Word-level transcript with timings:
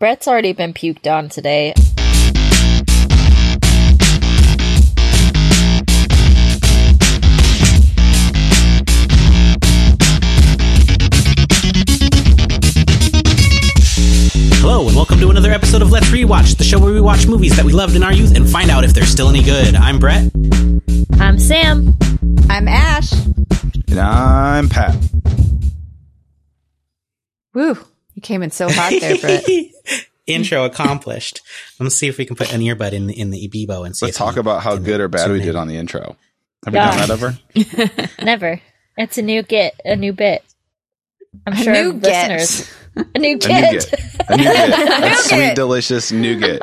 Brett's 0.00 0.26
already 0.26 0.54
been 0.54 0.72
puked 0.72 1.06
on 1.14 1.28
today. 1.28 1.74
Hello, 14.56 14.86
and 14.86 14.96
welcome 14.96 15.20
to 15.20 15.28
another 15.28 15.50
episode 15.50 15.82
of 15.82 15.90
Let's 15.90 16.06
Rewatch, 16.06 16.56
the 16.56 16.64
show 16.64 16.78
where 16.78 16.94
we 16.94 17.02
watch 17.02 17.26
movies 17.26 17.54
that 17.56 17.66
we 17.66 17.74
loved 17.74 17.94
in 17.94 18.02
our 18.02 18.14
youth 18.14 18.34
and 18.34 18.48
find 18.48 18.70
out 18.70 18.84
if 18.84 18.94
they're 18.94 19.04
still 19.04 19.28
any 19.28 19.42
good. 19.42 19.74
I'm 19.74 19.98
Brett. 19.98 20.32
I'm 21.20 21.38
Sam. 21.38 21.94
I'm 22.48 22.66
Ash. 22.68 23.12
And 23.90 24.00
I'm 24.00 24.70
Pat. 24.70 24.96
Woo. 27.52 27.76
You 28.20 28.22
came 28.22 28.42
in 28.42 28.50
so 28.50 28.68
hot 28.70 28.92
there, 29.00 29.16
Brett. 29.16 29.44
Intro 30.26 30.66
accomplished. 30.66 31.40
Let's 31.78 31.94
see 31.96 32.06
if 32.06 32.18
we 32.18 32.26
can 32.26 32.36
put 32.36 32.52
an 32.52 32.60
earbud 32.60 32.92
in 32.92 33.06
the, 33.06 33.18
in 33.18 33.30
the 33.30 33.48
Bebo 33.48 33.86
and 33.86 33.96
see. 33.96 34.04
Let's 34.04 34.18
talk 34.18 34.36
about 34.36 34.62
how 34.62 34.76
good 34.76 35.00
or 35.00 35.08
bad 35.08 35.24
tune 35.24 35.32
we 35.32 35.40
in. 35.40 35.46
did 35.46 35.56
on 35.56 35.68
the 35.68 35.76
intro. 35.78 36.16
Have 36.66 36.74
Yeah. 36.74 36.90
we 36.90 37.06
done 37.06 37.08
that 37.08 37.88
ever? 37.88 38.12
Never. 38.22 38.60
It's 38.98 39.16
a 39.16 39.22
new 39.22 39.42
get, 39.42 39.80
a 39.86 39.96
new 39.96 40.12
bit. 40.12 40.44
I'm 41.46 41.54
A 41.54 41.56
sure 41.56 41.72
new 41.72 41.94
get. 41.94 42.30
listeners. 42.30 42.70
A 43.14 43.18
new 43.18 43.36
A 43.36 43.38
get. 43.38 43.72
nougat. 43.72 44.28
A 44.28 44.36
nougat. 44.36 45.12
A 45.12 45.16
sweet, 45.16 45.54
delicious 45.54 46.12
nougat. 46.12 46.60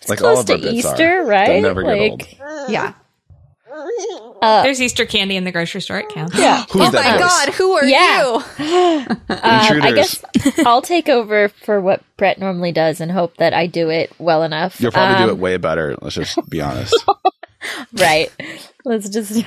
It's 0.00 0.08
Like 0.08 0.22
all 0.22 0.36
close 0.42 0.48
of 0.48 0.56
our 0.56 0.70
to 0.70 0.72
Easter, 0.72 1.20
are. 1.20 1.26
right? 1.26 1.46
They'll 1.48 1.62
never 1.62 1.82
get 1.82 2.10
like, 2.12 2.38
Yeah. 2.70 2.94
Uh, 4.42 4.62
There's 4.62 4.80
Easter 4.82 5.06
candy 5.06 5.36
in 5.36 5.44
the 5.44 5.52
grocery 5.52 5.80
store. 5.80 5.98
It 6.00 6.08
counts. 6.10 6.36
yeah. 6.38 6.64
Who's 6.70 6.88
oh 6.88 6.90
that 6.90 7.04
my 7.04 7.12
voice? 7.18 7.28
God, 7.46 7.48
who 7.54 7.72
are 7.72 7.84
Yeah. 7.84 8.22
you? 8.22 8.34
Um, 9.08 9.18
I 9.30 9.92
guess 9.94 10.22
I'll 10.66 10.82
take 10.82 11.08
over 11.08 11.48
for 11.48 11.80
what 11.80 12.02
Brett 12.16 12.38
normally 12.38 12.72
does 12.72 13.00
and 13.00 13.10
hope 13.10 13.36
that 13.38 13.54
I 13.54 13.66
do 13.66 13.88
it 13.90 14.12
well 14.18 14.42
enough. 14.42 14.80
You'll 14.80 14.92
probably 14.92 15.16
Um, 15.16 15.28
do 15.28 15.32
it 15.34 15.38
way 15.38 15.56
better. 15.56 15.96
Let's 16.02 16.16
just 16.16 16.38
be 16.50 16.60
honest. 16.60 16.94
right. 17.94 18.30
Let's 18.84 19.08
just 19.08 19.44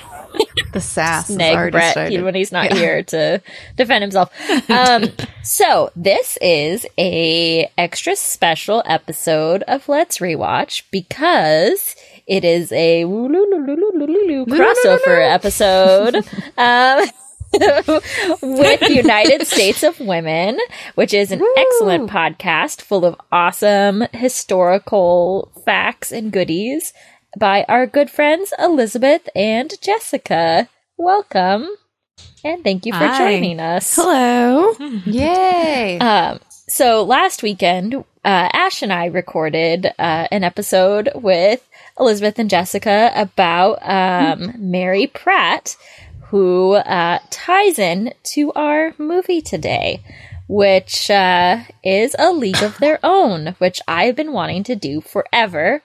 The 0.71 0.79
sass 0.79 1.29
is 1.29 1.35
snag 1.35 1.71
Brett 1.73 1.91
started. 1.91 2.23
when 2.23 2.33
he's 2.35 2.51
not 2.53 2.71
here 2.71 3.03
to 3.03 3.41
defend 3.75 4.01
himself. 4.03 4.31
Um, 4.69 5.05
so 5.43 5.91
this 5.95 6.37
is 6.41 6.85
a 6.97 7.69
extra 7.77 8.15
special 8.15 8.81
episode 8.85 9.63
of 9.63 9.89
Let's 9.89 10.19
Rewatch 10.19 10.83
because 10.91 11.95
it 12.27 12.43
is 12.43 12.71
a 12.71 13.03
crossover 14.45 15.33
episode. 15.33 16.15
Um, 16.57 17.05
with 18.41 18.81
United 18.89 19.47
States 19.47 19.83
of 19.83 19.99
Women, 19.99 20.57
which 20.95 21.13
is 21.13 21.31
an 21.31 21.41
excellent 21.57 22.09
podcast 22.09 22.81
full 22.81 23.05
of 23.05 23.15
awesome 23.31 24.03
historical 24.13 25.51
facts 25.63 26.11
and 26.11 26.31
goodies 26.31 26.91
by 27.37 27.65
our 27.69 27.85
good 27.87 28.09
friends 28.09 28.53
Elizabeth 28.59 29.29
and 29.35 29.73
Jessica. 29.81 30.67
Welcome. 30.97 31.67
And 32.43 32.63
thank 32.63 32.85
you 32.85 32.93
for 32.93 33.07
Hi. 33.07 33.17
joining 33.17 33.59
us. 33.59 33.95
Hello. 33.95 34.73
Yay. 35.05 35.97
Um, 35.99 36.39
so 36.67 37.03
last 37.03 37.43
weekend, 37.43 37.95
uh, 37.95 38.03
Ash 38.53 38.81
and 38.81 38.93
I 38.93 39.05
recorded 39.05 39.87
uh, 39.97 40.27
an 40.31 40.43
episode 40.43 41.09
with 41.15 41.67
Elizabeth 41.99 42.37
and 42.39 42.49
Jessica 42.49 43.11
about 43.15 43.79
um, 43.81 44.53
Mary 44.57 45.07
Pratt, 45.07 45.75
who 46.27 46.73
uh, 46.73 47.19
ties 47.29 47.79
in 47.79 48.13
to 48.33 48.51
our 48.53 48.93
movie 48.97 49.41
today, 49.41 50.03
which 50.47 51.09
uh, 51.09 51.59
is 51.83 52.15
A 52.19 52.31
League 52.31 52.61
of 52.63 52.77
Their 52.79 52.99
Own, 53.03 53.55
which 53.59 53.79
I've 53.87 54.15
been 54.15 54.33
wanting 54.33 54.63
to 54.65 54.75
do 54.75 55.01
forever. 55.01 55.83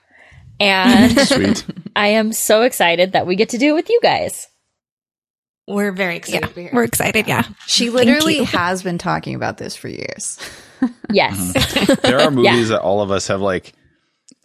And 0.58 1.18
Sweet. 1.26 1.64
I 1.96 2.08
am 2.08 2.32
so 2.32 2.62
excited 2.62 3.12
that 3.12 3.26
we 3.26 3.36
get 3.36 3.50
to 3.50 3.58
do 3.58 3.70
it 3.70 3.74
with 3.74 3.88
you 3.88 4.00
guys. 4.02 4.48
We're 5.68 5.92
very 5.92 6.16
excited 6.16 6.40
Yeah, 6.42 6.46
to 6.48 6.54
be 6.54 6.62
here. 6.62 6.70
we're 6.72 6.84
excited. 6.84 7.28
Yeah. 7.28 7.44
she 7.66 7.90
literally 7.90 8.42
has 8.42 8.82
been 8.82 8.98
talking 8.98 9.34
about 9.36 9.58
this 9.58 9.76
for 9.76 9.88
years. 9.88 10.38
Yes. 11.12 11.98
There 12.00 12.18
are 12.20 12.30
movies 12.30 12.70
that 12.70 12.80
all 12.80 13.02
of 13.02 13.10
us 13.10 13.26
have 13.26 13.42
like 13.42 13.74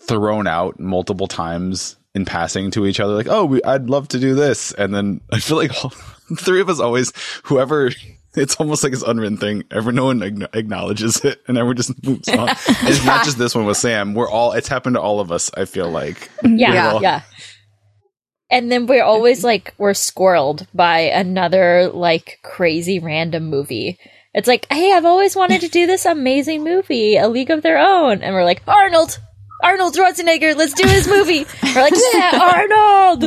thrown 0.07 0.47
out 0.47 0.79
multiple 0.79 1.27
times 1.27 1.95
in 2.13 2.25
passing 2.25 2.71
to 2.71 2.85
each 2.85 2.99
other. 2.99 3.13
Like, 3.13 3.27
oh, 3.29 3.45
we, 3.45 3.63
I'd 3.63 3.89
love 3.89 4.07
to 4.09 4.19
do 4.19 4.35
this. 4.35 4.71
And 4.73 4.93
then 4.93 5.21
I 5.31 5.39
feel 5.39 5.57
like 5.57 5.71
all, 5.83 5.91
three 6.37 6.61
of 6.61 6.69
us 6.69 6.79
always, 6.79 7.11
whoever, 7.43 7.91
it's 8.35 8.55
almost 8.55 8.83
like 8.83 8.93
it's 8.93 9.01
unwritten 9.03 9.37
thing. 9.37 9.63
Every, 9.71 9.93
no 9.93 10.05
one 10.05 10.47
acknowledges 10.53 11.23
it 11.25 11.41
and 11.47 11.57
everyone 11.57 11.77
just 11.77 12.03
moves 12.05 12.27
on. 12.29 12.49
and 12.49 12.57
it's 12.67 13.05
not 13.05 13.25
just 13.25 13.37
this 13.37 13.53
one 13.55 13.65
with 13.65 13.77
Sam. 13.77 14.13
We're 14.13 14.29
all, 14.29 14.53
it's 14.53 14.67
happened 14.67 14.95
to 14.95 15.01
all 15.01 15.19
of 15.19 15.31
us. 15.31 15.51
I 15.55 15.65
feel 15.65 15.89
like. 15.89 16.29
Yeah, 16.43 16.73
Yeah. 16.73 16.99
yeah. 17.01 17.21
And 18.51 18.71
then 18.71 18.85
we're 18.85 19.03
always 19.03 19.43
like 19.43 19.73
we're 19.79 19.91
squirreled 19.91 20.67
by 20.73 20.99
another 20.99 21.89
like 21.91 22.39
crazy 22.43 22.99
random 22.99 23.45
movie. 23.49 23.97
It's 24.35 24.47
like, 24.47 24.67
hey, 24.71 24.93
I've 24.93 25.05
always 25.05 25.35
wanted 25.35 25.61
to 25.61 25.67
do 25.67 25.87
this 25.87 26.05
amazing 26.05 26.63
movie, 26.63 27.17
A 27.17 27.27
League 27.27 27.49
of 27.49 27.63
Their 27.63 27.79
Own, 27.79 28.21
and 28.21 28.35
we're 28.35 28.43
like, 28.43 28.61
Arnold, 28.67 29.17
Arnold 29.63 29.95
Schwarzenegger, 29.95 30.55
let's 30.55 30.73
do 30.73 30.87
his 30.87 31.07
movie. 31.07 31.45
We're 31.63 31.81
like, 31.81 31.93
yeah, 32.13 32.39
Arnold. 33.09 33.23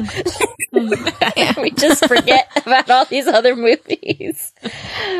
And 1.37 1.57
we 1.63 1.71
just 1.73 2.07
forget 2.07 2.49
about 2.57 2.91
all 2.91 3.05
these 3.07 3.27
other 3.27 3.57
movies. 3.57 4.53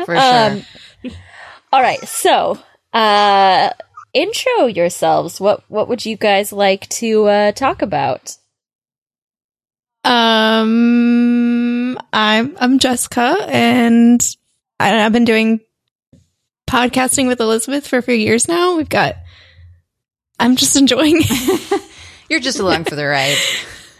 For 0.05 0.15
Um, 0.15 0.63
sure. 1.03 1.11
All 1.73 1.81
right, 1.81 1.99
so 2.07 2.57
uh, 2.93 3.71
intro 4.13 4.65
yourselves. 4.65 5.39
What 5.39 5.63
what 5.67 5.87
would 5.87 6.05
you 6.05 6.15
guys 6.17 6.51
like 6.53 6.87
to 6.89 7.25
uh, 7.25 7.51
talk 7.51 7.81
about? 7.81 8.35
Um, 10.03 11.97
I'm 12.13 12.55
I'm 12.59 12.79
Jessica, 12.79 13.35
and 13.49 14.21
I, 14.79 15.05
I've 15.05 15.11
been 15.13 15.25
doing 15.25 15.59
podcasting 16.67 17.27
with 17.27 17.39
Elizabeth 17.41 17.87
for 17.87 17.97
a 17.97 18.01
few 18.01 18.15
years 18.15 18.47
now. 18.47 18.77
We've 18.77 18.89
got. 18.89 19.15
I'm 20.39 20.55
just 20.55 20.75
enjoying. 20.75 21.17
it. 21.19 21.81
You're 22.29 22.39
just 22.39 22.59
along 22.59 22.85
for 22.85 22.95
the 22.95 23.05
ride. 23.07 23.37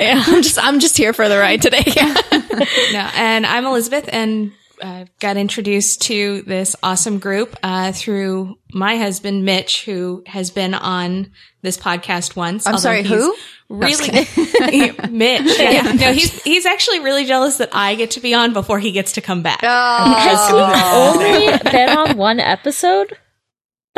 yeah, 0.00 0.22
I'm 0.26 0.42
just 0.42 0.58
I'm 0.64 0.80
just 0.80 0.96
here 0.96 1.12
for 1.12 1.28
the 1.28 1.38
ride 1.38 1.62
today. 1.62 1.84
No, 2.92 3.08
and 3.14 3.46
I'm 3.46 3.66
Elizabeth, 3.66 4.08
and 4.12 4.50
uh, 4.82 5.04
got 5.20 5.36
introduced 5.36 6.02
to 6.02 6.42
this 6.42 6.74
awesome 6.82 7.18
group 7.20 7.56
uh, 7.62 7.92
through 7.92 8.58
my 8.72 8.96
husband 8.96 9.44
Mitch, 9.44 9.84
who 9.84 10.24
has 10.26 10.50
been 10.50 10.74
on 10.74 11.30
this 11.62 11.76
podcast 11.76 12.34
once. 12.34 12.66
I'm 12.66 12.78
sorry, 12.78 13.04
who? 13.04 13.34
Really, 13.68 14.08
Mitch. 15.10 15.58
Yeah. 15.60 15.92
No, 15.92 16.12
he's 16.12 16.42
he's 16.42 16.66
actually 16.66 17.00
really 17.00 17.26
jealous 17.26 17.58
that 17.58 17.68
I 17.72 17.94
get 17.94 18.12
to 18.12 18.20
be 18.20 18.34
on 18.34 18.52
before 18.52 18.78
he 18.80 18.90
gets 18.92 19.12
to 19.12 19.20
come 19.20 19.42
back. 19.42 19.60
Has 19.60 20.48
he 20.48 20.54
Oh. 20.56 21.12
only 21.14 21.70
been 21.70 21.90
on 21.96 22.16
one 22.16 22.40
episode? 22.40 23.16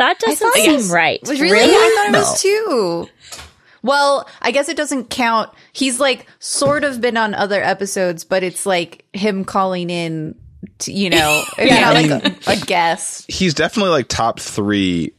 That 0.01 0.19
doesn't 0.19 0.37
thought 0.47 0.55
seem 0.55 0.71
yes. 0.71 0.91
right. 0.91 1.19
Was 1.27 1.39
really? 1.39 1.57
I 1.59 2.09
thought 2.11 2.15
it 2.15 2.17
was 2.17 2.41
two. 2.41 3.07
Well, 3.83 4.27
I 4.41 4.51
guess 4.51 4.67
it 4.69 4.77
doesn't 4.77 5.09
count. 5.09 5.49
He's 5.73 5.99
like 5.99 6.25
sort 6.39 6.83
of 6.83 7.01
been 7.01 7.17
on 7.17 7.33
other 7.33 7.61
episodes, 7.63 8.23
but 8.23 8.43
it's 8.43 8.65
like 8.65 9.05
him 9.13 9.43
calling 9.45 9.89
in, 9.89 10.35
to, 10.79 10.91
you 10.91 11.09
know, 11.09 11.43
Yeah. 11.57 11.79
not 11.81 11.95
I 11.97 12.01
like 12.01 12.47
a, 12.47 12.51
a 12.51 12.65
guest. 12.65 13.31
He's 13.31 13.53
definitely 13.53 13.91
like 13.91 14.07
top 14.07 14.39
three. 14.39 15.13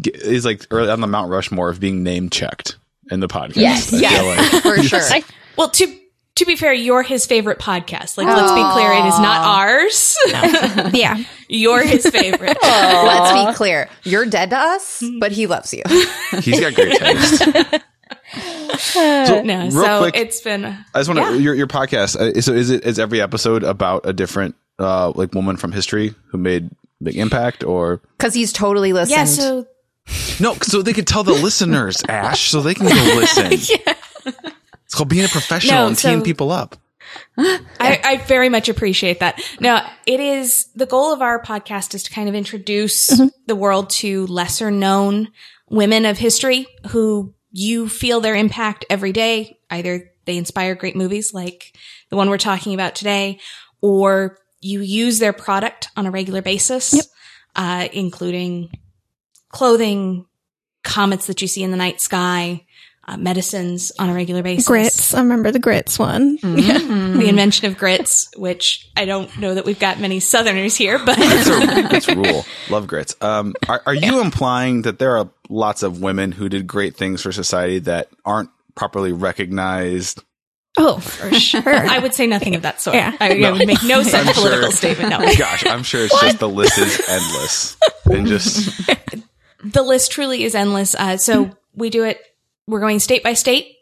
g- 0.00 0.10
Is 0.14 0.44
like 0.44 0.66
early 0.70 0.90
on 0.90 1.00
the 1.00 1.06
Mount 1.06 1.30
Rushmore 1.30 1.68
of 1.68 1.78
being 1.80 2.02
name 2.02 2.28
checked 2.30 2.76
in 3.10 3.20
the 3.20 3.28
podcast. 3.28 3.56
Yes. 3.56 3.92
I 3.92 4.08
feel 4.08 4.26
like. 4.26 4.62
for 4.62 4.82
sure. 4.82 5.00
I- 5.00 5.22
Well, 5.56 5.70
to 5.70 5.98
to 6.38 6.44
be 6.44 6.54
fair, 6.54 6.72
you're 6.72 7.02
his 7.02 7.26
favorite 7.26 7.58
podcast. 7.58 8.16
Like, 8.16 8.28
let's 8.28 8.52
be 8.52 8.62
clear, 8.72 8.92
it 8.92 9.06
is 9.06 9.18
not 9.18 9.44
ours. 9.44 10.16
yeah, 10.94 11.22
you're 11.48 11.84
his 11.84 12.08
favorite. 12.08 12.56
Let's 12.62 13.32
be 13.32 13.56
clear. 13.56 13.88
You're 14.04 14.26
dead 14.26 14.50
to 14.50 14.56
us, 14.56 15.02
but 15.18 15.32
he 15.32 15.46
loves 15.48 15.74
you. 15.74 15.82
He's 16.40 16.60
got 16.60 16.74
great 16.74 16.96
taste. 16.96 17.44
So, 18.78 19.42
No, 19.42 19.62
real 19.62 19.70
so 19.70 19.98
quick, 20.00 20.14
it's 20.16 20.40
been. 20.40 20.64
I 20.64 20.84
just 20.94 21.08
want 21.08 21.20
to 21.20 21.40
your 21.40 21.54
your 21.54 21.66
podcast. 21.66 22.16
Uh, 22.16 22.40
so 22.40 22.52
is 22.52 22.70
it 22.70 22.84
is 22.84 22.98
every 22.98 23.20
episode 23.20 23.64
about 23.64 24.06
a 24.06 24.12
different 24.12 24.54
uh 24.78 25.10
like 25.14 25.34
woman 25.34 25.56
from 25.56 25.72
history 25.72 26.14
who 26.30 26.38
made 26.38 26.70
big 27.02 27.16
impact 27.16 27.64
or 27.64 28.00
Because 28.16 28.34
he's 28.34 28.52
totally 28.52 28.92
listened. 28.92 29.18
Yeah, 29.18 29.24
so 29.24 29.66
no? 30.40 30.54
So 30.62 30.82
they 30.82 30.92
could 30.92 31.06
tell 31.06 31.24
the 31.24 31.32
listeners, 31.32 32.02
Ash, 32.08 32.50
so 32.50 32.60
they 32.60 32.74
can 32.74 32.86
go 32.86 32.94
listen. 33.16 33.94
It's 34.88 34.94
called 34.94 35.10
being 35.10 35.26
a 35.26 35.28
professional 35.28 35.74
No, 35.74 35.86
and 35.88 35.98
teeing 35.98 36.22
people 36.22 36.50
up. 36.50 36.76
I, 37.38 38.00
I 38.02 38.16
very 38.26 38.48
much 38.48 38.70
appreciate 38.70 39.20
that. 39.20 39.38
Now, 39.60 39.86
it 40.06 40.18
is 40.18 40.70
the 40.74 40.86
goal 40.86 41.12
of 41.12 41.20
our 41.20 41.42
podcast 41.42 41.94
is 41.94 42.02
to 42.04 42.10
kind 42.10 42.26
of 42.26 42.34
introduce 42.34 43.20
the 43.46 43.54
world 43.54 43.90
to 43.90 44.26
lesser 44.28 44.70
known 44.70 45.28
women 45.68 46.06
of 46.06 46.16
history 46.16 46.66
who 46.88 47.34
you 47.52 47.86
feel 47.86 48.22
their 48.22 48.34
impact 48.34 48.86
every 48.88 49.12
day. 49.12 49.58
Either 49.68 50.10
they 50.24 50.38
inspire 50.38 50.74
great 50.74 50.96
movies 50.96 51.34
like 51.34 51.76
the 52.08 52.16
one 52.16 52.30
we're 52.30 52.38
talking 52.38 52.72
about 52.72 52.94
today, 52.94 53.40
or 53.82 54.38
you 54.62 54.80
use 54.80 55.18
their 55.18 55.34
product 55.34 55.90
on 55.98 56.06
a 56.06 56.10
regular 56.10 56.40
basis, 56.40 57.10
uh, 57.56 57.88
including 57.92 58.70
clothing, 59.50 60.24
comets 60.82 61.26
that 61.26 61.42
you 61.42 61.48
see 61.48 61.62
in 61.62 61.72
the 61.72 61.76
night 61.76 62.00
sky, 62.00 62.64
uh, 63.08 63.16
medicines 63.16 63.90
on 63.98 64.10
a 64.10 64.14
regular 64.14 64.42
basis. 64.42 64.66
Grits. 64.66 65.14
I 65.14 65.20
remember 65.22 65.50
the 65.50 65.58
grits 65.58 65.98
one. 65.98 66.36
The 66.42 67.26
invention 67.28 67.66
of 67.66 67.78
grits, 67.78 68.28
which 68.36 68.90
I 68.96 69.06
don't 69.06 69.34
know 69.38 69.54
that 69.54 69.64
we've 69.64 69.78
got 69.80 69.98
many 69.98 70.20
Southerners 70.20 70.76
here, 70.76 70.98
but 70.98 71.16
That's 71.16 72.06
rule. 72.14 72.44
Love 72.68 72.86
grits. 72.86 73.16
Um, 73.22 73.54
are, 73.68 73.82
are 73.86 73.94
you 73.94 74.20
implying 74.20 74.82
that 74.82 74.98
there 74.98 75.16
are 75.16 75.30
lots 75.48 75.82
of 75.82 76.00
women 76.02 76.32
who 76.32 76.48
did 76.50 76.66
great 76.66 76.96
things 76.96 77.22
for 77.22 77.32
society 77.32 77.78
that 77.80 78.08
aren't 78.26 78.50
properly 78.74 79.12
recognized? 79.12 80.22
Oh, 80.76 80.98
for 81.00 81.32
sure. 81.34 81.62
I 81.66 81.98
would 81.98 82.14
say 82.14 82.26
nothing 82.26 82.54
of 82.54 82.62
that 82.62 82.80
sort. 82.80 82.94
Yeah. 82.96 83.16
I, 83.18 83.42
I 83.42 83.50
would 83.52 83.66
make 83.66 83.82
no 83.84 84.02
such 84.02 84.26
I'm 84.26 84.34
political 84.34 84.68
sure- 84.70 84.76
statement. 84.76 85.10
No. 85.10 85.18
Gosh, 85.34 85.64
I'm 85.66 85.82
sure 85.82 86.04
it's 86.04 86.20
just 86.20 86.38
the 86.40 86.48
list 86.48 86.78
is 86.78 87.00
endless 87.08 87.76
and 88.04 88.26
just 88.26 88.86
the 89.64 89.82
list 89.82 90.12
truly 90.12 90.44
is 90.44 90.54
endless. 90.54 90.94
Uh, 90.94 91.16
so 91.16 91.50
we 91.74 91.88
do 91.90 92.04
it. 92.04 92.20
We're 92.68 92.80
going 92.80 92.98
state 93.00 93.22
by 93.22 93.32
state 93.32 93.76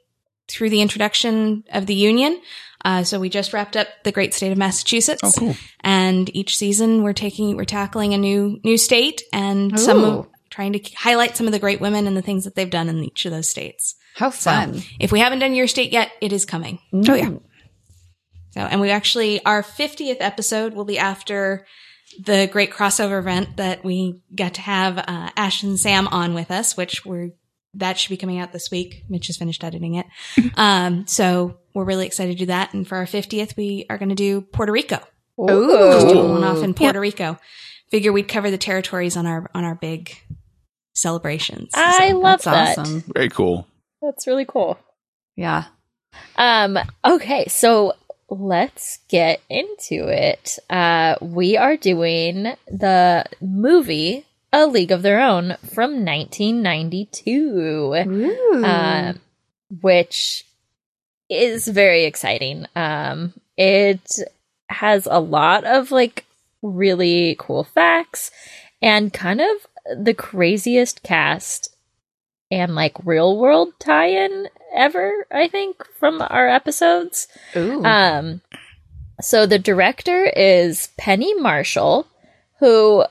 through 0.49 0.71
the 0.71 0.81
introduction 0.81 1.65
of 1.73 1.87
the 1.87 1.95
union. 1.95 2.41
Uh, 2.85 3.03
so 3.03 3.19
we 3.19 3.29
just 3.29 3.53
wrapped 3.53 3.77
up 3.77 3.89
the 4.05 4.13
great 4.13 4.33
state 4.33 4.53
of 4.53 4.59
Massachusetts, 4.59 5.21
Oh, 5.25 5.33
cool. 5.37 5.57
and 5.81 6.35
each 6.37 6.57
season 6.57 7.03
we're 7.03 7.13
taking 7.13 7.57
we're 7.57 7.65
tackling 7.65 8.15
a 8.15 8.19
new 8.19 8.61
new 8.63 8.79
state 8.79 9.23
and 9.33 9.79
some 9.81 10.05
of 10.05 10.29
trying 10.51 10.73
to 10.73 10.95
highlight 10.95 11.37
some 11.37 11.47
of 11.47 11.53
the 11.53 11.59
great 11.59 11.81
women 11.81 12.07
and 12.07 12.17
the 12.17 12.23
things 12.23 12.45
that 12.45 12.55
they've 12.55 12.71
done 12.71 12.89
in 12.89 13.03
each 13.03 13.27
of 13.27 13.33
those 13.33 13.49
states. 13.49 13.97
How 14.15 14.31
fun. 14.31 14.83
If 15.01 15.11
we 15.11 15.19
haven't 15.19 15.41
done 15.41 15.55
your 15.55 15.67
state 15.67 15.93
yet, 15.93 16.13
it 16.21 16.33
is 16.33 16.45
coming. 16.45 16.79
Oh 16.95 17.15
yeah. 17.15 17.31
So, 18.53 18.61
and 18.61 18.81
we 18.81 18.91
actually, 18.91 19.45
our 19.45 19.63
50th 19.63 20.17
episode 20.21 20.73
will 20.73 20.87
be 20.87 20.99
after 20.99 21.67
the 22.25 22.49
great 22.51 22.71
crossover 22.73 23.19
event 23.19 23.57
that 23.59 23.85
we 23.85 24.21
got 24.35 24.55
to 24.55 24.63
have 24.63 24.97
uh, 24.97 25.31
Ash 25.37 25.63
and 25.63 25.79
Sam 25.79 26.09
on 26.09 26.33
with 26.33 26.51
us, 26.51 26.75
which 26.77 27.05
we're, 27.05 27.31
that 27.77 27.99
should 27.99 28.11
be 28.11 28.17
coming 28.17 28.39
out 28.39 28.53
this 28.53 28.71
week. 28.71 29.05
Mitch 29.09 29.27
has 29.29 29.37
finished 29.37 29.63
editing 29.65 29.95
it. 29.95 30.07
um, 30.57 31.07
so 31.07 31.59
we're 31.75 31.85
really 31.85 32.07
excited 32.07 32.33
to 32.33 32.39
do 32.39 32.47
that. 32.47 32.75
And 32.75 32.87
for 32.87 32.97
our 32.97 33.07
50th, 33.07 33.57
we 33.57 33.87
are 33.91 33.99
going 33.99 34.09
to 34.11 34.15
do 34.15 34.41
Puerto 34.41 34.73
Rico. 34.73 34.99
Ooh. 35.41 35.69
Just 35.93 36.09
do 36.09 36.29
one 36.29 36.45
off 36.45 36.63
in 36.63 36.75
Puerto 36.75 36.99
Rico. 37.01 37.39
Figure 37.91 38.13
we'd 38.13 38.29
cover 38.29 38.51
the 38.51 38.59
territories 38.59 39.17
on 39.17 39.27
our, 39.27 39.51
on 39.55 39.65
our 39.65 39.75
big 39.75 40.17
celebrations. 40.95 41.71
I 41.75 42.11
So- 42.11 42.19
love 42.19 42.43
That's 42.43 42.77
that. 42.77 42.79
awesome. 42.79 43.05
very 43.15 43.29
cool. 43.29 43.67
That's 44.03 44.27
really 44.27 44.45
cool. 44.47 44.79
Yeah. 45.37 45.65
Um, 46.37 46.79
okay, 47.05 47.47
so 47.49 47.93
let's 48.31 49.01
get 49.09 49.41
into 49.51 50.09
it. 50.09 50.59
Uh, 50.71 51.17
we 51.21 51.57
are 51.57 51.77
doing 51.77 52.55
the 52.69 53.25
movie 53.41 54.25
A 54.57 54.67
League 54.67 54.91
of 54.91 55.03
Their 55.03 55.21
Own 55.21 55.59
from 55.75 56.03
1992, 56.03 57.95
Ooh. 58.09 58.65
um, 58.65 59.21
which 59.83 60.47
is 61.29 61.69
very 61.69 62.05
exciting. 62.05 62.65
Um, 62.75 63.35
it 63.59 64.11
has 64.71 65.07
a 65.11 65.21
lot 65.21 65.65
of 65.65 65.91
like 65.91 66.25
really 66.63 67.37
cool 67.39 67.65
facts 67.65 68.31
and 68.81 69.13
kind 69.13 69.43
of 69.43 69.47
the 70.03 70.15
craziest 70.15 71.03
cast 71.03 71.77
and 72.51 72.75
like 72.75 72.97
real 73.05 73.37
world 73.39 73.75
tie-in 73.79 74.49
ever 74.75 75.27
i 75.31 75.47
think 75.49 75.85
from 75.99 76.23
our 76.23 76.49
episodes 76.49 77.29
Ooh. 77.55 77.85
um 77.85 78.41
so 79.21 79.47
the 79.47 79.59
director 79.59 80.25
is 80.25 80.89
penny 80.97 81.35
marshall 81.35 82.07
who 82.59 83.05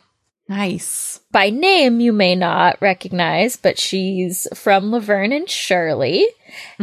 nice. 0.48 1.20
by 1.32 1.50
name 1.50 2.00
you 2.00 2.14
may 2.14 2.36
not 2.36 2.82
recognize 2.82 3.56
but 3.56 3.80
she's 3.80 4.48
from 4.54 4.92
laverne 4.92 5.32
and 5.32 5.50
shirley 5.50 6.28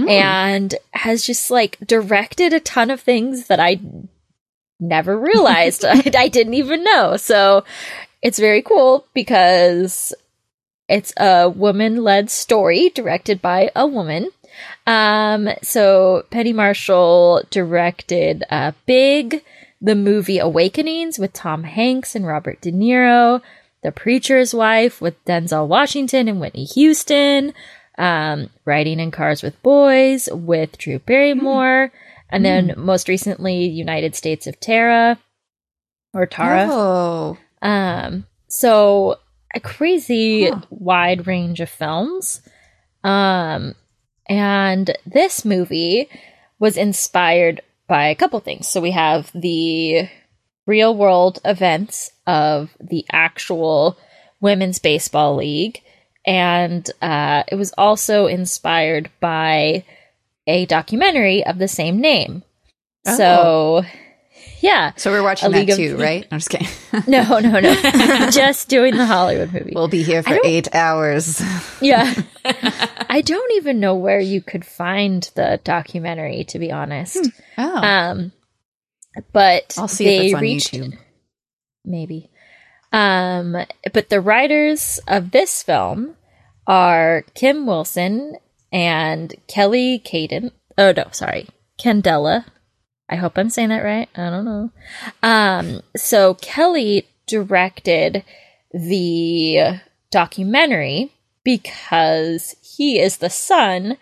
and 0.08 0.74
has 0.92 1.24
just 1.24 1.50
like 1.50 1.78
directed 1.86 2.52
a 2.52 2.60
ton 2.60 2.90
of 2.90 3.00
things 3.00 3.46
that 3.46 3.60
i 3.60 3.80
never 4.80 5.18
realized 5.18 5.84
I, 5.84 6.02
I 6.16 6.28
didn't 6.28 6.54
even 6.54 6.82
know 6.82 7.16
so 7.16 7.64
it's 8.22 8.38
very 8.38 8.62
cool 8.62 9.06
because 9.14 10.14
it's 10.88 11.12
a 11.16 11.48
woman 11.48 12.04
led 12.04 12.30
story 12.30 12.90
directed 12.90 13.40
by 13.42 13.70
a 13.74 13.86
woman. 13.86 14.28
Um, 14.86 15.48
so 15.62 16.24
Penny 16.30 16.52
Marshall 16.52 17.42
directed 17.50 18.44
uh, 18.50 18.72
Big, 18.86 19.42
the 19.82 19.96
movie 19.96 20.38
Awakenings 20.38 21.18
with 21.18 21.32
Tom 21.32 21.64
Hanks 21.64 22.14
and 22.14 22.24
Robert 22.26 22.60
De 22.60 22.70
Niro, 22.70 23.42
The 23.82 23.90
Preacher's 23.90 24.54
Wife 24.54 25.00
with 25.00 25.22
Denzel 25.24 25.66
Washington 25.66 26.28
and 26.28 26.40
Whitney 26.40 26.64
Houston, 26.64 27.52
um, 27.98 28.48
Riding 28.64 29.00
in 29.00 29.10
Cars 29.10 29.42
with 29.42 29.60
Boys 29.62 30.28
with 30.32 30.78
Drew 30.78 31.00
Barrymore, 31.00 31.90
and 32.30 32.44
then 32.44 32.74
most 32.76 33.08
recently 33.08 33.64
United 33.66 34.14
States 34.14 34.46
of 34.46 34.58
Tara 34.60 35.18
or 36.14 36.26
Tara. 36.26 36.68
Oh. 36.70 37.36
Um, 37.60 38.26
so 38.48 39.16
a 39.54 39.60
crazy 39.60 40.48
Huh. 40.48 40.60
wide 40.70 41.26
range 41.26 41.60
of 41.60 41.68
films. 41.68 42.40
Um, 43.04 43.74
and 44.28 44.96
this 45.04 45.44
movie 45.44 46.08
was 46.58 46.76
inspired 46.76 47.60
by 47.86 48.08
a 48.08 48.14
couple 48.14 48.40
things. 48.40 48.68
So 48.68 48.80
we 48.80 48.92
have 48.92 49.30
the 49.34 50.08
real 50.66 50.96
world 50.96 51.40
events 51.44 52.10
of 52.26 52.70
the 52.80 53.04
actual 53.10 53.98
women's 54.40 54.78
baseball 54.78 55.36
league. 55.36 55.82
And 56.24 56.88
uh, 57.00 57.42
it 57.48 57.56
was 57.56 57.72
also 57.76 58.26
inspired 58.26 59.10
by 59.20 59.84
a 60.46 60.66
documentary 60.66 61.44
of 61.44 61.58
the 61.58 61.68
same 61.68 62.00
name. 62.00 62.42
So, 63.16 63.82
yeah. 64.62 64.92
So 64.96 65.10
we're 65.10 65.22
watching 65.22 65.48
A 65.48 65.50
that 65.52 65.58
League 65.58 65.70
of- 65.70 65.76
too, 65.76 65.96
right? 65.98 66.26
I'm 66.30 66.38
just 66.38 66.48
kidding. 66.50 66.68
No, 67.06 67.38
no, 67.38 67.58
no. 67.60 67.74
Just 68.30 68.68
doing 68.68 68.96
the 68.96 69.06
Hollywood 69.06 69.52
movie. 69.52 69.72
we'll 69.74 69.88
be 69.88 70.02
here 70.02 70.22
for 70.22 70.38
eight 70.44 70.74
hours. 70.74 71.42
yeah. 71.80 72.12
I 72.44 73.22
don't 73.24 73.52
even 73.54 73.80
know 73.80 73.94
where 73.94 74.20
you 74.20 74.40
could 74.42 74.64
find 74.64 75.22
the 75.34 75.60
documentary, 75.64 76.44
to 76.44 76.58
be 76.58 76.70
honest. 76.70 77.28
Oh. 77.58 77.76
Um, 77.76 78.32
but 79.32 79.74
I'll 79.78 79.88
see 79.88 80.04
they 80.04 80.16
if 80.18 80.24
it's 80.24 80.34
on 80.34 80.40
reached, 80.42 80.72
YouTube. 80.74 80.98
Maybe. 81.84 82.30
Um, 82.92 83.56
but 83.92 84.10
the 84.10 84.20
writers 84.20 85.00
of 85.08 85.30
this 85.30 85.62
film 85.62 86.16
are 86.66 87.24
Kim 87.34 87.66
Wilson 87.66 88.36
and 88.70 89.34
Kelly 89.48 89.98
Caden. 90.04 90.50
Oh 90.78 90.92
no, 90.94 91.08
sorry, 91.12 91.48
Candaele. 91.80 92.44
I 93.12 93.16
hope 93.16 93.36
I'm 93.36 93.50
saying 93.50 93.68
that 93.68 93.84
right. 93.84 94.08
I 94.16 94.30
don't 94.30 94.46
know. 94.46 94.70
Um, 95.22 95.82
so 95.94 96.32
Kelly 96.32 97.06
directed 97.26 98.24
the 98.72 99.80
documentary 100.10 101.12
because 101.44 102.56
he 102.62 102.98
is 102.98 103.18
the 103.18 103.28
son 103.28 103.98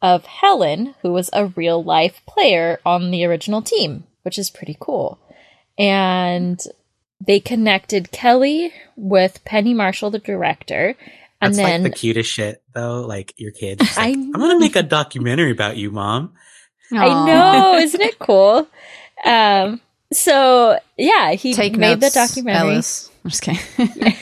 of 0.00 0.24
Helen, 0.24 0.94
who 1.02 1.12
was 1.12 1.28
a 1.34 1.48
real 1.48 1.84
life 1.84 2.22
player 2.26 2.80
on 2.86 3.10
the 3.10 3.26
original 3.26 3.60
team, 3.60 4.04
which 4.22 4.38
is 4.38 4.48
pretty 4.48 4.78
cool. 4.80 5.18
And 5.78 6.58
they 7.20 7.40
connected 7.40 8.10
Kelly 8.10 8.72
with 8.96 9.44
Penny 9.44 9.74
Marshall, 9.74 10.10
the 10.10 10.18
director, 10.18 10.96
and 11.42 11.54
That's 11.54 11.56
then 11.58 11.82
like 11.82 11.92
the 11.92 11.98
cutest 11.98 12.32
shit, 12.32 12.62
though. 12.72 13.02
Like 13.02 13.34
your 13.36 13.52
kid. 13.52 13.80
Like, 13.80 14.16
I'm 14.16 14.32
gonna 14.32 14.58
make 14.58 14.76
a 14.76 14.82
documentary 14.82 15.50
about 15.50 15.76
you, 15.76 15.90
mom. 15.90 16.32
I 16.92 17.26
know, 17.26 17.74
isn't 17.80 18.00
it 18.00 18.18
cool? 18.18 18.66
Um, 19.24 19.80
so 20.12 20.78
yeah, 20.96 21.32
he 21.32 21.54
Take 21.54 21.76
made 21.76 22.00
notes, 22.00 22.14
the 22.14 22.20
documentary. 22.20 22.74
Ellis. 22.74 23.10
I'm 23.24 23.30
just 23.30 23.42
kidding. 23.42 23.60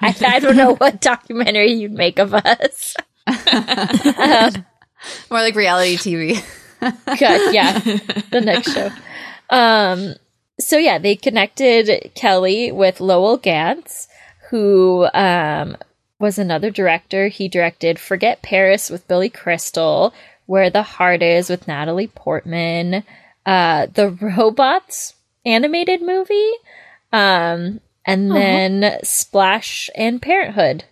I, 0.00 0.14
I 0.26 0.38
don't 0.40 0.56
know 0.56 0.74
what 0.74 1.00
documentary 1.00 1.72
you'd 1.72 1.92
make 1.92 2.18
of 2.18 2.34
us. 2.34 2.96
um, 3.26 4.64
More 5.30 5.40
like 5.40 5.54
reality 5.54 5.96
TV. 5.96 6.44
God, 6.80 7.54
yeah, 7.54 7.78
the 8.30 8.40
next 8.42 8.72
show. 8.72 8.90
Um, 9.50 10.14
so 10.58 10.76
yeah, 10.78 10.98
they 10.98 11.14
connected 11.16 12.10
Kelly 12.14 12.72
with 12.72 13.00
Lowell 13.00 13.36
Ganz, 13.36 14.08
who 14.50 15.06
um, 15.14 15.76
was 16.18 16.38
another 16.38 16.70
director. 16.70 17.28
He 17.28 17.48
directed 17.48 17.98
Forget 17.98 18.42
Paris 18.42 18.90
with 18.90 19.06
Billy 19.08 19.30
Crystal, 19.30 20.12
Where 20.50 20.68
the 20.68 20.82
Heart 20.82 21.22
Is 21.22 21.48
with 21.48 21.68
Natalie 21.68 22.08
Portman, 22.08 23.04
uh, 23.46 23.86
the 23.86 24.10
Robots 24.10 25.14
animated 25.46 26.02
movie, 26.02 26.50
um, 27.12 27.78
and 28.04 28.32
then 28.32 28.98
Splash 29.04 29.88
and 29.94 30.20
Parenthood. 30.20 30.82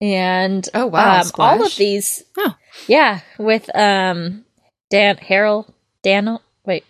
And 0.00 0.68
Oh, 0.72 0.86
wow, 0.86 1.22
um, 1.22 1.30
all 1.36 1.66
of 1.66 1.74
these, 1.74 2.22
Oh. 2.38 2.54
yeah, 2.86 3.22
with 3.40 3.68
um, 3.74 4.44
Dan 4.90 5.16
Harold 5.16 5.72
Daniel, 6.04 6.40
wait, 6.64 6.84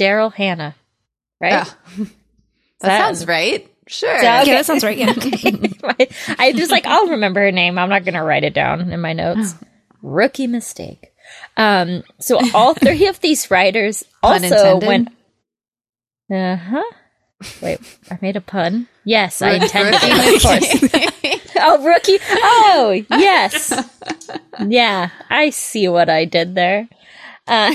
Daryl 0.00 0.34
Hannah, 0.34 0.74
right? 1.40 1.52
Yeah. 1.52 1.64
that 1.98 2.08
That- 2.80 2.98
sounds 2.98 3.24
right. 3.28 3.70
Sure. 3.86 4.18
So- 4.18 4.24
Yeah, 4.24 4.44
that 4.46 4.66
sounds 4.66 4.82
right. 4.82 4.98
Yeah. 4.98 5.12
I 6.40 6.52
just 6.56 6.72
like 6.72 6.86
I'll 6.86 7.10
remember 7.10 7.38
her 7.40 7.52
name. 7.52 7.78
I'm 7.78 7.88
not 7.90 8.04
gonna 8.04 8.24
write 8.24 8.42
it 8.42 8.54
down 8.54 8.90
in 8.90 9.00
my 9.00 9.12
notes. 9.12 9.54
Rookie 10.04 10.46
mistake. 10.46 11.12
Um, 11.56 12.04
so 12.20 12.38
all 12.52 12.74
three 12.74 13.06
of 13.06 13.20
these 13.20 13.50
writers 13.50 14.04
also 14.22 14.78
went. 14.78 15.08
Uh 16.32 16.56
huh. 16.56 16.84
Wait, 17.60 17.80
I 18.10 18.18
made 18.22 18.36
a 18.36 18.40
pun. 18.40 18.86
Yes, 19.04 19.42
I 19.42 19.52
intended 19.54 20.00
it. 20.02 20.36
Of 20.36 20.42
course. 20.42 21.52
oh, 21.58 21.84
rookie. 21.84 22.18
Oh, 22.30 23.04
yes. 23.10 23.72
Yeah, 24.68 25.10
I 25.30 25.50
see 25.50 25.88
what 25.88 26.08
I 26.08 26.24
did 26.26 26.54
there. 26.54 26.88
Uh, 27.48 27.74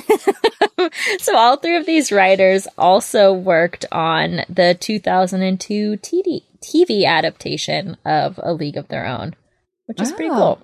so 1.19 1.35
all 1.35 1.57
three 1.57 1.75
of 1.75 1.85
these 1.85 2.09
writers 2.09 2.67
also 2.77 3.33
worked 3.33 3.85
on 3.91 4.45
the 4.47 4.77
2002 4.79 5.97
TD, 5.97 6.43
TV 6.63 7.05
adaptation 7.05 7.97
of 8.05 8.39
A 8.41 8.53
League 8.53 8.77
of 8.77 8.87
Their 8.87 9.05
Own, 9.05 9.35
which 9.87 9.99
is 9.99 10.13
pretty 10.13 10.31
Oh. 10.31 10.35
cool. 10.35 10.59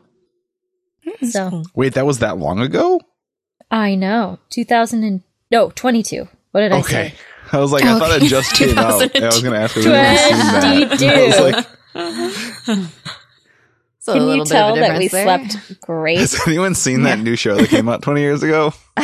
So 1.29 1.63
Wait, 1.75 1.93
that 1.93 2.05
was 2.05 2.19
that 2.19 2.38
long 2.38 2.59
ago? 2.59 3.00
I 3.71 3.95
know 3.95 4.39
2000 4.50 5.03
and 5.03 5.24
no 5.51 5.69
22. 5.71 6.27
What 6.51 6.62
did 6.62 6.71
I 6.71 6.79
Okay. 6.79 7.09
say? 7.09 7.13
I 7.51 7.59
was 7.59 7.71
like, 7.71 7.83
I 7.83 7.97
thought 8.00 8.21
it 8.21 8.27
just 8.27 8.53
came 8.55 8.77
out. 8.77 9.01
And 9.15 9.24
I 9.24 9.27
was 9.27 9.41
going 9.43 9.53
to 9.53 9.59
ask 9.59 9.77
if 9.77 9.85
anyone 9.85 10.17
seen 10.17 10.38
that. 10.39 10.97
22. 10.97 11.07
I 11.07 11.25
was 11.27 11.39
like, 12.75 12.89
So 14.00 14.12
a 14.13 14.15
Can 14.17 14.21
you 14.24 14.27
little 14.29 14.45
bit 14.45 14.51
of 14.51 14.57
a 14.57 14.59
tell 14.59 14.75
that 14.75 14.97
we 15.00 15.07
there. 15.07 15.24
slept 15.24 15.81
great? 15.81 16.19
has 16.19 16.39
anyone 16.47 16.75
seen 16.75 17.03
that 17.03 17.17
new 17.19 17.35
show 17.35 17.55
that 17.55 17.69
came 17.69 17.89
out 17.89 18.03
20 18.03 18.21
years 18.21 18.43
ago? 18.43 18.71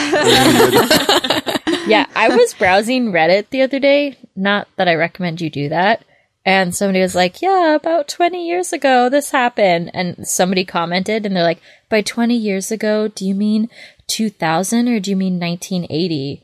yeah, 1.88 2.06
I 2.16 2.30
was 2.30 2.54
browsing 2.54 3.12
Reddit 3.12 3.50
the 3.50 3.64
other 3.64 3.80
day. 3.80 4.18
Not 4.36 4.68
that 4.76 4.88
I 4.88 4.94
recommend 4.96 5.42
you 5.42 5.50
do 5.50 5.70
that. 5.70 6.04
And 6.44 6.76
somebody 6.76 7.02
was 7.02 7.14
like, 7.14 7.42
yeah, 7.42 7.76
about 7.76 8.08
20 8.08 8.48
years 8.48 8.74
ago, 8.74 9.10
this 9.10 9.30
happened. 9.32 9.92
And 9.94 10.28
somebody 10.28 10.66
commented, 10.66 11.26
and 11.26 11.36
they're 11.36 11.44
like, 11.44 11.62
by 11.90 12.02
20 12.02 12.36
years 12.36 12.72
ago, 12.72 13.08
do 13.08 13.26
you 13.26 13.36
mean 13.36 13.70
2000 14.08 14.88
or 14.88 15.00
do 15.00 15.12
you 15.12 15.16
mean 15.16 15.40
1980? 15.40 16.44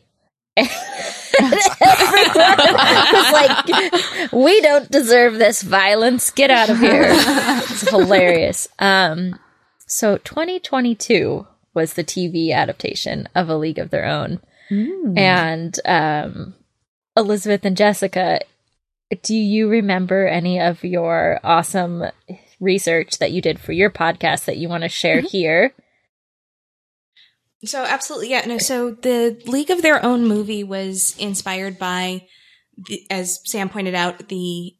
Everyone 0.57 0.71
was 3.13 3.31
like, 3.31 4.31
we 4.31 4.61
don't 4.61 4.89
deserve 4.91 5.35
this 5.35 5.61
violence. 5.61 6.31
Get 6.31 6.51
out 6.51 6.69
of 6.69 6.79
here. 6.79 7.07
It's 7.69 7.89
hilarious. 7.89 8.67
Um, 8.79 9.37
so 9.85 10.17
2022 10.17 11.45
was 11.75 11.93
the 11.93 12.03
TV 12.03 12.51
adaptation 12.51 13.29
of 13.35 13.49
A 13.49 13.55
League 13.55 13.77
of 13.77 13.91
Their 13.91 14.05
Own. 14.05 14.39
And 15.17 15.79
um, 15.85 16.55
Elizabeth 17.15 17.63
and 17.65 17.77
Jessica, 17.77 18.39
do 19.23 19.35
you 19.35 19.69
remember 19.69 20.27
any 20.27 20.59
of 20.59 20.83
your 20.83 21.39
awesome 21.43 22.03
research 22.59 23.19
that 23.19 23.31
you 23.31 23.41
did 23.41 23.59
for 23.59 23.71
your 23.71 23.89
podcast 23.89 24.45
that 24.45 24.57
you 24.57 24.67
want 24.67 24.83
to 24.83 24.89
share 24.89 25.21
here? 25.21 25.73
So 27.65 27.83
absolutely, 27.83 28.29
yeah. 28.29 28.45
No, 28.45 28.57
so 28.57 28.91
the 28.91 29.41
League 29.45 29.71
of 29.71 29.81
Their 29.81 30.03
Own 30.05 30.27
movie 30.27 30.63
was 30.63 31.15
inspired 31.17 31.79
by, 31.79 32.27
the, 32.77 33.01
as 33.09 33.39
Sam 33.45 33.69
pointed 33.69 33.95
out, 33.95 34.27
the 34.29 34.75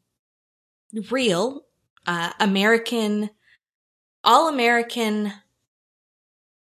real 1.10 1.64
uh, 2.06 2.34
American, 2.40 3.30
all 4.24 4.48
American 4.48 5.34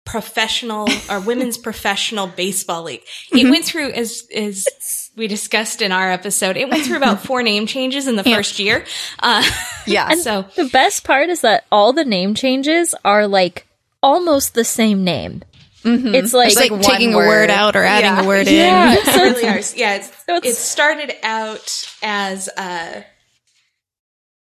professional 0.05 0.87
or 1.09 1.19
women's 1.25 1.57
professional 1.57 2.27
baseball 2.27 2.83
league. 2.83 3.03
It 3.31 3.49
went 3.49 3.65
through 3.65 3.91
as 3.91 4.23
as 4.35 4.65
we 5.15 5.27
discussed 5.27 5.81
in 5.81 5.91
our 5.91 6.09
episode. 6.11 6.55
It 6.57 6.69
went 6.69 6.85
through 6.85 6.97
about 6.97 7.21
four 7.25 7.43
name 7.43 7.65
changes 7.67 8.07
in 8.07 8.15
the 8.15 8.23
Yeah. 8.25 8.35
first 8.37 8.59
year. 8.59 8.85
Uh, 9.19 9.43
Yeah. 9.85 10.13
so 10.15 10.45
The 10.55 10.65
best 10.65 11.03
part 11.03 11.29
is 11.29 11.41
that 11.41 11.65
all 11.71 11.93
the 11.93 12.05
name 12.05 12.33
changes 12.35 12.95
are 13.03 13.27
like 13.27 13.67
almost 14.01 14.53
the 14.53 14.63
same 14.63 15.03
name. 15.03 15.43
It's 15.83 16.31
like, 16.33 16.49
It's 16.49 16.57
like, 16.57 16.69
like 16.71 16.81
taking 16.83 17.13
one 17.13 17.25
a 17.25 17.27
word 17.27 17.27
word. 17.27 17.49
out 17.49 17.75
or 17.75 17.83
adding 17.83 18.05
Yeah. 18.11 18.21
a 18.23 18.27
word 18.27 18.47
Yeah. 18.49 18.91
in. 18.91 18.97
it 18.99 19.07
really 19.15 19.43
are. 19.47 19.59
Yeah, 19.75 19.95
it's, 19.95 20.07
So 20.25 20.35
it's- 20.35 20.53
it 20.53 20.55
started 20.55 21.15
out 21.23 21.87
as 22.03 22.49
uh, 22.55 23.01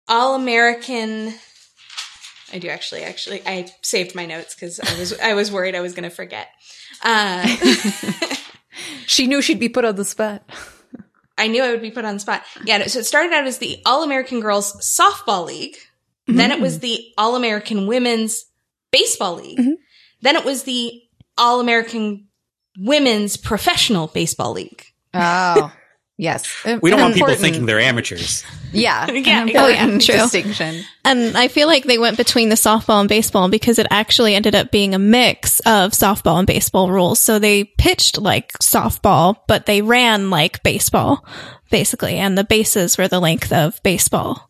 all 0.07 0.35
American. 0.35 1.33
I 2.53 2.59
do 2.59 2.69
actually. 2.69 3.01
Actually, 3.03 3.41
I 3.45 3.67
saved 3.81 4.13
my 4.15 4.25
notes 4.27 4.53
because 4.55 4.79
I 4.79 4.97
was 5.00 5.19
I 5.19 5.33
was 5.33 5.51
worried 5.51 5.75
I 5.75 5.81
was 5.81 5.93
going 5.93 6.07
to 6.07 6.15
forget. 6.15 6.47
Uh, 7.03 7.43
She 9.05 9.27
knew 9.27 9.41
she'd 9.41 9.60
be 9.60 9.70
put 9.70 9.86
on 9.86 9.96
the 9.96 10.05
spot. 10.05 10.44
I 11.38 11.48
knew 11.48 11.63
I 11.63 11.72
would 11.72 11.82
be 11.82 11.91
put 11.91 12.05
on 12.05 12.15
the 12.15 12.20
spot. 12.20 12.44
Yeah, 12.63 12.86
so 12.88 13.00
it 13.00 13.05
started 13.05 13.34
out 13.34 13.46
as 13.46 13.58
the 13.58 13.82
All 13.86 14.03
American 14.03 14.39
Girls 14.39 14.74
Softball 14.77 15.46
League. 15.46 15.75
Then 16.27 16.51
it 16.51 16.60
was 16.60 16.75
mm-hmm. 16.75 16.82
the 16.82 17.05
All 17.17 17.36
American 17.36 17.88
Women's 17.88 18.46
Baseball 18.91 19.36
League. 19.36 19.60
Mm-hmm. 19.60 19.74
Then 20.22 20.36
it 20.36 20.46
was 20.46 20.63
the 20.63 21.01
All 21.38 21.60
American 21.60 22.27
Women's 22.79 23.38
Professional 23.38 24.08
Baseball 24.08 24.53
League. 24.53 24.86
Oh, 25.13 25.72
yes. 26.17 26.45
We 26.65 26.89
don't 26.89 27.00
An 27.00 27.05
want 27.05 27.15
people 27.15 27.36
thinking 27.36 27.65
they're 27.65 27.79
amateurs. 27.79 28.43
Yeah. 28.75 29.10
Yeah. 29.10 29.43
an 29.43 29.51
Oh, 29.55 29.67
yeah, 29.67 29.86
true. 30.00 30.15
Distinction. 30.15 30.84
And 31.05 31.38
I 31.38 31.48
feel 31.48 31.67
like 31.67 31.86
they 31.86 31.98
went 31.98 32.17
between 32.17 32.50
the 32.50 32.55
softball 32.55 33.00
and 33.00 33.07
baseball 33.07 33.48
because 33.48 33.79
it 33.79 33.88
actually 33.89 34.36
ended 34.36 34.53
up 34.53 34.69
being 34.69 34.93
a 34.93 35.00
mix 35.00 35.62
of 35.62 35.91
softball 35.91 36.39
and 36.39 36.48
baseball 36.48 36.91
rules. 36.91 37.19
So 37.19 37.39
they 37.39 37.63
pitched 37.63 38.19
like 38.19 38.51
softball, 38.62 39.38
but 39.48 39.65
they 39.65 39.81
ran 39.81 40.29
like 40.29 40.62
baseball, 40.62 41.25
basically. 41.72 42.17
And 42.17 42.38
the 42.38 42.43
bases 42.43 42.98
were 42.98 43.07
the 43.07 43.22
length 43.22 43.53
of 43.53 43.81
baseball. 43.81 44.50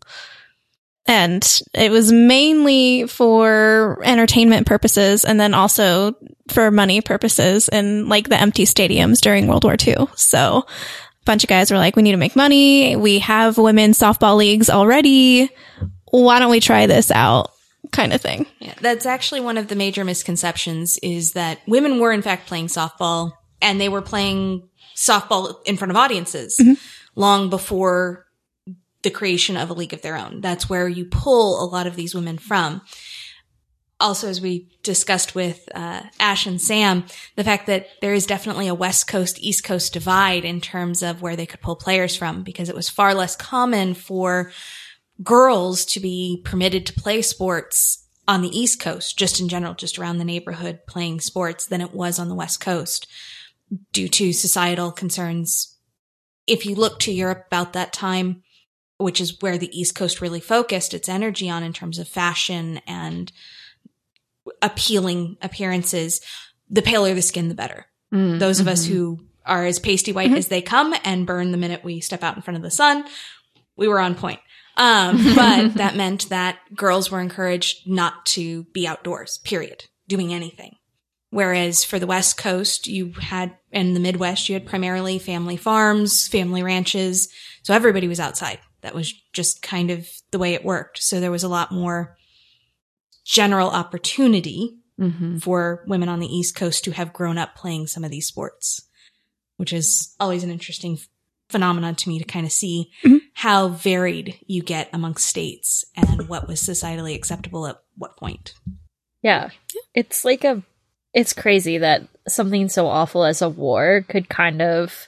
And 1.07 1.47
it 1.75 1.91
was 1.91 2.11
mainly 2.11 3.05
for 3.05 4.01
entertainment 4.03 4.65
purposes 4.65 5.23
and 5.23 5.39
then 5.39 5.53
also 5.53 6.15
for 6.47 6.71
money 6.71 7.01
purposes 7.01 7.69
in 7.69 8.09
like 8.09 8.27
the 8.27 8.39
empty 8.39 8.65
stadiums 8.65 9.19
during 9.21 9.45
World 9.45 9.65
War 9.65 9.75
II. 9.79 10.07
So 10.15 10.57
a 10.57 10.63
bunch 11.25 11.43
of 11.43 11.49
guys 11.49 11.71
were 11.71 11.77
like, 11.77 11.95
we 11.95 12.03
need 12.03 12.11
to 12.11 12.17
make 12.17 12.35
money. 12.35 12.95
We 12.95 13.19
have 13.19 13.57
women's 13.57 13.99
softball 13.99 14.37
leagues 14.37 14.69
already 14.69 15.49
why 16.23 16.39
don't 16.39 16.51
we 16.51 16.59
try 16.59 16.85
this 16.87 17.11
out 17.11 17.51
kind 17.91 18.13
of 18.13 18.21
thing. 18.21 18.45
Yeah, 18.59 18.73
that's 18.79 19.05
actually 19.05 19.41
one 19.41 19.57
of 19.57 19.67
the 19.67 19.75
major 19.75 20.03
misconceptions 20.03 20.97
is 20.99 21.33
that 21.33 21.59
women 21.67 21.99
were 21.99 22.11
in 22.11 22.21
fact 22.21 22.47
playing 22.47 22.67
softball 22.67 23.33
and 23.61 23.79
they 23.79 23.89
were 23.89 24.01
playing 24.01 24.67
softball 24.95 25.55
in 25.65 25.77
front 25.77 25.91
of 25.91 25.97
audiences 25.97 26.57
mm-hmm. 26.59 26.73
long 27.15 27.49
before 27.49 28.25
the 29.03 29.11
creation 29.11 29.55
of 29.55 29.69
a 29.69 29.73
league 29.73 29.93
of 29.93 30.01
their 30.01 30.17
own. 30.17 30.41
That's 30.41 30.69
where 30.69 30.87
you 30.87 31.05
pull 31.05 31.63
a 31.63 31.67
lot 31.67 31.87
of 31.87 31.95
these 31.95 32.15
women 32.15 32.37
from. 32.37 32.81
Also, 34.05 34.29
as 34.29 34.39
we 34.39 34.69
discussed 34.83 35.33
with 35.33 35.67
uh, 35.73 36.03
Ash 36.19 36.45
and 36.45 36.61
Sam, 36.61 37.05
the 37.37 37.43
fact 37.43 37.65
that 37.65 37.87
there 38.01 38.13
is 38.13 38.27
definitely 38.27 38.67
a 38.67 38.75
West 38.75 39.07
Coast, 39.07 39.39
East 39.39 39.63
Coast 39.63 39.93
divide 39.93 40.45
in 40.45 40.61
terms 40.61 41.01
of 41.01 41.23
where 41.23 41.35
they 41.35 41.47
could 41.47 41.59
pull 41.59 41.75
players 41.75 42.15
from 42.15 42.43
because 42.43 42.69
it 42.69 42.75
was 42.75 42.87
far 42.87 43.15
less 43.15 43.35
common 43.35 43.95
for 43.95 44.51
girls 45.23 45.85
to 45.85 45.99
be 45.99 46.39
permitted 46.45 46.85
to 46.85 46.93
play 46.93 47.23
sports 47.23 48.07
on 48.27 48.43
the 48.43 48.55
East 48.55 48.79
Coast, 48.79 49.17
just 49.17 49.41
in 49.41 49.49
general, 49.49 49.73
just 49.73 49.97
around 49.97 50.19
the 50.19 50.23
neighborhood 50.23 50.81
playing 50.87 51.19
sports 51.19 51.65
than 51.65 51.81
it 51.81 51.91
was 51.91 52.19
on 52.19 52.29
the 52.29 52.35
West 52.35 52.61
Coast 52.61 53.07
due 53.91 54.07
to 54.07 54.33
societal 54.33 54.91
concerns. 54.91 55.79
If 56.45 56.63
you 56.63 56.75
look 56.75 56.99
to 56.99 57.11
Europe 57.11 57.45
about 57.47 57.73
that 57.73 57.91
time, 57.91 58.43
which 58.99 59.19
is 59.19 59.41
where 59.41 59.57
the 59.57 59.75
East 59.75 59.95
Coast 59.95 60.21
really 60.21 60.39
focused 60.39 60.93
its 60.93 61.09
energy 61.09 61.49
on 61.49 61.63
in 61.63 61.73
terms 61.73 61.97
of 61.97 62.07
fashion 62.07 62.81
and 62.85 63.31
appealing 64.61 65.37
appearances, 65.41 66.21
the 66.69 66.81
paler 66.81 67.13
the 67.13 67.21
skin, 67.21 67.49
the 67.49 67.55
better. 67.55 67.85
Mm, 68.13 68.39
Those 68.39 68.59
of 68.59 68.67
mhm. 68.67 68.71
us 68.71 68.85
who 68.85 69.19
are 69.45 69.65
as 69.65 69.79
pasty 69.79 70.11
white 70.11 70.31
as 70.31 70.47
they 70.47 70.61
come 70.61 70.95
and 71.03 71.27
burn 71.27 71.51
the 71.51 71.57
minute 71.57 71.83
we 71.83 71.99
step 71.99 72.23
out 72.23 72.35
in 72.35 72.41
front 72.41 72.57
of 72.57 72.63
the 72.63 72.71
sun, 72.71 73.05
we 73.75 73.87
were 73.87 73.99
on 73.99 74.15
point. 74.15 74.39
Um, 74.77 75.17
but 75.35 75.75
that 75.75 75.95
meant 75.95 76.29
that 76.29 76.57
girls 76.75 77.11
were 77.11 77.19
encouraged 77.19 77.87
not 77.87 78.25
to 78.27 78.63
be 78.65 78.87
outdoors, 78.87 79.37
period, 79.39 79.85
doing 80.07 80.33
anything. 80.33 80.75
Whereas 81.29 81.83
for 81.83 81.99
the 81.99 82.07
West 82.07 82.37
Coast, 82.37 82.87
you 82.87 83.11
had, 83.19 83.57
in 83.71 83.93
the 83.93 83.99
Midwest, 83.99 84.47
you 84.47 84.53
had 84.53 84.65
primarily 84.65 85.19
family 85.19 85.57
farms, 85.57 86.27
family 86.27 86.63
ranches. 86.63 87.27
So 87.63 87.73
everybody 87.73 88.07
was 88.07 88.19
outside. 88.19 88.59
That 88.81 88.95
was 88.95 89.13
just 89.33 89.61
kind 89.61 89.91
of 89.91 90.07
the 90.31 90.39
way 90.39 90.53
it 90.53 90.63
worked. 90.63 91.03
So 91.03 91.19
there 91.19 91.31
was 91.31 91.43
a 91.43 91.49
lot 91.49 91.71
more 91.71 92.15
general 93.25 93.69
opportunity 93.69 94.77
Mhm. 94.99 95.41
for 95.41 95.83
women 95.87 96.07
on 96.07 96.19
the 96.19 96.27
East 96.33 96.55
Coast 96.55 96.83
to 96.85 96.91
have 96.91 97.11
grown 97.11 97.37
up 97.37 97.55
playing 97.55 97.87
some 97.87 98.03
of 98.05 98.11
these 98.11 98.27
sports, 98.27 98.83
which 99.57 99.73
is 99.73 100.15
always 100.19 100.43
an 100.43 100.51
interesting 100.51 100.97
phenomenon 101.49 101.95
to 101.95 102.09
me 102.09 102.17
to 102.19 102.25
kind 102.25 102.45
of 102.45 102.51
see 102.51 102.91
Mhm. 103.03 103.19
how 103.33 103.67
varied 103.67 104.39
you 104.47 104.61
get 104.63 104.89
amongst 104.93 105.27
states 105.27 105.83
and 105.95 106.29
what 106.29 106.47
was 106.47 106.61
societally 106.61 107.13
acceptable 107.13 107.67
at 107.67 107.81
what 107.97 108.15
point. 108.15 108.53
Yeah. 109.21 109.49
It's 109.93 110.23
like 110.23 110.43
a 110.43 110.63
it's 111.13 111.33
crazy 111.33 111.77
that 111.77 112.03
something 112.27 112.67
so 112.67 112.87
awful 112.87 113.23
as 113.23 113.41
a 113.41 113.47
war 113.49 114.05
could 114.09 114.27
kind 114.29 114.61
of 114.61 115.07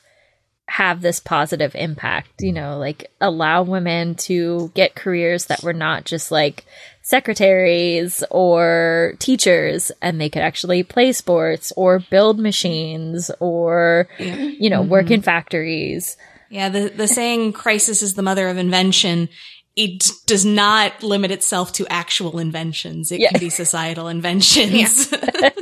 have 0.70 1.02
this 1.02 1.20
positive 1.20 1.76
impact, 1.76 2.42
you 2.42 2.52
know, 2.54 2.78
like 2.78 3.12
allow 3.22 3.64
women 3.64 4.16
to 4.16 4.72
get 4.74 4.96
careers 4.96 5.46
that 5.46 5.64
were 5.64 5.74
not 5.74 6.06
just 6.06 6.32
like 6.32 6.66
secretaries 7.08 8.22
or 8.30 9.14
teachers 9.20 9.94
and 10.02 10.20
they 10.20 10.28
could 10.30 10.42
actually 10.42 10.84
play 10.84 11.14
sports 11.14 11.72
or 11.78 12.00
build 12.00 12.38
machines 12.38 13.32
or 13.40 14.10
you 14.20 14.70
know, 14.70 14.82
work 14.82 15.06
mm-hmm. 15.06 15.14
in 15.14 15.22
factories. 15.22 16.18
Yeah, 16.50 16.68
the, 16.68 16.90
the 16.90 17.08
saying 17.08 17.54
crisis 17.54 18.02
is 18.02 18.16
the 18.16 18.24
mother 18.24 18.50
of 18.50 18.58
invention. 18.58 19.30
It 19.78 20.12
does 20.26 20.44
not 20.44 21.02
limit 21.02 21.32
itself 21.32 21.72
to 21.74 21.88
actual 21.90 22.40
inventions. 22.40 23.10
It 23.14 23.22
Yeah. 23.22 23.30
can 23.30 23.40
be 23.40 23.50
societal 23.64 24.10
inventions 24.10 25.14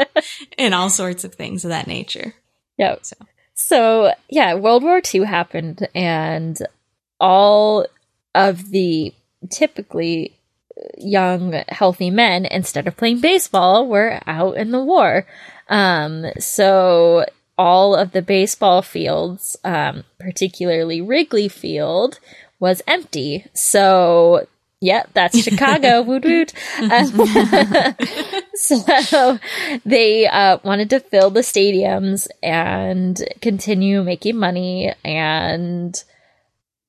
and 0.58 0.74
all 0.74 0.90
sorts 0.90 1.24
of 1.24 1.36
things 1.36 1.64
of 1.64 1.70
that 1.70 1.86
nature. 1.86 2.34
Yeah. 2.76 2.96
So. 3.54 4.14
yeah, 4.30 4.56
World 4.56 4.82
War 4.82 5.00
II 5.14 5.26
happened, 5.26 5.88
and 5.94 6.58
all 7.20 7.86
of 8.34 8.72
the 8.72 9.14
typically 9.52 10.35
young, 10.98 11.54
healthy 11.70 12.10
men, 12.10 12.46
instead 12.46 12.88
of 12.88 12.98
playing 12.98 13.22
baseball, 13.22 13.88
were 13.88 14.20
out 14.28 14.58
in 14.58 14.72
the 14.72 14.84
war. 14.84 15.26
Um, 15.70 16.26
so 16.40 17.26
all 17.58 17.96
of 17.96 18.12
the 18.12 18.22
baseball 18.22 18.82
fields, 18.82 19.56
um, 19.64 20.04
particularly 20.20 21.02
Wrigley 21.02 21.48
Field, 21.48 22.20
was 22.60 22.82
empty. 22.88 23.46
So. 23.54 24.48
Yeah, 24.82 25.04
that's 25.14 25.40
Chicago. 25.44 26.02
woot 26.04 26.26
woot. 26.26 26.54
Um, 26.80 27.08
so 28.56 29.40
they 29.84 30.28
uh, 30.28 30.60
wanted 30.64 30.90
to 30.92 31.00
fill 31.00 31.32
the 31.32 31.40
stadiums 31.40 32.28
and 32.44 33.24
continue 33.42 34.04
making 34.04 34.38
money. 34.38 34.94
And 35.04 36.04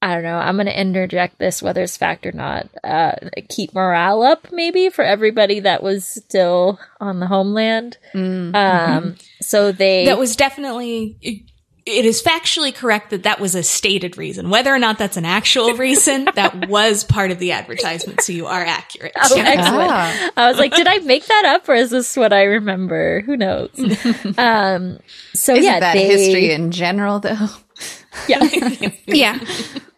I 0.07 0.15
don't 0.15 0.23
know, 0.23 0.39
I'm 0.39 0.55
going 0.55 0.67
to 0.67 0.81
interject 0.81 1.41
this, 1.41 1.61
whether 1.61 1.83
it's 1.83 1.97
fact 1.97 2.27
or 2.27 2.33
not, 2.33 2.69
uh, 2.85 3.17
keep 3.49 3.75
morale 3.75 4.23
up 4.23 4.53
maybe 4.53 4.89
for 4.89 5.03
everybody 5.03 5.59
that 5.59 5.83
was 5.83 6.07
still 6.07 6.79
on 7.01 7.19
the 7.19 7.27
homeland. 7.27 7.99
Um, 8.15 9.17
so 9.41 9.73
they. 9.73 10.05
That 10.05 10.17
was 10.17 10.37
definitely. 10.37 11.17
It, 11.21 11.43
it 11.87 12.05
is 12.05 12.23
factually 12.23 12.73
correct 12.73 13.11
that 13.11 13.25
that 13.25 13.41
was 13.41 13.57
a 13.57 13.65
stated 13.65 14.17
reason. 14.17 14.49
Whether 14.49 14.73
or 14.73 14.79
not 14.79 14.99
that's 14.99 15.17
an 15.17 15.25
actual 15.25 15.75
reason, 15.77 16.29
that 16.37 16.69
was 16.69 17.03
part 17.03 17.33
of 17.33 17.41
the 17.41 17.51
advertisement. 17.51 18.21
So 18.21 18.33
you 18.33 18.47
are 18.47 18.65
accurate. 18.65 19.13
Oh, 19.17 19.35
excellent. 19.37 19.91
Ah. 19.91 20.31
I 20.37 20.49
was 20.49 20.59
like, 20.59 20.73
did 20.73 20.87
I 20.87 20.99
make 20.99 21.27
that 21.27 21.45
up 21.47 21.69
or 21.69 21.75
is 21.75 21.91
this 21.91 22.17
what 22.17 22.33
I 22.33 22.45
remember? 22.45 23.23
Who 23.23 23.37
knows? 23.37 23.71
um, 24.39 25.01
so 25.33 25.53
Isn't 25.53 25.65
yeah, 25.65 25.81
that 25.81 25.95
they, 25.95 26.07
history 26.07 26.53
in 26.53 26.71
general, 26.71 27.19
though? 27.19 27.49
Yeah. 28.29 28.49
Yeah. 29.07 29.39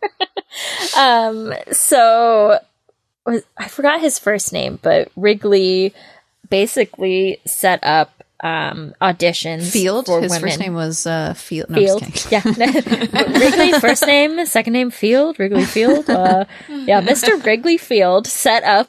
Um, 0.97 1.53
so 1.71 2.59
I 3.57 3.69
forgot 3.69 4.01
his 4.01 4.19
first 4.19 4.53
name, 4.53 4.79
but 4.83 5.11
Wrigley 5.15 5.95
basically 6.51 7.41
set 7.45 7.85
up 7.85 8.11
um 8.41 8.95
auditions 9.01 9.71
Field. 9.71 10.07
for 10.07 10.21
His 10.21 10.31
women. 10.31 10.49
first 10.49 10.61
name 10.61 10.75
was 10.75 11.07
uh, 11.07 11.35
Field. 11.35 11.71
No, 11.71 11.77
Field. 11.79 12.03
Yeah. 12.31 12.43
Wrigley 13.39 13.73
first 13.81 14.07
name, 14.07 14.45
second 14.47 14.73
name 14.73 14.91
Field, 14.91 15.39
Wrigley 15.39 15.65
Field. 15.65 16.09
Uh, 16.09 16.45
yeah, 16.69 17.01
Mr. 17.01 17.45
Wrigley 17.45 17.77
Field 17.77 18.27
set 18.27 18.65
up 18.65 18.89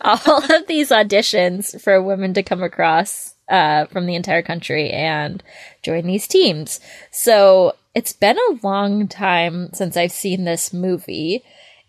all 0.00 0.44
of 0.52 0.66
these 0.66 0.90
auditions 0.90 1.80
for 1.80 2.00
women 2.02 2.34
to 2.34 2.42
come 2.42 2.62
across 2.62 3.34
uh, 3.48 3.86
from 3.86 4.06
the 4.06 4.14
entire 4.14 4.42
country 4.42 4.90
and 4.90 5.42
join 5.82 6.06
these 6.06 6.26
teams. 6.28 6.80
So 7.10 7.74
it's 7.94 8.12
been 8.12 8.38
a 8.38 8.66
long 8.66 9.08
time 9.08 9.70
since 9.72 9.96
I've 9.96 10.12
seen 10.12 10.44
this 10.44 10.72
movie, 10.72 11.42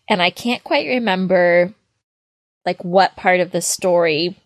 and 0.08 0.22
I 0.22 0.30
can't 0.30 0.64
quite 0.64 0.88
remember 0.88 1.74
like 2.66 2.84
what 2.84 3.16
part 3.16 3.40
of 3.40 3.52
the 3.52 3.62
story 3.62 4.38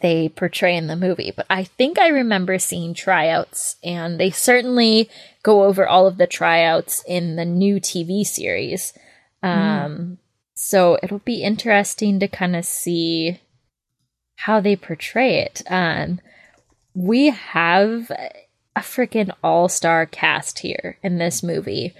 they 0.00 0.28
portray 0.28 0.76
in 0.76 0.86
the 0.86 0.96
movie, 0.96 1.32
but 1.34 1.46
I 1.48 1.64
think 1.64 1.98
I 1.98 2.08
remember 2.08 2.58
seeing 2.58 2.94
tryouts, 2.94 3.76
and 3.82 4.18
they 4.18 4.30
certainly 4.30 5.08
go 5.42 5.64
over 5.64 5.86
all 5.86 6.06
of 6.06 6.16
the 6.18 6.26
tryouts 6.26 7.02
in 7.06 7.36
the 7.36 7.44
new 7.44 7.76
TV 7.76 8.24
series. 8.24 8.92
Um, 9.42 10.18
So 10.54 10.98
it'll 11.02 11.18
be 11.18 11.42
interesting 11.42 12.20
to 12.20 12.28
kind 12.28 12.56
of 12.56 12.64
see 12.64 13.40
how 14.36 14.60
they 14.60 14.76
portray 14.76 15.38
it. 15.38 15.62
Um, 15.68 16.20
we 16.94 17.30
have 17.30 18.10
a 18.76 18.80
freaking 18.80 19.30
all 19.42 19.68
star 19.68 20.06
cast 20.06 20.60
here 20.60 20.98
in 21.02 21.18
this 21.18 21.42
movie, 21.42 21.94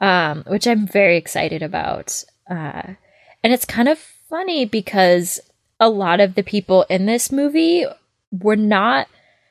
um, 0.00 0.44
which 0.46 0.66
I'm 0.66 0.86
very 0.86 1.16
excited 1.16 1.62
about. 1.62 2.24
Uh, 2.50 2.94
and 3.42 3.52
it's 3.52 3.64
kind 3.64 3.88
of 3.88 3.98
funny 3.98 4.64
because 4.64 5.40
a 5.80 5.88
lot 5.88 6.20
of 6.20 6.34
the 6.34 6.42
people 6.42 6.84
in 6.90 7.06
this 7.06 7.30
movie 7.30 7.86
were 8.30 8.56
not 8.56 9.08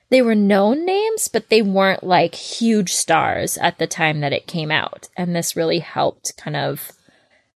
they 0.09 0.21
were 0.21 0.35
known 0.35 0.85
names 0.85 1.27
but 1.27 1.49
they 1.49 1.61
weren't 1.61 2.03
like 2.03 2.35
huge 2.35 2.93
stars 2.93 3.57
at 3.57 3.77
the 3.77 3.87
time 3.87 4.19
that 4.19 4.33
it 4.33 4.47
came 4.47 4.71
out 4.71 5.09
and 5.17 5.35
this 5.35 5.55
really 5.55 5.79
helped 5.79 6.33
kind 6.37 6.55
of 6.55 6.91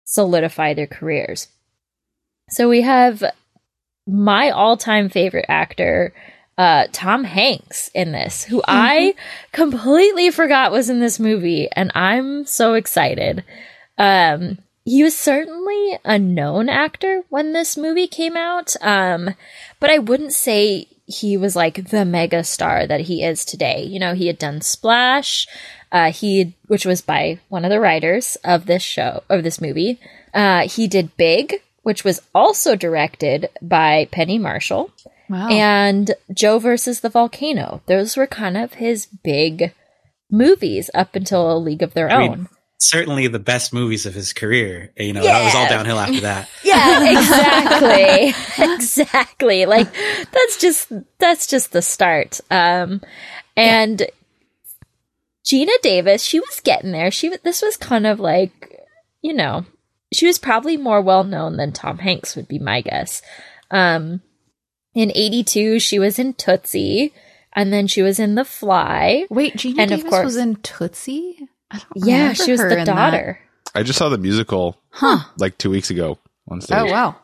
solidify 0.03 0.73
their 0.73 0.87
careers 0.87 1.47
so 2.49 2.67
we 2.67 2.81
have 2.81 3.23
my 4.07 4.49
all-time 4.49 5.09
favorite 5.09 5.45
actor 5.47 6.13
uh, 6.61 6.85
Tom 6.91 7.23
Hanks 7.23 7.89
in 7.95 8.11
this, 8.11 8.43
who 8.43 8.61
I 8.67 9.15
completely 9.51 10.29
forgot 10.29 10.71
was 10.71 10.91
in 10.91 10.99
this 10.99 11.19
movie, 11.19 11.67
and 11.71 11.91
I'm 11.95 12.45
so 12.45 12.75
excited. 12.75 13.43
Um, 13.97 14.59
he 14.85 15.01
was 15.01 15.17
certainly 15.17 15.97
a 16.05 16.19
known 16.19 16.69
actor 16.69 17.23
when 17.29 17.53
this 17.53 17.75
movie 17.75 18.05
came 18.05 18.37
out, 18.37 18.75
um, 18.79 19.33
but 19.79 19.89
I 19.89 19.97
wouldn't 19.97 20.33
say 20.33 20.87
he 21.07 21.35
was 21.35 21.55
like 21.55 21.89
the 21.89 22.05
mega 22.05 22.43
star 22.43 22.85
that 22.85 23.01
he 23.01 23.23
is 23.23 23.43
today. 23.43 23.81
You 23.81 23.99
know, 23.99 24.13
he 24.13 24.27
had 24.27 24.37
done 24.37 24.61
Splash, 24.61 25.47
uh, 25.91 26.11
he 26.11 26.55
which 26.67 26.85
was 26.85 27.01
by 27.01 27.39
one 27.49 27.65
of 27.65 27.71
the 27.71 27.79
writers 27.79 28.37
of 28.43 28.67
this 28.67 28.83
show 28.83 29.23
of 29.29 29.41
this 29.41 29.61
movie. 29.61 29.99
Uh, 30.31 30.67
he 30.67 30.87
did 30.87 31.17
Big, 31.17 31.55
which 31.81 32.03
was 32.03 32.21
also 32.35 32.75
directed 32.75 33.49
by 33.63 34.07
Penny 34.11 34.37
Marshall, 34.37 34.91
Wow. 35.31 35.47
and 35.49 36.13
Joe 36.33 36.59
versus 36.59 36.99
the 36.99 37.09
Volcano. 37.09 37.81
Those 37.85 38.17
were 38.17 38.27
kind 38.27 38.57
of 38.57 38.73
his 38.73 39.05
big 39.05 39.73
movies 40.29 40.89
up 40.93 41.15
until 41.15 41.49
A 41.51 41.57
League 41.57 41.81
of 41.81 41.93
Their 41.93 42.09
I 42.11 42.17
mean, 42.17 42.31
Own. 42.31 42.49
certainly 42.79 43.27
the 43.27 43.39
best 43.39 43.71
movies 43.71 44.05
of 44.05 44.13
his 44.13 44.33
career. 44.33 44.91
You 44.97 45.13
know, 45.13 45.23
that 45.23 45.45
was 45.45 45.55
all 45.55 45.69
downhill 45.69 45.99
after 45.99 46.19
that. 46.21 46.49
Yeah, 46.63 47.11
exactly. 47.11 48.63
exactly. 48.75 49.65
Like 49.65 49.93
that's 50.31 50.57
just 50.57 50.91
that's 51.17 51.47
just 51.47 51.71
the 51.71 51.81
start. 51.81 52.39
Um 52.49 53.01
and 53.55 54.05
Geena 55.45 55.81
Davis, 55.81 56.23
she 56.23 56.39
was 56.39 56.59
getting 56.61 56.91
there. 56.91 57.11
She 57.11 57.29
was 57.29 57.39
this 57.43 57.61
was 57.61 57.77
kind 57.77 58.05
of 58.05 58.19
like, 58.19 58.79
you 59.21 59.33
know, 59.33 59.65
she 60.13 60.27
was 60.27 60.39
probably 60.39 60.77
more 60.77 61.01
well 61.01 61.23
known 61.23 61.57
than 61.57 61.71
Tom 61.71 61.97
Hanks 61.99 62.35
would 62.35 62.47
be 62.47 62.59
my 62.59 62.81
guess. 62.81 63.21
Um 63.69 64.21
in 64.93 65.11
82 65.15 65.79
she 65.79 65.99
was 65.99 66.19
in 66.19 66.33
Tootsie 66.33 67.13
and 67.53 67.71
then 67.73 67.87
she 67.87 68.01
was 68.01 68.19
in 68.19 68.35
The 68.35 68.45
Fly. 68.45 69.25
Wait, 69.29 69.55
Geena 69.55 69.79
And 69.79 69.91
of 69.91 70.05
course- 70.05 70.23
was 70.25 70.37
in 70.37 70.55
Tootsie? 70.57 71.47
I 71.71 71.77
don't 71.95 72.05
Yeah, 72.07 72.33
she 72.33 72.51
was 72.51 72.59
the 72.61 72.77
in 72.79 72.85
that. 72.85 72.85
daughter. 72.85 73.39
I 73.73 73.83
just 73.83 73.97
saw 73.99 74.09
the 74.09 74.17
musical 74.17 74.77
Huh. 74.89 75.19
like 75.37 75.57
two 75.57 75.69
weeks 75.69 75.89
ago 75.89 76.17
on 76.49 76.59
stage. 76.61 76.77
Oh, 76.79 76.85
wow. 76.91 77.15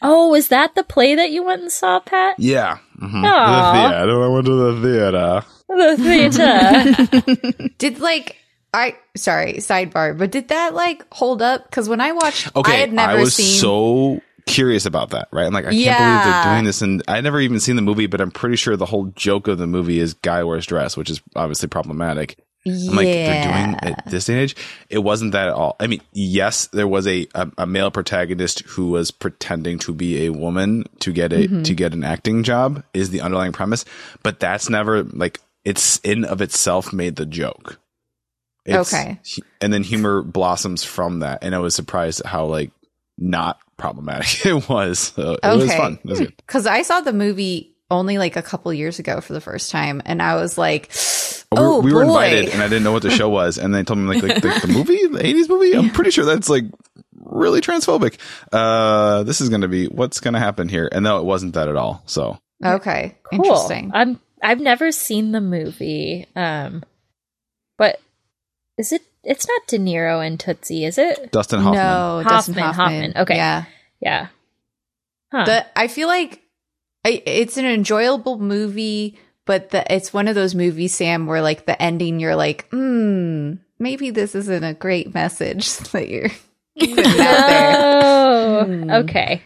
Oh, 0.00 0.30
was 0.30 0.48
that 0.48 0.74
the 0.74 0.82
play 0.82 1.14
that 1.14 1.30
you 1.30 1.42
went 1.42 1.60
and 1.62 1.70
saw, 1.72 2.00
Pat? 2.00 2.36
Yeah. 2.38 2.78
Mhm. 2.98 3.22
The 3.22 3.88
theater. 3.90 4.22
I 4.24 4.28
went 4.28 4.46
to 4.46 4.72
the 4.72 4.80
theater. 4.80 5.44
The 5.68 7.28
theater. 7.46 7.68
Did 7.78 7.98
like 8.00 8.36
I 8.72 8.96
sorry, 9.16 9.54
sidebar, 9.54 10.16
but 10.18 10.30
did 10.32 10.48
that 10.48 10.74
like 10.74 11.04
hold 11.12 11.42
up? 11.42 11.68
Because 11.68 11.88
when 11.88 12.00
I 12.00 12.12
watched, 12.12 12.54
Okay, 12.56 12.72
I 12.72 12.76
had 12.76 12.92
never 12.92 13.20
was 13.20 13.34
seen. 13.36 13.60
so 13.60 14.20
curious 14.46 14.86
about 14.86 15.10
that. 15.10 15.28
Right? 15.30 15.46
I'm 15.46 15.52
like, 15.52 15.66
I 15.66 15.70
can't 15.72 15.98
believe 15.98 16.24
they're 16.24 16.52
doing 16.54 16.64
this, 16.64 16.82
and 16.82 17.02
I 17.08 17.20
never 17.20 17.40
even 17.40 17.60
seen 17.60 17.76
the 17.76 17.82
movie, 17.82 18.06
but 18.06 18.20
I'm 18.20 18.30
pretty 18.30 18.56
sure 18.56 18.76
the 18.76 18.86
whole 18.86 19.06
joke 19.16 19.48
of 19.48 19.58
the 19.58 19.66
movie 19.66 19.98
is 20.00 20.14
guy 20.14 20.42
wears 20.44 20.66
dress, 20.66 20.96
which 20.96 21.10
is 21.10 21.20
obviously 21.36 21.68
problematic. 21.68 22.38
I'm 22.66 22.96
like, 22.96 23.04
they're 23.04 23.42
doing 23.44 23.76
at 23.82 24.06
this 24.06 24.30
age. 24.30 24.56
It 24.88 25.00
wasn't 25.00 25.32
that 25.32 25.48
at 25.48 25.54
all. 25.54 25.76
I 25.80 25.86
mean, 25.86 26.00
yes, 26.12 26.68
there 26.68 26.88
was 26.88 27.06
a, 27.06 27.26
a, 27.34 27.50
a 27.58 27.66
male 27.66 27.90
protagonist 27.90 28.60
who 28.60 28.88
was 28.88 29.10
pretending 29.10 29.78
to 29.80 29.92
be 29.92 30.24
a 30.24 30.30
woman 30.32 30.84
to 31.00 31.12
get 31.12 31.34
a 31.34 31.46
Mm-hmm. 31.46 31.62
to 31.64 31.74
get 31.74 31.92
an 31.92 32.04
acting 32.04 32.42
job 32.42 32.82
is 32.94 33.10
the 33.10 33.20
underlying 33.20 33.52
premise, 33.52 33.84
but 34.22 34.40
that's 34.40 34.70
never 34.70 35.02
like 35.02 35.40
it's 35.62 35.98
in 35.98 36.24
of 36.24 36.40
itself 36.40 36.90
made 36.90 37.16
the 37.16 37.26
joke. 37.26 37.78
Okay. 38.66 39.20
and 39.60 39.70
then 39.70 39.82
humor 39.82 40.22
blossoms 40.22 40.82
from 40.84 41.18
that, 41.20 41.44
and 41.44 41.54
I 41.54 41.58
was 41.58 41.74
surprised 41.74 42.20
at 42.20 42.26
how 42.26 42.46
like 42.46 42.70
not 43.18 43.58
problematic 43.76 44.44
it 44.46 44.68
was. 44.68 44.98
So 44.98 45.32
it 45.42 45.46
was 45.46 45.64
Okay. 45.64 45.76
fun. 45.76 45.98
It 46.04 46.10
was 46.10 46.20
good. 46.20 46.36
Because 46.36 46.66
I 46.66 46.82
saw 46.82 47.00
the 47.00 47.12
movie 47.12 47.74
only 47.90 48.18
like 48.18 48.36
a 48.36 48.42
couple 48.42 48.72
years 48.72 48.98
ago 48.98 49.20
for 49.20 49.32
the 49.32 49.40
first 49.40 49.70
time, 49.70 50.02
and 50.04 50.20
I 50.22 50.36
was 50.36 50.56
like, 50.58 50.90
Oh, 51.52 51.78
we, 51.80 51.86
we 51.86 51.92
were 51.94 52.02
invited, 52.02 52.48
and 52.48 52.60
I 52.62 52.66
didn't 52.68 52.82
know 52.82 52.92
what 52.92 53.02
the 53.02 53.10
show 53.10 53.28
was, 53.40 53.58
and 53.58 53.72
they 53.74 53.84
told 53.84 53.98
me 54.00 54.06
like, 54.06 54.22
like 54.22 54.40
the, 54.42 54.48
the 54.60 54.66
movie, 54.72 55.06
the 55.06 55.20
'80s 55.20 55.48
movie. 55.48 55.72
I'm 55.76 55.90
pretty 55.90 56.10
sure 56.10 56.24
that's 56.24 56.48
like 56.48 56.64
really 57.14 57.60
transphobic. 57.60 58.16
Uh, 58.52 59.22
this 59.22 59.40
is 59.40 59.48
going 59.50 59.60
to 59.60 59.68
be 59.68 59.86
what's 59.86 60.18
going 60.20 60.34
to 60.34 60.40
happen 60.40 60.68
here, 60.68 60.88
and 60.90 61.04
no, 61.04 61.18
it 61.18 61.24
wasn't 61.24 61.54
that 61.54 61.68
at 61.68 61.76
all. 61.76 62.02
So 62.06 62.38
Okay, 62.64 63.16
Cool. 63.24 63.36
interesting. 63.36 63.90
I'm 63.94 64.18
I've 64.42 64.60
never 64.60 64.90
seen 64.90 65.32
the 65.32 65.40
movie. 65.40 66.26
Um 66.34 66.82
but 67.78 68.00
is 68.78 68.92
it 68.92 69.02
it's 69.24 69.48
not 69.48 69.66
De 69.66 69.78
Niro 69.78 70.24
and 70.24 70.38
Tootsie, 70.38 70.84
is 70.84 70.98
it? 70.98 71.32
Dustin 71.32 71.60
Hoffman. 71.60 71.82
No, 71.82 72.22
Dustin 72.26 72.54
Hoffman, 72.54 72.64
Hoffman. 72.64 73.02
Hoffman. 73.12 73.22
Okay. 73.22 73.36
yeah. 73.36 73.64
Yeah. 74.00 74.26
Huh. 75.32 75.44
The 75.44 75.66
I 75.78 75.88
feel 75.88 76.08
like 76.08 76.42
I, 77.04 77.22
it's 77.26 77.56
an 77.56 77.66
enjoyable 77.66 78.38
movie, 78.38 79.18
but 79.46 79.70
the 79.70 79.92
it's 79.92 80.12
one 80.12 80.28
of 80.28 80.34
those 80.34 80.54
movies, 80.54 80.94
Sam, 80.94 81.26
where 81.26 81.42
like 81.42 81.66
the 81.66 81.80
ending, 81.80 82.20
you're 82.20 82.36
like, 82.36 82.68
hmm, 82.70 83.54
maybe 83.78 84.10
this 84.10 84.34
isn't 84.34 84.64
a 84.64 84.74
great 84.74 85.12
message 85.12 85.76
that 85.92 86.08
you're 86.08 86.30
putting 86.78 86.98
out 86.98 87.46
there. 87.46 87.76
oh, 88.04 89.00
okay. 89.00 89.42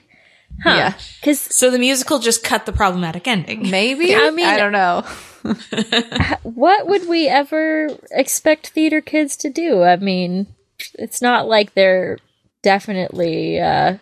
Huh. 0.62 0.74
Yeah. 0.76 0.92
Cuz 1.22 1.38
So 1.40 1.70
the 1.70 1.78
musical 1.78 2.18
just 2.18 2.42
cut 2.44 2.66
the 2.66 2.72
problematic 2.72 3.26
ending. 3.28 3.70
Maybe 3.70 4.14
I 4.16 4.30
mean- 4.30 4.46
I 4.46 4.56
don't 4.56 4.72
know. 4.72 5.04
what 6.42 6.86
would 6.88 7.08
we 7.08 7.28
ever 7.28 7.88
expect 8.10 8.68
theater 8.70 9.00
kids 9.00 9.36
to 9.38 9.50
do? 9.50 9.82
I 9.82 9.96
mean, 9.96 10.46
it's 10.94 11.22
not 11.22 11.46
like 11.48 11.74
they're 11.74 12.18
definitely 12.62 13.60
uh, 13.60 13.98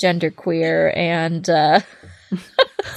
genderqueer 0.00 0.96
and 0.96 1.48
uh, 1.48 1.80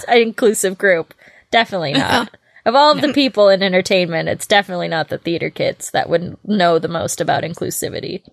an 0.08 0.18
inclusive 0.22 0.78
group. 0.78 1.14
Definitely 1.52 1.94
not. 1.94 2.36
Of 2.66 2.76
all 2.76 2.92
of 2.92 3.02
the 3.02 3.12
people 3.14 3.50
in 3.50 3.62
entertainment, 3.62 4.30
it's 4.30 4.48
definitely 4.48 4.88
not 4.88 5.10
the 5.10 5.18
theater 5.18 5.50
kids 5.50 5.92
that 5.92 6.10
would 6.10 6.38
know 6.46 6.80
the 6.80 6.88
most 6.88 7.20
about 7.20 7.44
inclusivity. 7.44 8.24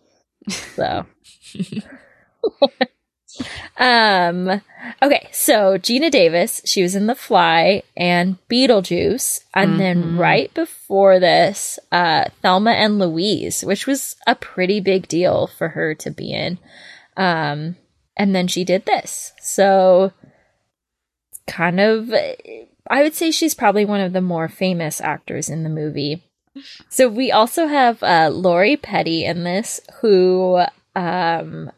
So. 0.76 1.04
Um. 3.76 4.62
Okay, 5.02 5.28
so 5.32 5.76
Geena 5.76 6.10
Davis, 6.10 6.62
she 6.64 6.82
was 6.82 6.94
in 6.94 7.06
The 7.06 7.14
Fly 7.14 7.82
and 7.96 8.38
Beetlejuice, 8.48 9.40
and 9.52 9.78
then 9.78 10.16
right 10.16 10.52
before 10.54 11.20
this, 11.20 11.78
uh, 11.92 12.24
Thelma 12.42 12.70
and 12.70 12.98
Louise, 12.98 13.62
which 13.62 13.86
was 13.86 14.16
a 14.26 14.34
pretty 14.34 14.80
big 14.80 15.06
deal 15.06 15.46
for 15.46 15.68
her 15.70 15.94
to 15.96 16.10
be 16.10 16.32
in. 16.32 16.58
Um, 17.16 17.76
and 18.16 18.34
then 18.34 18.48
she 18.48 18.64
did 18.64 18.86
this, 18.86 19.32
so 19.40 20.12
kind 21.46 21.80
of, 21.80 22.12
I 22.88 23.02
would 23.02 23.14
say 23.14 23.30
she's 23.30 23.54
probably 23.54 23.84
one 23.84 24.00
of 24.00 24.12
the 24.12 24.22
more 24.22 24.48
famous 24.48 25.00
actors 25.00 25.50
in 25.50 25.64
the 25.64 25.70
movie. 25.70 26.22
So 26.88 27.08
we 27.08 27.30
also 27.30 27.66
have 27.66 28.02
uh, 28.02 28.30
Lori 28.32 28.76
Petty 28.76 29.24
in 29.24 29.44
this, 29.44 29.80
who 30.00 30.64
um, 30.96 31.70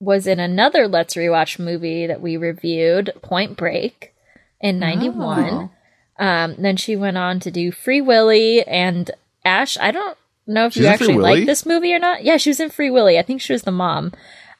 was 0.00 0.26
in 0.26 0.38
another 0.40 0.86
Let's 0.88 1.14
Rewatch 1.14 1.58
movie 1.58 2.06
that 2.06 2.20
we 2.20 2.36
reviewed, 2.36 3.12
Point 3.22 3.56
Break, 3.56 4.14
in 4.60 4.78
91. 4.78 5.70
Um, 6.18 6.54
then 6.58 6.76
she 6.76 6.96
went 6.96 7.16
on 7.18 7.40
to 7.40 7.50
do 7.50 7.70
Free 7.72 8.00
Willy 8.00 8.62
and 8.66 9.10
Ash. 9.44 9.76
I 9.78 9.90
don't 9.90 10.16
know 10.46 10.66
if 10.66 10.74
She's 10.74 10.82
you 10.82 10.88
actually 10.88 11.14
like 11.14 11.46
this 11.46 11.66
movie 11.66 11.92
or 11.94 11.98
not. 11.98 12.24
Yeah, 12.24 12.36
she 12.36 12.50
was 12.50 12.60
in 12.60 12.70
Free 12.70 12.90
Willy. 12.90 13.18
I 13.18 13.22
think 13.22 13.40
she 13.40 13.52
was 13.52 13.62
the 13.62 13.70
mom. 13.72 14.12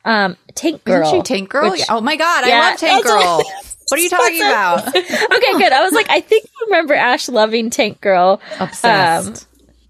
Um, 0.05 0.37
Tank 0.55 0.85
Girl. 0.85 1.07
Isn't 1.07 1.27
she 1.27 1.35
Tank 1.35 1.49
Girl? 1.51 1.71
which- 1.71 1.83
oh 1.89 2.01
my 2.01 2.17
god, 2.17 2.47
Yeah, 2.47 2.61
I 2.63 2.71
love 2.71 2.79
Tank 2.79 3.05
Girl. 3.05 3.43
what- 3.89 3.99
are 3.99 4.03
you 4.03 4.11
talking 4.11 4.41
about? 4.41 4.87
okay, 4.97 5.53
good. 5.59 5.73
I 5.73 5.83
was 5.83 5.93
like, 5.93 6.09
I 6.11 6.21
think 6.21 6.47
I 6.47 6.65
remember 6.67 6.95
Ash 6.95 7.29
loving 7.29 7.71
Tank 7.71 8.01
Girl. 8.01 8.41
Obsessed. 8.61 9.49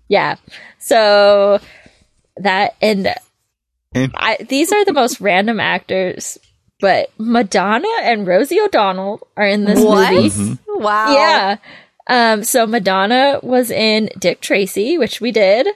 Yeah. 0.09 0.37
So 0.79 1.61
that 2.37 2.75
And- 2.81 3.15
I, 4.15 4.37
these 4.49 4.73
are 4.73 4.85
the 4.85 4.93
most 4.93 5.21
random 5.21 5.61
actors, 5.61 6.39
but 6.81 7.11
Madonna 7.19 7.89
and 8.03 8.27
Rosie 8.27 8.61
O'Donnell 8.61 9.27
are 9.37 9.47
in 9.47 9.65
this 9.65 9.83
what? 9.83 10.13
movie. 10.13 10.59
Wow. 10.69 11.13
Yeah. 11.13 11.57
Um, 12.09 12.45
so 12.45 12.67
Madonna 12.67 13.41
was 13.43 13.71
in 13.71 14.11
Dick 14.19 14.41
Tracy, 14.41 14.99
which 14.99 15.21
we 15.21 15.33
did. 15.33 15.67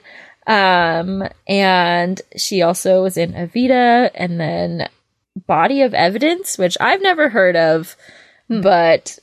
Um, 0.47 1.27
and 1.47 2.21
she 2.37 2.61
also 2.61 3.03
was 3.03 3.17
in 3.17 3.33
Evita 3.33 4.09
and 4.13 4.39
then 4.39 4.89
Body 5.47 5.81
of 5.81 5.93
Evidence, 5.93 6.57
which 6.57 6.77
I've 6.79 7.01
never 7.01 7.29
heard 7.29 7.55
of, 7.55 7.95
but 8.49 9.17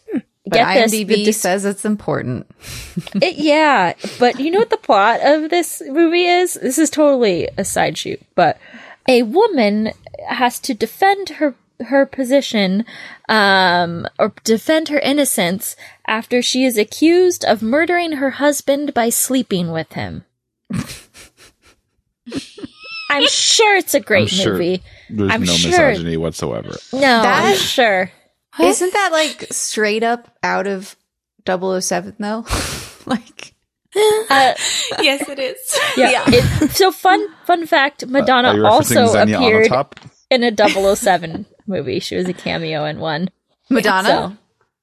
But 0.46 0.52
get 0.52 0.74
this. 0.74 0.94
IMDb 0.94 1.08
the 1.08 1.24
dis- 1.24 1.40
says 1.40 1.64
it's 1.64 1.84
important. 1.84 2.46
it, 3.20 3.37
yeah, 3.37 3.94
but 4.18 4.40
you 4.40 4.50
know 4.50 4.58
what 4.61 4.70
the 4.70 4.76
plot 4.78 5.20
of 5.22 5.50
this 5.50 5.82
movie 5.87 6.24
is? 6.24 6.54
This 6.54 6.78
is 6.78 6.88
totally 6.90 7.48
a 7.58 7.64
side 7.64 7.98
shoot, 7.98 8.20
but 8.34 8.58
a 9.09 9.23
woman 9.25 9.90
has 10.29 10.59
to 10.61 10.75
defend 10.75 11.31
her 11.40 11.55
her 11.81 12.05
position 12.05 12.85
um 13.29 14.05
or 14.18 14.33
defend 14.42 14.88
her 14.88 14.99
innocence 14.99 15.77
after 16.09 16.42
she 16.42 16.64
is 16.64 16.77
accused 16.77 17.44
of 17.44 17.62
murdering 17.62 18.12
her 18.12 18.31
husband 18.31 18.92
by 18.92 19.09
sleeping 19.09 19.71
with 19.71 19.92
him. 19.92 20.25
I'm 23.11 23.27
sure 23.29 23.77
it's 23.77 23.94
a 23.94 24.01
great 24.01 24.23
I'm 24.23 24.27
sure 24.29 24.53
movie. 24.53 24.83
there's 25.09 25.31
I'm 25.33 25.42
no 25.44 25.53
sure- 25.55 25.88
misogyny 25.90 26.16
whatsoever. 26.16 26.75
No, 26.92 26.99
That- 27.01 27.44
I'm 27.53 27.57
sure. 27.57 28.11
Isn't 28.61 28.92
that 28.92 29.12
like 29.12 29.47
straight 29.53 30.03
up 30.03 30.37
out 30.42 30.66
of 30.66 30.97
007 31.47 32.16
though? 32.18 32.44
like 33.07 33.55
Uh, 33.96 34.55
yes, 35.01 35.29
it 35.29 35.38
is. 35.38 35.79
yeah. 35.96 36.24
It, 36.27 36.70
so 36.72 36.92
fun 36.92 37.27
fun 37.46 37.66
fact, 37.66 38.07
Madonna 38.07 38.48
Are 38.48 38.57
you 38.57 38.66
also 38.66 39.07
Xenia 39.07 39.38
appeared 39.38 39.72
in 40.31 40.42
a 40.44 40.94
007 40.96 41.46
movie. 41.66 42.01
She 42.01 42.16
was 42.16 42.29
a 42.29 42.35
cameo 42.35 42.85
in 42.85 42.98
one. 42.98 43.29
Madonna. 43.70 44.09
So, 44.09 44.37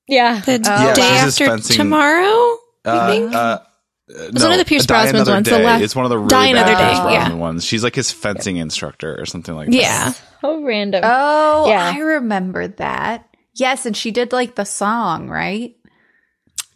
yeah. 0.08 0.40
The 0.42 0.60
Yeah, 0.64 0.94
day 0.94 1.02
she's 1.02 1.42
after 1.42 1.46
fencing- 1.46 1.78
tomorrow. 1.78 2.58
Uh, 2.84 3.08
think? 3.12 3.34
uh, 3.36 3.60
It's 4.08 4.44
one 4.44 4.52
of 4.54 4.58
the 4.60 4.66
Pierce 4.66 4.86
Die 4.86 4.94
Brosnan's 4.96 5.14
Another 5.14 5.32
ones, 5.34 5.50
the 5.50 5.58
Day. 5.58 5.64
last- 5.66 5.82
it's 5.84 5.96
one 5.96 6.06
of 6.06 6.10
the 6.10 6.18
really 6.18 6.30
Die 6.30 6.54
bad 6.54 6.68
Another 6.68 6.76
Pierce 6.86 6.98
Day, 6.98 7.04
Brosnan 7.04 7.32
yeah. 7.32 7.42
ones. 7.44 7.66
She's 7.66 7.84
like 7.84 7.96
his 7.96 8.12
fencing 8.12 8.58
instructor 8.58 9.20
or 9.20 9.26
something 9.26 9.56
like 9.56 9.68
that. 9.70 9.76
Yeah. 9.76 10.14
So 10.42 10.64
random. 10.64 11.02
Oh, 11.04 11.68
Yeah. 11.68 11.92
I 11.96 12.00
remembered 12.00 12.78
that. 12.78 13.28
Yes, 13.56 13.86
and 13.86 13.96
she 13.96 14.12
did 14.12 14.32
like 14.34 14.56
the 14.56 14.66
song, 14.66 15.30
right? 15.30 15.76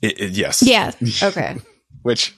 It- 0.02 0.20
it- 0.22 0.32
yes. 0.32 0.64
Yeah. 0.64 0.92
Okay. 1.24 1.58
Which 2.04 2.36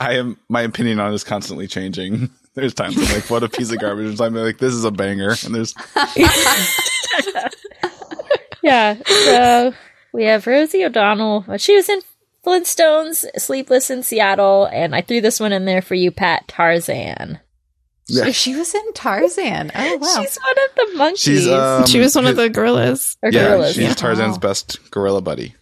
I 0.00 0.14
am. 0.14 0.36
My 0.48 0.62
opinion 0.62 1.00
on 1.00 1.12
is 1.14 1.24
constantly 1.24 1.66
changing. 1.66 2.30
There's 2.54 2.74
times 2.74 2.96
I'm 2.96 3.12
like, 3.14 3.28
"What 3.30 3.42
a 3.42 3.48
piece 3.48 3.72
of 3.72 3.80
garbage!" 3.80 4.06
And 4.10 4.20
I'm 4.20 4.34
like, 4.34 4.58
"This 4.58 4.72
is 4.74 4.84
a 4.84 4.90
banger." 4.92 5.34
And 5.44 5.54
there's 5.54 5.74
yeah. 8.62 8.96
So 9.06 9.74
we 10.12 10.24
have 10.24 10.46
Rosie 10.46 10.84
O'Donnell. 10.84 11.44
She 11.58 11.74
was 11.74 11.88
in 11.88 12.00
Flintstones, 12.44 13.24
Sleepless 13.38 13.90
in 13.90 14.02
Seattle, 14.02 14.66
and 14.72 14.94
I 14.94 15.00
threw 15.00 15.20
this 15.20 15.40
one 15.40 15.52
in 15.52 15.64
there 15.64 15.82
for 15.82 15.94
you, 15.94 16.10
Pat 16.10 16.46
Tarzan. 16.48 17.40
yeah. 18.06 18.30
She 18.30 18.54
was 18.54 18.74
in 18.74 18.92
Tarzan. 18.92 19.70
Oh 19.74 19.96
wow. 19.96 20.22
She's 20.22 20.36
one 20.38 20.56
of 20.68 20.74
the 20.76 20.98
monkeys. 20.98 21.48
Um, 21.48 21.86
she 21.86 21.98
was 21.98 22.14
one 22.14 22.26
of 22.26 22.36
the 22.36 22.48
gorillas. 22.48 23.16
or 23.22 23.30
yeah. 23.30 23.48
gorillas. 23.48 23.74
she's 23.74 23.84
Yeah. 23.84 23.94
Tarzan's 23.94 24.36
Wow. 24.36 24.40
best 24.40 24.90
gorilla 24.90 25.20
buddy. 25.22 25.54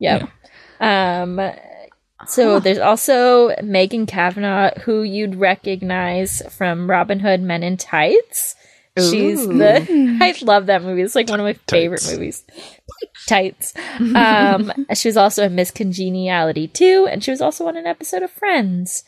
Yep. 0.00 0.28
Um, 0.80 1.40
so 2.26 2.60
there's 2.60 2.78
also 2.78 3.54
Megan 3.62 4.06
Cavanagh, 4.06 4.80
who 4.80 5.02
you'd 5.02 5.36
recognize 5.36 6.42
from 6.50 6.88
Robin 6.90 7.20
Hood 7.20 7.40
Men 7.40 7.62
in 7.62 7.76
Tights. 7.76 8.54
She's 8.96 9.44
the 9.46 9.84
I 10.20 10.34
love 10.42 10.66
that 10.66 10.82
movie. 10.84 11.02
It's 11.02 11.16
like 11.16 11.28
one 11.28 11.40
of 11.40 11.44
my 11.44 11.54
favorite 11.68 12.00
Tights. 12.00 12.12
movies. 12.12 12.44
Tights. 13.26 13.74
Um, 13.98 14.72
she 14.94 15.08
was 15.08 15.16
also 15.16 15.44
in 15.44 15.56
Miss 15.56 15.72
Congeniality 15.72 16.68
too, 16.68 17.08
and 17.10 17.22
she 17.22 17.32
was 17.32 17.40
also 17.40 17.66
on 17.66 17.76
an 17.76 17.86
episode 17.86 18.22
of 18.22 18.30
Friends. 18.30 19.04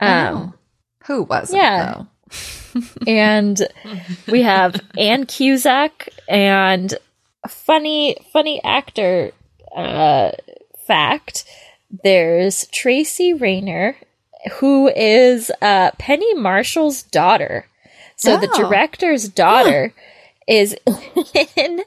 Um, 0.00 0.08
Oh. 0.10 0.52
Who 1.06 1.22
wasn't 1.22 1.62
yeah. 1.62 1.94
though? 1.94 2.82
and 3.06 3.62
we 4.26 4.42
have 4.42 4.80
Ann 4.98 5.24
Cusack 5.24 6.08
and 6.28 6.94
funny, 7.48 8.16
funny 8.32 8.60
actor 8.62 9.30
uh, 9.74 10.32
fact. 10.86 11.44
There's 11.90 12.66
Tracy 12.68 13.32
Reiner, 13.32 13.94
who 14.60 14.88
is 14.88 15.50
uh, 15.62 15.90
Penny 15.98 16.34
Marshall's 16.34 17.02
daughter. 17.02 17.66
So 18.16 18.36
the 18.36 18.50
Oh. 18.52 18.56
director's 18.68 19.28
daughter 19.28 19.94
is 20.48 20.76
in 21.56 21.82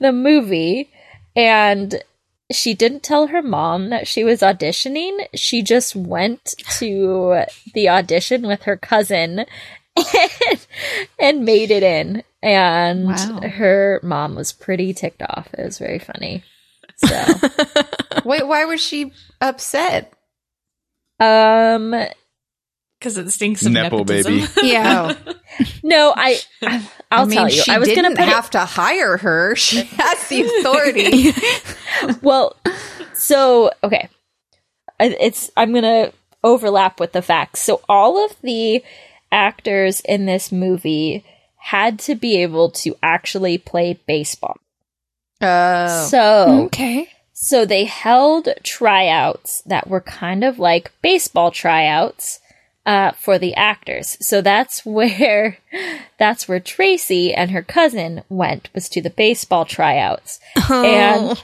the 0.00 0.12
movie, 0.12 0.90
and 1.36 2.02
she 2.50 2.74
didn't 2.74 3.02
tell 3.02 3.28
her 3.28 3.42
mom 3.42 3.90
that 3.90 4.06
she 4.06 4.24
was 4.24 4.40
auditioning. 4.40 5.26
She 5.34 5.62
just 5.62 5.96
went 5.96 6.54
to 6.78 7.44
the 7.74 7.88
audition 7.88 8.46
with 8.46 8.62
her 8.64 8.76
cousin 8.76 9.46
and, 9.96 10.66
and 11.20 11.44
made 11.44 11.70
it 11.70 11.82
in. 11.82 12.22
And 12.42 13.06
Wow. 13.08 13.40
her 13.42 14.00
mom 14.02 14.34
was 14.34 14.52
pretty 14.52 14.92
ticked 14.92 15.22
off. 15.22 15.48
It 15.56 15.64
was 15.64 15.78
very 15.78 15.98
funny. 15.98 16.42
So, 17.04 17.34
Wait, 18.24 18.46
why 18.46 18.64
was 18.64 18.80
she 18.80 19.12
upset? 19.40 20.12
Um, 21.20 21.94
Because 22.98 23.16
it 23.18 23.30
stinks 23.30 23.64
of 23.66 23.72
Nepo 23.72 23.98
nepotism. 23.98 24.38
baby. 24.40 24.48
Yeah. 24.68 25.14
Oh, 25.26 25.32
no, 25.82 26.12
I, 26.16 26.40
I'll 27.10 27.22
I 27.22 27.24
mean, 27.24 27.30
tell 27.36 27.48
you. 27.48 27.62
she 27.62 27.70
I 27.70 27.78
was 27.78 27.88
gonna 27.88 28.10
put 28.10 28.20
it, 28.20 28.28
have 28.28 28.50
to 28.50 28.60
hire 28.60 29.16
her. 29.18 29.54
She 29.56 29.82
has 29.82 30.28
the 30.28 30.42
authority. 30.42 31.32
well, 32.22 32.56
so 33.14 33.70
okay, 33.84 34.08
it's 35.00 35.50
I'm 35.56 35.72
gonna 35.74 36.12
overlap 36.44 36.98
with 37.00 37.12
the 37.12 37.22
facts. 37.22 37.60
So 37.60 37.82
all 37.88 38.24
of 38.24 38.34
the 38.42 38.82
actors 39.30 40.00
in 40.00 40.26
this 40.26 40.50
movie 40.52 41.24
had 41.56 41.98
to 42.00 42.14
be 42.14 42.42
able 42.42 42.70
to 42.70 42.96
actually 43.02 43.58
play 43.58 44.00
baseball. 44.06 44.56
Oh, 45.42 46.06
So 46.10 46.64
Okay. 46.66 47.08
so 47.32 47.64
they 47.64 47.84
held 47.84 48.48
tryouts 48.62 49.62
that 49.62 49.88
were 49.88 50.00
kind 50.00 50.44
of 50.44 50.58
like 50.58 50.92
baseball 51.02 51.50
tryouts 51.50 52.38
uh, 52.86 53.12
for 53.12 53.38
the 53.38 53.54
actors. 53.54 54.16
So 54.20 54.40
that's 54.40 54.84
where 54.86 55.58
that's 56.18 56.48
where 56.48 56.60
Tracy 56.60 57.34
and 57.34 57.50
her 57.50 57.62
cousin 57.62 58.22
went 58.28 58.68
was 58.74 58.88
to 58.90 59.02
the 59.02 59.10
baseball 59.10 59.64
tryouts. 59.64 60.40
And 60.70 61.42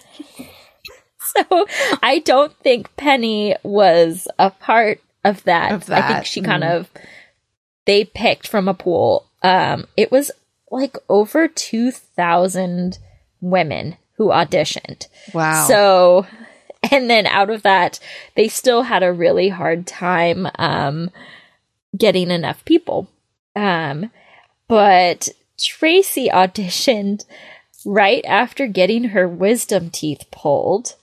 so 1.20 1.66
I 2.02 2.22
don't 2.24 2.56
think 2.58 2.94
Penny 2.96 3.56
was 3.62 4.28
a 4.38 4.50
part 4.50 5.00
of 5.24 5.42
that. 5.44 5.72
Of 5.72 5.90
I 5.90 6.02
think 6.02 6.26
she 6.26 6.40
kind 6.40 6.64
of 6.64 6.88
they 7.86 8.04
picked 8.04 8.46
from 8.46 8.68
a 8.68 8.74
pool. 8.74 9.26
Um 9.42 9.86
it 9.96 10.10
was 10.12 10.30
like 10.70 10.96
over 11.08 11.48
2000 11.48 12.98
women 13.40 13.96
who 14.16 14.28
auditioned. 14.28 15.06
wow. 15.32 15.64
So, 15.68 16.26
and 16.90 17.08
then 17.08 17.26
out 17.26 17.50
of 17.50 17.62
that, 17.62 18.00
they 18.34 18.48
still 18.48 18.82
had 18.82 19.02
a 19.02 19.12
really 19.12 19.48
hard 19.48 19.86
time 19.86 20.48
um, 20.58 21.10
getting 21.96 22.30
enough 22.30 22.64
people. 22.64 23.08
Um, 23.56 24.10
but 24.68 25.28
Tracy 25.58 26.28
auditioned 26.32 27.24
right 27.84 28.24
after 28.26 28.66
getting 28.66 29.04
her 29.04 29.28
wisdom 29.28 29.90
teeth 29.90 30.24
pulled. 30.30 30.94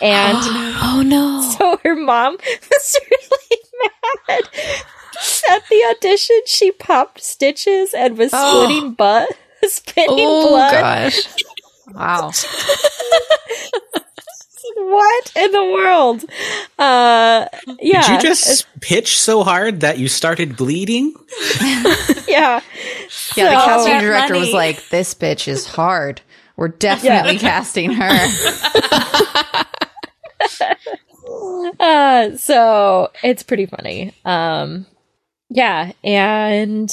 And 0.00 0.38
Oh 0.80 1.02
no. 1.04 1.40
so 1.58 1.78
her 1.84 1.94
mom 1.96 2.36
was 2.70 2.96
really 3.10 3.62
mad. 4.28 4.48
At 5.50 5.62
the 5.68 5.94
audition, 5.96 6.40
she 6.46 6.70
popped 6.70 7.20
stitches 7.22 7.92
and 7.94 8.16
was 8.16 8.30
Oh. 8.32 8.64
splitting 8.64 8.92
butt, 8.94 9.28
spitting 9.64 10.14
blood. 10.16 10.16
Oh 10.16 10.48
blood. 10.48 10.72
gosh. 10.72 11.34
Wow. 11.94 12.30
what 14.76 15.32
in 15.36 15.52
the 15.52 15.64
world? 15.64 16.24
Uh, 16.78 17.46
yeah. 17.80 18.02
Did 18.02 18.10
you 18.10 18.20
just 18.28 18.66
pitch 18.80 19.18
so 19.18 19.42
hard 19.42 19.80
that 19.80 19.98
you 19.98 20.08
started 20.08 20.56
bleeding? 20.56 21.14
yeah. 22.28 22.60
Yeah, 23.36 23.50
the 23.50 23.54
casting 23.54 23.92
That 23.94 24.00
director 24.00 24.34
was 24.34 24.52
like, 24.52 24.88
"This 24.88 25.14
bitch 25.14 25.48
is 25.48 25.66
hard. 25.66 26.20
We're 26.56 26.68
definitely 26.68 27.38
casting 27.38 27.92
her." 27.92 28.08
Uh, 31.78 32.36
so 32.36 33.10
it's 33.22 33.42
pretty 33.42 33.66
funny. 33.66 34.14
Um, 34.24 34.86
yeah, 35.50 35.92
and 36.02 36.90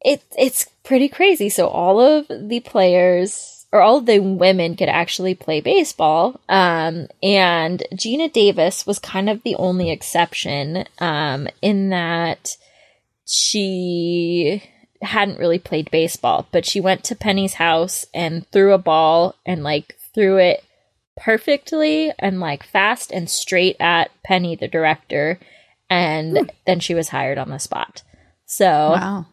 it 0.00 0.22
it's 0.36 0.66
pretty 0.88 1.08
crazy. 1.08 1.50
So 1.50 1.68
all 1.68 2.00
of 2.00 2.26
the 2.28 2.60
players 2.60 3.66
or 3.70 3.82
all 3.82 3.98
of 3.98 4.06
the 4.06 4.20
women 4.20 4.74
could 4.74 4.88
actually 4.88 5.34
play 5.34 5.60
baseball. 5.60 6.40
Um, 6.48 7.08
and 7.22 7.84
Geena 7.92 8.32
Davis 8.32 8.86
was 8.86 8.98
kind 8.98 9.28
of 9.28 9.42
the 9.42 9.54
only 9.56 9.90
exception. 9.90 10.86
Um, 10.98 11.46
in 11.60 11.90
that 11.90 12.56
she 13.26 14.62
hadn't 15.02 15.38
really 15.38 15.58
played 15.58 15.90
baseball, 15.90 16.48
but 16.50 16.64
she 16.64 16.80
went 16.80 17.04
to 17.04 17.14
Penny's 17.14 17.54
house 17.54 18.06
and 18.14 18.48
threw 18.50 18.72
a 18.72 18.78
ball 18.78 19.34
and 19.44 19.62
like 19.62 19.94
threw 20.14 20.38
it 20.38 20.64
perfectly 21.18 22.10
and 22.18 22.40
like 22.40 22.64
fast 22.64 23.12
and 23.12 23.28
straight 23.28 23.76
at 23.78 24.10
Penny, 24.24 24.56
the 24.56 24.66
director, 24.66 25.38
and 25.90 26.50
then 26.66 26.80
she 26.80 26.94
was 26.94 27.10
hired 27.10 27.36
on 27.36 27.50
the 27.50 27.58
spot. 27.58 28.02
So 28.46 28.64
Wow. 28.64 29.26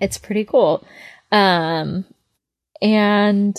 It's 0.00 0.18
pretty 0.18 0.44
cool. 0.44 0.84
Um, 1.32 2.04
and 2.80 3.56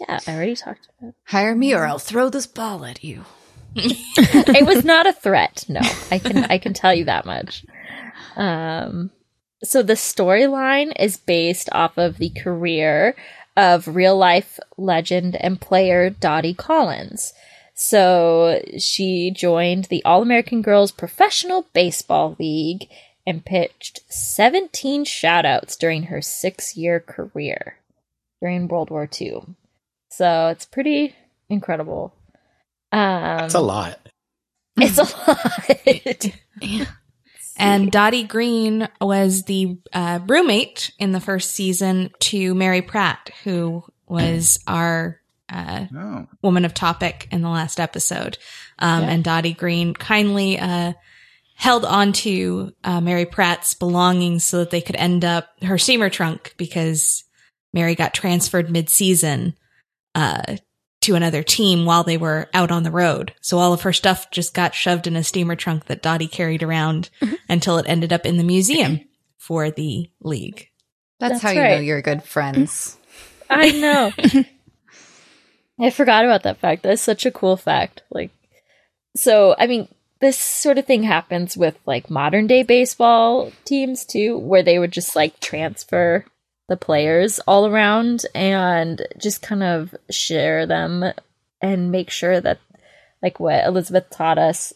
yeah, 0.00 0.20
I 0.26 0.34
already 0.34 0.56
talked 0.56 0.88
about. 0.98 1.10
It. 1.10 1.14
Hire 1.24 1.54
me, 1.54 1.74
or 1.74 1.86
I'll 1.86 1.98
throw 1.98 2.28
this 2.28 2.46
ball 2.46 2.84
at 2.84 3.02
you. 3.02 3.24
it 3.74 4.66
was 4.66 4.84
not 4.84 5.06
a 5.06 5.12
threat. 5.12 5.64
No, 5.68 5.80
I 6.10 6.18
can 6.18 6.44
I 6.44 6.58
can 6.58 6.72
tell 6.72 6.94
you 6.94 7.04
that 7.04 7.26
much. 7.26 7.64
Um, 8.36 9.10
so 9.62 9.82
the 9.82 9.94
storyline 9.94 10.92
is 10.98 11.16
based 11.16 11.68
off 11.72 11.98
of 11.98 12.18
the 12.18 12.30
career 12.30 13.16
of 13.56 13.88
real 13.88 14.16
life 14.16 14.60
legend 14.76 15.36
and 15.36 15.60
player 15.60 16.10
Dottie 16.10 16.54
Collins. 16.54 17.32
So 17.74 18.62
she 18.78 19.30
joined 19.30 19.84
the 19.84 20.04
All 20.04 20.22
American 20.22 20.62
Girls 20.62 20.92
Professional 20.92 21.66
Baseball 21.72 22.36
League 22.38 22.88
and 23.28 23.44
pitched 23.44 24.00
17 24.12 25.04
shutouts 25.04 25.76
during 25.78 26.04
her 26.04 26.22
six 26.22 26.76
year 26.76 26.98
career 26.98 27.76
during 28.40 28.66
World 28.68 28.88
War 28.90 29.08
II. 29.20 29.42
So 30.10 30.48
it's 30.48 30.64
pretty 30.64 31.14
incredible. 31.50 32.14
Um, 32.90 33.00
That's 33.38 33.54
a 33.54 33.60
lot. 33.60 33.98
it's 34.76 34.98
a 34.98 35.02
lot. 36.80 36.88
And 37.60 37.90
Dottie 37.90 38.22
Green 38.22 38.88
was 39.00 39.42
the 39.42 39.78
uh, 39.92 40.20
roommate 40.28 40.92
in 41.00 41.10
the 41.10 41.18
first 41.18 41.50
season 41.50 42.10
to 42.20 42.54
Mary 42.54 42.82
Pratt, 42.82 43.30
who 43.42 43.82
was 44.06 44.60
our 44.68 45.20
uh, 45.52 45.86
Oh. 45.92 46.26
woman 46.40 46.64
of 46.64 46.72
topic 46.72 47.26
in 47.32 47.42
the 47.42 47.48
last 47.48 47.80
episode. 47.80 48.38
Um, 48.78 49.02
Yeah. 49.02 49.08
And 49.10 49.24
Dottie 49.24 49.54
Green 49.54 49.92
kindly 49.92 50.56
uh, 50.56 50.92
held 51.58 51.84
on 51.84 52.12
to 52.12 52.72
uh, 52.84 53.00
Mary 53.00 53.26
Pratt's 53.26 53.74
belongings 53.74 54.44
so 54.44 54.58
that 54.58 54.70
they 54.70 54.80
could 54.80 54.94
end 54.94 55.24
up 55.24 55.48
her 55.62 55.76
steamer 55.76 56.08
trunk 56.08 56.54
because 56.56 57.24
Mary 57.72 57.96
got 57.96 58.14
transferred 58.14 58.70
mid 58.70 58.88
season 58.88 59.54
uh, 60.14 60.56
to 61.00 61.16
another 61.16 61.42
team 61.42 61.84
while 61.84 62.04
they 62.04 62.16
were 62.16 62.48
out 62.54 62.70
on 62.70 62.84
the 62.84 62.92
road. 62.92 63.34
So 63.40 63.58
all 63.58 63.72
of 63.72 63.82
her 63.82 63.92
stuff 63.92 64.30
just 64.30 64.54
got 64.54 64.72
shoved 64.72 65.08
in 65.08 65.16
a 65.16 65.24
steamer 65.24 65.56
trunk 65.56 65.86
that 65.86 66.00
Dottie 66.00 66.28
carried 66.28 66.62
around 66.62 67.10
until 67.48 67.76
it 67.78 67.88
ended 67.88 68.12
up 68.12 68.24
in 68.24 68.36
the 68.36 68.44
museum 68.44 69.00
for 69.36 69.68
the 69.72 70.08
league. 70.20 70.68
That's, 71.18 71.34
That's 71.34 71.42
how 71.42 71.50
you 71.50 71.68
know 71.68 71.80
you're 71.80 72.02
good 72.02 72.22
friends. 72.22 72.96
I 73.50 73.72
know. 73.72 74.12
I 75.84 75.90
forgot 75.90 76.24
about 76.24 76.44
that 76.44 76.58
fact. 76.58 76.84
That's 76.84 77.02
such 77.02 77.26
a 77.26 77.32
cool 77.32 77.56
fact. 77.56 78.02
Like, 78.10 78.30
so, 79.16 79.56
I 79.58 79.66
mean, 79.66 79.88
this 80.20 80.36
sort 80.36 80.78
of 80.78 80.86
thing 80.86 81.04
happens 81.04 81.56
with 81.56 81.78
like 81.86 82.10
modern 82.10 82.46
day 82.46 82.62
baseball 82.62 83.52
teams 83.64 84.04
too, 84.04 84.38
where 84.38 84.62
they 84.62 84.78
would 84.78 84.92
just 84.92 85.14
like 85.14 85.40
transfer 85.40 86.24
the 86.68 86.76
players 86.76 87.40
all 87.40 87.66
around 87.66 88.26
and 88.34 89.06
just 89.18 89.42
kind 89.42 89.62
of 89.62 89.94
share 90.10 90.66
them 90.66 91.04
and 91.60 91.90
make 91.90 92.10
sure 92.10 92.40
that, 92.40 92.58
like, 93.22 93.40
what 93.40 93.64
Elizabeth 93.64 94.10
taught 94.10 94.38
us 94.38 94.72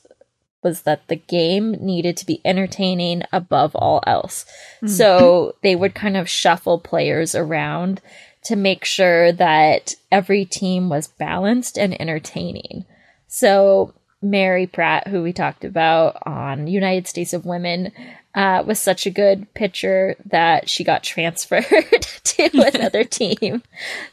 was 0.62 0.83
that 0.83 1.07
the 1.09 1.16
game 1.16 1.72
needed 1.72 2.16
to 2.16 2.26
be 2.26 2.40
entertaining 2.44 3.22
above 3.33 3.74
all 3.74 4.02
else. 4.07 4.46
Hmm. 4.81 4.87
So 4.87 5.55
they 5.62 5.76
would 5.76 5.94
kind 5.94 6.16
of 6.16 6.31
shuffle 6.31 6.78
players 6.78 7.35
around 7.35 8.00
to 8.44 8.57
make 8.57 8.85
sure 8.85 9.33
that 9.33 9.94
every 10.11 10.44
team 10.44 10.88
was 10.88 11.07
balanced 11.07 11.78
and 11.78 12.00
entertaining. 12.00 12.85
So 13.28 13.94
Mary 14.23 14.67
Pratt, 14.67 15.09
who 15.09 15.23
we 15.23 15.33
talked 15.33 15.65
about 15.65 16.17
on 16.25 16.67
United 16.69 17.07
States 17.09 17.33
of 17.33 17.45
Women, 17.45 17.93
uh, 18.35 18.63
was 18.67 18.79
such 18.81 19.05
a 19.07 19.11
good 19.11 19.53
pitcher 19.55 20.15
that 20.27 20.69
she 20.69 20.85
got 20.85 21.03
transferred 21.03 21.65
to 22.25 22.51
another 22.75 23.05
team. 23.05 23.63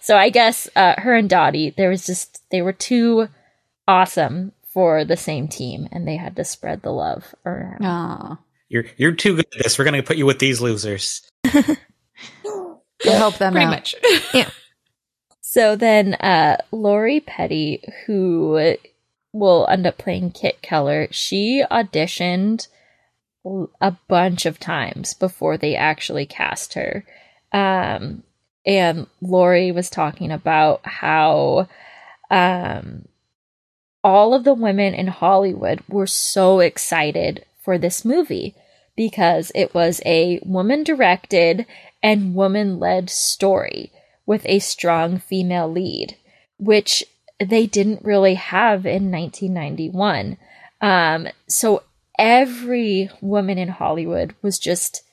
So 0.01 0.17
I 0.17 0.29
guess 0.29 0.67
uh, 0.75 0.95
her 0.99 1.15
and 1.15 1.29
Dottie, 1.29 1.69
there 1.77 1.89
was 1.89 2.05
just 2.05 2.41
they 2.51 2.61
were 2.61 2.73
too 2.73 3.27
awesome 3.87 4.51
for 4.73 5.05
the 5.05 5.17
same 5.17 5.47
team, 5.47 5.87
and 5.91 6.07
they 6.07 6.17
had 6.17 6.35
to 6.35 6.43
spread 6.43 6.81
the 6.81 6.91
love 6.91 7.33
around. 7.45 7.83
Aw. 7.85 8.37
You're 8.67 8.85
you're 8.97 9.13
too 9.13 9.35
good 9.37 9.47
at 9.55 9.63
this. 9.63 9.79
We're 9.79 9.85
gonna 9.85 10.03
put 10.03 10.17
you 10.17 10.25
with 10.25 10.39
these 10.39 10.59
losers. 10.61 11.21
You'll 11.53 13.15
help 13.15 13.37
them 13.37 13.53
Pretty 13.53 13.65
out. 13.65 13.71
much. 13.71 13.95
So 15.51 15.75
then, 15.75 16.13
uh, 16.13 16.57
Lori 16.71 17.21
Petty, 17.21 17.83
who 18.05 18.75
will 19.31 19.67
end 19.69 19.85
up 19.85 19.97
playing 19.97 20.31
Kit 20.31 20.61
Keller, 20.61 21.07
she 21.11 21.63
auditioned 21.69 22.67
a 23.79 23.95
bunch 24.07 24.45
of 24.45 24.59
times 24.59 25.13
before 25.13 25.57
they 25.57 25.75
actually 25.75 26.25
cast 26.25 26.73
her. 26.73 27.05
Um, 27.51 28.23
and 28.65 29.07
Lori 29.21 29.71
was 29.71 29.89
talking 29.89 30.31
about 30.31 30.85
how, 30.85 31.67
um, 32.29 33.07
all 34.03 34.33
of 34.33 34.43
the 34.43 34.53
women 34.53 34.93
in 34.93 35.07
Hollywood 35.07 35.81
were 35.87 36.07
so 36.07 36.59
excited 36.59 37.45
for 37.63 37.77
this 37.77 38.05
movie 38.05 38.55
because 38.95 39.51
it 39.55 39.73
was 39.73 40.01
a 40.05 40.39
woman 40.43 40.83
directed 40.83 41.65
and 42.01 42.35
woman 42.35 42.79
led 42.79 43.09
story 43.09 43.91
with 44.25 44.41
a 44.45 44.59
strong 44.59 45.17
female 45.17 45.69
lead, 45.71 46.15
which 46.57 47.03
they 47.39 47.67
didn't 47.67 48.03
really 48.03 48.35
have 48.35 48.85
in 48.85 49.11
1991. 49.11 50.37
Um, 50.81 51.27
so 51.47 51.83
every 52.17 53.09
woman 53.21 53.57
in 53.57 53.69
Hollywood 53.69 54.35
was 54.41 54.59
just 54.59 55.03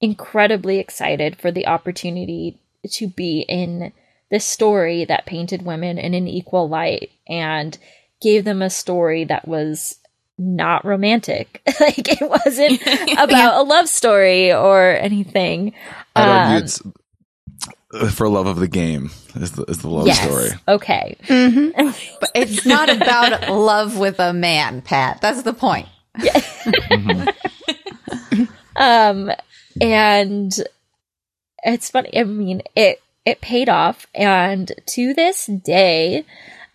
incredibly 0.00 0.78
excited 0.78 1.36
for 1.38 1.50
the 1.50 1.66
opportunity 1.66 2.58
to 2.90 3.08
be 3.08 3.40
in 3.48 3.92
this 4.30 4.44
story 4.44 5.04
that 5.04 5.26
painted 5.26 5.62
women 5.62 5.98
in 5.98 6.14
an 6.14 6.26
equal 6.26 6.68
light 6.68 7.10
and 7.28 7.78
gave 8.20 8.44
them 8.44 8.62
a 8.62 8.70
story 8.70 9.24
that 9.24 9.46
was 9.46 9.98
not 10.38 10.84
romantic. 10.84 11.62
like 11.80 12.08
it 12.20 12.28
wasn't 12.28 12.80
about 13.18 13.60
a 13.60 13.62
love 13.62 13.88
story 13.88 14.52
or 14.52 14.90
anything. 14.90 15.74
I'd 16.14 16.28
argue 16.28 16.56
Um, 16.56 16.62
it's 16.62 16.82
for 18.10 18.28
love 18.28 18.46
of 18.46 18.58
the 18.58 18.68
game 18.68 19.10
is 19.34 19.52
the, 19.52 19.64
is 19.64 19.78
the 19.78 19.88
love 19.88 20.06
yes. 20.06 20.22
story. 20.22 20.50
Okay. 20.68 21.16
Mm-hmm. 21.24 21.90
But 22.20 22.30
it's 22.34 22.66
not 22.66 22.88
about 22.88 23.48
love 23.48 23.98
with 23.98 24.18
a 24.18 24.32
man, 24.32 24.82
Pat. 24.82 25.20
That's 25.20 25.42
the 25.42 25.54
point. 25.54 25.88
Um, 28.76 29.32
and 29.80 30.54
it's 31.64 31.90
funny. 31.90 32.16
I 32.16 32.24
mean, 32.24 32.62
it 32.74 33.00
it 33.24 33.40
paid 33.40 33.68
off, 33.68 34.06
and 34.14 34.70
to 34.86 35.14
this 35.14 35.46
day, 35.46 36.24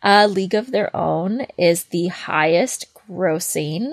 uh, 0.03 0.27
League 0.29 0.55
of 0.55 0.71
Their 0.71 0.93
Own 0.95 1.45
is 1.57 1.85
the 1.85 2.07
highest 2.07 2.87
grossing 2.93 3.91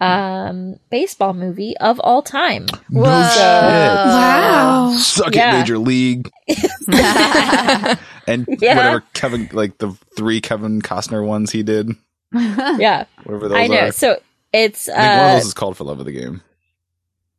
Oh. 0.00 0.06
um 0.06 0.78
baseball 0.90 1.34
movie 1.34 1.76
of 1.78 2.00
all 2.00 2.22
time. 2.22 2.66
Whoa. 2.90 3.02
Wow. 3.02 4.94
Suck 4.98 5.34
Yeah. 5.34 5.54
it, 5.56 5.58
Major 5.60 5.78
League. 5.78 6.30
and 6.48 8.46
Yeah. 8.60 8.76
whatever 8.76 9.02
Kevin, 9.14 9.48
like 9.52 9.78
the 9.78 9.92
three 10.16 10.40
Kevin 10.40 10.80
Costner 10.82 11.24
ones 11.26 11.50
he 11.52 11.62
did, 11.62 11.90
Yeah, 12.32 13.04
whatever 13.24 13.48
those 13.48 13.58
I 13.58 13.66
know. 13.66 13.78
are. 13.88 13.92
So 13.92 14.20
it's 14.52 14.88
I 14.88 14.92
think 14.94 15.06
one 15.06 15.18
of 15.18 15.30
uh, 15.30 15.34
those 15.34 15.46
is 15.46 15.54
called 15.54 15.76
For 15.76 15.84
Love 15.84 16.00
of 16.00 16.06
the 16.06 16.12
Game. 16.12 16.42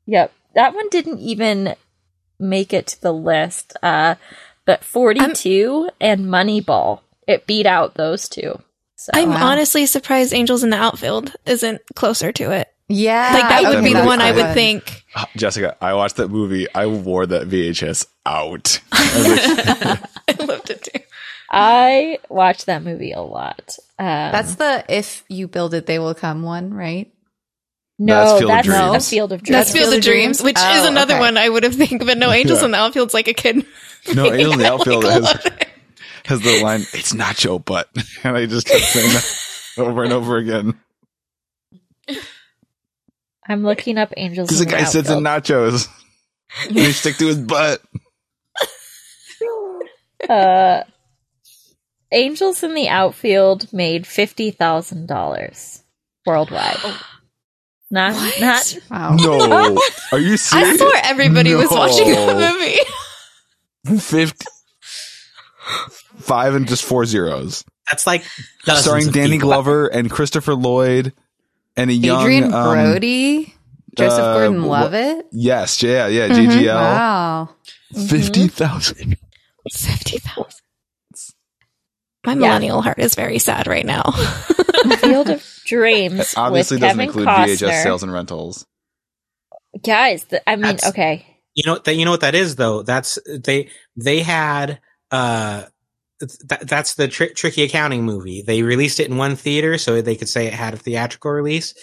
Yep. 0.08 0.32
That 0.54 0.74
one 0.76 0.90
didn't 0.90 1.20
even 1.20 1.76
make 2.40 2.74
it 2.74 2.88
to 2.88 3.02
the 3.02 3.14
list. 3.14 3.76
Uh 3.82 4.16
but 4.66 4.84
42 4.84 5.90
and 6.02 6.26
Moneyball. 6.26 7.02
It 7.28 7.46
beat 7.48 7.66
out 7.68 7.96
those 7.96 8.28
two. 8.30 8.62
So 9.06 9.12
I'm 9.14 9.30
Wow. 9.30 9.52
honestly 9.52 9.86
surprised 9.86 10.34
Angels 10.34 10.64
in 10.64 10.72
the 10.72 10.78
Outfield 10.78 11.32
isn't 11.46 11.80
closer 11.96 12.32
to 12.32 12.52
it. 12.52 12.68
yeah. 12.88 13.30
Like 13.34 13.50
that 13.50 13.74
would 13.76 13.84
be 13.84 13.94
the 13.94 14.04
one 14.04 14.20
I 14.20 14.30
I 14.30 14.32
would 14.32 14.46
would. 14.48 14.54
think. 14.56 15.04
Ah, 15.16 15.30
Jessica, 15.38 15.78
I 15.80 15.94
watched 15.94 16.16
that 16.16 16.30
movie. 16.30 16.66
I 16.74 16.88
wore 16.88 17.26
that 17.28 17.48
VHS 17.48 18.08
out. 18.26 18.80
I 18.92 19.98
like, 20.28 20.40
I 20.42 20.44
loved 20.44 20.70
it 20.72 20.84
too. 20.92 21.00
I 21.52 22.18
watched 22.30 22.66
that 22.66 22.82
movie 22.84 23.12
a 23.12 23.22
lot. 23.22 23.78
Um, 24.00 24.06
That's 24.08 24.56
the 24.56 24.84
if 24.90 25.24
you 25.30 25.48
build 25.48 25.74
it, 25.76 25.86
they 25.86 26.00
will 26.00 26.16
come 26.16 26.42
one, 26.42 26.74
right? 26.74 27.12
no, 28.00 28.16
That's 28.16 28.32
Field 28.40 28.42
of 28.44 28.48
that's 28.50 28.68
Dreams. 28.68 29.08
a 29.08 29.10
Field 29.10 29.32
of 29.34 29.44
Dreams. 29.44 29.52
That's 29.58 29.72
Field 29.72 29.94
of 29.94 30.02
Dreams, 30.02 30.44
which 30.44 30.58
Oh, 30.60 30.80
is 30.80 30.86
another 30.86 31.14
okay. 31.14 31.20
one 31.22 31.38
I 31.38 31.48
would 31.48 31.64
have 31.64 31.76
think, 31.76 32.04
but 32.06 32.18
no, 32.18 32.32
Angels 32.32 32.60
Yeah. 32.60 32.66
in 32.66 32.72
the 32.72 32.78
Outfield's 32.78 33.14
like 33.14 33.28
a 33.28 33.34
kid. 33.34 33.66
no, 34.16 34.34
Angels 34.34 34.54
in 34.56 34.60
the 34.60 34.68
Outfield 34.74 35.04
Like, 35.06 35.24
has, 35.24 35.48
what? 36.28 36.42
has 36.42 36.42
the 36.42 36.64
line, 36.64 36.82
it's 36.94 37.14
nacho 37.14 37.64
butt. 37.64 37.90
And 38.24 38.36
I 38.38 38.46
just 38.46 38.68
kept 38.68 38.84
saying 38.84 39.10
that 39.14 39.26
over 39.78 40.04
and 40.04 40.14
over 40.14 40.38
again. 40.38 40.80
I'm 43.48 43.64
looking 43.64 43.98
up 43.98 44.12
Angels. 44.18 44.48
Because 44.48 44.60
the 44.60 44.66
guy 44.66 44.84
sits 44.86 45.10
in 45.10 45.20
nachos. 45.24 45.88
and 46.68 46.76
they 46.78 46.92
stick 46.92 47.18
to 47.18 47.28
his 47.28 47.38
butt. 47.38 47.82
uh, 50.30 50.84
Angels 52.12 52.64
in 52.64 52.74
the 52.74 52.88
Outfield 52.88 53.72
made 53.74 54.08
fifty 54.08 54.50
thousand 54.52 55.08
dollars 55.08 55.84
worldwide. 56.26 56.78
Not 57.92 58.16
What? 58.16 58.42
not 58.42 58.78
Wow. 58.90 59.16
No. 59.16 59.78
Are 60.12 60.20
you 60.20 60.38
serious? 60.38 60.54
I 60.54 60.62
serious? 60.64 60.80
swore 60.80 60.92
everybody 61.04 61.54
was 61.54 61.70
watching 61.70 62.08
that 62.10 62.36
movie. 63.86 64.00
50. 64.02 64.46
Five 66.26 66.56
and 66.56 66.68
just 66.68 66.84
four 66.84 67.06
zeros. 67.06 67.64
That's 67.90 68.08
like 68.08 68.24
Starring 68.64 69.08
of 69.08 69.14
Danny 69.14 69.32
people. 69.34 69.50
Glover 69.50 69.88
and 69.88 70.10
Christopher 70.10 70.56
Lloyd 70.56 71.14
and 71.78 71.90
a 71.90 71.94
young 71.94 72.22
Adrien 72.22 72.46
um, 72.46 72.74
Brody, 72.74 73.54
Joseph 73.96 74.20
uh, 74.20 74.34
Gordon 74.34 74.64
wh- 74.64 74.68
Levitt. 74.70 75.28
Yes, 75.32 75.84
yeah, 75.84 76.08
yeah, 76.08 76.28
Mhm. 76.30 76.48
JGL. 76.50 76.76
Wow. 76.76 77.50
Fifty 78.08 78.48
thousand. 78.48 79.18
Fifty 79.72 80.18
thousand. 80.18 80.62
My 82.26 82.34
millennial 82.34 82.82
heart 82.82 82.98
is 82.98 83.14
very 83.14 83.38
sad 83.38 83.68
right 83.68 83.86
now. 83.86 84.02
Field 85.00 85.30
of 85.30 85.44
Dreams 85.66 86.34
Obviously 86.36 86.76
with 86.78 86.82
doesn't 86.82 86.98
Kevin 86.98 87.06
include 87.06 87.28
Costner. 87.28 87.46
VHS 87.70 87.84
sales 87.84 88.02
and 88.04 88.12
rentals. 88.12 88.66
Guys, 89.84 90.24
th- 90.26 90.42
I 90.48 90.56
mean, 90.56 90.64
That's- 90.64 90.90
okay. 90.90 91.26
You 91.54 91.64
know 91.68 91.78
that 91.78 91.96
you 91.96 92.04
know 92.04 92.12
what 92.12 92.22
that 92.22 92.34
is 92.36 92.56
though. 92.56 92.82
That's 92.82 93.20
they 93.28 93.70
they 93.96 94.22
had 94.24 94.80
uh 95.12 95.64
that, 96.46 96.68
that's 96.68 96.96
the 96.96 97.08
tri- 97.08 97.34
tricky 97.36 97.64
accounting 97.64 98.04
movie. 98.04 98.42
They 98.42 98.64
released 98.64 99.00
it 99.00 99.10
in 99.10 99.18
one 99.18 99.36
theater 99.36 99.78
so 99.78 100.02
they 100.02 100.16
could 100.16 100.30
say 100.30 100.48
it 100.48 100.54
had 100.54 100.74
a 100.74 100.78
theatrical 100.78 101.32
release, 101.32 101.74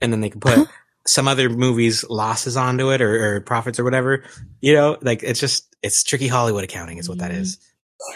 and 0.00 0.12
then 0.12 0.20
they 0.20 0.30
could 0.30 0.40
put 0.40 0.68
some 1.06 1.26
other 1.28 1.48
movies 1.48 2.04
losses 2.08 2.56
onto 2.56 2.90
it 2.92 3.00
or, 3.00 3.36
or 3.36 3.40
profits 3.40 3.78
or 3.78 3.84
whatever. 3.84 4.24
You 4.60 4.74
know, 4.74 4.98
like 5.02 5.22
it's 5.22 5.40
just 5.40 5.74
it's 5.82 6.02
tricky 6.04 6.28
Hollywood 6.28 6.64
accounting 6.64 6.98
is 6.98 7.08
what 7.08 7.18
that 7.18 7.30
is. 7.30 7.58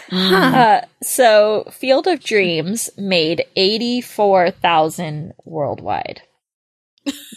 Huh. 0.09 0.35
Uh, 0.35 0.81
so 1.01 1.65
Field 1.71 2.07
of 2.07 2.21
Dreams 2.21 2.89
made 2.97 3.45
eighty 3.55 4.01
four 4.01 4.51
thousand 4.51 5.33
worldwide. 5.45 6.21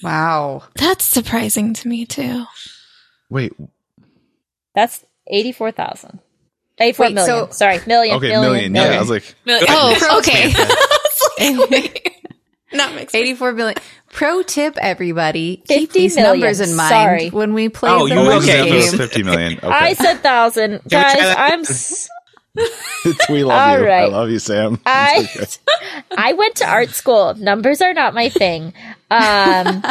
Wow. 0.02 0.64
That's 0.74 1.04
surprising 1.04 1.74
to 1.74 1.88
me 1.88 2.04
too. 2.06 2.44
Wait, 3.28 3.52
That's 4.74 5.04
eighty 5.28 5.52
four 5.52 5.70
thousand. 5.70 6.18
Eighty 6.80 6.96
four 6.96 7.06
Wait, 7.06 7.14
million. 7.14 7.46
so- 7.48 7.52
Sorry, 7.52 7.78
million. 7.86 8.16
okay, 8.16 8.30
million, 8.30 8.72
million. 8.72 8.92
Yeah, 8.92 8.98
I 8.98 9.00
was 9.00 9.10
like, 9.10 9.34
Oh, 9.46 10.18
okay. 10.20 10.50
Samantha. 10.50 10.74
I 11.40 11.50
was 11.58 11.70
like. 11.70 12.16
Not 12.72 12.94
mixed. 12.94 13.16
84 13.16 13.52
billion. 13.54 13.76
Pro 14.12 14.42
tip, 14.42 14.78
everybody. 14.80 15.62
Keep 15.68 15.92
these 15.92 16.14
million. 16.16 16.40
numbers 16.40 16.60
in 16.60 16.76
mind 16.76 16.88
Sorry. 16.88 17.28
when 17.30 17.52
we 17.52 17.68
play 17.68 17.90
Oh, 17.90 18.06
the 18.08 18.14
you 18.14 18.20
word 18.20 18.42
okay. 18.42 18.68
It 18.70 18.74
was 18.74 18.90
game. 18.90 18.98
fifty 18.98 19.22
million. 19.24 19.58
Okay. 19.58 19.66
I 19.68 19.92
said 19.94 20.18
thousand. 20.18 20.78
Can 20.78 20.82
we 20.84 20.88
try 20.90 21.14
Guys, 21.14 21.34
I'm. 21.36 21.60
S- 21.60 22.08
we 23.28 23.44
love 23.44 23.70
All 23.70 23.78
you. 23.80 23.88
I 23.88 24.06
love 24.06 24.30
you, 24.30 24.38
Sam. 24.40 24.80
I 24.86 25.28
okay. 25.36 25.46
I 26.16 26.32
went 26.32 26.56
to 26.56 26.66
art 26.68 26.90
school. 26.90 27.34
Numbers 27.34 27.80
are 27.80 27.94
not 27.94 28.14
my 28.14 28.28
thing. 28.28 28.72
Um, 29.10 29.82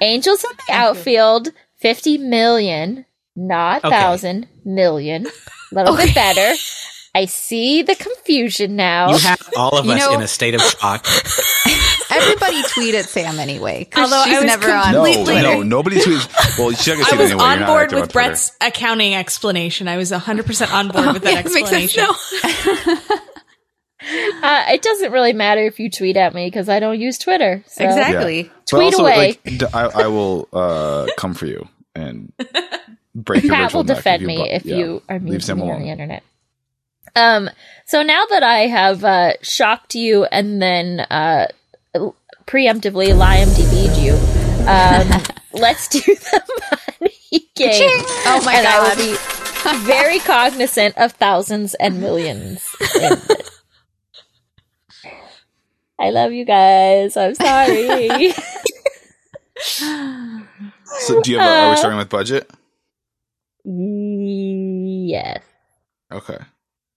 Angels 0.00 0.42
in 0.44 0.50
the 0.66 0.72
outfield, 0.72 1.48
fifty 1.78 2.18
million, 2.18 3.04
not 3.36 3.84
Okay. 3.84 3.94
thousand 3.94 4.48
million. 4.64 5.26
A 5.74 5.80
little 5.80 5.94
Okay. 5.94 6.06
bit 6.06 6.14
better. 6.14 6.54
I 7.16 7.26
see 7.26 7.82
the 7.82 7.94
confusion 7.94 8.74
now. 8.74 9.10
You 9.12 9.18
have 9.18 9.40
all 9.56 9.78
of 9.78 9.86
You 9.86 9.92
us 9.92 10.00
know- 10.00 10.14
in 10.14 10.22
a 10.22 10.26
state 10.28 10.54
of 10.56 10.60
shock. 10.62 11.06
Everybody 12.10 12.62
tweet 12.70 12.94
at 12.96 13.04
Sam 13.06 13.38
anyway. 13.38 13.88
Although 13.96 14.16
I 14.16 14.24
she's 14.24 14.36
was 14.38 14.44
never 14.46 14.70
on 14.72 14.92
No, 14.92 15.02
Twitter. 15.04 15.42
no, 15.42 15.62
nobody 15.76 15.96
tweets. 15.96 16.58
Well, 16.58 16.72
she 16.72 16.90
can 16.92 17.00
I 17.00 17.04
see 17.04 17.16
it 17.16 17.18
was 17.20 17.30
anyway. 17.30 17.44
On 17.44 17.58
board 17.66 17.82
active 17.82 17.96
on 17.96 18.00
with 18.02 18.12
Twitter. 18.12 18.28
Bret's 18.28 18.52
accounting 18.60 19.14
explanation. 19.14 19.86
I 19.88 19.96
was 19.96 20.10
100% 20.10 20.72
on 20.72 20.88
board 20.88 21.12
with 21.14 21.22
that 21.22 21.32
Yeah, 21.32 21.38
it 21.40 21.52
makes 21.52 21.70
sense 21.70 21.96
explanation. 21.96 22.02
now. 22.86 23.18
uh, 24.42 24.64
it 24.72 24.82
doesn't 24.82 25.12
really 25.12 25.32
matter 25.32 25.64
if 25.66 25.78
you 25.80 25.90
tweet 25.90 26.16
at 26.16 26.34
me 26.34 26.46
because 26.48 26.68
I 26.68 26.80
don't 26.80 27.00
use 27.00 27.18
Twitter. 27.18 27.62
So. 27.68 27.84
Exactly. 27.84 28.44
But 28.44 28.66
Tweet 28.66 28.94
also, 28.94 29.02
away. 29.04 29.38
Like, 29.44 29.58
d- 29.58 29.66
I, 29.72 29.86
I 29.86 30.06
will 30.08 30.48
uh, 30.52 31.06
come 31.16 31.34
for 31.34 31.46
you 31.46 31.68
and 31.94 32.32
break 33.14 33.44
your 33.44 33.54
Pat 33.54 33.74
will 33.74 33.84
neck 33.84 33.96
defend 33.96 34.22
you 34.22 34.26
me 34.28 34.36
bu- 34.36 34.44
if 34.44 34.64
yeah. 34.64 34.76
you 34.76 35.02
are 35.08 35.18
Leave 35.18 35.22
mean 35.22 35.40
to 35.40 35.46
Sam 35.46 35.58
me 35.58 35.70
on 35.70 35.82
the 35.82 35.88
internet. 35.88 36.22
Um, 37.16 37.48
so 37.86 38.02
now 38.02 38.24
that 38.30 38.42
I 38.42 38.66
have 38.66 39.04
uh, 39.04 39.34
shocked 39.42 39.94
you 39.94 40.24
and 40.24 40.60
then 40.60 41.00
uh, 41.00 41.46
preemptively 42.46 43.14
IMDb'd 43.14 43.96
you, 43.98 44.14
um, 44.68 45.22
let's 45.60 45.88
do 45.88 46.00
the 46.00 46.42
money 47.00 47.48
game. 47.54 48.04
Oh 48.26 48.42
my 48.44 48.54
and 48.54 48.66
I 48.66 48.72
god. 48.72 48.98
will 48.98 49.04
be 49.06 49.16
very 49.86 50.18
cognizant 50.18 50.98
of 50.98 51.12
thousands 51.12 51.74
and 51.74 52.00
millions. 52.00 52.68
I 55.98 56.10
love 56.10 56.32
you 56.32 56.44
guys. 56.44 57.16
I'm 57.16 57.34
sorry. 57.34 58.32
So, 61.06 61.20
do 61.22 61.30
you 61.30 61.38
have? 61.38 61.48
A, 61.48 61.66
are 61.66 61.70
we 61.70 61.76
starting 61.76 61.98
with 61.98 62.08
budget? 62.08 62.50
Yes. 63.64 65.42
Okay. 66.12 66.38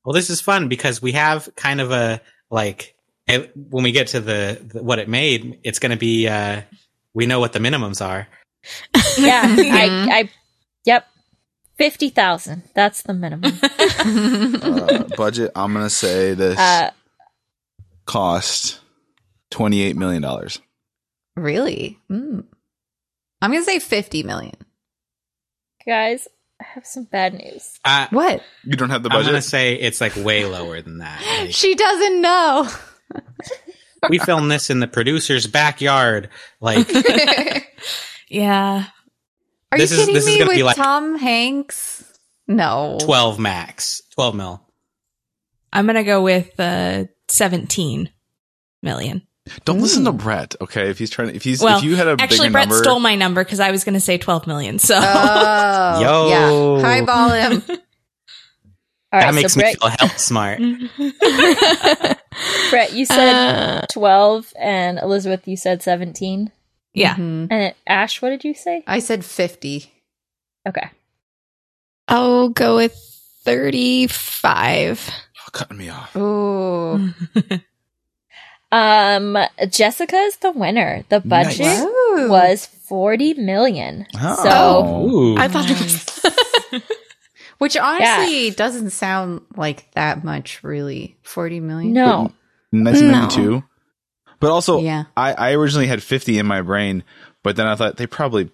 Well, 0.06 0.14
this 0.14 0.30
is 0.30 0.42
fun 0.42 0.68
because 0.68 1.02
we 1.02 1.14
have 1.14 1.50
kind 1.56 1.82
of 1.82 1.92
a 1.92 2.22
like 2.50 2.96
it, 3.28 3.52
when 3.56 3.84
we 3.84 3.92
get 3.92 4.08
to 4.10 4.20
the, 4.22 4.62
the 4.74 4.84
what 4.84 5.00
it 5.00 5.10
made, 5.10 5.60
it's 5.64 5.80
going 5.80 5.92
to 5.92 5.98
be. 5.98 6.28
Uh, 6.28 6.62
we 7.14 7.26
know 7.26 7.40
what 7.40 7.52
the 7.54 7.60
minimums 7.60 8.06
are. 8.06 8.28
Yeah, 9.18 9.42
I, 9.44 10.08
I, 10.12 10.30
yep, 10.86 11.08
fifty 11.78 12.10
thousand. 12.10 12.64
That's 12.74 13.02
the 13.02 13.14
minimum. 13.14 13.54
Uh, 14.08 15.04
budget. 15.18 15.52
I'm 15.56 15.74
gonna 15.74 15.90
say 15.90 16.34
this 16.34 16.58
Uh, 16.58 16.92
cost 18.06 18.80
twenty 19.52 19.82
eight 19.82 19.96
million 19.98 20.22
dollars. 20.22 20.60
really? 21.36 22.00
Mm. 22.10 22.46
I'm 23.42 23.52
gonna 23.52 23.64
say 23.66 23.80
50 23.80 24.24
million. 24.24 24.56
guys, 25.86 26.28
I 26.60 26.66
have 26.74 26.86
some 26.86 27.04
bad 27.04 27.34
news. 27.36 27.80
Uh, 27.86 28.08
What? 28.10 28.42
You 28.64 28.76
don't 28.76 28.90
have 28.90 29.04
the 29.04 29.10
budget? 29.10 29.26
I'm 29.28 29.32
going 29.34 29.42
to 29.42 29.48
say 29.48 29.76
it's 29.76 30.02
like 30.02 30.16
way 30.16 30.46
lower 30.46 30.82
than 30.82 31.00
that. 31.00 31.22
Like, 31.42 31.54
She 31.54 31.76
doesn't 31.76 32.22
know. 32.22 32.68
we 34.10 34.18
filmed 34.20 34.50
this 34.52 34.70
in 34.70 34.80
the 34.80 34.88
producer's 34.88 35.46
backyard. 35.48 36.30
Like 36.60 36.88
Yeah. 38.30 38.86
Are 39.72 39.78
This 39.78 39.92
you 39.92 39.98
is- 39.98 40.00
kidding 40.02 40.16
this 40.16 40.24
is 40.26 40.30
me 40.34 40.38
gonna 40.40 40.50
with 40.50 40.58
be 40.58 40.64
like- 40.64 40.76
Tom 40.78 41.18
Hanks? 41.20 42.04
No. 42.48 42.98
12 43.02 43.40
max, 43.40 44.02
12 44.16 44.36
mil. 44.36 44.64
I'm 45.74 45.86
going 45.86 45.96
to 45.98 46.04
go 46.04 46.22
with 46.24 46.58
uh, 46.60 47.04
17 47.28 48.10
million. 48.82 49.27
Don't 49.66 49.80
listen 49.82 50.06
to 50.06 50.12
Bret. 50.12 50.56
Okay, 50.62 50.90
if 50.90 50.98
he's 51.00 51.10
trying, 51.10 51.30
to, 51.30 51.36
if 51.36 51.44
he's, 51.44 51.62
Well, 51.62 51.78
if 51.78 51.84
you 51.84 51.96
had 51.96 52.08
a 52.08 52.16
actually, 52.20 52.50
Bret 52.50 52.70
number, 52.70 52.84
stole 52.84 53.00
my 53.00 53.16
number 53.16 53.44
because 53.44 53.60
I 53.60 53.72
was 53.72 53.84
going 53.84 53.94
to 53.96 54.00
say 54.00 54.18
12 54.18 54.48
million. 54.48 54.80
So 54.80 54.96
Oh, 54.98 55.00
Yo. 56.02 56.30
yeah. 56.30 56.82
Highball 56.82 57.30
him. 57.30 57.64
All 59.14 59.20
right, 59.22 59.26
that 59.28 59.36
makes 59.36 59.54
so 59.54 59.60
me 59.60 59.64
Bret, 59.64 59.80
feel 59.80 59.90
hell 60.08 60.18
smart. 60.18 60.60
Bret, 62.70 62.94
you 62.94 63.06
said 63.06 63.34
Uh, 63.34 63.82
twelve, 63.92 64.52
and 64.60 65.00
Elizabeth, 65.00 65.48
you 65.48 65.56
said 65.58 65.82
seventeen. 65.82 66.52
yeah. 66.94 67.16
Mhm. 67.16 67.48
And 67.50 67.74
Ash, 67.88 68.22
what 68.22 68.30
did 68.32 68.44
you 68.44 68.54
say? 68.54 68.84
I 68.86 69.00
said 69.00 69.24
50. 69.24 69.90
Okay, 70.68 70.90
I'll 72.10 72.50
go 72.50 72.76
with 72.76 72.94
35. 73.46 75.10
Oh, 75.10 75.50
cutting 75.54 75.78
me 75.78 75.88
off. 75.90 76.14
Ooh. 76.18 77.14
Um, 78.72 79.38
Jessica 79.70 80.16
is 80.16 80.38
the 80.38 80.52
winner. 80.52 81.04
The 81.10 81.20
budget 81.22 81.60
Nice. 81.60 82.30
Was 82.30 82.66
forty 82.66 83.34
million. 83.34 84.06
Oh. 84.22 84.44
So 84.44 85.10
Ooh. 85.10 85.38
I 85.38 85.48
thought 85.48 85.70
it 85.70 85.82
was. 85.82 86.82
Which 87.58 87.76
honestly 87.76 88.52
doesn't 88.52 88.92
sound 88.92 89.42
like 89.56 89.90
that 89.94 90.24
much, 90.24 90.64
really. 90.64 91.18
40 91.24 91.60
million? 91.60 91.94
no, 91.94 92.32
1992. 92.70 93.64
But 94.40 94.52
also, 94.52 94.80
Yeah. 94.80 95.06
I, 95.16 95.34
I 95.34 95.52
originally 95.54 95.88
had 95.88 96.04
50 96.04 96.38
in 96.38 96.46
my 96.46 96.62
brain, 96.62 97.04
but 97.42 97.56
then 97.56 97.66
I 97.66 97.74
thought 97.76 97.98
they 97.98 98.06
probably 98.06 98.52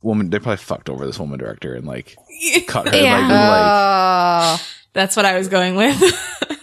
woman 0.00 0.30
they 0.30 0.38
probably 0.38 0.56
fucked 0.56 0.88
over 0.88 1.04
this 1.04 1.18
woman 1.18 1.38
director 1.38 1.74
and 1.74 1.86
like 1.86 2.16
cut 2.66 2.88
her 2.88 2.96
Yeah. 2.96 3.18
like, 3.18 3.28
like 3.28 4.58
Oh. 4.60 4.66
That's 4.94 5.14
what 5.16 5.26
I 5.26 5.36
was 5.36 5.48
going 5.48 5.74
with. 5.76 6.00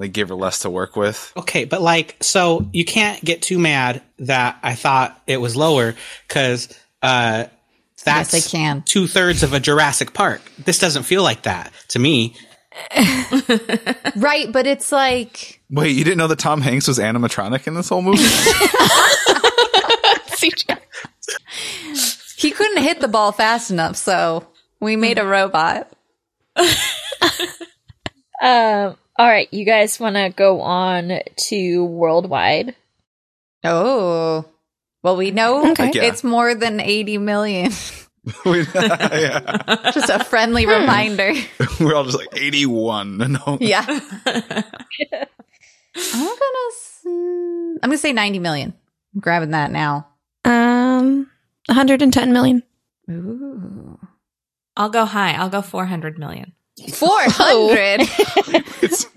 like 0.00 0.12
give 0.12 0.30
her 0.30 0.34
less 0.34 0.60
to 0.60 0.70
work 0.70 0.96
with. 0.96 1.32
Okay, 1.36 1.64
but 1.66 1.82
like, 1.82 2.16
so 2.20 2.68
you 2.72 2.84
can't 2.84 3.22
get 3.24 3.42
too 3.42 3.58
mad 3.58 4.02
that 4.18 4.58
I 4.62 4.74
thought 4.74 5.20
it 5.26 5.36
was 5.36 5.54
lower 5.54 5.94
because 6.26 6.68
uh, 7.02 7.44
that's 8.04 8.32
Yes, 8.32 8.46
I 8.46 8.50
can. 8.50 8.82
two 8.82 9.06
thirds 9.06 9.42
of 9.42 9.52
a 9.52 9.60
Jurassic 9.60 10.14
Park. 10.14 10.40
This 10.58 10.78
doesn't 10.78 11.02
feel 11.02 11.22
like 11.22 11.42
that 11.42 11.72
to 11.88 11.98
me. 11.98 12.34
right, 14.16 14.50
but 14.50 14.66
it's 14.66 14.90
like. 14.90 15.60
Wait, 15.70 15.90
you 15.90 16.02
didn't 16.04 16.18
know 16.18 16.28
that 16.28 16.38
Tom 16.38 16.60
Hanks 16.62 16.88
was 16.88 16.98
animatronic 16.98 17.66
in 17.66 17.74
this 17.74 17.88
whole 17.88 18.02
movie? 18.02 18.24
He 22.36 22.50
couldn't 22.52 22.82
hit 22.82 23.00
the 23.00 23.08
ball 23.08 23.32
fast 23.32 23.70
enough, 23.70 23.96
so 23.96 24.46
we 24.80 24.96
made 24.96 25.18
a 25.18 25.26
robot. 25.26 25.92
Um. 28.42 28.96
All 29.20 29.26
right, 29.28 29.52
you 29.52 29.66
guys 29.66 30.00
want 30.00 30.16
to 30.16 30.30
go 30.34 30.62
on 30.62 31.20
to 31.36 31.84
worldwide? 31.84 32.74
Oh. 33.62 34.46
Well, 35.02 35.16
we 35.18 35.30
know 35.30 35.70
Okay. 35.72 35.90
Yeah. 35.94 36.04
it's 36.04 36.24
more 36.24 36.54
than 36.54 36.80
80 36.80 37.18
million. 37.18 37.70
We- 38.46 38.66
yeah. 38.74 39.90
Just 39.92 40.08
a 40.08 40.24
friendly 40.24 40.64
reminder. 40.64 41.34
We're 41.80 41.94
all 41.94 42.04
just 42.04 42.16
like 42.16 42.28
81. 42.32 43.18
No. 43.18 43.58
Yeah. 43.60 43.84
I'm 43.86 44.00
gonna. 45.96 46.66
s- 46.70 47.00
I'm 47.04 47.78
gonna 47.82 47.98
say 47.98 48.12
90 48.14 48.38
million. 48.38 48.72
I'm 49.14 49.20
grabbing 49.20 49.50
that 49.50 49.70
now. 49.70 50.06
Um, 50.46 51.30
110 51.66 52.32
million. 52.32 52.62
Ooh. 53.10 53.98
I'll 54.78 54.88
go 54.90 55.04
high. 55.04 55.32
I'll 55.34 55.50
go 55.50 55.60
400 55.62 56.18
million. 56.18 56.52
400. 56.88 58.00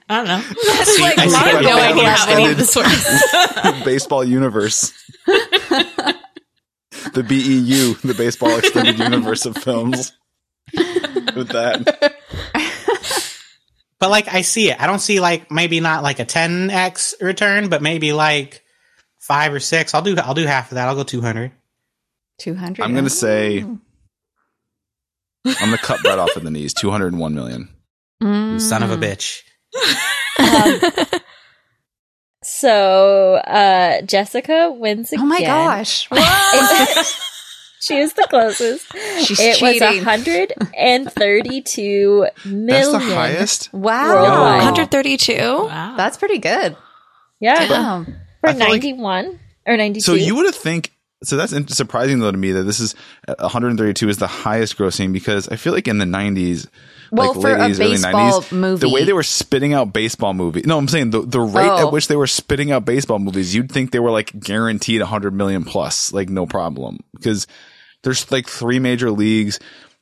I 0.10 0.18
don't 0.18 0.28
know. 0.28 0.42
That's 0.68 1.00
like 1.00 1.18
I 1.18 1.28
see 1.28 1.32
my 1.32 1.54
what 1.54 1.54
no 1.54 1.60
you're 1.62 1.72
goal 1.72 1.80
idea 1.82 2.10
how 2.10 2.30
any 2.32 2.44
level. 2.44 2.52
of 2.52 2.58
this 2.58 2.76
works. 2.76 3.84
baseball 3.86 4.24
universe. 4.24 4.92
the 7.14 7.24
BEU, 7.28 7.94
the 8.08 8.14
baseball 8.18 8.58
extended 8.58 9.00
universe 9.00 9.46
of 9.46 9.58
films. 9.58 10.12
With 10.74 11.50
that. 11.50 12.14
But 14.00 14.10
like, 14.10 14.28
I 14.34 14.42
see 14.42 14.70
it. 14.70 14.82
I 14.82 14.86
don't 14.88 15.00
see 15.00 15.20
like 15.22 15.50
maybe 15.50 15.80
not 15.80 16.04
like 16.04 16.20
a 16.20 16.26
10x 16.26 17.22
return, 17.22 17.70
but 17.70 17.82
maybe 17.82 18.12
like 18.12 18.62
five 19.20 19.54
or 19.54 19.60
six. 19.62 19.94
I'll 19.94 20.02
do. 20.02 20.18
I'll 20.18 20.34
do 20.34 20.46
half 20.46 20.72
of 20.72 20.76
that. 20.76 20.88
I'll 20.90 20.96
go 20.96 21.04
200. 21.04 21.52
200. 22.40 22.84
I'm 22.84 22.94
gonna 22.96 23.10
say 23.10 23.66
I'm 25.46 25.54
gonna 25.60 25.78
cut 25.78 26.02
Bret 26.04 26.20
off 26.20 26.36
at 26.38 26.44
the 26.44 26.52
knees. 26.52 26.74
201 26.74 27.34
million. 27.36 27.70
You 28.22 28.60
son 28.60 28.84
of 28.84 28.92
a 28.92 28.98
Mm. 28.98 29.04
bitch. 29.04 29.42
Um, 30.40 30.80
so, 32.44 33.36
uh, 33.36 34.02
Jessica 34.02 34.72
wins 34.72 35.12
again. 35.14 35.24
Oh 35.24 35.28
my 35.28 35.42
gosh. 35.42 36.08
she 37.82 37.98
is 37.98 38.14
the 38.14 38.26
closest. 38.30 38.86
She's 39.26 39.40
it 39.40 39.62
was 39.62 39.74
cheating. 39.74 40.04
132 40.06 42.28
million. 42.46 42.66
That's 42.68 42.92
the 42.92 43.00
highest. 43.00 43.74
Wow. 43.74 44.14
Worldwide. 44.14 44.58
132. 44.66 45.34
Wow. 45.34 45.94
That's 45.98 46.18
pretty 46.18 46.38
good. 46.40 46.76
Yeah, 47.40 47.68
Damn. 47.68 48.06
for 48.42 48.50
I 48.50 48.54
feel 48.54 48.60
like- 48.60 48.70
91 48.84 49.40
or 49.66 49.78
92. 49.78 50.02
So 50.02 50.14
you 50.14 50.36
would 50.36 50.46
have 50.46 50.56
think. 50.56 50.92
So 51.24 51.38
that's 51.38 51.54
surprising 51.76 52.20
though 52.20 52.32
to 52.32 52.38
me 52.38 52.52
that 52.52 52.64
this 52.64 52.80
is 52.80 52.96
uh, 53.28 53.36
132 53.40 54.10
is 54.10 54.18
the 54.18 54.28
highest 54.28 54.78
grossing 54.78 55.14
because 55.14 55.48
I 55.50 55.56
feel 55.56 55.74
like 55.74 55.88
in 55.88 55.98
the 55.98 56.06
90s, 56.06 56.68
Well, 57.12 57.34
like 57.34 57.42
for 57.42 57.56
a 57.56 57.60
late 57.60 57.72
80s, 57.72 57.80
early 57.80 57.90
baseball 57.92 58.42
90s, 58.42 58.52
movie. 58.52 58.80
the 58.80 58.90
way 58.94 59.04
they 59.06 59.14
were 59.14 59.24
spitting 59.24 59.74
out 59.74 59.94
baseball 59.94 60.34
movies. 60.34 60.66
No, 60.66 60.78
I'm 60.78 60.88
saying 60.88 61.12
the 61.12 61.22
the 61.22 61.40
rate 61.42 61.70
Oh. 61.70 61.88
at 61.88 61.92
which 61.94 62.08
they 62.08 62.16
were 62.16 62.28
spitting 62.28 62.72
out 62.72 62.86
baseball 62.86 63.20
movies, 63.20 63.56
you'd 63.56 63.72
think 63.72 63.92
they 63.92 64.00
were 64.00 64.12
like 64.12 64.38
guaranteed 64.40 65.02
100 65.02 65.34
million 65.34 65.64
plus, 65.64 66.12
like 66.14 66.30
no 66.30 66.46
problem, 66.46 67.00
because 67.16 67.48
there's 68.04 68.30
like 68.32 68.48
three 68.48 68.80
major 68.80 69.10
leagues. 69.10 69.60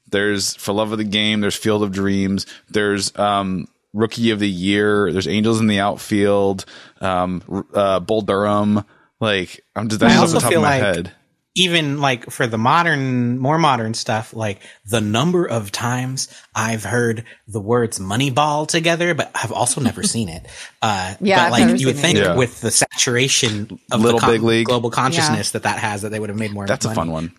There's 0.09 0.55
For 0.55 0.73
Love 0.73 0.91
of 0.91 0.97
the 0.97 1.03
Game. 1.05 1.39
There's 1.39 1.55
Field 1.55 1.83
of 1.83 1.91
Dreams. 1.91 2.45
There's 2.69 3.17
um, 3.17 3.67
Rookie 3.93 4.31
of 4.31 4.39
the 4.39 4.49
Year. 4.49 5.11
There's 5.11 5.27
Angels 5.27 5.59
in 5.61 5.67
the 5.67 5.79
Outfield. 5.79 6.65
Um, 6.99 7.41
uh, 7.73 7.99
Bull 8.01 8.21
Durham. 8.21 8.83
Like 9.21 9.61
I'm 9.75 9.87
just 9.87 10.01
that's 10.01 10.13
I 10.15 10.17
off 10.17 10.31
the 10.31 10.39
top 10.39 10.49
feel 10.49 10.59
of 10.59 10.63
my 10.63 10.81
like- 10.81 10.95
head. 10.95 11.11
even 11.55 11.99
like 12.01 12.29
for 12.31 12.47
the 12.47 12.57
modern, 12.57 13.37
more 13.37 13.57
modern 13.59 13.93
stuff, 13.93 14.33
like 14.33 14.61
the 14.85 14.99
number 15.01 15.45
of 15.45 15.71
times 15.71 16.27
I've 16.55 16.83
heard 16.83 17.23
the 17.47 17.59
words 17.61 17.99
Moneyball 17.99 18.67
together, 18.67 19.13
but 19.13 19.29
I've 19.35 19.51
also 19.51 19.79
never 19.79 20.01
seen 20.03 20.27
it. 20.27 20.45
Uh, 20.81 21.13
Yeah, 21.21 21.49
but 21.49 21.53
I've 21.53 21.69
like 21.71 21.79
you 21.79 21.87
would 21.87 21.97
think 21.97 22.17
either. 22.17 22.35
with 22.35 22.61
the 22.61 22.71
saturation 22.71 23.79
of 23.91 24.01
Little 24.01 24.19
the 24.19 24.25
con- 24.25 24.33
Big 24.33 24.41
League. 24.43 24.65
global 24.65 24.89
consciousness 24.89 25.51
that 25.51 25.63
that 25.63 25.77
has, 25.79 26.01
that 26.01 26.09
they 26.09 26.19
would 26.19 26.29
have 26.29 26.39
made 26.39 26.51
more. 26.51 26.65
That's 26.65 26.85
a 26.85 26.93
fun 26.95 27.11
one. 27.11 27.31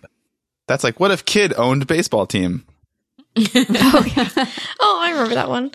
That's 0.67 0.83
like 0.83 0.99
what 0.99 1.11
if 1.11 1.25
kid 1.25 1.53
owned 1.57 1.85
baseball 1.87 2.25
team? 2.25 2.65
oh 3.35 3.41
yeah, 4.15 4.29
Oh, 4.79 4.99
I 5.01 5.11
remember 5.11 5.35
that 5.35 5.49
one. 5.49 5.71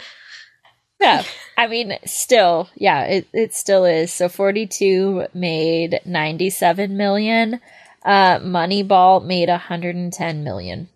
Yeah. 1.01 1.23
I 1.59 1.67
mean, 1.67 1.99
still, 2.07 2.69
yeah, 2.77 3.03
it, 3.03 3.29
it 3.33 3.53
still 3.53 3.85
is. 3.85 4.13
So 4.13 4.29
42 4.29 5.27
made 5.35 6.01
97 6.05 6.97
million. 6.97 7.61
Uh, 8.05 8.39
Moneyball 8.39 9.25
made 9.25 9.49
110 9.49 10.45
million 10.45 10.89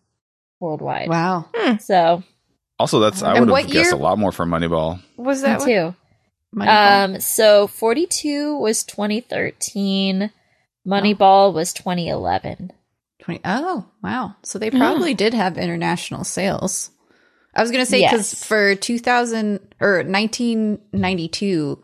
worldwide. 0.61 1.09
Wow. 1.09 1.47
So, 1.81 2.23
Also, 2.79 3.01
that's 3.01 3.25
I 3.25 3.41
would 3.41 3.51
what 3.51 3.65
have 3.65 3.73
guessed 3.73 3.93
a 3.93 3.97
lot 3.97 4.19
more 4.19 4.31
for 4.31 4.47
Moneyball. 4.47 5.03
Was 5.17 5.43
that 5.43 5.63
too. 5.63 5.97
Moneyball? 6.55 7.15
Um, 7.15 7.21
so 7.21 7.67
42 7.67 8.57
was 8.57 8.85
2013. 8.85 10.31
Moneyball 10.87 11.53
was 11.53 11.73
2011. 11.73 12.71
20 13.21 13.41
oh, 13.45 13.87
wow. 14.01 14.37
So 14.45 14.61
they 14.61 14.71
probably 14.71 15.15
did 15.15 15.35
have 15.35 15.59
international 15.59 16.23
sales. 16.23 16.91
I 17.55 17.61
was 17.63 17.71
going 17.71 17.85
to 17.85 17.91
say 17.91 18.03
because 18.03 18.33
Yes. 18.33 18.45
for 18.45 18.75
2000 18.75 19.61
or 19.81 20.03
1992, 20.05 21.83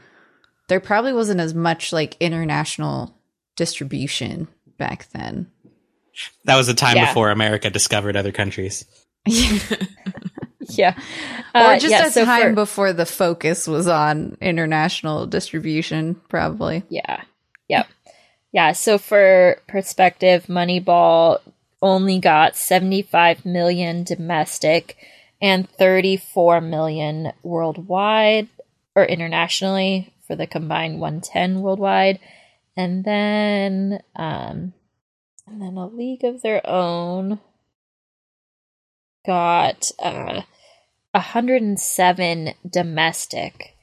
there 0.68 0.80
probably 0.80 1.12
wasn't 1.12 1.40
as 1.40 1.54
much 1.54 1.92
like 1.92 2.16
international 2.20 3.14
distribution 3.56 4.48
back 4.78 5.08
then. 5.12 5.50
That 6.44 6.56
was 6.56 6.66
the 6.66 6.74
time 6.74 6.96
Yeah. 6.96 7.06
before 7.06 7.30
America 7.30 7.70
discovered 7.70 8.16
other 8.16 8.32
countries. 8.32 8.84
Yeah. 10.70 10.94
or 11.54 11.60
Uh, 11.62 11.78
just 11.78 11.90
yeah, 11.90 12.06
a 12.06 12.10
so 12.10 12.24
time 12.26 12.42
for- 12.50 12.52
before 12.52 12.92
the 12.92 13.06
focus 13.06 13.66
was 13.66 13.86
on 13.88 14.36
international 14.40 15.26
distribution, 15.26 16.16
probably. 16.28 16.82
Yeah. 16.90 17.22
Yep. 17.68 17.86
Yeah. 18.52 18.72
So 18.72 18.98
for 18.98 19.62
perspective, 19.66 20.44
Moneyball 20.46 21.38
only 21.80 22.18
got 22.18 22.54
75 22.54 23.46
million 23.46 24.04
domestic 24.04 24.96
and 25.40 25.68
34 25.68 26.60
million 26.60 27.32
worldwide 27.42 28.48
or 28.94 29.04
internationally 29.04 30.12
for 30.26 30.36
the 30.36 30.46
combined 30.46 31.00
110 31.00 31.60
worldwide. 31.60 32.18
And 32.76 33.04
then, 33.04 34.00
um, 34.16 34.72
and 35.46 35.62
then 35.62 35.76
a 35.76 35.86
league 35.86 36.24
of 36.24 36.42
their 36.42 36.60
own 36.68 37.40
got, 39.26 39.90
uh, 39.98 40.42
107 41.12 42.54
domestic 42.68 43.74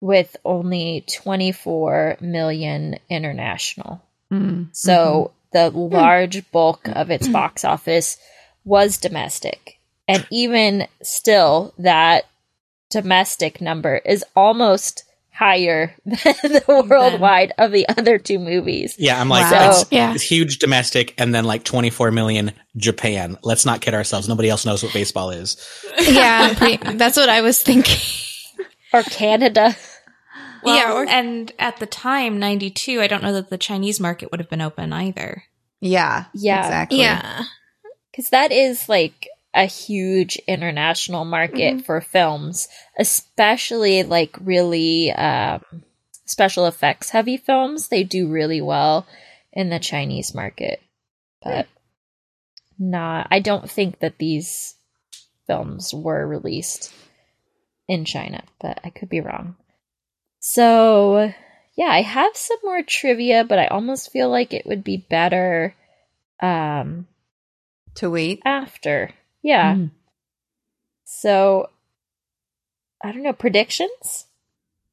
with 0.00 0.36
only 0.44 1.04
24 1.08 2.16
million 2.20 2.96
international. 3.08 4.02
Mm. 4.30 4.68
So 4.72 5.30
the 5.52 5.70
large 5.70 6.50
bulk 6.50 6.88
of 6.88 7.10
its 7.10 7.28
box 7.28 7.64
office 7.64 8.18
was 8.64 8.98
domestic. 8.98 9.78
And 10.14 10.26
even 10.30 10.86
still, 11.02 11.74
that 11.78 12.24
domestic 12.90 13.60
number 13.60 13.96
is 13.96 14.24
almost 14.36 15.04
higher 15.34 15.94
than 16.04 16.16
the 16.42 16.86
worldwide 16.88 17.52
of 17.58 17.72
the 17.72 17.88
other 17.88 18.18
two 18.18 18.38
movies. 18.38 18.94
Yeah, 18.98 19.18
I'm 19.20 19.28
like, 19.30 19.50
Wow. 19.50 19.70
it's, 19.70 19.90
Yeah. 19.90 20.12
it's 20.14 20.22
huge 20.22 20.58
domestic 20.58 21.14
and 21.18 21.34
then 21.34 21.44
like 21.44 21.64
24 21.64 22.10
million 22.10 22.52
Japan. 22.76 23.38
Let's 23.42 23.64
not 23.64 23.80
kid 23.80 23.94
ourselves. 23.94 24.28
Nobody 24.28 24.50
else 24.50 24.66
knows 24.66 24.82
what 24.82 24.92
baseball 24.92 25.30
is. 25.30 25.56
Yeah, 26.00 26.54
pretty, 26.54 26.96
that's 26.96 27.16
what 27.16 27.28
I 27.30 27.40
was 27.40 27.60
thinking. 27.62 27.98
Or 28.92 29.02
Canada. 29.02 29.74
Well, 30.62 30.76
Yeah, 30.76 30.92
or- 30.92 31.06
and 31.08 31.50
at 31.58 31.78
the 31.78 31.86
time, 31.86 32.38
92, 32.38 33.00
I 33.00 33.06
don't 33.06 33.22
know 33.22 33.32
that 33.32 33.48
the 33.50 33.58
Chinese 33.58 33.98
market 34.00 34.30
would 34.30 34.38
have 34.40 34.50
been 34.50 34.60
open 34.60 34.92
either. 34.92 35.44
Yeah. 35.80 36.26
Yeah. 36.34 36.60
Exactly. 36.66 36.98
Yeah. 36.98 37.44
Because 38.10 38.28
that 38.30 38.52
is 38.52 38.88
like 38.88 39.26
a 39.54 39.66
huge 39.66 40.36
international 40.46 41.24
market 41.24 41.84
for 41.84 42.00
films, 42.00 42.68
especially 42.98 44.02
like 44.02 44.36
really 44.40 45.12
um, 45.12 45.62
special 46.24 46.66
effects 46.66 47.10
heavy 47.10 47.36
films. 47.36 47.88
They 47.88 48.02
do 48.04 48.28
really 48.28 48.60
well 48.60 49.06
in 49.52 49.68
the 49.68 49.78
Chinese 49.78 50.34
market, 50.34 50.80
but 51.42 51.66
not. 52.78 53.28
I 53.30 53.40
don't 53.40 53.70
think 53.70 53.98
that 54.00 54.18
these 54.18 54.74
films 55.46 55.92
were 55.92 56.26
released 56.26 56.92
in 57.88 58.04
China, 58.04 58.42
but 58.60 58.80
I 58.84 58.90
could 58.90 59.08
be 59.10 59.20
wrong. 59.20 59.56
So, 60.40 61.32
yeah, 61.76 61.86
I 61.90 62.02
have 62.02 62.36
some 62.36 62.58
more 62.64 62.82
trivia, 62.82 63.44
but 63.44 63.58
I 63.58 63.66
almost 63.66 64.10
feel 64.12 64.30
like 64.30 64.54
it 64.54 64.66
would 64.66 64.82
be 64.82 64.96
better 64.96 65.74
um 66.40 67.06
To 67.96 68.10
wait. 68.10 68.40
after. 68.44 69.10
Yeah. 69.42 69.74
Mm. 69.74 69.90
So 71.04 71.68
I 73.02 73.12
don't 73.12 73.22
know 73.22 73.32
predictions. 73.32 74.26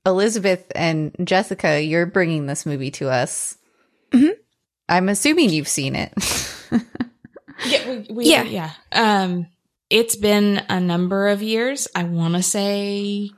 Elizabeth 0.05 0.71
and 0.75 1.15
Jessica, 1.23 1.81
you're 1.81 2.05
bringing 2.05 2.45
this 2.45 2.65
movie 2.65 2.91
to 2.91 3.09
us. 3.09 3.57
Mhm. 4.11 4.31
I'm 4.87 5.09
assuming 5.09 5.49
you've 5.51 5.67
seen 5.67 5.95
it. 5.95 6.11
Yeah, 7.67 7.89
we, 7.89 8.07
we, 8.09 8.25
Yeah. 8.25 8.43
yeah. 8.43 8.71
Um, 8.91 9.47
it's 9.89 10.15
been 10.15 10.63
a 10.69 10.79
number 10.79 11.27
of 11.27 11.43
years. 11.43 11.87
I 11.93 12.03
want 12.03 12.35
to 12.35 12.41
say 12.41 13.29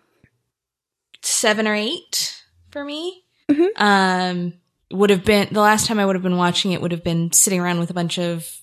seven 1.24 1.68
or 1.68 1.74
eight 1.74 2.42
for 2.70 2.86
me. 2.86 3.24
Mhm. 3.50 3.68
Um, 3.78 4.54
would 4.92 5.10
have 5.10 5.26
been 5.26 5.48
the 5.52 5.60
last 5.62 5.88
time 5.88 6.00
I 6.00 6.06
would 6.06 6.16
have 6.16 6.24
been 6.24 6.38
watching 6.38 6.72
it 6.72 6.82
would 6.82 6.92
have 6.92 7.04
been 7.04 7.32
sitting 7.34 7.60
around 7.60 7.80
with 7.80 7.90
a 7.90 7.94
bunch 7.96 8.20
of 8.20 8.61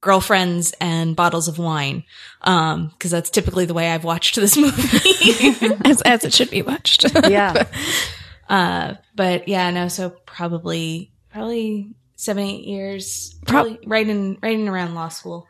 girlfriends 0.00 0.72
and 0.80 1.16
bottles 1.16 1.48
of 1.48 1.58
wine. 1.58 2.04
Um, 2.42 2.92
cause 2.98 3.10
that's 3.10 3.30
typically 3.30 3.66
the 3.66 3.74
way 3.74 3.90
I've 3.90 4.04
watched 4.04 4.36
this 4.36 4.56
movie. 4.56 5.74
As, 5.84 6.02
as 6.02 6.24
it 6.24 6.32
should 6.32 6.50
be 6.50 6.62
watched. 6.62 7.04
yeah. 7.28 7.66
uh, 8.48 8.94
but 9.14 9.48
yeah, 9.48 9.70
no, 9.70 9.88
so 9.88 10.10
probably, 10.10 11.12
probably 11.30 11.94
seven, 12.16 12.44
eight 12.44 12.64
years, 12.64 13.38
probably 13.46 13.78
right 13.86 14.08
in, 14.08 14.38
right 14.42 14.58
in 14.58 14.68
around 14.68 14.94
law 14.94 15.08
school. 15.08 15.46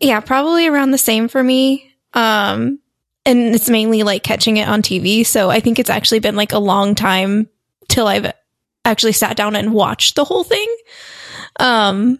Yeah, 0.00 0.20
probably 0.20 0.66
around 0.66 0.92
the 0.92 0.98
same 0.98 1.28
for 1.28 1.42
me. 1.42 1.94
Um, 2.14 2.78
and 3.26 3.54
it's 3.54 3.68
mainly 3.68 4.04
like 4.04 4.22
catching 4.22 4.56
it 4.56 4.68
on 4.68 4.80
TV. 4.82 5.26
So 5.26 5.50
I 5.50 5.60
think 5.60 5.78
it's 5.78 5.90
actually 5.90 6.20
been 6.20 6.36
like 6.36 6.52
a 6.52 6.58
long 6.58 6.94
time 6.94 7.48
till 7.88 8.06
I've 8.06 8.32
actually 8.84 9.12
sat 9.12 9.36
down 9.36 9.54
and 9.54 9.74
watched 9.74 10.14
the 10.16 10.24
whole 10.24 10.44
thing. 10.44 10.76
Um, 11.60 12.18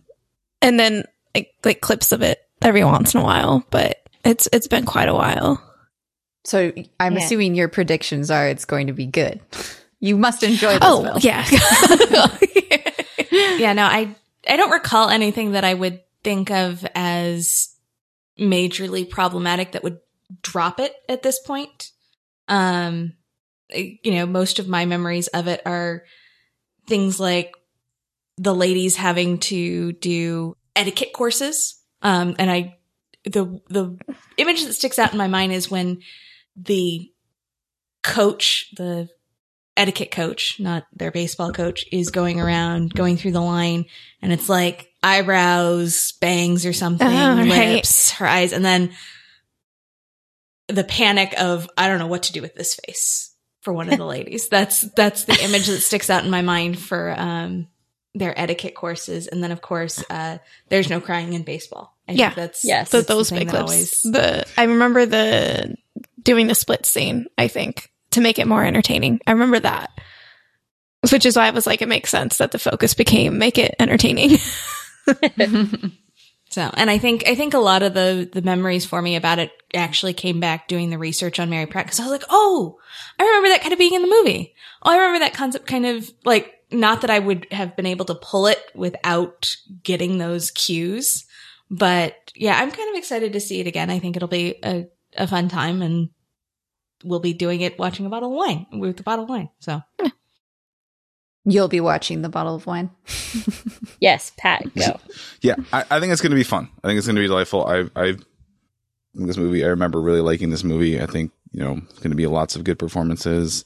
and 0.60 0.78
then 0.78 1.04
like, 1.38 1.54
like 1.64 1.80
clips 1.80 2.12
of 2.12 2.22
it 2.22 2.40
every 2.62 2.84
once 2.84 3.14
in 3.14 3.20
a 3.20 3.24
while, 3.24 3.64
but 3.70 3.98
it's, 4.24 4.48
it's 4.52 4.68
been 4.68 4.84
quite 4.84 5.08
a 5.08 5.14
while. 5.14 5.62
So 6.44 6.72
I'm 6.98 7.16
Yeah. 7.16 7.24
assuming 7.24 7.54
your 7.54 7.68
predictions 7.68 8.30
are 8.30 8.48
it's 8.48 8.64
going 8.64 8.86
to 8.88 8.92
be 8.92 9.06
good. 9.06 9.40
You 10.00 10.16
must 10.16 10.42
enjoy 10.42 10.72
this 10.74 10.78
Oh, 10.82 11.02
film. 11.02 11.18
yeah. 11.20 11.44
yeah, 13.58 13.72
no, 13.72 13.84
I 13.84 14.14
I 14.48 14.56
don't 14.56 14.70
recall 14.70 15.08
anything 15.10 15.52
that 15.52 15.64
I 15.64 15.74
would 15.74 16.00
think 16.24 16.50
of 16.50 16.86
as 16.94 17.68
majorly 18.38 19.08
problematic 19.08 19.72
that 19.72 19.82
would 19.82 19.98
drop 20.42 20.80
it 20.80 20.94
at 21.08 21.22
this 21.22 21.38
point. 21.40 21.90
Um 22.46 23.14
you 23.74 24.12
know, 24.12 24.26
most 24.26 24.58
of 24.58 24.68
my 24.68 24.86
memories 24.86 25.26
of 25.28 25.46
it 25.48 25.60
are 25.66 26.04
things 26.86 27.20
like 27.20 27.52
the 28.38 28.54
ladies 28.54 28.96
having 28.96 29.38
to 29.38 29.92
do 29.92 30.56
etiquette 30.78 31.12
courses. 31.12 31.80
Um 32.02 32.36
and 32.38 32.50
I 32.50 32.76
the 33.24 33.60
the 33.68 33.98
image 34.36 34.64
that 34.64 34.72
sticks 34.72 34.98
out 34.98 35.12
in 35.12 35.18
my 35.18 35.26
mind 35.28 35.52
is 35.52 35.70
when 35.70 36.00
the 36.56 37.10
coach, 38.02 38.72
the 38.76 39.08
etiquette 39.76 40.10
coach, 40.10 40.58
not 40.58 40.86
their 40.92 41.10
baseball 41.10 41.52
coach, 41.52 41.84
is 41.92 42.10
going 42.10 42.40
around 42.40 42.94
going 42.94 43.16
through 43.16 43.32
the 43.32 43.40
line 43.40 43.84
and 44.22 44.32
it's 44.32 44.48
like 44.48 44.88
eyebrows, 45.02 46.12
bangs 46.20 46.64
or 46.66 46.72
something, 46.72 47.06
Oh, 47.08 47.36
right. 47.36 47.74
lips, 47.74 48.12
her 48.12 48.26
eyes, 48.26 48.52
and 48.52 48.64
then 48.64 48.92
the 50.68 50.84
panic 50.84 51.34
of 51.38 51.68
I 51.76 51.88
don't 51.88 51.98
know 51.98 52.06
what 52.06 52.24
to 52.24 52.32
do 52.32 52.42
with 52.42 52.54
this 52.54 52.74
face 52.74 53.34
for 53.60 53.72
one 53.72 53.88
of 53.90 53.96
the 53.98 54.04
ladies. 54.16 54.48
That's 54.48 54.82
that's 54.96 55.24
the 55.24 55.42
image 55.44 55.66
that 55.66 55.80
sticks 55.80 56.10
out 56.10 56.24
in 56.24 56.30
my 56.30 56.42
mind 56.42 56.78
for 56.78 57.14
um 57.16 57.68
their 58.18 58.38
etiquette 58.38 58.74
courses. 58.74 59.26
And 59.26 59.42
then 59.42 59.52
of 59.52 59.60
course, 59.60 60.02
uh 60.10 60.38
there's 60.68 60.90
no 60.90 61.00
crying 61.00 61.32
in 61.32 61.42
baseball. 61.42 61.96
I 62.06 62.12
think 62.12 62.20
Yeah. 62.20 62.34
that's 62.34 62.64
Yes. 62.64 62.90
that's 62.90 63.06
the 63.06 63.14
those 63.14 63.30
thing 63.30 63.40
big 63.40 63.48
clips. 63.50 63.62
always- 63.62 64.02
The 64.02 64.46
I 64.56 64.64
remember 64.64 65.06
the 65.06 65.76
doing 66.22 66.46
the 66.46 66.54
split 66.54 66.86
scene. 66.86 67.26
I 67.38 67.48
think 67.48 67.90
to 68.12 68.20
make 68.20 68.38
it 68.38 68.46
more 68.46 68.64
entertaining. 68.64 69.20
I 69.26 69.32
remember 69.32 69.60
that, 69.60 69.90
which 71.10 71.26
is 71.26 71.36
why 71.36 71.46
I 71.46 71.50
was 71.50 71.66
like, 71.66 71.82
it 71.82 71.88
makes 71.88 72.10
sense 72.10 72.38
that 72.38 72.50
the 72.52 72.58
focus 72.58 72.94
became 72.94 73.38
make 73.38 73.58
it 73.58 73.74
entertaining. 73.78 74.38
So, 76.50 76.62
and 76.72 76.88
I 76.88 76.96
think, 76.96 77.24
I 77.28 77.34
think 77.34 77.52
a 77.52 77.58
lot 77.58 77.82
of 77.82 77.92
the, 77.92 78.26
the 78.32 78.40
memories 78.40 78.86
for 78.86 79.02
me 79.02 79.16
about 79.16 79.38
it 79.38 79.52
actually 79.74 80.14
came 80.14 80.40
back 80.40 80.66
doing 80.66 80.88
the 80.88 80.96
research 80.96 81.38
on 81.38 81.50
Mary 81.50 81.66
Pratt. 81.66 81.86
Cause 81.86 82.00
I 82.00 82.04
was 82.04 82.10
like, 82.10 82.24
oh, 82.30 82.78
I 83.18 83.22
remember 83.24 83.50
that 83.50 83.60
kind 83.60 83.74
of 83.74 83.78
being 83.78 83.92
in 83.92 84.00
the 84.00 84.08
movie. 84.08 84.54
Oh, 84.82 84.90
I 84.90 84.96
remember 84.96 85.18
that 85.18 85.34
concept 85.34 85.66
kind 85.66 85.84
of 85.84 86.10
like, 86.24 86.54
not 86.70 87.00
that 87.00 87.10
I 87.10 87.18
would 87.18 87.46
have 87.50 87.76
been 87.76 87.86
able 87.86 88.04
to 88.06 88.14
pull 88.14 88.46
it 88.46 88.62
without 88.74 89.54
getting 89.82 90.18
those 90.18 90.50
cues. 90.50 91.24
But 91.70 92.32
yeah, 92.34 92.58
I'm 92.58 92.70
kind 92.70 92.90
of 92.90 92.96
excited 92.96 93.32
to 93.32 93.40
see 93.40 93.60
it 93.60 93.66
again. 93.66 93.90
I 93.90 93.98
think 93.98 94.16
it'll 94.16 94.28
be 94.28 94.56
a, 94.64 94.86
a 95.16 95.26
fun 95.26 95.48
time 95.48 95.82
and 95.82 96.10
we'll 97.04 97.20
be 97.20 97.32
doing 97.32 97.60
it 97.60 97.78
watching 97.78 98.06
a 98.06 98.10
bottle 98.10 98.30
of 98.30 98.36
wine 98.36 98.66
with 98.72 99.00
a 99.00 99.02
bottle 99.02 99.24
of 99.24 99.30
wine. 99.30 99.50
So 99.60 99.82
You'll 101.50 101.68
be 101.68 101.80
watching 101.80 102.20
the 102.20 102.28
bottle 102.28 102.54
of 102.54 102.66
wine. 102.66 102.90
Yes, 104.00 104.30
Pat, 104.36 104.62
go. 104.76 105.00
Yeah, 105.40 105.56
I, 105.72 105.84
I 105.90 105.98
think 105.98 106.12
it's 106.12 106.22
going 106.22 106.30
to 106.30 106.36
be 106.36 106.44
fun. 106.44 106.68
I 106.84 106.86
think 106.86 106.98
it's 106.98 107.06
going 107.08 107.16
to 107.16 107.22
be 107.22 107.26
delightful. 107.26 107.66
I, 107.66 107.86
I, 107.96 108.14
this 109.14 109.36
movie, 109.36 109.64
I 109.64 109.68
remember 109.68 110.00
really 110.00 110.20
liking 110.20 110.50
this 110.50 110.62
movie. 110.62 111.00
I 111.00 111.06
think 111.06 111.32
you 111.50 111.64
know 111.64 111.80
it's 111.90 111.98
going 111.98 112.10
to 112.10 112.16
be 112.16 112.28
lots 112.28 112.54
of 112.54 112.62
good 112.62 112.78
performances, 112.78 113.64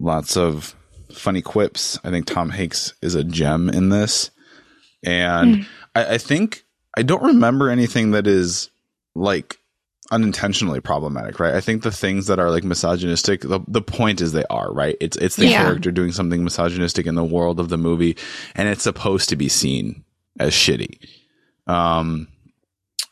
lots 0.00 0.36
of 0.36 0.74
funny 1.14 1.42
quips. 1.42 1.98
I 2.04 2.10
think 2.10 2.26
Tom 2.26 2.50
Hanks 2.50 2.94
is 3.02 3.14
a 3.14 3.24
gem 3.24 3.68
in 3.68 3.88
this, 3.88 4.30
and 5.02 5.66
I, 5.94 6.14
I 6.14 6.18
think 6.18 6.64
I 6.96 7.02
don't 7.02 7.22
remember 7.22 7.70
anything 7.70 8.12
that 8.12 8.26
is 8.26 8.70
like 9.14 9.56
unintentionally 10.10 10.80
problematic, 10.80 11.40
right? 11.40 11.54
I 11.54 11.60
think 11.60 11.82
the 11.82 11.90
things 11.90 12.26
that 12.26 12.38
are 12.38 12.50
like 12.50 12.62
misogynistic, 12.64 13.40
the, 13.40 13.60
the 13.66 13.80
point 13.80 14.20
is 14.20 14.32
they 14.32 14.44
are, 14.50 14.72
right? 14.72 14.96
It's 15.00 15.16
it's 15.16 15.36
the 15.36 15.46
Yeah. 15.46 15.56
character 15.56 15.90
doing 15.90 16.12
something 16.12 16.44
misogynistic 16.44 17.06
in 17.06 17.14
the 17.14 17.24
world 17.24 17.58
of 17.58 17.68
the 17.68 17.78
movie, 17.78 18.16
and 18.54 18.68
it's 18.68 18.82
supposed 18.82 19.28
to 19.30 19.36
be 19.36 19.48
seen 19.48 20.04
as 20.38 20.52
shitty. 20.52 20.98
Um, 21.66 22.28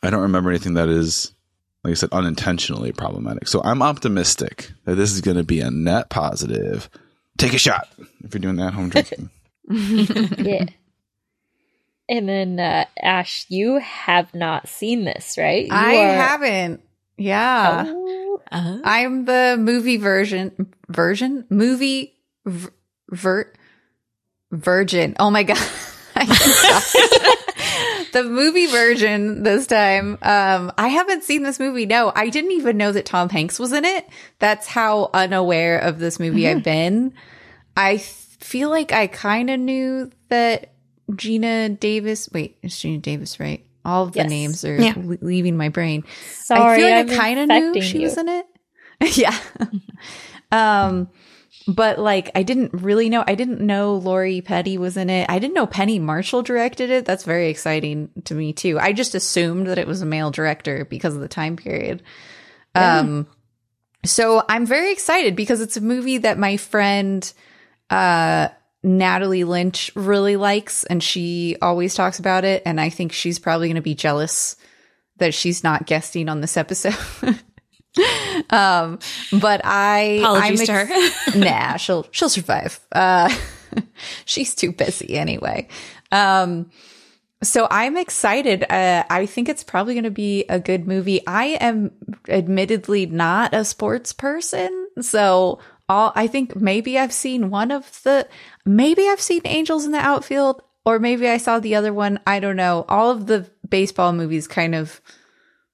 I 0.03 0.09
don't 0.09 0.21
remember 0.21 0.49
anything 0.49 0.75
that 0.75 0.89
is, 0.89 1.33
like 1.83 1.91
I 1.91 1.95
said, 1.95 2.09
unintentionally 2.11 2.91
problematic. 2.91 3.47
So 3.47 3.61
I'm 3.63 3.81
optimistic 3.81 4.71
that 4.85 4.95
this 4.95 5.11
is 5.11 5.21
going 5.21 5.37
to 5.37 5.43
be 5.43 5.61
a 5.61 5.71
net 5.71 6.09
positive. 6.09 6.89
Take 7.37 7.53
a 7.53 7.57
shot 7.57 7.87
if 8.23 8.33
you're 8.33 8.41
doing 8.41 8.55
that 8.57 8.73
home 8.73 8.89
drinking. 8.89 9.29
yeah. 9.69 10.65
And 12.09 12.27
then 12.27 12.59
uh, 12.59 12.83
Ash, 13.01 13.45
you 13.47 13.79
have 13.79 14.33
not 14.35 14.67
seen 14.67 15.05
this, 15.05 15.37
right? 15.37 15.65
You 15.65 15.71
I 15.71 15.95
are- 15.95 16.13
haven't. 16.15 16.81
Yeah. 17.17 17.85
Oh. 17.87 18.41
Uh, 18.51 18.79
I'm 18.83 19.23
the 19.23 19.55
movie 19.57 19.95
version 19.95 20.73
version 20.89 21.45
movie 21.49 22.13
v- 22.45 22.67
vert 23.09 23.57
virgin. 24.51 25.15
Oh 25.17 25.31
my 25.31 25.43
god. 25.43 25.57
The 28.13 28.23
movie 28.23 28.67
version 28.67 29.43
this 29.43 29.67
time. 29.67 30.17
Um 30.21 30.71
I 30.77 30.87
haven't 30.87 31.23
seen 31.23 31.43
this 31.43 31.59
movie. 31.59 31.85
No, 31.85 32.11
I 32.15 32.29
didn't 32.29 32.51
even 32.53 32.77
know 32.77 32.91
that 32.93 33.05
Tom 33.05 33.29
Hanks 33.29 33.59
was 33.59 33.73
in 33.73 33.85
it. 33.85 34.07
That's 34.39 34.65
how 34.67 35.09
unaware 35.13 35.77
of 35.79 35.99
this 35.99 36.19
movie 36.19 36.47
I've 36.47 36.63
been. 36.63 37.13
I 37.75 37.97
feel 37.97 38.69
like 38.69 38.91
I 38.91 39.07
kind 39.07 39.49
of 39.49 39.59
knew 39.59 40.11
that 40.29 40.73
Geena 41.11 41.77
Davis, 41.79 42.29
wait, 42.33 42.57
it's 42.63 42.75
Geena 42.79 43.01
Davis, 43.01 43.39
right? 43.39 43.65
All 43.85 44.03
of 44.03 44.13
the 44.13 44.19
Yes. 44.19 44.29
names 44.29 44.65
are 44.65 44.81
Yeah. 44.81 44.93
le- 44.95 45.17
leaving 45.21 45.57
my 45.57 45.69
brain. 45.69 46.03
Sorry, 46.31 46.73
I 46.73 46.77
feel 46.77 46.89
like 46.89 47.07
I'm 47.07 47.13
I 47.13 47.15
kind 47.17 47.39
of 47.39 47.47
knew 47.75 47.81
she 47.81 47.97
you. 47.97 48.03
was 48.05 48.17
in 48.17 48.29
it. 48.29 48.45
yeah. 49.17 49.37
um, 50.51 51.09
but 51.67 51.99
like 51.99 52.31
I 52.35 52.43
didn't 52.43 52.73
really 52.73 53.09
know. 53.09 53.23
I 53.25 53.35
didn't 53.35 53.61
know 53.61 53.95
Lori 53.95 54.41
Petty 54.41 54.77
was 54.77 54.97
in 54.97 55.09
it. 55.09 55.29
I 55.29 55.39
didn't 55.39 55.53
know 55.53 55.67
Penny 55.67 55.99
Marshall 55.99 56.43
directed 56.43 56.89
it. 56.89 57.05
That's 57.05 57.23
very 57.23 57.49
exciting 57.49 58.09
to 58.25 58.33
me 58.33 58.53
too. 58.53 58.79
I 58.79 58.93
just 58.93 59.15
assumed 59.15 59.67
that 59.67 59.77
it 59.77 59.87
was 59.87 60.01
a 60.01 60.05
male 60.05 60.31
director 60.31 60.85
because 60.85 61.15
of 61.15 61.21
the 61.21 61.27
time 61.27 61.55
period. 61.55 62.03
Um, 62.75 63.27
so 64.05 64.43
I'm 64.49 64.65
very 64.65 64.91
excited 64.91 65.35
because 65.35 65.61
it's 65.61 65.77
a 65.77 65.81
movie 65.81 66.19
that 66.19 66.37
my 66.37 66.57
friend, 66.57 67.31
uh, 67.89 68.49
Natalie 68.81 69.45
Lynch 69.45 69.91
really 69.95 70.35
likes, 70.35 70.83
and 70.83 71.01
she 71.01 71.55
always 71.61 71.95
talks 71.95 72.19
about 72.19 72.43
it. 72.43 72.63
And 72.65 72.81
I 72.81 72.89
think 72.89 73.13
she's 73.13 73.39
probably 73.39 73.67
going 73.67 73.75
to 73.75 73.81
be 73.81 73.95
jealous 73.95 74.57
that 75.17 75.33
she's 75.33 75.63
not 75.63 75.85
guesting 75.85 76.27
on 76.27 76.41
this 76.41 76.57
episode. 76.57 76.95
um, 78.49 78.99
but 79.39 79.61
I, 79.63 80.17
Apologies 80.19 80.61
I'm 80.61 80.65
to 80.65 80.85
her. 80.85 81.35
nah, 81.37 81.77
she'll 81.77 82.07
she'll 82.11 82.29
survive. 82.29 82.79
Uh, 82.91 83.33
she's 84.25 84.55
too 84.55 84.71
busy 84.71 85.15
anyway. 85.15 85.67
Um, 86.11 86.71
so 87.41 87.67
I'm 87.69 87.97
excited. 87.97 88.63
Uh, 88.69 89.03
I 89.09 89.25
think 89.25 89.49
it's 89.49 89.63
probably 89.63 89.93
going 89.93 90.05
to 90.05 90.11
be 90.11 90.45
a 90.49 90.59
good 90.59 90.87
movie. 90.87 91.25
I 91.27 91.57
am 91.59 91.91
admittedly 92.29 93.05
not 93.05 93.53
a 93.53 93.65
sports 93.65 94.13
person, 94.13 94.87
so 95.01 95.59
all 95.89 96.13
I 96.15 96.27
think 96.27 96.55
maybe 96.55 96.97
I've 96.97 97.13
seen 97.13 97.49
one 97.49 97.71
of 97.71 98.01
the 98.03 98.27
maybe 98.65 99.07
I've 99.07 99.21
seen 99.21 99.41
Angels 99.45 99.85
in 99.85 99.91
the 99.91 99.99
Outfield 99.99 100.61
or 100.85 100.99
maybe 100.99 101.27
I 101.27 101.37
saw 101.37 101.59
the 101.59 101.75
other 101.75 101.93
one. 101.93 102.19
I 102.25 102.39
don't 102.39 102.55
know. 102.55 102.85
All 102.87 103.11
of 103.11 103.27
the 103.27 103.49
baseball 103.67 104.13
movies 104.13 104.47
kind 104.47 104.75
of 104.75 105.01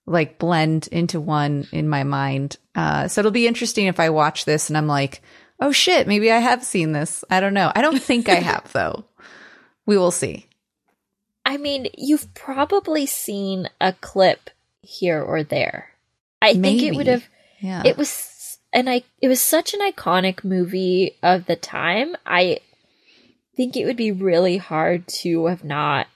like 0.10 0.39
blend 0.39 0.88
into 0.91 1.20
one 1.20 1.68
in 1.72 1.88
my 1.88 2.03
mind. 2.03 2.57
Uh, 2.76 3.07
so 3.07 3.22
it'll 3.22 3.32
be 3.32 3.47
interesting 3.47 3.86
if 3.86 3.99
I 3.99 4.10
watch 4.10 4.45
this 4.45 4.70
and 4.70 4.78
I'm 4.78 4.88
like, 4.88 5.22
oh 5.60 5.72
shit, 5.72 6.07
maybe 6.07 6.32
I 6.32 6.39
have 6.39 6.64
seen 6.64 6.91
this. 6.91 7.24
I 7.30 7.39
don't 7.39 7.53
know. 7.53 7.72
I 7.76 7.82
don't 7.82 8.01
think 8.01 8.28
I 8.28 8.36
have 8.36 8.72
though. 8.74 9.05
We 9.86 9.97
will 9.97 10.12
see. 10.12 10.47
I 11.45 11.57
mean, 11.57 11.88
you've 11.97 12.34
probably 12.34 13.05
seen 13.05 13.70
a 13.80 13.93
clip 13.93 14.49
here 14.82 15.22
or 15.22 15.43
there. 15.43 15.89
I 16.41 16.53
think 16.53 16.82
it 16.82 16.95
would 16.95 17.07
have. 17.07 17.26
Yeah. 17.60 17.84
It 17.86 17.97
was 17.97 18.57
and 18.74 18.89
I. 18.89 19.03
It 19.22 19.28
was 19.28 19.41
such 19.41 19.74
an 19.74 19.82
iconic 19.82 20.43
movie 20.43 21.18
of 21.22 21.45
the 21.45 21.55
time. 21.55 22.16
I 22.26 22.60
think 23.55 23.76
it 23.76 23.86
would 23.86 23.97
be 23.97 24.12
really 24.12 24.57
hard 24.57 25.07
to 25.07 25.47
have 25.47 25.64
not 25.64 26.07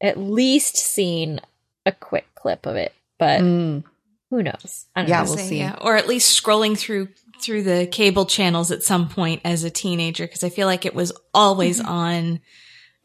at 0.00 0.18
least 0.18 0.76
seen 0.76 1.40
a 1.86 1.92
quick 1.92 2.26
clip 2.34 2.66
of 2.66 2.76
it. 2.76 2.92
But 3.18 3.40
Mm. 3.40 3.84
who 4.30 4.42
knows? 4.42 4.86
I 4.96 5.00
don't 5.02 5.08
Yeah, 5.08 5.18
know. 5.22 5.24
we'll 5.28 5.36
Say, 5.38 5.48
see. 5.48 5.58
yeah. 5.58 5.76
Or 5.80 5.96
at 5.96 6.08
least 6.08 6.42
scrolling 6.42 6.76
through 6.78 7.08
through 7.40 7.62
the 7.64 7.86
cable 7.90 8.24
channels 8.26 8.70
at 8.70 8.82
some 8.82 9.08
point 9.08 9.40
as 9.44 9.64
a 9.64 9.70
teenager 9.70 10.24
because 10.24 10.44
I 10.44 10.48
feel 10.50 10.66
like 10.68 10.86
it 10.86 10.94
was 10.94 11.12
always 11.34 11.80
on 11.80 12.40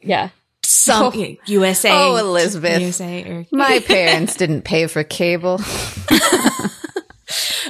Yeah. 0.01 0.30
some 0.64 1.12
Oh. 1.16 1.36
USA. 1.47 1.89
Oh, 1.91 2.16
Elizabeth. 2.18 2.80
USA 2.82 3.24
or 3.24 3.45
My 3.51 3.80
parents 3.86 4.36
didn't 4.36 4.64
pay 4.64 4.88
for 4.88 5.03
cable. 5.03 5.60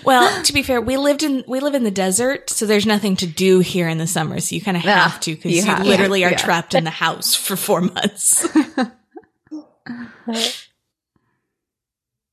Well, 0.05 0.43
to 0.43 0.53
be 0.53 0.63
fair, 0.63 0.79
we 0.79 0.95
lived 0.97 1.23
in 1.23 1.43
we 1.47 1.59
live 1.59 1.75
in 1.75 1.83
the 1.83 1.91
desert, 1.91 2.49
so 2.49 2.65
there's 2.65 2.85
nothing 2.85 3.15
to 3.17 3.27
do 3.27 3.59
here 3.59 3.87
in 3.89 3.97
the 3.97 4.07
summer. 4.07 4.39
So 4.39 4.55
you 4.55 4.61
kind 4.61 4.77
of 4.77 4.83
Ah, 4.85 5.09
have 5.09 5.19
to 5.21 5.35
because 5.35 5.51
you 5.51 5.57
you, 5.57 5.63
have- 5.65 5.85
literally 5.85 6.23
are 6.23 6.31
yeah. 6.31 6.37
trapped 6.37 6.73
in 6.73 6.83
the 6.85 6.89
house 6.89 7.35
for 7.35 7.55
four 7.57 7.81
months. 7.81 8.47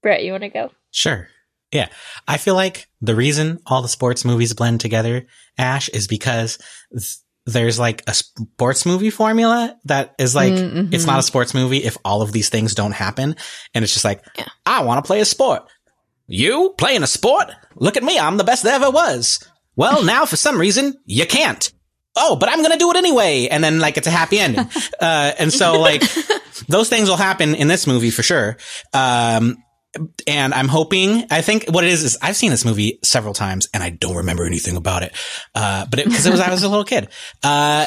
Bret, 0.06 0.22
you 0.22 0.30
want 0.30 0.44
to 0.44 0.48
go? 0.50 0.70
Sure. 0.92 1.26
Yeah. 1.72 1.88
I 2.28 2.36
feel 2.36 2.54
like 2.54 2.86
the 3.00 3.16
reason 3.16 3.58
all 3.66 3.82
the 3.82 3.88
sports 3.88 4.24
movies 4.24 4.54
blend 4.54 4.80
together, 4.80 5.26
Ash, 5.58 5.88
is 5.88 6.06
because 6.06 6.58
th- 6.92 7.16
there's 7.44 7.76
like 7.80 8.04
a 8.06 8.14
sports 8.14 8.86
movie 8.86 9.10
formula 9.10 9.76
that 9.86 10.14
is 10.16 10.32
like, 10.32 10.52
Mm, 10.52 10.94
it's 10.94 11.06
not 11.06 11.18
a 11.18 11.24
sports 11.24 11.54
movie 11.54 11.78
if 11.78 11.96
all 12.04 12.22
of 12.22 12.30
these 12.30 12.50
things 12.50 12.76
don't 12.76 12.92
happen. 12.92 13.34
And 13.74 13.82
it's 13.82 13.92
just 13.92 14.04
like, 14.04 14.24
I 14.64 14.84
want 14.84 15.04
to 15.04 15.06
play 15.08 15.18
a 15.18 15.24
sport. 15.24 15.64
You 16.28 16.72
playing 16.78 17.02
a 17.02 17.08
sport? 17.08 17.50
Look 17.74 17.96
at 17.96 18.04
me. 18.04 18.16
I'm 18.16 18.36
the 18.36 18.44
best 18.44 18.62
there 18.62 18.74
ever 18.74 18.92
was. 18.92 19.40
Well, 19.74 20.04
now 20.04 20.24
for 20.24 20.36
some 20.36 20.56
reason 20.56 20.94
you 21.04 21.26
can't. 21.26 21.72
Oh, 22.14 22.36
but 22.36 22.48
I'm 22.48 22.60
going 22.60 22.70
to 22.70 22.78
do 22.78 22.90
it 22.92 22.96
anyway. 22.96 23.48
And 23.50 23.64
then 23.64 23.80
like 23.80 23.96
it's 23.96 24.06
a 24.06 24.10
happy 24.12 24.38
ending. 24.38 24.68
uh, 25.00 25.32
and 25.36 25.52
so 25.52 25.80
like 25.80 26.04
those 26.68 26.88
things 26.88 27.08
will 27.08 27.16
happen 27.16 27.56
in 27.56 27.66
this 27.66 27.88
movie 27.88 28.10
for 28.10 28.22
sure. 28.22 28.56
Um, 28.94 29.56
and 30.26 30.54
I'm 30.54 30.68
hoping, 30.68 31.24
I 31.30 31.40
think 31.42 31.66
what 31.68 31.84
it 31.84 31.90
is 31.90 32.02
is 32.02 32.18
I've 32.22 32.36
seen 32.36 32.50
this 32.50 32.64
movie 32.64 32.98
several 33.02 33.34
times 33.34 33.68
and 33.74 33.82
I 33.82 33.90
don't 33.90 34.16
remember 34.16 34.44
anything 34.44 34.76
about 34.76 35.02
it. 35.02 35.12
Uh, 35.54 35.86
but 35.90 35.98
it, 36.00 36.06
cause 36.06 36.26
it 36.26 36.30
was, 36.30 36.40
I 36.40 36.50
was 36.50 36.62
a 36.62 36.68
little 36.68 36.84
kid. 36.84 37.08
Uh, 37.42 37.86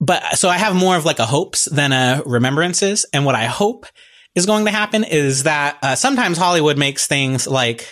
but 0.00 0.36
so 0.36 0.48
I 0.48 0.58
have 0.58 0.74
more 0.74 0.96
of 0.96 1.04
like 1.04 1.18
a 1.18 1.26
hopes 1.26 1.66
than 1.66 1.92
a 1.92 2.22
remembrances. 2.26 3.06
And 3.12 3.24
what 3.24 3.34
I 3.34 3.44
hope 3.46 3.86
is 4.34 4.46
going 4.46 4.64
to 4.64 4.70
happen 4.70 5.04
is 5.04 5.42
that, 5.44 5.78
uh, 5.82 5.94
sometimes 5.94 6.38
Hollywood 6.38 6.78
makes 6.78 7.06
things 7.06 7.46
like, 7.46 7.88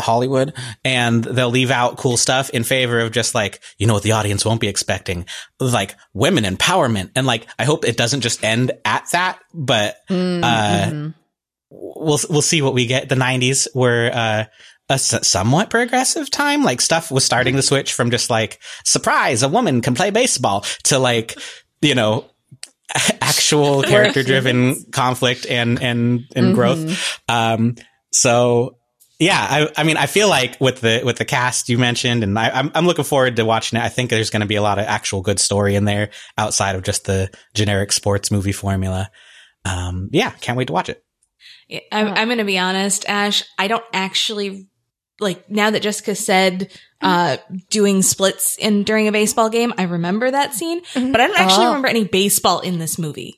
Hollywood 0.00 0.54
and 0.82 1.22
they'll 1.22 1.50
leave 1.50 1.70
out 1.70 1.98
cool 1.98 2.16
stuff 2.16 2.48
in 2.50 2.64
favor 2.64 3.00
of 3.00 3.12
just 3.12 3.34
like, 3.34 3.60
you 3.76 3.86
know 3.86 3.92
what 3.92 4.02
the 4.02 4.12
audience 4.12 4.46
won't 4.46 4.58
be 4.60 4.68
expecting, 4.68 5.26
like 5.60 5.94
women 6.14 6.44
empowerment. 6.44 7.10
And 7.14 7.26
like, 7.26 7.46
I 7.58 7.64
hope 7.64 7.84
it 7.84 7.98
doesn't 7.98 8.22
just 8.22 8.42
end 8.42 8.72
at 8.86 9.10
that, 9.12 9.40
but, 9.52 9.98
Mm, 10.08 10.42
Uh, 10.42 10.90
mhm. 10.90 11.14
We'll 11.70 12.18
we'll 12.28 12.42
see 12.42 12.62
what 12.62 12.74
we 12.74 12.86
get. 12.86 13.08
The 13.08 13.14
'90s 13.14 13.68
were 13.74 14.10
uh, 14.12 14.44
a 14.88 14.92
s- 14.92 15.26
somewhat 15.26 15.70
progressive 15.70 16.30
time. 16.30 16.62
Like 16.64 16.80
stuff 16.80 17.10
was 17.10 17.24
starting 17.24 17.56
to 17.56 17.62
switch 17.62 17.92
from 17.92 18.10
just 18.10 18.28
like 18.30 18.60
surprise, 18.84 19.42
a 19.42 19.48
woman 19.48 19.80
can 19.80 19.94
play 19.94 20.10
baseball 20.10 20.62
to 20.84 20.98
like 20.98 21.38
you 21.80 21.94
know 21.94 22.26
actual 23.20 23.82
character 23.84 24.22
driven 24.22 24.84
conflict 24.90 25.46
and 25.46 25.80
and 25.82 26.24
and 26.34 26.54
growth. 26.54 27.20
Um, 27.28 27.76
so. 28.12 28.76
Yeah, 29.22 29.36
I, 29.38 29.68
I 29.76 29.82
mean, 29.84 29.98
I 29.98 30.06
feel 30.06 30.30
like 30.30 30.58
with 30.62 30.80
the 30.80 31.02
with 31.04 31.18
the 31.18 31.26
cast 31.26 31.68
you 31.68 31.76
mentioned, 31.76 32.24
and 32.24 32.38
I, 32.38 32.48
I'm 32.48 32.70
I'm 32.74 32.86
looking 32.86 33.04
forward 33.04 33.36
to 33.36 33.44
watching 33.44 33.78
it. 33.78 33.82
I 33.82 33.90
think 33.90 34.08
there's 34.08 34.30
going 34.30 34.40
to 34.40 34.46
be 34.46 34.54
a 34.54 34.62
lot 34.62 34.78
of 34.78 34.86
actual 34.86 35.20
good 35.20 35.38
story 35.38 35.74
in 35.74 35.84
there 35.84 36.08
outside 36.38 36.74
of 36.74 36.84
just 36.84 37.04
the 37.04 37.28
generic 37.52 37.92
sports 37.92 38.30
movie 38.30 38.52
formula. 38.52 39.10
Um, 39.66 40.08
yeah, 40.10 40.30
can't 40.30 40.56
wait 40.56 40.68
to 40.68 40.72
watch 40.72 40.88
it. 40.88 41.04
Yeah, 41.70 41.80
I'm, 41.92 42.08
I'm 42.08 42.28
going 42.28 42.38
to 42.38 42.44
be 42.44 42.58
honest, 42.58 43.04
Ash. 43.08 43.44
I 43.58 43.68
don't 43.68 43.84
actually 43.92 44.68
like 45.20 45.48
now 45.50 45.70
that 45.70 45.82
Jessica 45.82 46.14
said 46.14 46.70
uh, 47.00 47.36
doing 47.70 48.02
splits 48.02 48.56
in 48.56 48.82
during 48.84 49.06
a 49.06 49.12
baseball 49.12 49.48
game. 49.50 49.72
I 49.78 49.84
remember 49.84 50.30
that 50.30 50.52
scene, 50.54 50.80
but 50.94 51.20
I 51.20 51.26
don't 51.28 51.38
actually 51.38 51.64
Oh. 51.66 51.68
remember 51.68 51.88
any 51.88 52.04
baseball 52.04 52.60
in 52.60 52.78
this 52.78 52.98
movie. 52.98 53.36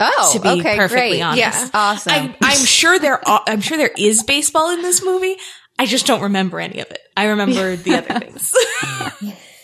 Oh, 0.00 0.30
to 0.34 0.40
be 0.40 0.60
okay, 0.60 0.76
perfectly 0.76 1.10
great. 1.18 1.22
honest. 1.22 1.38
Yeah, 1.38 1.68
awesome. 1.74 2.12
I, 2.12 2.36
I'm 2.42 2.58
sure 2.64 2.98
there. 2.98 3.26
Are, 3.28 3.42
I'm 3.46 3.60
sure 3.60 3.76
there 3.78 3.90
is 3.96 4.22
baseball 4.22 4.70
in 4.70 4.82
this 4.82 5.04
movie. 5.04 5.36
I 5.78 5.86
just 5.86 6.06
don't 6.06 6.22
remember 6.22 6.60
any 6.60 6.78
of 6.80 6.90
it. 6.90 7.00
I 7.16 7.24
remember 7.26 7.74
the 7.76 7.96
other 7.96 8.20
things. 8.20 8.54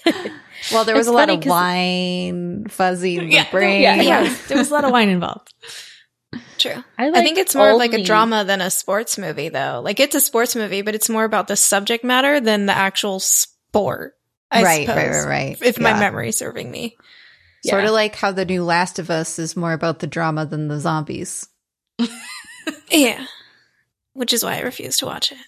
well, 0.73 0.85
there 0.85 0.95
was 0.97 1.07
It's 1.07 1.13
a 1.13 1.17
lot 1.17 1.31
of 1.31 1.45
wine 1.45 2.67
fuzzy 2.69 3.17
in 3.19 3.27
the 3.29 3.33
yeah, 3.35 3.51
brain. 3.51 3.81
yeah, 3.83 3.95
yeah. 4.01 4.37
There 4.49 4.59
was 4.59 4.71
a 4.71 4.75
lot 4.75 4.85
of 4.85 4.91
wine 4.93 5.09
involved. 5.09 5.53
True. 6.59 6.85
I, 6.99 7.09
I 7.09 7.23
think 7.23 7.39
it's 7.39 7.55
more 7.55 7.71
of 7.71 7.79
like 7.79 7.93
a 7.93 8.03
drama 8.03 8.45
than 8.45 8.61
a 8.61 8.71
sports 8.71 9.19
movie, 9.19 9.49
though. 9.49 9.81
Like 9.83 9.99
it's 9.99 10.15
a 10.15 10.21
sports 10.21 10.55
movie, 10.55 10.83
but 10.83 10.95
it's 10.95 11.09
more 11.09 11.25
about 11.25 11.49
the 11.49 11.57
subject 11.57 12.05
matter 12.05 12.41
than 12.41 12.67
the 12.67 12.77
actual 12.77 13.21
sport. 13.21 14.17
I 14.51 14.63
right, 14.63 14.87
suppose, 14.87 14.97
right, 14.99 15.11
right, 15.11 15.27
right. 15.27 15.59
If 15.63 15.79
my 15.79 15.93
memory 15.93 16.01
memory's 16.01 16.39
serving 16.39 16.71
me. 16.71 16.97
Sort 17.65 17.85
of 17.85 17.91
like 17.91 18.17
how 18.17 18.33
the 18.33 18.45
new 18.45 18.65
Last 18.65 18.99
of 18.99 19.11
Us 19.11 19.39
is 19.39 19.57
more 19.57 19.73
about 19.73 19.99
the 19.99 20.07
drama 20.07 20.47
than 20.47 20.69
the 20.69 20.81
zombies. 20.81 21.47
Yeah. 22.91 23.27
Which 24.13 24.33
is 24.33 24.43
why 24.45 24.57
I 24.57 24.61
refuse 24.61 24.99
to 24.99 25.07
watch 25.07 25.33
it. 25.33 25.39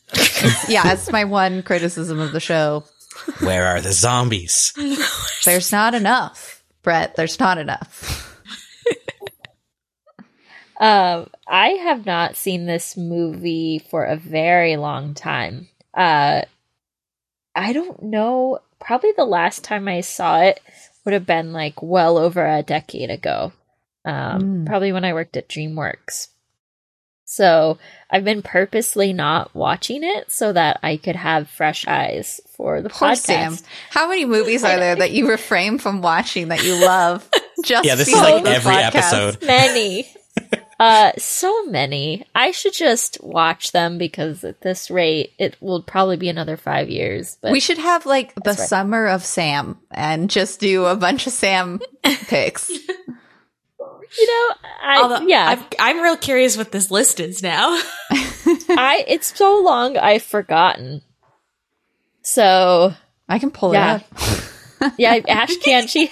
Yeah, 0.68 0.82
that's 0.82 1.10
my 1.10 1.24
one 1.24 1.62
criticism 1.62 2.20
of 2.20 2.32
the 2.32 2.40
show. 2.40 2.84
Where 3.40 3.66
are 3.66 3.80
the 3.80 3.92
zombies? 3.92 4.72
There's 5.44 5.72
not 5.72 5.94
enough, 5.94 6.64
Bret. 6.82 7.16
There's 7.16 7.38
not 7.38 7.58
enough. 7.58 8.31
Um, 10.82 11.28
I 11.46 11.68
have 11.68 12.04
not 12.06 12.36
seen 12.36 12.66
this 12.66 12.96
movie 12.96 13.78
for 13.90 14.04
a 14.04 14.16
very 14.16 14.76
long 14.76 15.14
time. 15.14 15.68
Uh, 15.94 16.42
I 17.54 17.72
don't 17.72 18.02
know. 18.02 18.58
Probably 18.80 19.12
the 19.16 19.24
last 19.24 19.62
time 19.62 19.86
I 19.86 20.00
saw 20.00 20.40
it 20.40 20.60
would 21.04 21.14
have 21.14 21.26
been 21.26 21.52
like 21.52 21.80
well 21.82 22.18
over 22.18 22.44
a 22.44 22.62
decade 22.62 23.10
ago. 23.10 23.52
Um, 24.04 24.42
Mm. 24.42 24.66
probably 24.66 24.92
when 24.92 25.04
I 25.04 25.12
worked 25.14 25.36
at 25.36 25.48
DreamWorks. 25.48 26.28
So 27.24 27.78
I've 28.10 28.24
been 28.24 28.42
purposely 28.42 29.12
not 29.12 29.54
watching 29.54 30.02
it 30.02 30.30
so 30.32 30.52
that 30.52 30.80
I 30.82 30.96
could 30.96 31.16
have 31.16 31.48
fresh 31.48 31.86
eyes 31.86 32.40
for 32.56 32.82
the 32.82 32.90
Poor 32.90 33.10
podcast. 33.10 33.16
Sam. 33.18 33.56
How 33.90 34.08
many 34.08 34.24
movies 34.24 34.64
are 34.64 34.76
there 34.78 34.96
that 34.96 35.12
you 35.12 35.28
refrain 35.30 35.78
from 35.78 36.02
watching 36.02 36.48
that 36.48 36.64
you 36.64 36.74
love? 36.84 37.26
Just 37.64 37.84
Yeah, 37.86 37.94
this 37.94 38.08
is 38.08 38.14
because 38.14 38.42
like 38.42 38.46
every 38.54 38.74
podcast? 38.74 38.94
episode. 38.96 39.46
many. 39.46 40.12
Uh 40.82 41.12
so 41.18 41.64
many. 41.66 42.24
I 42.34 42.50
should 42.50 42.72
just 42.74 43.22
watch 43.22 43.72
them 43.72 43.98
because 43.98 44.42
at 44.44 44.60
this 44.62 44.90
rate 44.90 45.32
it 45.38 45.56
will 45.60 45.82
probably 45.82 46.16
be 46.16 46.28
another 46.28 46.56
5 46.56 46.88
years. 46.90 47.38
But 47.40 47.52
We 47.52 47.60
should 47.60 47.78
have 47.78 48.04
like 48.06 48.34
the 48.34 48.50
right. 48.50 48.58
summer 48.58 49.06
of 49.06 49.24
Sam 49.24 49.78
and 49.90 50.28
just 50.30 50.60
do 50.60 50.86
a 50.86 50.96
bunch 50.96 51.26
of 51.26 51.32
Sam 51.32 51.80
picks. 52.02 52.68
you 52.70 52.80
know, 54.26 54.54
I 54.82 55.00
Although, 55.02 55.26
yeah. 55.26 55.46
I've, 55.48 55.64
I'm 55.78 56.00
real 56.02 56.16
curious 56.16 56.56
what 56.56 56.72
this 56.72 56.90
list 56.90 57.20
is 57.20 57.42
now. 57.42 57.80
I 58.10 59.04
it's 59.06 59.36
so 59.36 59.60
long 59.62 59.96
I've 59.96 60.22
forgotten. 60.22 61.02
So, 62.22 62.92
I 63.28 63.38
can 63.38 63.50
pull 63.50 63.72
Yeah. 63.72 63.96
it 63.96 64.04
up. 64.82 64.92
yeah, 64.98 65.18
Ash 65.28 65.56
can 65.58 65.86
she 65.86 66.10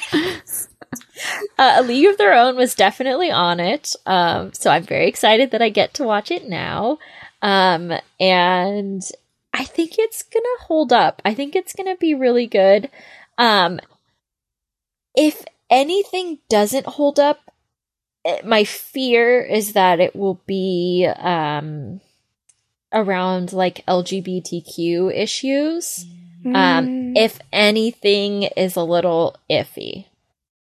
Uh, 1.59 1.75
a 1.77 1.83
League 1.83 2.07
of 2.07 2.17
Their 2.17 2.33
Own 2.33 2.57
was 2.57 2.75
definitely 2.75 3.31
on 3.31 3.61
it. 3.61 3.95
Um, 4.07 4.51
so 4.55 4.71
I'm 4.71 4.83
very 4.83 5.07
excited 5.09 5.51
that 5.51 5.61
I 5.61 5.69
get 5.69 5.93
to 5.95 6.05
watch 6.05 6.31
it 6.31 6.49
now. 6.49 6.99
Um, 7.43 7.93
and 8.19 9.03
I 9.53 9.65
think 9.65 9.99
it's 9.99 10.23
gonna 10.23 10.47
hold 10.61 10.91
up. 10.93 11.21
I 11.23 11.35
think 11.35 11.55
it's 11.55 11.75
gonna 11.75 11.97
be 11.97 12.15
really 12.15 12.47
good. 12.47 12.89
Um, 13.37 13.81
if 15.15 15.45
anything 15.69 16.39
doesn't 16.49 16.87
hold 16.87 17.19
up, 17.19 17.51
eh, 18.25 18.41
my 18.45 18.65
fear 18.65 19.43
is 19.43 19.75
that 19.75 20.01
it 20.01 20.17
will 20.17 20.41
be 20.47 21.07
um 21.19 22.01
around 22.93 23.53
like 23.53 23.85
LGBTQ 23.87 25.15
issues. 25.15 26.07
Mm. 26.45 26.57
Um, 26.57 27.17
if 27.17 27.39
anything 27.53 28.45
is 28.45 28.77
a 28.77 28.83
little 28.83 29.37
iffy. 29.51 30.07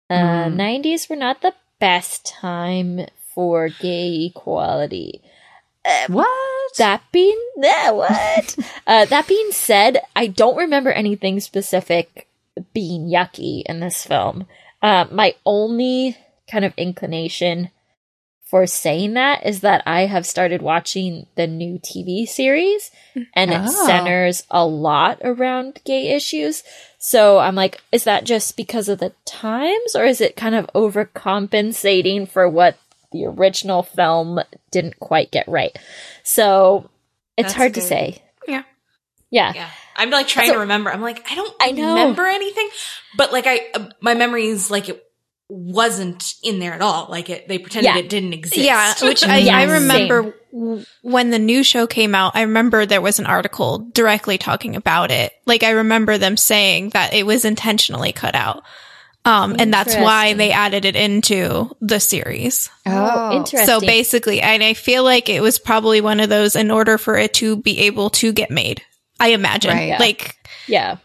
Uh, 0.09 0.49
Hmm. 0.49 0.57
90s 0.57 1.09
were 1.09 1.17
not 1.17 1.43
the 1.43 1.55
best 1.81 2.25
time 2.27 3.07
for 3.35 3.69
gay 3.69 4.27
equality. 4.27 5.21
Uh, 5.85 6.07
What? 6.09 6.77
that 6.79 7.03
being 7.13 7.39
that 7.61 7.95
what? 7.95 8.57
uh, 8.87 9.05
that 9.07 9.27
being 9.27 9.51
said, 9.53 10.01
I 10.15 10.27
don't 10.29 10.57
remember 10.57 10.91
anything 10.91 11.41
specific 11.41 12.29
being 12.73 13.07
yucky 13.09 13.63
in 13.67 13.81
this 13.81 14.05
film. 14.05 14.47
Uh, 14.83 15.07
my 15.11 15.35
only 15.45 16.17
kind 16.51 16.65
of 16.65 16.73
inclination 16.77 17.71
for 18.45 18.67
saying 18.67 19.15
that 19.15 19.45
is 19.45 19.61
that 19.63 19.83
I 19.87 20.03
have 20.07 20.25
started 20.25 20.63
watching 20.63 21.27
the 21.35 21.47
new 21.49 21.79
TV 21.81 22.27
series, 22.29 22.91
and 23.35 23.51
it 23.53 23.61
Oh. 23.65 23.87
centers 23.87 24.45
a 24.51 24.65
lot 24.65 25.19
around 25.25 25.81
gay 25.85 26.09
issues. 26.15 26.63
So 27.09 27.39
I'm 27.39 27.55
like, 27.55 27.81
is 27.93 28.03
that 28.03 28.25
just 28.25 28.57
because 28.57 28.89
of 28.89 28.99
the 28.99 29.13
times, 29.25 29.95
or 29.95 30.05
is 30.05 30.21
it 30.21 30.35
kind 30.35 30.57
of 30.57 30.67
overcompensating 30.75 32.29
for 32.29 32.49
what 32.49 32.77
the 33.13 33.27
original 33.27 33.85
film 33.85 34.41
didn't 34.73 34.99
quite 34.99 35.31
get 35.31 35.47
right? 35.47 35.77
So 36.25 36.91
it's 37.37 37.47
That's 37.47 37.55
hard 37.55 37.71
a 37.71 37.75
to 37.75 37.81
say. 37.81 38.23
Yeah. 38.49 38.65
Yeah. 39.31 39.53
Yeah. 39.55 39.71
I'm 39.95 40.11
like 40.11 40.27
trying 40.27 40.49
So- 40.49 40.55
to 40.55 40.59
remember. 40.61 40.91
I'm 40.91 41.01
like, 41.01 41.25
I 41.31 41.37
don't 41.37 41.55
I 41.61 41.71
know. 41.71 41.91
remember 41.91 42.27
anything, 42.27 42.69
but 43.17 43.33
like 43.33 43.47
I, 43.47 43.61
uh, 43.75 43.89
my 44.01 44.15
memory 44.15 44.47
is 44.49 44.69
like 44.73 44.89
it 44.89 45.01
wasn't 45.49 46.35
in 46.43 46.59
there 46.59 46.73
at 46.73 46.83
all. 46.83 47.07
Like 47.09 47.31
it, 47.31 47.47
they 47.49 47.59
pretended 47.59 47.89
Yeah. 47.95 47.99
it 47.99 48.09
didn't 48.09 48.33
exist. 48.33 48.57
Yeah, 48.57 48.93
which 49.03 49.25
I, 49.25 49.39
Yeah, 49.39 49.57
I 49.57 49.63
remember 49.65 50.35
w- 50.53 50.85
when 51.03 51.31
the 51.31 51.39
new 51.39 51.63
show 51.63 51.87
came 51.87 52.15
out. 52.15 52.35
I 52.35 52.43
remember 52.43 52.85
there 52.87 53.01
was 53.01 53.19
an 53.19 53.27
article 53.27 53.79
directly 53.93 54.39
talking 54.39 54.75
about 54.77 55.11
it. 55.11 55.33
Like 55.47 55.63
I 55.63 55.71
remember 55.71 56.19
them 56.19 56.37
saying 56.37 56.91
that 56.91 57.15
it 57.15 57.25
was 57.27 57.45
intentionally 57.45 58.13
cut 58.13 58.35
out, 58.35 58.65
um, 59.25 59.57
and 59.59 59.73
that's 59.73 59.95
why 59.97 60.35
they 60.35 60.51
added 60.53 60.85
it 60.85 60.97
into 60.97 61.71
the 61.81 62.01
series. 62.01 62.69
Oh. 62.85 63.37
interesting. 63.37 63.67
So 63.67 63.81
basically, 63.81 64.41
and 64.41 64.63
I 64.65 64.75
feel 64.75 65.05
like 65.05 65.29
it 65.29 65.41
was 65.43 65.59
probably 65.59 66.01
one 66.01 66.21
of 66.21 66.29
those 66.29 66.57
in 66.57 66.71
order 66.73 66.99
for 66.99 67.17
it 67.17 67.35
to 67.35 67.57
be 67.57 67.81
able 67.83 68.11
to 68.11 68.33
get 68.33 68.51
made. 68.51 68.83
I 69.21 69.29
imagine, 69.29 69.71
Right. 69.73 69.89
Yeah. 69.89 69.99
like 69.99 70.37
yeah. 70.67 70.97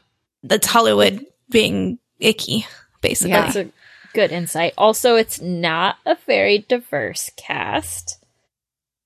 that's 0.43 0.67
Hollywood 0.67 1.25
being 1.49 1.97
icky, 2.19 2.65
basically. 3.01 3.31
Yeah. 3.31 3.41
That's 3.45 3.55
a 3.55 3.69
good 4.13 4.31
insight. 4.31 4.73
Also, 4.77 5.15
it's 5.15 5.41
not 5.41 5.97
a 6.05 6.17
very 6.25 6.59
diverse 6.59 7.31
cast, 7.37 8.23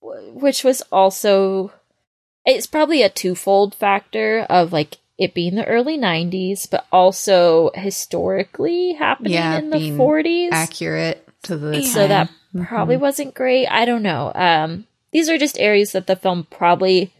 which 0.02 0.64
was 0.64 0.82
also 0.92 1.72
it's 2.46 2.68
probably 2.68 3.02
a 3.02 3.10
twofold 3.10 3.74
factor 3.74 4.46
of 4.50 4.72
like 4.72 4.98
it 5.18 5.34
being 5.34 5.56
the 5.56 5.66
early 5.66 5.98
90s, 5.98 6.70
but 6.70 6.86
also 6.92 7.72
historically 7.74 8.94
happening 8.94 9.34
Yeah, 9.34 9.58
in 9.58 9.70
the 9.70 9.80
being 9.80 9.98
40s. 9.98 10.50
Accurate 10.52 11.28
to 11.44 11.58
the 11.58 11.82
so 11.84 12.08
that 12.08 12.30
Mhm. 12.54 12.68
probably 12.68 12.98
wasn't 12.98 13.34
great. 13.34 13.68
I 13.68 13.86
don't 13.86 14.04
know. 14.04 14.32
Um, 14.36 14.86
these 15.12 15.30
are 15.30 15.38
just 15.38 15.60
areas 15.60 15.94
that 15.94 16.08
the 16.08 16.16
film 16.16 16.46
probably 16.50 17.12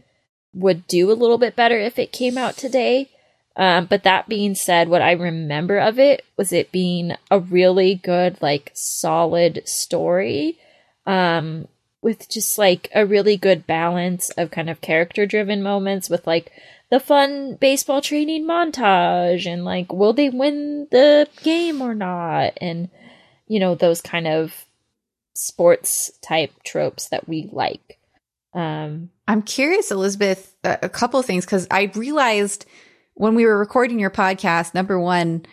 would 0.54 0.88
do 0.88 1.12
a 1.12 1.14
little 1.14 1.38
bit 1.38 1.56
better 1.56 1.78
if 1.80 1.98
it 2.00 2.12
came 2.12 2.38
out 2.38 2.56
today. 2.58 3.10
Um, 3.58 3.86
but 3.86 4.04
that 4.04 4.28
being 4.28 4.54
said, 4.56 4.90
what 4.90 5.02
I 5.02 5.14
remember 5.14 5.78
of 5.80 5.98
it 5.98 6.26
was 6.36 6.52
it 6.52 6.72
being 6.72 7.14
a 7.32 7.40
really 7.40 7.96
good, 7.96 8.38
like, 8.42 8.72
solid 8.74 9.62
story. 9.66 10.58
Um, 11.06 11.68
with 12.06 12.30
just 12.30 12.60
like 12.60 12.88
a 12.94 13.04
really 13.04 13.36
good 13.36 13.66
balance 13.66 14.30
of 14.38 14.52
kind 14.52 14.70
of 14.70 14.80
character 14.80 15.26
driven 15.26 15.64
moments 15.64 16.08
with 16.08 16.28
like 16.28 16.52
the 16.92 17.00
fun 17.00 17.56
baseball 17.56 18.00
training 18.00 18.46
montage 18.46 19.52
and 19.52 19.66
like, 19.66 19.92
will 19.92 20.14
they 20.14 20.30
win 20.30 20.88
the 20.92 21.28
game 21.42 21.82
or 21.82 21.96
not? 21.96 22.54
And, 22.62 22.90
you 23.48 23.60
know, 23.60 23.74
those 23.74 24.02
kind 24.02 24.28
of 24.28 24.66
sports 25.34 26.12
type 26.22 26.52
tropes 26.64 27.10
that 27.10 27.28
we 27.28 27.50
like. 27.52 27.98
Um, 28.54 29.10
I'm 29.28 29.42
curious, 29.42 29.90
Elizabeth, 29.90 30.56
a, 30.64 30.88
couple 30.88 31.22
things 31.24 31.44
because 31.44 31.66
I 31.72 31.92
realized 31.96 32.68
when 33.16 33.34
we 33.34 33.46
were 33.46 33.58
recording 33.58 34.00
your 34.00 34.12
podcast, 34.12 34.74
number 34.74 35.00
one, 35.00 35.46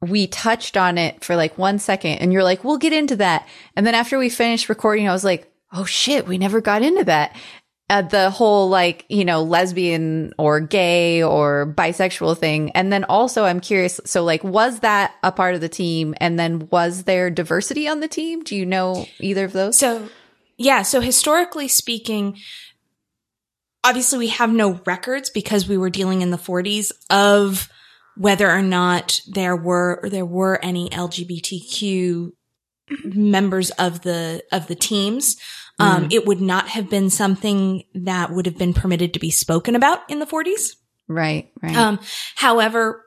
we 0.00 0.26
touched 0.26 0.76
on 0.76 0.96
it 0.96 1.24
for 1.24 1.34
like 1.34 1.58
one 1.58 1.78
second 1.78 2.18
and 2.18 2.32
you're 2.32 2.44
like, 2.44 2.62
we'll 2.62 2.78
get 2.78 2.92
into 2.92 3.16
that. 3.16 3.48
And 3.74 3.84
then 3.86 3.94
after 3.94 4.18
we 4.18 4.28
finished 4.28 4.68
recording, 4.68 5.08
I 5.08 5.12
was 5.12 5.24
like, 5.24 5.50
oh 5.72 5.84
shit, 5.84 6.26
we 6.26 6.38
never 6.38 6.60
got 6.60 6.82
into 6.82 7.04
that. 7.04 7.34
Uh, 7.90 8.02
the 8.02 8.28
whole 8.28 8.68
like, 8.68 9.06
you 9.08 9.24
know, 9.24 9.42
lesbian 9.42 10.34
or 10.38 10.60
gay 10.60 11.22
or 11.22 11.74
bisexual 11.76 12.36
thing. 12.36 12.70
And 12.72 12.92
then 12.92 13.04
also 13.04 13.44
I'm 13.44 13.60
curious. 13.60 13.98
So 14.04 14.24
like, 14.24 14.44
was 14.44 14.80
that 14.80 15.14
a 15.22 15.32
part 15.32 15.54
of 15.54 15.62
the 15.62 15.70
team? 15.70 16.14
And 16.20 16.38
then 16.38 16.68
was 16.70 17.04
there 17.04 17.30
diversity 17.30 17.88
on 17.88 18.00
the 18.00 18.08
team? 18.08 18.44
Do 18.44 18.54
you 18.54 18.66
know 18.66 19.06
either 19.20 19.46
of 19.46 19.54
those? 19.54 19.78
So, 19.78 20.10
yeah. 20.58 20.82
So 20.82 21.00
historically 21.00 21.66
speaking, 21.66 22.36
obviously 23.84 24.18
we 24.18 24.28
have 24.28 24.50
no 24.50 24.80
records 24.86 25.30
because 25.30 25.68
we 25.68 25.78
were 25.78 25.90
dealing 25.90 26.22
in 26.22 26.30
the 26.30 26.36
40s 26.36 26.92
of 27.10 27.68
whether 28.16 28.50
or 28.50 28.62
not 28.62 29.20
there 29.28 29.56
were 29.56 30.00
or 30.02 30.08
there 30.10 30.26
were 30.26 30.58
any 30.62 30.88
LGBTQ 30.90 32.32
members 33.04 33.70
of 33.72 34.02
the 34.02 34.42
of 34.52 34.66
the 34.66 34.74
teams. 34.74 35.36
Um, 35.78 36.08
It 36.10 36.26
would 36.26 36.40
not 36.40 36.68
have 36.68 36.90
been 36.90 37.08
something 37.08 37.84
that 37.94 38.32
would 38.32 38.46
have 38.46 38.58
been 38.58 38.74
permitted 38.74 39.14
to 39.14 39.20
be 39.20 39.30
spoken 39.30 39.76
about 39.76 40.00
in 40.10 40.18
the 40.18 40.26
40s. 40.26 40.74
right. 41.06 41.52
Right. 41.62 41.76
Um, 41.76 42.00
however, 42.34 43.04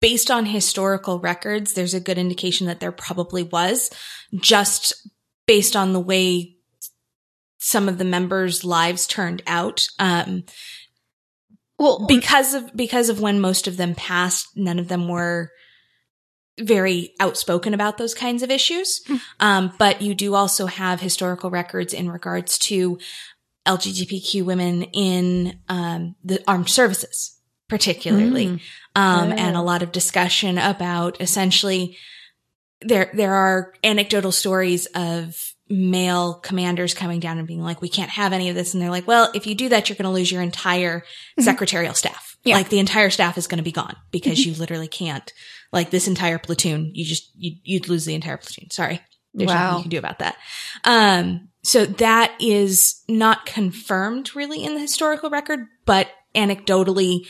based 0.00 0.30
on 0.30 0.46
historical 0.46 1.18
records, 1.18 1.74
there's 1.74 1.92
a 1.94 2.00
good 2.00 2.16
indication 2.16 2.66
that 2.66 2.80
there 2.80 2.92
probably 2.92 3.42
was, 3.42 3.90
just 4.34 4.94
based 5.46 5.76
on 5.76 5.92
the 5.92 6.00
way 6.00 6.53
some 7.66 7.88
of 7.88 7.96
the 7.96 8.04
members' 8.04 8.62
lives 8.62 9.06
turned 9.06 9.42
out. 9.46 9.86
Um, 9.98 10.44
Well, 11.78 12.04
because 12.06 12.54
of 12.54 12.76
because 12.76 13.08
of 13.08 13.20
when 13.20 13.40
most 13.40 13.66
of 13.66 13.76
them 13.76 13.94
passed, 13.94 14.46
none 14.54 14.78
of 14.78 14.88
them 14.88 15.08
were 15.08 15.50
very 16.60 17.14
outspoken 17.18 17.74
about 17.74 17.98
those 17.98 18.14
kinds 18.14 18.42
of 18.44 18.50
issues. 18.50 19.00
Um, 19.40 19.72
but 19.78 20.00
you 20.02 20.14
do 20.14 20.34
also 20.34 20.66
have 20.66 21.00
historical 21.00 21.50
records 21.50 21.92
in 21.92 22.08
regards 22.10 22.58
to 22.58 22.98
LGBTQ 23.66 24.44
women 24.44 24.82
in 24.92 25.58
um, 25.68 26.14
the 26.22 26.40
armed 26.46 26.68
services, 26.70 27.40
particularly, 27.68 28.46
Mm. 28.46 28.60
um, 28.94 29.32
Oh. 29.32 29.36
and 29.36 29.56
a 29.56 29.62
lot 29.62 29.82
of 29.82 29.90
discussion 29.90 30.58
about 30.58 31.20
essentially 31.20 31.96
there 32.82 33.10
there 33.14 33.34
are 33.34 33.72
anecdotal 33.82 34.30
stories 34.32 34.86
of 34.94 35.53
male 35.74 36.34
commanders 36.34 36.94
coming 36.94 37.20
down 37.20 37.38
and 37.38 37.46
being 37.46 37.62
like, 37.62 37.80
"We 37.82 37.88
can't 37.88 38.10
have 38.10 38.32
any 38.32 38.48
of 38.48 38.54
this," 38.54 38.74
and 38.74 38.82
they're 38.82 38.90
like, 38.90 39.06
"Well, 39.06 39.30
if 39.34 39.46
you 39.46 39.54
do 39.54 39.68
that, 39.70 39.88
you're 39.88 39.96
going 39.96 40.04
to 40.04 40.10
lose 40.10 40.30
your 40.30 40.42
entire 40.42 41.04
secretarial 41.38 41.94
staff. 41.94 42.36
Yeah. 42.44 42.56
Like 42.56 42.68
the 42.68 42.78
entire 42.78 43.10
staff 43.10 43.38
is 43.38 43.46
going 43.46 43.58
to 43.58 43.64
be 43.64 43.72
gone 43.72 43.96
because 44.10 44.44
you 44.44 44.54
literally 44.54 44.88
can't. 44.88 45.32
Like 45.72 45.90
this 45.90 46.06
entire 46.06 46.38
platoon, 46.38 46.90
you 46.94 47.04
just 47.04 47.30
you, 47.36 47.56
you'd 47.64 47.88
lose 47.88 48.04
the 48.04 48.14
entire 48.14 48.36
platoon. 48.36 48.70
Sorry, 48.70 49.00
there's 49.32 49.48
Wow. 49.48 49.54
nothing 49.54 49.76
you 49.78 49.82
can 49.84 49.90
do 49.90 49.98
about 49.98 50.18
that. 50.20 50.36
Um, 50.84 51.48
so 51.62 51.86
that 51.86 52.34
is 52.40 53.02
not 53.08 53.46
confirmed 53.46 54.36
really 54.36 54.62
in 54.62 54.74
the 54.74 54.80
historical 54.80 55.30
record, 55.30 55.60
but 55.86 56.08
anecdotally, 56.34 57.26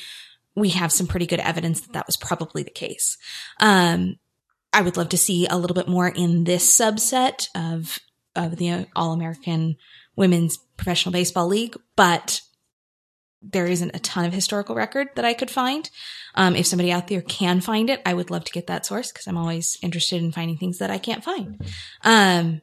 we 0.57 0.70
have 0.70 0.92
some 0.92 1.07
pretty 1.07 1.26
good 1.26 1.40
evidence 1.40 1.80
that 1.82 1.92
that 1.92 2.07
was 2.07 2.16
probably 2.16 2.62
the 2.62 2.70
case. 2.70 3.16
Um, 3.61 4.16
I 4.72 4.82
would 4.82 4.97
love 4.97 5.09
to 5.11 5.16
see 5.16 5.47
a 5.47 5.57
little 5.57 5.74
bit 5.74 5.88
more 5.88 6.09
in 6.09 6.45
this 6.45 6.78
subset 6.78 7.47
of 7.55 7.99
of 8.37 8.57
the 8.57 8.87
All 8.95 9.12
American 9.12 9.76
Women's 10.16 10.59
Professional 10.76 11.12
Baseball 11.12 11.47
League, 11.47 11.76
but 11.97 12.41
there 13.43 13.66
isn't 13.66 13.95
a 13.95 13.99
ton 13.99 14.24
of 14.24 14.32
historical 14.32 14.74
record 14.74 15.09
that 15.16 15.24
I 15.24 15.35
could 15.35 15.51
find. 15.51 15.91
Um, 16.35 16.57
if 16.57 16.66
somebody 16.66 16.91
out 16.91 17.09
there 17.09 17.20
can 17.20 17.61
find 17.61 17.91
it, 17.91 18.01
I 18.07 18.14
would 18.14 18.30
love 18.30 18.45
to 18.45 18.53
get 18.53 18.68
that 18.68 18.87
source 18.87 19.12
because 19.12 19.26
I'm 19.26 19.37
always 19.37 19.76
interested 19.82 20.22
in 20.22 20.32
finding 20.32 20.57
things 20.57 20.78
that 20.78 20.91
I 20.91 20.99
can't 20.99 21.22
find. 21.22 21.61
Um, 22.03 22.62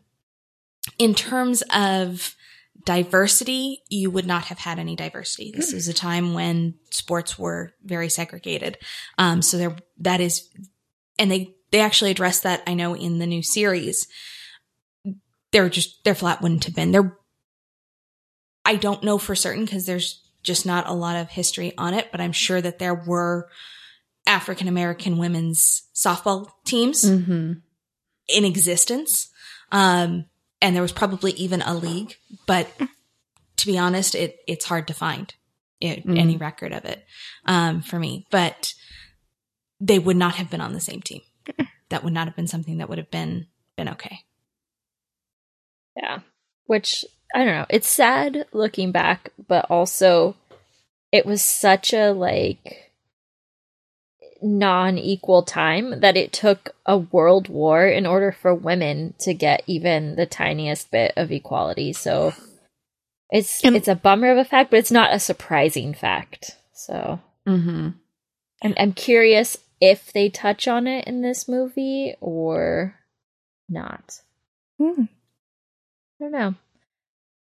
in 0.98 1.14
terms 1.14 1.62
of 1.74 2.36
diversity, 2.84 3.84
you 3.90 4.10
would 4.10 4.26
not 4.26 4.46
have 4.46 4.58
had 4.58 4.80
any 4.80 4.96
diversity. 4.96 5.52
This 5.56 5.72
is 5.72 5.88
a 5.88 5.94
time 5.94 6.34
when 6.34 6.76
sports 6.90 7.38
were 7.38 7.74
very 7.84 8.10
segregated. 8.10 8.80
Um, 9.20 9.44
so 9.44 9.58
there, 9.58 9.76
that 10.00 10.20
is, 10.20 10.50
and 11.20 11.30
they, 11.30 11.56
they 11.72 11.80
actually 11.80 12.10
addressed 12.10 12.42
that, 12.44 12.64
I 12.66 12.74
know, 12.74 12.96
in 12.96 13.20
the 13.20 13.28
new 13.28 13.44
series. 13.44 14.08
They're 15.52 15.70
just, 15.70 16.04
their 16.04 16.16
flat 16.16 16.42
wouldn't 16.42 16.64
have 16.66 16.76
been 16.76 16.92
there. 16.92 17.18
I 18.64 18.76
don't 18.76 19.04
know 19.04 19.18
for 19.18 19.36
certain 19.36 19.66
because 19.66 19.86
there's 19.86 20.22
just 20.44 20.66
not 20.66 20.88
a 20.88 20.94
lot 20.94 21.16
of 21.16 21.30
history 21.30 21.74
on 21.78 21.94
it, 21.94 22.10
but 22.12 22.22
I'm 22.22 22.32
sure 22.32 22.62
that 22.62 22.80
there 22.80 22.94
were 22.96 23.50
African 24.26 24.68
American 24.68 25.18
women's 25.18 25.84
softball 25.96 26.50
teams 26.64 27.04
Mm-hmm. 27.04 27.54
in 28.28 28.46
existence. 28.46 29.30
Um, 29.72 30.26
and 30.62 30.76
there 30.76 30.82
was 30.84 30.92
probably 30.92 31.32
even 31.34 31.62
a 31.64 31.74
league, 31.74 32.16
but 32.46 32.68
to 33.58 33.66
be 33.66 33.78
honest, 33.78 34.16
it, 34.16 34.38
it's 34.48 34.66
hard 34.66 34.88
to 34.88 34.94
find 34.94 35.34
it, 35.80 36.06
Mhm. 36.06 36.18
any 36.20 36.38
record 36.38 36.72
of 36.72 36.86
it, 36.86 37.04
um, 37.46 37.82
for 37.82 37.98
me, 37.98 38.28
but 38.30 38.74
they 39.80 39.98
would 39.98 40.18
not 40.18 40.36
have 40.36 40.50
been 40.52 40.62
on 40.62 40.74
the 40.74 40.80
same 40.80 41.02
team. 41.02 41.22
That 41.90 42.06
would 42.06 42.14
not 42.14 42.28
have 42.28 42.38
been 42.38 42.48
something 42.48 42.78
that 42.78 42.88
would 42.88 43.00
have 43.00 43.12
been, 43.12 43.48
been 43.76 43.90
okay. 43.90 44.20
Yeah. 45.96 46.20
Which 46.66 47.06
I 47.34 47.40
don't 47.46 47.54
know. 47.56 47.66
It's 47.70 47.90
sad 47.90 48.46
looking 48.52 48.92
back, 48.92 49.32
but 49.48 49.66
also 49.70 50.36
it 51.12 51.26
was 51.26 51.44
such 51.44 51.94
a 51.94 52.12
like 52.12 52.92
non-equal 54.42 55.44
time 55.44 56.00
that 56.00 56.18
it 56.18 56.34
took 56.34 56.76
a 56.86 56.98
world 56.98 57.48
war 57.48 57.86
in 57.86 58.06
order 58.06 58.32
for 58.32 58.56
women 58.56 59.14
to 59.20 59.34
get 59.34 59.62
even 59.68 60.16
the 60.16 60.26
tiniest 60.26 60.90
bit 60.92 61.14
of 61.16 61.32
equality. 61.32 61.94
So 61.94 62.34
it's 63.30 63.64
And- 63.64 63.76
it's 63.76 63.88
a 63.88 63.96
bummer 63.96 64.32
of 64.32 64.38
a 64.38 64.46
fact, 64.46 64.72
but 64.72 64.78
it's 64.78 64.92
not 64.92 65.14
a 65.14 65.20
surprising 65.20 65.94
fact. 65.94 66.58
So 66.74 67.20
Mm-hmm. 67.48 67.90
I'm 68.64 68.74
I'm 68.78 68.94
curious 68.94 69.58
if 69.80 70.14
they 70.14 70.30
touch 70.30 70.68
on 70.68 70.86
it 70.86 71.08
in 71.08 71.22
this 71.24 71.48
movie 71.48 72.16
or 72.22 72.96
not. 73.68 74.22
Hmm. 74.80 75.06
I 76.22 76.24
don't 76.24 76.32
know. 76.32 76.56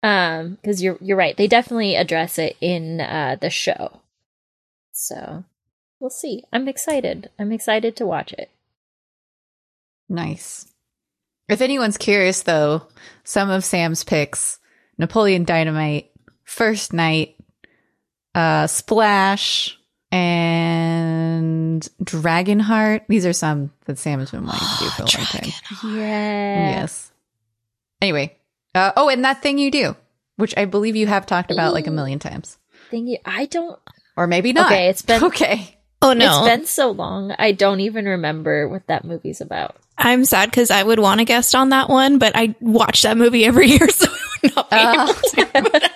Um, 0.03 0.57
because 0.61 0.81
you're 0.81 0.97
you're 1.01 1.17
right. 1.17 1.35
They 1.35 1.47
definitely 1.47 1.95
address 1.95 2.39
it 2.39 2.55
in 2.61 3.01
uh 3.01 3.35
the 3.39 3.49
show. 3.49 3.99
So 4.93 5.43
we'll 5.99 6.09
see. 6.09 6.43
I'm 6.53 6.67
excited. 6.67 7.29
I'm 7.37 7.51
excited 7.51 7.95
to 7.97 8.05
watch 8.05 8.33
it. 8.33 8.49
Nice. 10.09 10.67
If 11.49 11.61
anyone's 11.61 11.97
curious, 11.97 12.43
though, 12.43 12.83
some 13.25 13.49
of 13.49 13.65
Sam's 13.65 14.03
picks 14.03 14.59
Napoleon 14.97 15.43
Dynamite, 15.43 16.09
First 16.45 16.93
Knight, 16.93 17.35
uh, 18.33 18.67
Splash, 18.67 19.77
and 20.11 21.87
Dragonheart. 22.03 23.01
These 23.07 23.25
are 23.25 23.33
some 23.33 23.71
that 23.85 23.97
Sam 23.97 24.19
has 24.19 24.31
been 24.31 24.45
wanting 24.45 24.59
to 24.59 24.83
do 24.83 24.89
for 24.91 25.03
a 25.03 25.05
long 25.05 25.25
time. 25.25 25.51
Yeah. 25.83 26.81
Yes. 26.81 27.11
Anyway. 28.01 28.37
Uh, 28.73 28.91
oh, 28.95 29.09
and 29.09 29.23
that 29.25 29.41
thing 29.41 29.57
you 29.57 29.69
do, 29.71 29.95
which 30.37 30.53
I 30.57 30.65
believe 30.65 30.95
you 30.95 31.07
have 31.07 31.25
talked 31.25 31.51
about 31.51 31.73
like 31.73 31.87
a 31.87 31.91
million 31.91 32.19
times. 32.19 32.57
Thing 32.89 33.07
you, 33.07 33.17
I 33.25 33.45
don't. 33.45 33.79
Or 34.17 34.27
maybe 34.27 34.53
not. 34.53 34.71
Okay, 34.71 34.87
it's 34.89 35.01
been- 35.01 35.23
Okay. 35.25 35.77
Oh 36.03 36.13
no, 36.13 36.39
It's 36.45 36.47
been 36.57 36.65
so 36.65 36.89
long. 36.89 37.31
I 37.37 37.51
don't 37.51 37.79
even 37.81 38.05
remember 38.05 38.67
what 38.67 38.87
that 38.87 39.05
movie's 39.05 39.39
about. 39.39 39.75
I'm 39.99 40.25
sad 40.25 40.49
because 40.49 40.71
I 40.71 40.81
would 40.81 40.97
want 40.97 41.19
to 41.19 41.25
guest 41.25 41.53
on 41.53 41.69
that 41.69 41.89
one, 41.89 42.17
but 42.17 42.31
I 42.35 42.55
watch 42.59 43.03
that 43.03 43.17
movie 43.17 43.45
every 43.45 43.67
year, 43.69 43.87
so 43.87 44.07
I 44.09 44.39
would 44.43 44.55
not 44.55 44.69
be 44.71 44.75
Uh. 44.77 45.13
able 45.53 45.69
to. 45.69 45.89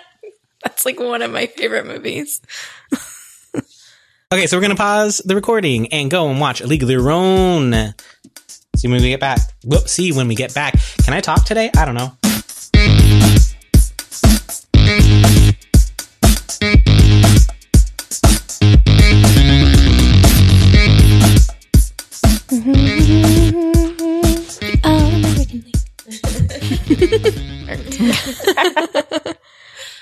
That's 0.63 0.85
like 0.85 0.99
one 0.99 1.21
of 1.23 1.31
my 1.31 1.47
favorite 1.47 1.87
movies. 1.87 2.39
Okay, 4.31 4.47
so 4.47 4.57
we're 4.57 4.61
gonna 4.61 4.75
pause 4.75 5.21
the 5.23 5.35
recording 5.35 5.91
and 5.93 6.09
go 6.11 6.29
and 6.29 6.39
watch 6.39 6.59
A 6.61 6.67
League 6.67 6.81
of 6.81 6.87
Their 6.87 7.09
Own. 7.09 7.71
See 8.75 8.87
when 8.87 9.01
we 9.01 9.09
get 9.09 9.19
back. 9.19 9.39
Whoop, 9.63 9.87
see 9.87 10.11
when 10.11 10.27
we 10.27 10.35
get 10.35 10.53
back. 10.53 10.75
Can 11.03 11.13
I 11.13 11.21
talk 11.21 11.45
today? 11.45 11.71
I 11.77 11.85
don't 11.85 11.95
know. 11.95 12.11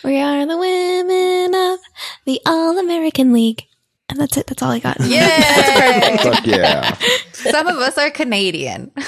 we 0.03 0.19
are 0.19 0.45
the 0.45 0.57
women 0.57 1.55
of 1.55 1.79
the 2.25 2.41
All 2.45 2.77
American 2.77 3.31
League, 3.33 3.63
and 4.09 4.19
that's 4.19 4.35
it. 4.37 4.45
That's 4.47 4.61
all 4.61 4.71
I 4.71 4.79
got. 4.79 4.99
Yay! 4.99 6.17
Fuck 6.21 6.45
yeah. 6.45 6.97
Some 7.31 7.67
of 7.67 7.77
us 7.77 7.97
are 7.97 8.11
Canadian. 8.11 8.91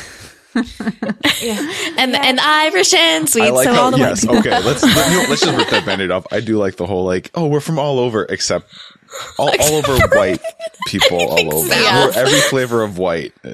Yeah. 0.55 1.71
and 1.97 2.15
and 2.15 2.39
Irish 2.39 2.93
and 2.93 3.29
sweet. 3.29 3.43
I 3.43 3.49
like 3.49 3.65
so 3.65 3.73
how, 3.73 3.81
all 3.83 3.91
the 3.91 3.97
yes, 3.97 4.25
way. 4.25 4.37
okay. 4.39 4.49
Let's 4.61 4.83
let, 4.83 5.11
you 5.11 5.17
know, 5.23 5.25
let's 5.29 5.41
just 5.41 5.57
rip 5.57 5.69
that 5.69 5.85
bandit 5.85 6.11
off. 6.11 6.25
I 6.31 6.39
do 6.39 6.57
like 6.57 6.75
the 6.77 6.85
whole 6.85 7.03
like, 7.05 7.31
oh, 7.35 7.47
we're 7.47 7.59
from 7.59 7.77
all 7.79 7.99
over 7.99 8.23
except 8.25 8.67
all, 9.37 9.49
all 9.49 9.73
over 9.75 10.07
white 10.17 10.41
people 10.87 11.17
all 11.19 11.53
over. 11.55 11.67
so. 11.69 11.75
We're 11.75 12.11
every 12.15 12.39
flavor 12.41 12.83
of 12.83 12.97
white. 12.97 13.33
Big 13.43 13.53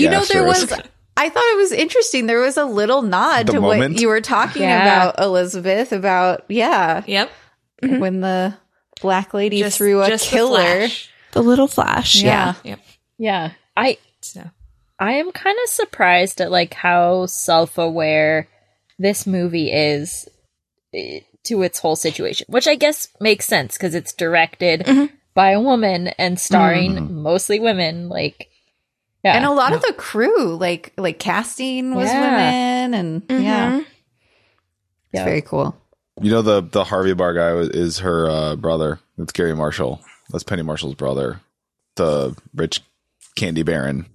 you 0.00 0.10
know, 0.10 0.24
there 0.24 0.46
asterisk. 0.48 0.70
was. 0.70 0.80
I 1.16 1.28
thought 1.30 1.42
it 1.52 1.56
was 1.56 1.72
interesting. 1.72 2.26
There 2.26 2.40
was 2.40 2.56
a 2.56 2.64
little 2.64 3.02
nod 3.02 3.46
The 3.48 3.54
to 3.54 3.60
moment? 3.60 3.94
what 3.94 4.00
you 4.00 4.06
were 4.08 4.20
talking 4.20 4.62
Yeah. 4.62 4.82
about, 5.08 5.18
Elizabeth. 5.20 5.90
About 5.92 6.44
yeah, 6.48 7.02
Yep. 7.06 7.30
Mm-hmm. 7.82 7.98
when 7.98 8.20
the 8.20 8.54
black 9.00 9.34
lady 9.34 9.58
Just, 9.58 9.78
threw 9.78 10.00
a 10.02 10.06
just 10.08 10.30
the 10.30 10.36
killer. 10.36 10.56
flash. 10.62 11.10
The 11.32 11.42
little 11.42 11.66
flash. 11.68 12.22
Yeah. 12.22 12.54
Yeah. 12.62 12.70
Yep. 12.70 12.80
Yeah. 13.18 13.50
I 13.76 13.98
So 14.20 14.42
I 14.98 15.12
am 15.14 15.30
kind 15.32 15.56
of 15.62 15.68
surprised 15.70 16.40
at 16.40 16.50
like 16.50 16.74
how 16.74 17.26
self-aware 17.26 18.48
this 18.98 19.26
movie 19.26 19.70
is 19.70 20.28
eh, 20.92 21.20
to 21.44 21.62
its 21.62 21.78
whole 21.78 21.96
situation, 21.96 22.46
which 22.48 22.66
I 22.66 22.74
guess 22.74 23.08
makes 23.20 23.46
sense 23.46 23.74
because 23.76 23.94
it's 23.94 24.12
directed 24.12 24.80
Mhm. 24.80 25.10
by 25.34 25.50
a 25.52 25.60
woman 25.60 26.08
and 26.18 26.38
starring 26.38 27.14
mostly 27.22 27.60
women. 27.60 28.08
Like, 28.08 28.48
yeah, 29.24 29.36
And 29.36 29.44
a 29.44 29.52
lot 29.52 29.72
of 29.72 29.82
the 29.82 29.92
crew, 29.92 30.56
like 30.56 30.92
like 30.98 31.18
casting, 31.18 31.94
was 31.94 32.08
Yeah. 32.08 32.20
women, 32.20 32.94
and 32.94 33.22
yeah, 33.44 33.70
Mhm. 33.70 33.78
it's 33.80 33.88
Yeah. 35.12 35.24
very 35.24 35.42
cool. 35.42 35.76
You 36.20 36.30
know 36.32 36.42
the 36.42 36.60
the 36.62 36.82
Harvey 36.84 37.14
Bar 37.14 37.34
guy 37.34 37.50
is 37.72 37.98
her 38.00 38.28
uh, 38.28 38.56
brother. 38.56 38.98
That's 39.16 39.32
Garry 39.32 39.54
Marshall. 39.54 40.00
That's 40.30 40.42
Penny 40.44 40.62
Marshall's 40.62 40.94
brother, 40.96 41.40
the 41.94 42.34
rich 42.54 42.80
candy 43.36 43.62
baron. 43.62 44.06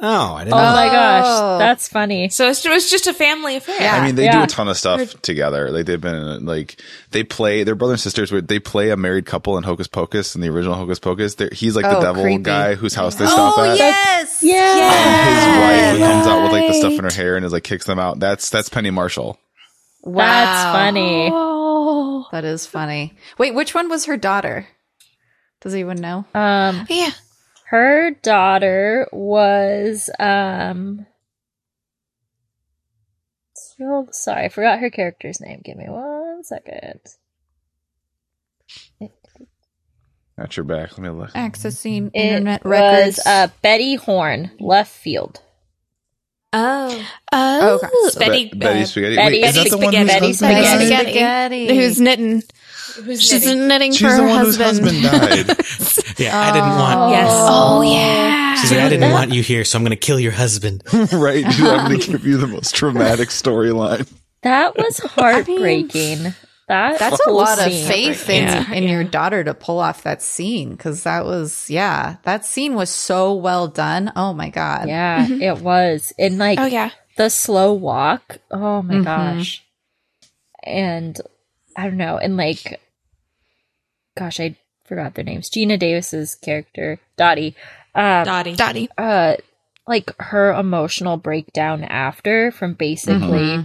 Oh, 0.00 0.34
I 0.34 0.44
didn't 0.44 0.54
Oh 0.54 0.56
know. 0.58 0.72
my 0.72 0.88
Oh. 0.88 0.92
gosh, 0.92 1.58
that's 1.60 1.86
funny. 1.88 2.28
So 2.28 2.46
it 2.46 2.64
was 2.68 2.90
just 2.90 3.06
a 3.06 3.14
family 3.14 3.54
affair. 3.56 3.80
Yeah. 3.80 3.94
I 3.96 4.04
mean, 4.04 4.16
they 4.16 4.24
Yeah. 4.24 4.38
do 4.38 4.42
a 4.42 4.46
ton 4.48 4.66
of 4.68 4.76
stuff 4.76 5.20
together. 5.22 5.70
Like 5.70 5.86
they've 5.86 6.00
been 6.00 6.44
like 6.44 6.76
they 7.12 7.22
play. 7.22 7.62
They're 7.62 7.76
brother 7.76 7.94
and 7.94 8.00
sisters. 8.00 8.32
Where 8.32 8.40
they 8.40 8.58
play 8.58 8.90
a 8.90 8.96
married 8.96 9.24
couple 9.24 9.56
in 9.56 9.62
Hocus 9.62 9.86
Pocus 9.86 10.34
in 10.34 10.40
the 10.40 10.48
original 10.48 10.74
Hocus 10.74 10.98
Pocus. 10.98 11.36
They're, 11.36 11.48
he's 11.52 11.76
like 11.76 11.84
the 11.84 11.98
Oh, 11.98 12.02
devil 12.02 12.22
creepy. 12.24 12.42
guy 12.42 12.74
whose 12.74 12.94
house 12.94 13.14
they 13.14 13.26
stop 13.26 13.56
Oh 13.56 13.62
at. 13.64 13.78
yes, 13.78 14.42
Yeah. 14.42 14.58
And 14.58 15.38
his 15.38 15.46
wife 15.62 15.92
who 16.08 16.12
comes 16.12 16.26
out 16.26 16.42
with 16.42 16.52
like 16.52 16.66
the 16.66 16.74
stuff 16.74 16.92
in 16.94 17.04
her 17.04 17.12
hair 17.12 17.36
and 17.36 17.46
is 17.46 17.52
like 17.52 17.62
kicks 17.64 17.86
them 17.86 18.00
out. 18.00 18.18
That's 18.18 18.50
that's 18.50 18.68
Penny 18.68 18.90
Marshall. 18.90 19.38
Wow. 20.02 20.24
That's 20.26 20.76
funny. 20.76 21.30
Oh, 21.32 22.26
That 22.32 22.44
is 22.44 22.66
funny. 22.66 23.14
Wait, 23.38 23.54
which 23.54 23.74
one 23.74 23.88
was 23.88 24.06
her 24.06 24.16
daughter? 24.16 24.66
Does 25.60 25.72
anyone 25.72 25.96
know? 25.96 26.24
Um, 26.34 26.84
yeah. 26.90 27.10
Her 27.74 28.10
daughter 28.22 29.08
was 29.12 30.08
um. 30.20 31.06
so- 33.54 34.06
Sorry, 34.12 34.44
I 34.44 34.48
forgot 34.48 34.78
her 34.78 34.90
character's 34.90 35.40
name. 35.40 35.60
Give 35.64 35.76
me 35.76 35.86
one 35.88 36.44
second. 36.44 37.00
At 40.36 40.56
your 40.56 40.64
back. 40.64 40.92
Let 40.92 40.98
me 41.00 41.08
look. 41.10 41.30
Accessing 41.32 42.08
It 42.12 42.18
internet 42.20 42.64
was 42.64 42.70
records. 42.70 43.20
uh, 43.26 43.48
Betty 43.62 43.94
Horn, 43.96 44.50
left 44.58 44.90
field. 44.92 45.40
Oh. 46.52 47.06
Oh, 47.32 47.80
Okay. 47.82 48.18
Betty, 48.18 48.48
Be- 48.50 48.58
Betty 48.58 48.82
uh, 48.82 48.84
Spaghetti. 48.84 49.16
Betty 49.16 49.42
Wait, 49.42 49.44
is 49.44 49.54
that 49.54 49.70
the 49.70 49.78
one 49.78 49.94
whose 49.94 50.06
Spaghetti. 50.10 50.26
husband 50.26 50.50
Betty 50.50 50.64
died? 50.64 50.76
Spaghetti. 50.78 51.10
Spaghetti. 51.66 51.76
who's 51.76 52.00
knitting? 52.00 52.42
Who's 53.02 53.22
She's 53.22 53.44
knitting? 53.46 53.68
knitting 53.68 53.92
She's 53.92 54.00
for 54.02 54.08
the 54.16 54.22
her 54.22 54.26
one 54.28 54.44
whose 54.44 54.56
husband. 54.56 54.96
husband 55.04 55.46
died. 55.46 55.56
Yeah, 56.16 56.38
I 56.40 56.52
didn't 56.52 56.68
want. 56.78 57.10
Yes. 57.10 57.28
Oh 57.32 57.82
yeah. 57.82 58.54
She's 58.54 58.70
like, 58.70 58.80
I 58.80 58.88
didn't 58.88 59.10
want 59.10 59.32
you 59.32 59.42
here, 59.42 59.64
so 59.64 59.76
I'm 59.76 59.82
going 59.84 59.90
to 59.90 59.96
kill 59.96 60.20
your 60.20 60.30
husband. 60.30 60.84
right? 61.12 61.44
Dude, 61.44 61.66
I'm 61.66 61.88
going 61.88 61.98
to 62.00 62.10
give 62.12 62.24
you 62.24 62.36
the 62.36 62.46
most 62.46 62.72
traumatic 62.72 63.30
storyline. 63.30 64.08
That 64.42 64.76
was 64.76 64.98
heartbreaking. 65.04 66.22
that 66.68 67.00
That's 67.00 67.18
a 67.20 67.24
whole 67.24 67.36
lot 67.38 67.58
of 67.58 67.72
scene. 67.72 67.88
faith 67.88 68.30
in, 68.30 68.44
Yeah. 68.44 68.72
in 68.72 68.84
your 68.84 69.02
daughter 69.02 69.42
to 69.42 69.54
pull 69.54 69.80
off 69.80 70.04
that 70.04 70.22
scene 70.22 70.70
because 70.70 71.02
that 71.02 71.24
was, 71.24 71.68
yeah, 71.68 72.18
that 72.22 72.46
scene 72.46 72.74
was 72.76 72.90
so 72.90 73.34
well 73.34 73.66
done. 73.66 74.12
Oh 74.14 74.32
my 74.34 74.50
God. 74.50 74.86
Yeah, 74.86 75.26
it 75.28 75.58
was. 75.58 76.12
And 76.16 76.38
like 76.38 76.60
Oh 76.60 76.66
yeah. 76.66 76.90
the 77.16 77.28
slow 77.28 77.72
walk. 77.72 78.38
Oh 78.52 78.82
my 78.82 78.94
Mhm. 78.94 79.04
gosh. 79.04 79.64
And 80.62 81.20
I 81.76 81.84
don't 81.88 81.96
know. 81.96 82.18
And 82.18 82.36
like, 82.36 82.80
gosh, 84.16 84.40
I 84.40 84.56
forgot 84.84 85.14
their 85.14 85.24
names. 85.24 85.50
Geena 85.50 85.78
Davis's 85.78 86.34
character, 86.34 86.98
Dottie. 87.16 87.54
Um, 87.94 88.24
Dottie. 88.24 88.56
Dottie. 88.56 88.88
uh, 88.98 89.36
like 89.86 90.10
her 90.18 90.52
emotional 90.54 91.16
breakdown 91.16 91.84
after 91.84 92.50
from 92.50 92.74
basically 92.74 93.64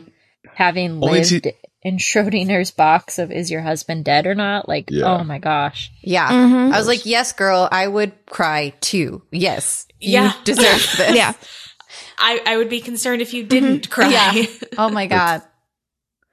having 0.56 0.92
Only 1.04 1.20
lived 1.20 1.44
to- 1.44 1.54
in 1.82 1.96
Schrodinger's 1.98 2.72
box 2.72 3.20
of 3.20 3.32
is 3.32 3.50
your 3.50 3.62
husband 3.62 4.04
dead 4.04 4.28
or 4.28 4.36
not? 4.36 4.68
Like, 4.68 4.90
Yeah. 4.92 5.06
oh 5.06 5.24
my 5.24 5.40
gosh. 5.40 5.92
Yeah. 6.02 6.30
Mhm. 6.30 6.74
I 6.74 6.78
was 6.78 6.88
like, 6.88 7.06
yes, 7.06 7.32
girl, 7.32 7.70
I 7.72 7.88
would 7.88 8.12
cry 8.26 8.74
too. 8.82 9.22
Yes. 9.32 9.88
You 10.00 10.12
Yeah. 10.14 10.34
deserve 10.44 10.94
this. 10.98 11.16
Yeah. 11.16 11.34
I, 12.18 12.42
I 12.46 12.58
would 12.58 12.70
be 12.70 12.82
concerned 12.82 13.22
if 13.22 13.34
you 13.34 13.46
didn't 13.46 13.90
cry. 13.90 14.10
Yeah. 14.10 14.46
Oh 14.78 14.90
my 14.90 15.08
God. 15.18 15.42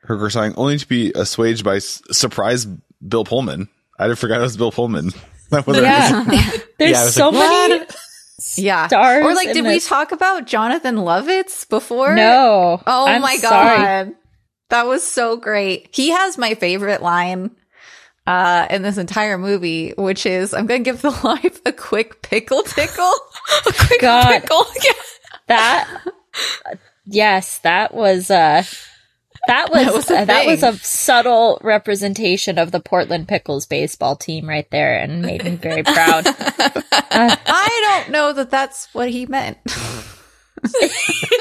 Her 0.02 0.18
crying 0.28 0.54
only 0.56 0.78
to 0.78 0.88
be 0.88 1.12
assuaged 1.14 1.64
by 1.64 1.76
s- 1.76 2.02
surprise 2.10 2.66
Bill 3.06 3.24
Pullman. 3.24 3.68
I 3.98 4.14
forgot 4.14 4.38
it 4.40 4.42
was 4.42 4.56
Bill 4.56 4.72
Pullman. 4.72 5.10
That 5.50 5.64
was 5.64 5.76
Yeah. 5.78 6.24
There's 6.78 6.90
Yeah, 6.90 7.04
was 7.04 7.14
so 7.14 7.28
like, 7.30 7.70
many 7.70 7.86
Yeah. 8.56 8.88
stars. 8.88 9.24
Or 9.24 9.32
like, 9.34 9.48
in 9.48 9.54
did 9.54 9.62
we 9.64 9.74
this- 9.74 9.88
talk 9.88 10.10
about 10.10 10.44
Jonathan 10.46 10.96
Lovitz 10.96 11.68
before? 11.68 12.16
No. 12.16 12.82
Oh 12.84 13.06
I'm 13.06 13.22
my 13.22 13.36
sorry. 13.36 13.76
god. 13.78 14.14
That 14.70 14.86
was 14.88 15.06
so 15.06 15.36
great. 15.36 15.88
He 15.92 16.10
has 16.10 16.36
my 16.36 16.54
favorite 16.54 17.00
line 17.00 17.52
uh 18.26 18.66
in 18.70 18.82
this 18.82 18.98
entire 18.98 19.38
movie, 19.38 19.92
which 19.96 20.26
is 20.26 20.52
I'm 20.52 20.66
gonna 20.66 20.80
give 20.82 21.00
the 21.00 21.10
life 21.24 21.60
a 21.64 21.70
quick 21.70 22.22
pickle 22.22 22.64
tickle. 22.64 23.12
a 23.68 23.72
quick 23.72 24.00
God. 24.00 24.40
pickle. 24.40 24.66
Yeah. 24.84 24.92
That 25.46 26.00
yes, 27.04 27.58
that 27.58 27.94
was 27.94 28.32
uh 28.32 28.64
that 29.66 29.70
was 29.70 29.84
That 29.86 29.94
was 29.94 30.10
a 30.10 30.18
uh, 30.18 30.24
that 30.24 30.46
was 30.46 30.62
a 30.62 30.72
subtle 30.78 31.58
representation 31.62 32.58
of 32.58 32.70
the 32.72 32.80
Portland 32.80 33.28
Pickles 33.28 33.66
baseball 33.66 34.16
team 34.16 34.48
right 34.48 34.68
there 34.70 34.98
and 34.98 35.22
made 35.22 35.44
me 35.44 35.56
very 35.56 35.82
proud. 35.82 36.24
I 37.08 38.00
don't 38.02 38.12
know 38.12 38.32
that 38.32 38.50
that's 38.50 38.92
what 38.94 39.08
he 39.10 39.26
meant. 39.26 39.58
yeah. 40.82 40.88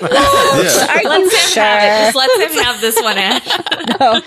Are 0.02 1.02
you 1.02 1.10
Let's 1.10 1.34
him 1.34 1.50
sure? 1.52 1.64
have 1.64 1.84
it. 1.84 2.14
Just 2.14 2.16
let 2.16 2.52
him 2.52 2.64
have 2.64 2.82
this 2.82 3.02
one, 3.02 3.18
Ash. 3.18 3.48
No. 4.00 4.12
Uh, 4.14 4.22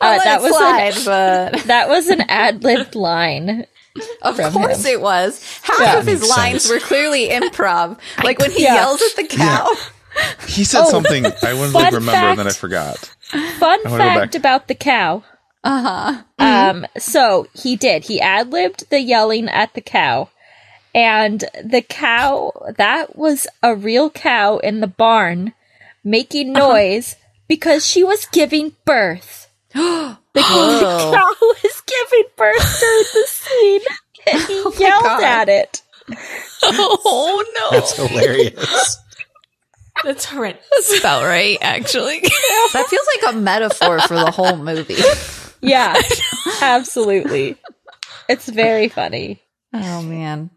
I'll 0.00 0.16
let 0.18 0.24
that 0.24 0.40
it 0.40 0.42
was 0.42 0.56
slide, 0.56 0.96
an, 0.96 1.04
but 1.52 1.62
that 1.66 1.88
was 1.88 2.08
an 2.08 2.22
ad 2.22 2.62
libbed 2.64 2.94
line. 2.94 3.66
of 4.22 4.36
course 4.52 4.84
him. 4.84 4.92
it 4.92 5.00
was. 5.00 5.42
Half 5.62 5.80
Yeah. 5.80 5.98
of 5.98 6.06
his 6.06 6.20
Makes 6.22 6.36
lines 6.36 6.62
sense. 6.64 6.72
were 6.82 6.86
clearly 6.86 7.28
improv. 7.28 7.98
Like 8.22 8.38
when 8.38 8.50
he 8.50 8.64
Yeah. 8.64 8.74
yells 8.74 9.00
at 9.02 9.16
the 9.16 9.24
cow. 9.26 9.70
He 10.48 10.64
said 10.64 10.82
Oh, 10.82 10.90
something 10.90 11.24
I 11.26 11.54
wanted 11.54 11.72
to 11.72 11.72
fun 11.72 11.94
remember 11.94 12.26
and 12.28 12.38
then 12.38 12.46
I 12.46 12.52
forgot. 12.52 12.96
Fun 13.58 13.78
I 13.86 13.98
fact 13.98 14.34
about 14.34 14.68
the 14.68 14.74
cow. 14.74 15.22
Uh-huh. 15.64 16.22
Um, 16.38 16.86
so 16.98 17.46
he 17.54 17.76
did. 17.76 18.04
He 18.04 18.20
ad 18.20 18.50
libbed 18.52 18.90
the 18.90 19.00
yelling 19.00 19.48
at 19.48 19.74
the 19.74 19.80
cow. 19.80 20.28
And 20.94 21.42
the 21.64 21.80
cow, 21.82 22.52
that 22.76 23.16
was 23.16 23.46
a 23.62 23.74
real 23.74 24.10
cow 24.10 24.58
in 24.58 24.80
the 24.80 24.86
barn 24.86 25.54
making 26.04 26.56
Uh-huh. 26.56 26.72
noise 26.74 27.16
because 27.48 27.86
she 27.86 28.02
was 28.04 28.26
giving 28.26 28.74
birth. 28.84 29.48
the 29.72 30.16
Whoa. 30.36 31.12
cow 31.14 31.34
was 31.40 31.82
giving 31.86 32.24
birth 32.36 32.80
during 32.80 33.04
the 33.14 33.24
scene 33.26 33.80
and 34.32 34.42
he 34.42 34.54
yelled 34.84 35.02
God. 35.04 35.22
at 35.22 35.48
it. 35.48 35.82
Oh 36.64 37.44
no. 37.56 37.70
That's 37.78 37.96
hilarious. 37.96 38.98
That's 40.04 40.24
horrendous. 40.24 40.64
That's 40.70 40.98
about 41.00 41.24
right, 41.24 41.58
actually. 41.60 42.20
That 42.72 42.86
feels 42.88 43.06
like 43.22 43.34
a 43.34 43.38
metaphor 43.38 44.00
for 44.00 44.14
the 44.14 44.30
whole 44.30 44.56
movie. 44.56 44.96
Yeah, 45.60 45.94
absolutely. 46.62 47.56
It's 48.28 48.48
very 48.48 48.88
funny. 48.88 49.40
Oh 49.74 50.02
man. 50.02 50.50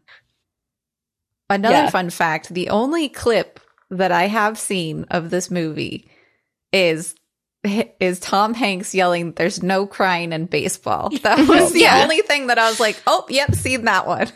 Another 1.49 1.75
Yeah. 1.75 1.89
fun 1.89 2.09
fact, 2.09 2.53
the 2.53 2.69
only 2.69 3.09
clip 3.09 3.59
that 3.91 4.11
I 4.11 4.27
have 4.27 4.57
seen 4.57 5.05
of 5.11 5.29
this 5.29 5.51
movie 5.51 6.09
is 6.71 7.15
is 7.99 8.19
Tom 8.19 8.53
Hanks 8.53 8.93
yelling 8.95 9.31
there's 9.33 9.61
no 9.63 9.85
crying 9.87 10.31
in 10.33 10.45
baseball. 10.45 11.09
That 11.23 11.47
was 11.47 11.73
the 11.73 11.81
Yeah. 11.81 12.01
only 12.03 12.21
thing 12.21 12.47
that 12.47 12.57
I 12.59 12.69
was 12.69 12.79
like, 12.79 13.01
"Oh, 13.07 13.25
yep, 13.29 13.53
seen 13.55 13.85
that 13.85 14.07
one." 14.07 14.27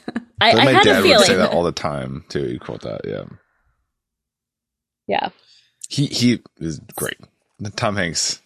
I, 0.41 0.51
But 0.53 0.61
I 0.61 0.65
my 0.65 0.71
had 0.71 0.81
a 0.81 0.85
dad 0.85 1.03
would 1.03 1.19
say 1.19 1.25
feeling. 1.27 1.37
that 1.39 1.51
all 1.53 1.63
the 1.63 1.71
time 1.71 2.25
too. 2.29 2.43
He'd 2.43 2.61
quote 2.61 2.81
that. 2.81 3.01
Yeah. 3.05 3.23
Yeah. 5.09 5.29
He 5.89 6.05
he 6.05 6.39
is 6.59 6.79
great. 6.95 7.17
Tom 7.75 7.95
Hanks, 7.95 8.39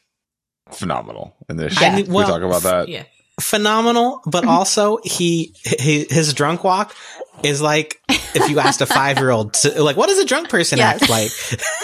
phenomenal 0.72 1.36
in 1.50 1.58
this. 1.58 1.80
Yeah. 1.80 1.98
shit. 1.98 2.10
I- 2.10 2.12
well, 2.12 2.26
we 2.26 2.32
talk 2.32 2.42
about 2.42 2.64
that. 2.64 2.88
Yeah. 2.90 3.04
Phenomenal, 3.42 4.22
but 4.26 4.46
also 4.48 5.00
he, 5.04 5.54
he 5.64 6.06
his 6.10 6.34
drunk 6.34 6.64
walk 6.64 6.96
is 7.44 7.62
like 7.62 8.00
if 8.10 8.50
you 8.50 8.60
asked 8.60 8.80
a 8.82 8.86
five 8.86 9.18
year 9.18 9.32
old 9.32 9.58
like 9.76 9.98
what 9.98 10.08
does 10.08 10.20
a 10.20 10.26
drunk 10.26 10.50
person 10.50 10.78
Yes. 10.78 11.02
act 11.02 11.10
like? 11.10 11.32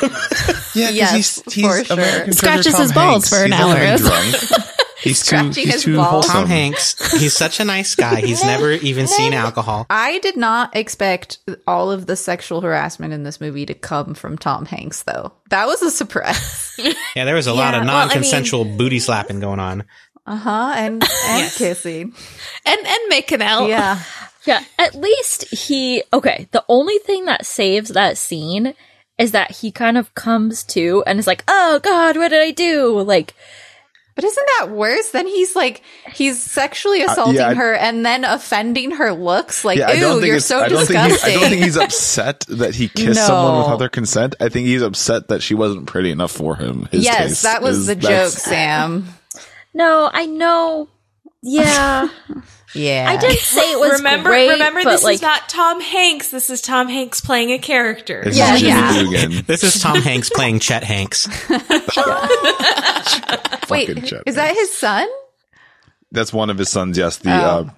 Yeah, 0.76 0.86
'cause 0.88 0.96
Yes, 0.96 1.14
he's 1.16 1.54
he's 1.56 1.66
for 1.66 1.84
sure. 1.84 1.94
American 1.98 2.34
Scratches 2.34 2.74
Tom 2.74 2.82
his 2.84 2.94
balls 2.94 3.28
Hanks. 3.28 3.30
for 3.30 3.44
an 3.44 3.52
He's 3.52 3.60
hour. 3.62 3.98
drunk. 3.98 4.36
He's 5.02 5.20
too 5.22 5.38
Scratching 5.38 5.64
he's 5.66 5.74
his 5.76 5.84
too 5.84 5.96
balls. 5.96 6.10
wholesome. 6.28 6.32
Tom 6.34 6.46
Hanks, 6.48 7.20
he's 7.20 7.34
such 7.34 7.60
a 7.60 7.66
nice 7.66 7.96
guy. 7.96 8.22
He's 8.22 8.44
never 8.44 8.72
even 8.72 9.08
seen 9.08 9.34
alcohol. 9.34 9.86
I 9.90 10.20
did 10.20 10.36
not 10.36 10.76
expect 10.76 11.38
all 11.66 11.90
of 11.92 12.06
the 12.06 12.16
sexual 12.16 12.62
harassment 12.62 13.14
in 13.14 13.24
this 13.24 13.40
movie 13.40 13.66
to 13.66 13.74
come 13.74 14.14
from 14.14 14.38
Tom 14.38 14.66
Hanks 14.66 15.04
though. 15.04 15.32
That 15.50 15.68
was 15.68 15.82
a 15.82 15.92
surprise. 15.92 16.66
Yeah, 17.16 17.26
there 17.26 17.36
was 17.36 17.48
a 17.48 17.54
lot 17.54 17.74
Yeah, 17.74 17.82
of 17.82 17.88
well, 17.88 17.96
I 17.98 18.06
non 18.06 18.10
consensual 18.10 18.64
booty 18.64 19.00
slapping 19.00 19.40
going 19.42 19.60
on. 19.60 19.84
Uh-huh, 20.26 20.74
and 20.76 20.94
and 20.94 21.04
Yes. 21.04 21.58
kissing. 21.58 22.14
and 22.66 22.80
and 22.88 23.00
making 23.10 23.42
out. 23.42 23.68
Yeah. 23.68 24.00
Yeah, 24.46 24.64
at 24.78 24.96
least 24.96 25.54
he 25.54 26.04
okay, 26.14 26.48
the 26.52 26.64
only 26.70 26.98
thing 27.00 27.26
that 27.26 27.46
saves 27.46 27.90
that 27.90 28.18
scene 28.18 28.74
is 29.18 29.32
that 29.34 29.52
he 29.58 29.72
kind 29.72 29.98
of 29.98 30.14
comes 30.16 30.64
to 30.66 31.04
and 31.06 31.20
is 31.20 31.28
like, 31.28 31.44
"Oh 31.50 31.80
god, 31.84 32.16
what 32.16 32.30
did 32.30 32.42
I 32.42 32.52
do?" 32.52 33.02
Like 33.02 33.34
But 34.20 34.26
isn't 34.26 34.48
that 34.60 34.72
worse? 34.72 35.12
Then 35.12 35.28
he's 35.28 35.56
like 35.56 35.82
he's 36.14 36.42
sexually 36.44 37.04
uh, 37.04 37.12
assaulting 37.12 37.40
I- 37.40 37.54
her 37.54 37.74
and 37.74 38.06
then 38.06 38.26
offending 38.26 38.92
her 38.92 39.14
looks. 39.14 39.64
Like, 39.64 39.78
Yeah, 39.78 39.88
I 39.88 39.94
ew, 39.94 40.20
you're 40.26 40.42
so 40.42 40.60
I 40.60 40.68
don't 40.68 40.86
think 40.86 41.00
he's, 41.00 41.12
disgusting. 41.14 41.38
I 41.38 41.40
don't 41.40 41.50
think 41.50 41.64
he's 41.64 41.78
upset 41.78 42.46
that 42.50 42.76
he 42.76 42.90
kissed 42.90 43.26
someone 43.26 43.54
No. 43.54 43.60
without 43.60 43.80
their 43.80 43.88
consent. 43.90 44.36
I 44.42 44.50
think 44.50 44.68
he's 44.68 44.82
upset 44.82 45.30
that 45.30 45.42
she 45.42 45.54
wasn't 45.56 45.88
pretty 45.88 46.12
enough 46.12 46.32
for 46.32 46.58
him. 46.58 46.90
His 46.92 47.06
yes, 47.06 47.44
that 47.44 47.62
was 47.62 47.78
is- 47.78 47.86
the 47.88 47.96
joke, 47.96 48.32
Sam. 48.32 49.08
No, 49.74 50.10
I 50.12 50.26
know. 50.26 50.90
Yeah. 51.42 52.10
Yeah. 52.74 53.06
I 53.08 53.18
didn't 53.18 53.40
say 53.40 53.72
it 53.72 53.80
was 53.80 53.94
remember, 53.94 54.30
great, 54.30 54.50
remember, 54.50 54.84
but 54.84 54.92
this 54.92 55.04
like 55.04 55.16
is 55.16 55.22
not 55.22 55.50
Tom 55.50 55.82
Hanks. 55.82 56.30
This 56.32 56.50
is 56.50 56.62
Tom 56.62 56.88
Hanks 56.88 57.22
playing 57.22 57.52
a 57.52 57.58
character. 57.60 58.22
It's 58.26 58.38
Yeah, 58.38 58.58
Jimmy 58.58 59.12
yeah. 59.12 59.42
This 59.48 59.64
is 59.64 59.82
Tom 59.82 59.98
Hanks 60.02 60.30
playing 60.30 60.60
Chet 60.60 60.84
Hanks. 60.84 61.28
Wait, 63.70 64.06
Chet 64.06 64.24
is 64.26 64.36
that 64.36 64.54
his 64.56 64.72
son? 64.72 65.08
That's 66.12 66.34
one 66.34 66.50
of 66.50 66.58
his 66.58 66.70
sons. 66.70 66.98
Yes, 66.98 67.18
the 67.18 67.32
Oh. 67.32 67.34
uh, 67.34 67.70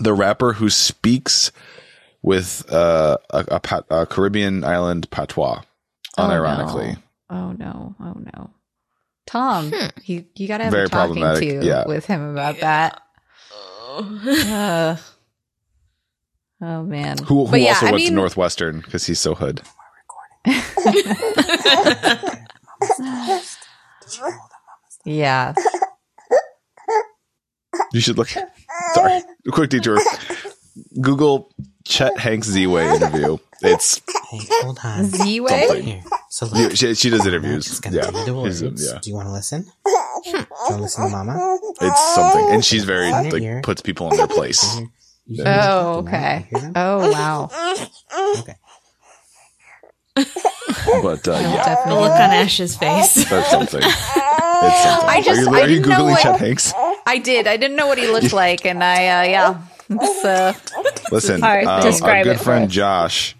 the 0.00 0.12
rapper 0.14 0.52
who 0.54 0.68
speaks 0.70 1.52
with 2.22 2.70
uh, 2.72 3.18
a, 3.30 3.60
a, 3.62 3.84
a 4.00 4.06
Caribbean 4.06 4.64
island 4.64 5.10
patois, 5.10 5.62
unironically. 6.18 6.96
Oh 7.30 7.52
no. 7.52 7.94
Oh 8.00 8.16
no. 8.34 8.50
Tom, 9.26 9.72
you, 10.04 10.24
you 10.36 10.46
gotta 10.48 10.64
have 10.64 10.72
Very 10.72 10.86
a 10.86 10.88
talking 10.88 11.22
to 11.22 11.64
yeah. 11.64 11.84
with 11.86 12.06
him 12.06 12.30
about 12.30 12.60
that. 12.60 13.02
Uh, 16.58 16.68
oh 16.68 16.82
man. 16.84 17.18
Who, 17.18 17.44
who 17.46 17.50
But 17.52 17.60
yeah, 17.60 17.68
also 17.74 17.86
I 17.86 17.92
went 17.92 18.06
to 18.06 18.12
Northwestern 18.12 18.80
because 18.80 19.06
he's 19.06 19.20
so 19.20 19.34
hood. 19.34 19.62
Yeah. 25.04 25.54
You 27.92 28.00
should 28.00 28.18
look. 28.18 28.28
Sorry, 28.94 29.20
quick 29.52 29.70
detour. 29.70 29.98
Google 31.00 31.52
Chet 31.84 32.18
Hanks 32.18 32.48
Z-Way 32.48 32.94
interview. 32.96 33.38
It's 33.62 34.00
Hey, 34.30 34.40
hold 34.62 34.78
on. 34.84 35.04
Z 35.04 35.40
way. 35.40 35.80
Here. 35.82 36.02
So 36.28 36.48
yeah, 36.54 36.68
she, 36.70 36.94
she 36.94 37.08
does 37.10 37.20
I'm 37.22 37.28
interviews. 37.28 37.80
Yeah, 37.84 38.02
tell 38.02 38.12
you 38.12 38.24
the 38.26 38.42
He's- 38.42 38.62
words. 38.62 38.86
yeah, 38.92 38.98
Do 39.00 39.10
you 39.10 39.16
want 39.16 39.28
to 39.28 39.32
listen? 39.32 39.66
Do 40.32 40.38
you 40.38 40.46
want 40.70 40.80
listen 40.82 41.04
to 41.04 41.10
Mama? 41.10 41.58
it's 41.80 42.14
something, 42.14 42.50
and 42.50 42.64
she's 42.64 42.84
very 42.84 43.08
In 43.08 43.30
like 43.30 43.42
ear. 43.42 43.60
puts 43.62 43.80
people 43.82 44.10
in 44.10 44.16
their 44.16 44.26
place. 44.38 44.78
You 45.26 45.42
hear 45.42 45.44
Oh, 45.46 46.02
talking, 46.02 46.08
okay. 46.08 46.46
You 46.50 46.58
hear 46.58 46.60
them? 46.60 46.72
Oh 46.76 47.12
wow. 47.12 47.50
Okay. 48.40 48.54
But 51.02 51.28
uh, 51.28 51.32
yeah, 51.32 51.50
The 51.50 51.56
Definitely. 51.64 52.02
look 52.02 52.12
on 52.12 52.30
Ash's 52.30 52.76
face. 52.76 53.28
that's 53.28 53.50
something. 53.50 53.80
It's 53.82 53.94
something. 54.04 55.08
I 55.08 55.22
just- 55.24 55.40
are 55.40 55.42
you, 55.42 55.56
I 55.56 55.60
are 55.62 55.68
you 55.68 55.76
didn't 55.76 55.88
know 55.90 55.96
googling 56.04 56.10
what- 56.12 56.22
Chet 56.22 56.40
Hanks? 56.40 56.72
I 57.06 57.18
did. 57.18 57.46
I 57.46 57.56
didn't 57.56 57.76
know 57.76 57.86
what 57.86 57.98
he 57.98 58.06
looked 58.08 58.32
like, 58.32 58.64
and 58.64 58.82
I 58.82 58.94
uh, 59.08 59.22
yeah. 59.30 59.62
It's, 59.88 60.24
uh, 60.24 60.52
Listen, 61.12 61.44
All 61.44 61.50
right, 61.50 61.64
um, 61.66 61.74
our 61.74 61.82
describe 61.82 62.24
good 62.24 62.34
it 62.36 62.38
for 62.38 62.44
friend 62.44 62.64
us. 62.66 62.72
Josh 62.72 63.36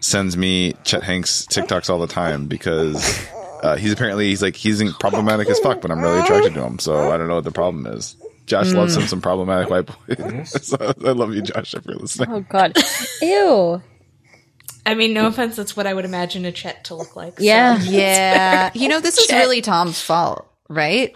sends 0.00 0.36
me 0.36 0.72
Chet 0.84 1.02
Hanks 1.04 1.46
TikToks 1.46 1.88
all 1.90 2.00
the 2.00 2.08
time 2.08 2.46
because 2.46 3.24
uh, 3.62 3.76
he's 3.76 3.92
apparently 3.92 4.28
he's 4.28 4.42
like 4.42 4.56
he's 4.56 4.82
problematic 4.94 5.48
as 5.48 5.58
fuck, 5.60 5.80
but 5.80 5.90
I'm 5.90 6.00
really 6.00 6.20
attracted 6.20 6.54
to 6.54 6.62
him. 6.64 6.78
So 6.78 7.10
I 7.12 7.16
don't 7.16 7.28
know 7.28 7.36
what 7.36 7.44
the 7.44 7.50
problem 7.50 7.86
is. 7.86 8.16
Josh 8.46 8.72
loves 8.72 8.96
Mm. 8.96 9.02
him 9.02 9.06
some 9.08 9.20
problematic 9.20 9.68
white 9.68 9.86
boys. 10.08 10.66
so 10.66 10.76
I 11.04 11.10
love 11.10 11.34
you, 11.34 11.42
Josh, 11.42 11.74
if 11.74 11.84
you're 11.84 11.96
listening. 11.96 12.30
oh 12.32 12.40
god, 12.48 12.76
ew. 13.20 13.82
I 14.86 14.94
mean, 14.94 15.12
no 15.12 15.26
offense, 15.26 15.54
that's 15.56 15.76
what 15.76 15.86
I 15.86 15.92
would 15.92 16.06
imagine 16.06 16.46
a 16.46 16.52
Chet 16.52 16.84
to 16.84 16.94
look 16.94 17.14
like. 17.14 17.38
so- 17.38 17.44
Yeah, 17.44 17.78
yeah. 17.82 18.70
You 18.74 18.88
know, 18.88 19.00
this 19.00 19.18
is 19.18 19.30
really 19.30 19.60
Tom's 19.60 20.00
fault, 20.00 20.46
right? 20.68 21.14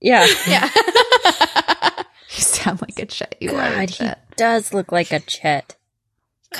yeah. 0.00 0.26
Yeah. 0.46 0.70
You 2.30 2.42
sound 2.44 2.80
like 2.80 2.98
a 2.98 3.06
Chet. 3.06 3.34
You 3.40 3.50
are 3.56 3.66
a 3.66 3.86
God, 3.86 3.90
he 3.90 4.10
does 4.36 4.72
look 4.72 4.92
like 4.92 5.12
a 5.12 5.20
Chet. 5.20 5.76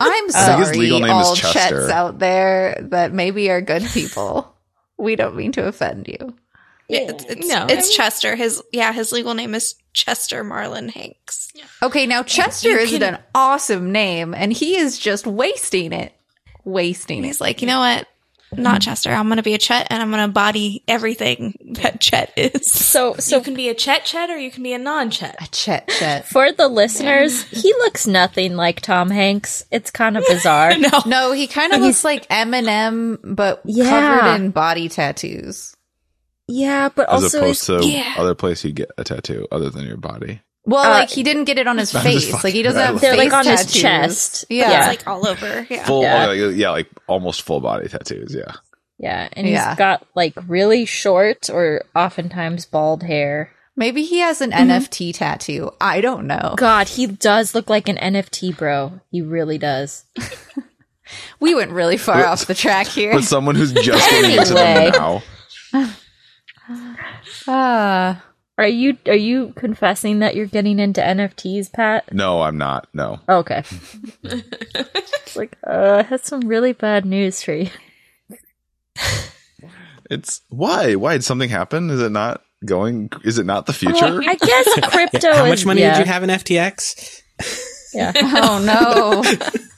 I'm 0.00 0.30
sorry, 0.30 0.60
his 0.66 0.76
legal 0.76 1.00
name 1.00 1.10
all 1.10 1.34
Chester. 1.34 1.80
Chets 1.80 1.90
out 1.90 2.18
there 2.18 2.78
that 2.90 3.12
maybe 3.12 3.50
are 3.50 3.60
good 3.60 3.82
people. 3.84 4.54
We 4.98 5.16
don't 5.16 5.36
mean 5.36 5.52
to 5.52 5.66
offend 5.66 6.08
you. 6.08 6.34
Yeah, 6.88 7.10
it's, 7.10 7.24
it's, 7.24 7.48
No, 7.48 7.66
it's 7.68 7.94
Chester. 7.94 8.36
His 8.36 8.62
yeah, 8.72 8.92
his 8.92 9.10
legal 9.12 9.34
name 9.34 9.54
is 9.54 9.74
Chester 9.92 10.44
Marlon 10.44 10.88
Hanks. 10.90 11.52
Okay, 11.82 12.06
now 12.06 12.22
Chester 12.22 12.68
is 12.78 12.90
can- 12.90 13.02
an 13.02 13.18
awesome 13.34 13.90
name, 13.92 14.34
and 14.34 14.52
he 14.52 14.76
is 14.76 14.98
just 14.98 15.26
wasting 15.26 15.92
it. 15.92 16.12
Wasting 16.64 17.18
And 17.18 17.24
it. 17.26 17.28
he's 17.28 17.40
like, 17.40 17.60
you 17.60 17.66
know 17.68 17.80
what? 17.80 18.06
Not 18.52 18.80
Chester. 18.80 19.10
I'm 19.10 19.28
gonna 19.28 19.42
be 19.42 19.54
a 19.54 19.58
Chet, 19.58 19.88
and 19.90 20.00
I'm 20.02 20.10
gonna 20.10 20.24
embody 20.24 20.82
everything 20.86 21.56
that 21.80 22.00
Chet 22.00 22.32
is. 22.36 22.70
So, 22.70 23.14
So 23.14 23.20
so 23.20 23.36
you 23.38 23.42
can 23.42 23.54
be 23.54 23.68
a 23.68 23.74
Chet 23.74 24.04
Chet 24.04 24.30
or 24.30 24.36
you 24.38 24.50
can 24.50 24.62
be 24.62 24.72
a 24.72 24.78
non 24.78 25.10
Chet. 25.10 25.36
A 25.40 25.46
Chet 25.48 25.88
Chet. 25.88 26.26
for 26.28 26.52
the 26.52 26.68
listeners, 26.68 27.42
he 27.44 27.72
looks 27.74 28.06
nothing 28.06 28.54
like 28.56 28.80
Tom 28.80 29.10
Hanks. 29.10 29.64
It's 29.70 29.90
kind 29.90 30.16
of 30.16 30.24
bizarre. 30.28 30.78
no, 30.78 30.88
No, 31.06 31.32
he 31.32 31.46
kind 31.48 31.72
of 31.72 31.80
looks 31.80 32.04
like 32.04 32.28
Eminem, 32.28 33.18
but 33.24 33.60
Yeah. 33.64 33.90
covered 34.20 34.34
in 34.36 34.50
body 34.52 34.88
tattoos. 34.88 35.74
Yeah, 36.48 36.88
but 36.94 37.12
As 37.12 37.24
also 37.24 37.38
opposed 37.38 37.66
to 37.66 37.84
yeah. 37.84 38.14
other 38.16 38.36
place 38.36 38.64
you 38.64 38.72
get 38.72 38.90
a 38.96 39.02
tattoo 39.04 39.48
other 39.50 39.68
than 39.70 39.84
your 39.86 39.96
body. 39.96 40.40
Well, 40.66 40.84
Uh, 40.84 40.90
like 40.90 41.10
he 41.10 41.22
didn't 41.22 41.44
get 41.44 41.58
it 41.58 41.66
on 41.66 41.78
his 41.78 41.92
face. 42.02 42.26
fucking- 42.26 42.40
Like 42.44 42.54
he 42.54 42.62
doesn't 42.62 42.80
I 42.80 42.84
have 42.86 42.94
love 42.94 43.00
They're, 43.00 43.14
face 43.14 43.32
like, 43.32 43.32
on 43.32 43.46
his 43.46 43.72
chest. 43.72 44.44
Yeah. 44.50 44.70
Yeah. 44.70 44.78
it's 44.78 44.86
like 44.88 45.06
all 45.06 45.26
over. 45.26 45.66
Yeah. 45.70 45.84
Full, 45.86 46.02
Yeah. 46.02 46.24
oh, 46.24 46.34
like, 46.34 46.56
yeah, 46.56 46.70
like 46.70 46.88
almost 47.06 47.42
full 47.42 47.60
body 47.60 47.88
tattoos. 47.88 48.34
Yeah. 48.34 48.52
yeah, 48.98 49.28
and 49.32 49.46
Yeah. 49.48 49.68
he's 49.70 49.78
got 49.78 50.06
like 50.14 50.34
really 50.46 50.84
short 50.84 51.48
or 51.50 51.82
oftentimes 51.94 52.66
bald 52.66 53.02
hair. 53.04 53.52
Maybe 53.78 54.04
he 54.04 54.18
has 54.20 54.40
an 54.40 54.50
Mm-hmm. 54.52 54.70
NFT 54.70 55.14
tattoo. 55.14 55.70
I 55.80 56.00
don't 56.00 56.26
know. 56.26 56.54
God, 56.56 56.88
he 56.88 57.06
does 57.06 57.54
look 57.54 57.68
like 57.70 57.88
an 57.88 57.96
NFT 57.98 58.56
bro. 58.56 59.00
He 59.10 59.22
really 59.22 59.58
does. 59.58 60.04
We 61.38 61.54
went 61.54 61.70
really 61.70 61.98
far 61.98 62.16
But- 62.16 62.26
off 62.26 62.46
the 62.46 62.54
track 62.54 62.88
here. 62.88 63.12
But 63.12 63.22
someone 63.22 63.54
who's 63.54 63.72
just 63.72 64.10
getting 64.10 64.36
into 64.38 64.54
them 64.54 64.90
now. 64.90 65.22
Ah, 67.48 68.24
Are 68.58 68.66
you 68.66 68.96
are 69.06 69.14
you 69.14 69.52
confessing 69.56 70.20
that 70.20 70.34
you're 70.34 70.46
getting 70.46 70.78
into 70.78 71.00
NFTs, 71.02 71.72
Pat? 71.72 72.10
No, 72.12 72.40
I'm 72.42 72.56
not. 72.56 72.88
No. 72.94 73.20
Okay. 73.28 73.62
Like, 75.34 75.58
uh, 75.66 75.96
I 75.98 76.02
have 76.04 76.24
some 76.24 76.40
really 76.48 76.72
bad 76.72 77.04
news 77.04 77.42
for 77.42 77.52
you. 77.52 77.68
It's 80.10 80.40
why? 80.48 80.94
Why 80.94 81.14
did 81.14 81.24
something 81.24 81.50
happen? 81.50 81.90
Is 81.90 82.00
it 82.00 82.12
not 82.12 82.42
going? 82.64 83.10
Is 83.24 83.38
it 83.38 83.44
not 83.44 83.66
the 83.66 83.72
future? 83.72 84.04
Oh, 84.04 84.20
I 84.24 84.34
guess 84.36 84.80
crypto. 84.90 85.32
How 85.32 85.44
is- 85.44 85.50
much 85.50 85.66
money 85.66 85.80
yeah, 85.80 85.98
did 85.98 86.06
you 86.06 86.12
have 86.12 86.22
in 86.22 86.30
FTX? 86.30 87.22
Yeah. 87.92 88.12
oh 88.16 88.62
no. 88.64 89.22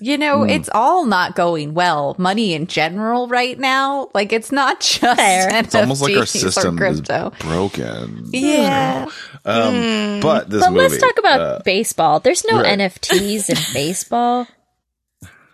You 0.00 0.16
know, 0.18 0.44
it's 0.44 0.68
all 0.72 1.04
not 1.06 1.34
going 1.34 1.74
well. 1.74 2.14
Money 2.18 2.54
in 2.54 2.66
general 2.66 3.26
right 3.28 3.58
now, 3.58 4.10
like 4.14 4.32
it's 4.32 4.52
not 4.52 4.80
just 4.82 5.02
NFTs 5.20 5.64
it's 5.64 5.74
almost 5.74 6.02
like 6.02 6.16
our 6.16 6.26
system 6.26 6.78
is 6.82 7.00
broken. 7.00 8.24
Yeah. 8.32 9.06
Um, 9.44 10.20
but 10.20 10.50
this 10.50 10.62
But 10.62 10.70
movie. 10.72 10.88
let's 10.88 10.98
talk 10.98 11.18
about 11.18 11.40
uh, 11.40 11.60
baseball. 11.64 12.20
There's 12.20 12.44
no 12.44 12.60
right. 12.62 12.78
NFTs 12.78 13.48
in 13.50 13.56
baseball. 13.74 14.46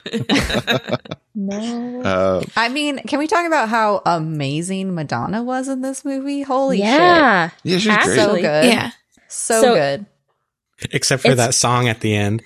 no. 1.34 2.03
uh, 2.03 2.42
I 2.57 2.68
mean, 2.68 2.99
can 2.99 3.18
we 3.18 3.26
talk 3.26 3.47
about 3.47 3.68
how 3.68 4.03
amazing 4.05 4.95
Madonna 4.95 5.42
was 5.42 5.68
in 5.68 5.80
this 5.80 6.05
movie? 6.05 6.42
Holy 6.42 6.78
shit. 6.78 6.86
yeah. 6.86 7.51
yeah, 7.62 7.78
she's 7.78 8.14
So 8.14 8.34
good. 8.34 8.64
Yeah. 8.66 8.90
So, 9.28 9.61
So- 9.62 9.74
good. 9.74 10.07
Except 10.90 11.22
for 11.22 11.28
It's- 11.30 11.47
that 11.47 11.55
song 11.55 11.88
at 11.88 12.01
the 12.01 12.14
end. 12.14 12.42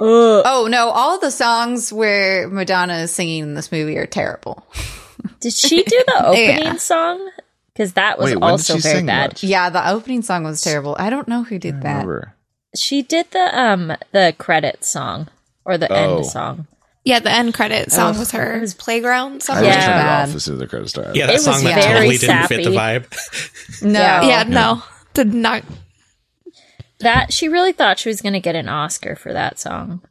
Ugh. 0.00 0.42
Oh 0.44 0.66
no, 0.70 0.88
all 0.90 1.18
the 1.20 1.30
songs 1.30 1.92
where 1.92 2.48
Madonna 2.48 2.94
is 2.98 3.12
singing 3.12 3.42
in 3.42 3.54
this 3.54 3.70
movie 3.72 3.96
are 3.98 4.06
terrible. 4.06 4.66
Did 5.40 5.52
she 5.52 5.82
do 5.84 6.02
the 6.06 6.26
opening 6.26 6.62
Yeah. 6.64 6.76
song? 6.76 7.30
Because 7.72 7.94
that 7.94 8.18
was 8.18 8.34
Wait, 8.34 8.42
also 8.42 8.78
very 8.78 9.02
bad. 9.02 9.32
that? 9.32 9.42
Yeah, 9.42 9.68
the 9.70 9.88
opening 9.90 10.22
song 10.22 10.44
was 10.44 10.60
terrible. 10.62 10.96
I 10.98 11.10
don't 11.10 11.26
know 11.28 11.42
who 11.42 11.58
did 11.58 11.82
that. 11.82 11.90
remember. 11.92 12.34
She 12.76 13.02
did 13.02 13.30
the 13.32 13.58
um 13.60 13.92
the 14.12 14.34
credit 14.38 14.84
song 14.84 15.28
or 15.64 15.76
the 15.78 15.90
Oh. 15.92 16.16
end 16.18 16.26
song. 16.26 16.66
Yeah, 17.04 17.20
the 17.20 17.30
end 17.30 17.52
credit 17.52 17.92
song 17.92 18.12
Ugh. 18.14 18.18
was 18.18 18.30
her 18.30 18.64
playground 18.78 19.42
song. 19.42 19.58
I 19.58 19.62
Yeah. 19.62 19.74
just 19.74 19.86
turned 19.86 20.00
it 20.00 20.02
Bad. 20.04 20.28
off 20.28 20.34
as 20.36 20.44
soon 20.44 20.54
as 20.54 20.60
the 20.60 20.66
credits 20.66 20.90
started. 20.92 21.16
Yeah, 21.16 21.26
that 21.26 21.32
It 21.32 21.36
was 21.36 21.44
song 21.44 21.64
that 21.64 21.82
very 21.82 21.94
totally 21.94 22.18
didn't 22.18 22.46
fit 22.48 22.64
the 22.64 22.70
vibe. 22.70 23.82
No. 23.82 24.00
Yeah. 24.00 24.22
yeah, 24.22 24.42
no, 24.44 24.82
did 25.12 25.34
not. 25.34 25.62
That 27.04 27.32
she 27.32 27.48
really 27.48 27.72
thought 27.72 27.98
she 27.98 28.08
was 28.08 28.20
going 28.20 28.32
to 28.34 28.40
get 28.40 28.54
an 28.56 28.68
Oscar 28.68 29.16
for 29.16 29.32
that 29.32 29.58
song. 29.58 30.02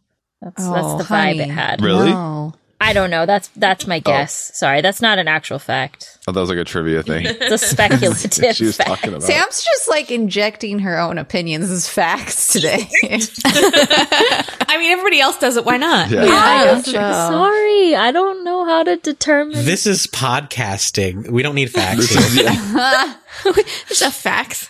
That's 0.42 0.66
Oh, 0.66 0.74
that's 0.74 1.08
the 1.08 1.14
vibe 1.14 1.40
it 1.40 1.50
had. 1.50 1.82
Really? 1.82 2.10
No. 2.12 2.54
I 2.84 2.92
don't 2.92 3.10
know. 3.10 3.26
That's 3.26 3.48
that's 3.56 3.88
my 3.88 3.98
oh. 3.98 4.02
guess. 4.02 4.52
Sorry, 4.58 4.82
that's 4.82 5.02
not 5.02 5.18
an 5.18 5.30
actual 5.30 5.58
fact. 5.58 6.20
Oh, 6.28 6.34
that 6.34 6.40
was 6.40 6.50
like 6.50 6.58
a 6.58 6.66
trivia 6.66 7.02
thing. 7.02 7.26
It's 7.30 7.52
a 7.52 7.58
speculative 7.58 8.34
she 8.56 8.66
was 8.66 8.76
fact. 8.76 8.90
talking 8.90 9.10
about. 9.12 9.24
Sam's 9.24 9.64
just 9.64 9.88
like 9.90 10.12
injecting 10.12 10.80
her 10.80 11.00
own 11.00 11.18
opinions 11.18 11.72
as 11.72 11.88
facts 11.88 12.52
today. 12.52 12.90
I 13.06 14.78
mean, 14.78 14.92
everybody 14.92 15.22
else 15.22 15.38
does 15.40 15.56
it. 15.56 15.64
Why 15.64 15.78
not? 15.78 16.10
Yeah. 16.10 16.26
I 16.26 16.72
I'm 16.72 16.84
so. 16.84 16.92
sorry, 16.92 17.96
I 17.96 18.12
don't 18.12 18.44
know 18.44 18.66
how 18.66 18.84
to 18.84 18.98
determine. 18.98 19.64
This 19.64 19.88
is 19.88 20.06
podcasting. 20.08 21.30
We 21.30 21.42
don't 21.42 21.56
need 21.56 21.72
facts. 21.72 22.10
This 22.10 22.34
here. 22.34 22.48
is- 22.50 22.74
yeah. 22.74 23.16
There's 23.46 24.02
a 24.02 24.12
facts. 24.12 24.70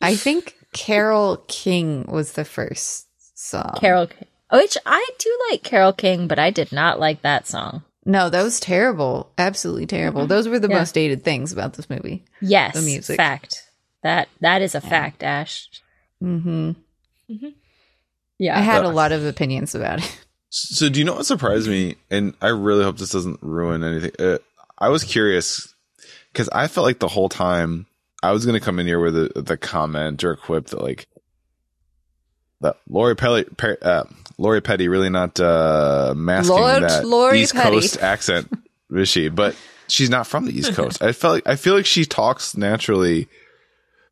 I 0.00 0.16
think 0.16 0.56
Carole 0.74 1.38
King 1.48 2.04
was 2.06 2.32
the 2.32 2.44
first 2.44 3.06
song. 3.34 3.72
Carol, 3.80 4.08
King. 4.08 4.28
which 4.52 4.76
I 4.84 5.08
do 5.18 5.38
like 5.50 5.62
Carole 5.62 5.92
King, 5.94 6.28
but 6.28 6.38
I 6.38 6.50
did 6.50 6.70
not 6.72 7.00
like 7.00 7.22
that 7.22 7.46
song. 7.46 7.82
No, 8.04 8.28
that 8.28 8.42
was 8.42 8.60
terrible. 8.60 9.32
Absolutely 9.38 9.86
terrible. 9.86 10.26
Those 10.26 10.46
were 10.48 10.58
the 10.58 10.68
Yeah. 10.68 10.80
most 10.80 10.92
dated 10.94 11.24
things 11.24 11.52
about 11.52 11.72
this 11.74 11.88
movie. 11.88 12.24
Yes, 12.42 12.74
The 12.74 12.82
music. 12.82 13.16
fact, 13.16 13.62
That 14.02 14.28
that 14.42 14.60
is 14.60 14.74
a 14.74 14.82
fact, 14.82 15.22
Ash. 15.22 15.70
hmm 16.20 16.72
Yeah. 18.38 18.58
I 18.58 18.60
had 18.62 18.84
Uh, 18.84 18.88
a 18.88 18.90
lot 18.90 19.12
of 19.12 19.24
opinions 19.24 19.74
about 19.74 20.00
it. 20.00 20.18
So 20.56 20.88
do 20.88 21.00
you 21.00 21.04
know 21.04 21.14
what 21.14 21.26
surprised 21.26 21.66
me? 21.68 21.96
And 22.12 22.34
I 22.40 22.48
really 22.50 22.84
hope 22.84 22.98
this 22.98 23.10
doesn't 23.10 23.40
ruin 23.42 23.82
anything. 23.82 24.12
Uh, 24.20 24.38
I 24.78 24.88
was 24.88 25.02
curious 25.02 25.74
because 26.32 26.48
I 26.50 26.68
felt 26.68 26.84
like 26.84 27.00
the 27.00 27.08
whole 27.08 27.28
time 27.28 27.86
I 28.24 28.32
was 28.32 28.46
going 28.46 28.58
to 28.58 28.64
come 28.64 28.78
in 28.78 28.86
here 28.86 29.00
with 29.00 29.16
a, 29.16 29.42
the 29.42 29.56
comment 29.56 30.24
or 30.24 30.32
a 30.32 30.36
quip 30.36 30.66
that 30.68 30.82
like 30.82 31.06
that 32.62 32.76
Lori 32.88 33.14
Petty, 33.14 33.44
Pe- 33.56 33.76
uh, 33.82 34.04
Lori 34.38 34.62
Petty 34.62 34.88
really 34.88 35.10
not 35.10 35.38
uh, 35.38 36.14
masking 36.16 36.56
Lord 36.56 36.82
that 36.82 37.06
Lori 37.06 37.42
East 37.42 37.54
Petty. 37.54 37.76
Coast 37.76 38.00
accent, 38.00 38.50
is 38.90 39.08
she? 39.08 39.28
But 39.28 39.56
she's 39.88 40.08
not 40.08 40.26
from 40.26 40.46
the 40.46 40.58
East 40.58 40.72
Coast. 40.74 41.02
I 41.02 41.12
felt 41.12 41.34
like 41.34 41.46
I 41.46 41.56
feel 41.56 41.74
like 41.74 41.86
she 41.86 42.06
talks 42.06 42.56
naturally. 42.56 43.28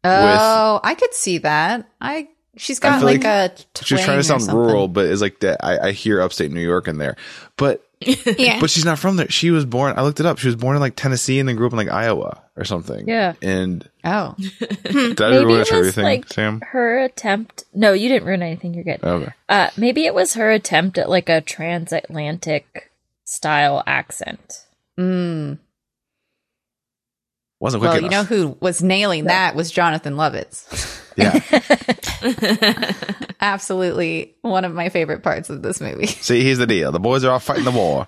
Oh, 0.05 0.81
I 0.83 0.95
could 0.95 1.15
see 1.15 1.39
that. 1.39 1.89
I 2.01 2.29
she's 2.57 2.79
got 2.79 3.03
like, 3.03 3.25
like 3.25 3.51
a. 3.51 3.83
She's 3.83 4.05
trying 4.05 4.19
to 4.19 4.25
sound 4.25 4.47
rural, 4.53 4.89
but 4.89 5.07
it's 5.07 5.23
like 5.23 5.41
that. 5.41 5.65
I, 5.65 5.89
I 5.89 5.93
hear 5.93 6.21
upstate 6.21 6.51
New 6.51 6.61
York 6.61 6.87
in 6.87 6.99
there, 6.99 7.17
but 7.57 7.83
Yeah. 8.39 8.61
but 8.61 8.71
she's 8.71 8.85
not 8.85 8.99
from 8.99 9.17
there. 9.17 9.29
She 9.31 9.51
was 9.51 9.65
born. 9.65 9.95
I 9.97 10.03
looked 10.03 10.21
it 10.21 10.27
up. 10.27 10.39
She 10.39 10.47
was 10.49 10.57
born 10.57 10.77
in 10.77 10.81
like 10.81 10.97
Tennessee 10.97 11.39
and 11.41 11.49
then 11.49 11.57
grew 11.57 11.67
up 11.67 11.73
in 11.73 11.77
like 11.79 11.89
Iowa 11.91 12.43
or 12.57 12.65
something. 12.65 13.09
Yeah. 13.09 13.35
And 13.43 13.89
Oh, 14.05 14.35
did 14.39 15.21
I 15.21 15.31
Maybe 15.31 15.45
ruin 15.45 15.57
it 15.57 15.59
was, 15.61 15.73
everything, 15.73 16.05
like, 16.05 16.29
Sam? 16.33 16.61
Her 16.61 16.99
attempt. 17.05 17.65
No, 17.73 17.93
you 17.93 18.09
didn't 18.09 18.27
ruin 18.27 18.43
anything. 18.43 18.75
You're 18.75 18.85
good. 18.85 19.03
Okay. 19.05 19.33
Uh, 19.49 19.69
maybe 19.77 20.05
it 20.07 20.15
was 20.15 20.35
her 20.35 20.51
attempt 20.51 20.99
at 20.99 21.09
like 21.09 21.29
a 21.29 21.41
transatlantic 21.41 22.91
style 23.25 23.83
accent. 23.87 24.67
mm. 24.99 25.59
Wasn't 27.61 27.81
quick 27.81 27.91
well, 27.91 27.99
enough. 27.99 28.11
you 28.11 28.17
know 28.17 28.25
who 28.49 28.57
was 28.61 28.83
nailing 28.83 29.25
that 29.27 29.55
was 29.55 29.71
Jonathan 29.71 30.15
Lovitz. 30.15 30.99
yeah. 31.17 32.93
Absolutely, 33.41 34.35
one 34.43 34.65
of 34.65 34.73
my 34.73 34.89
favorite 34.89 35.23
parts 35.23 35.51
of 35.51 35.63
this 35.63 35.81
movie. 35.81 36.07
See, 36.07 36.43
here's 36.45 36.59
the 36.59 36.67
deal. 36.67 36.93
The 36.93 37.01
boys 37.01 37.25
are 37.25 37.33
all 37.33 37.39
fighting 37.39 37.65
the 37.65 37.71
war. 37.71 38.07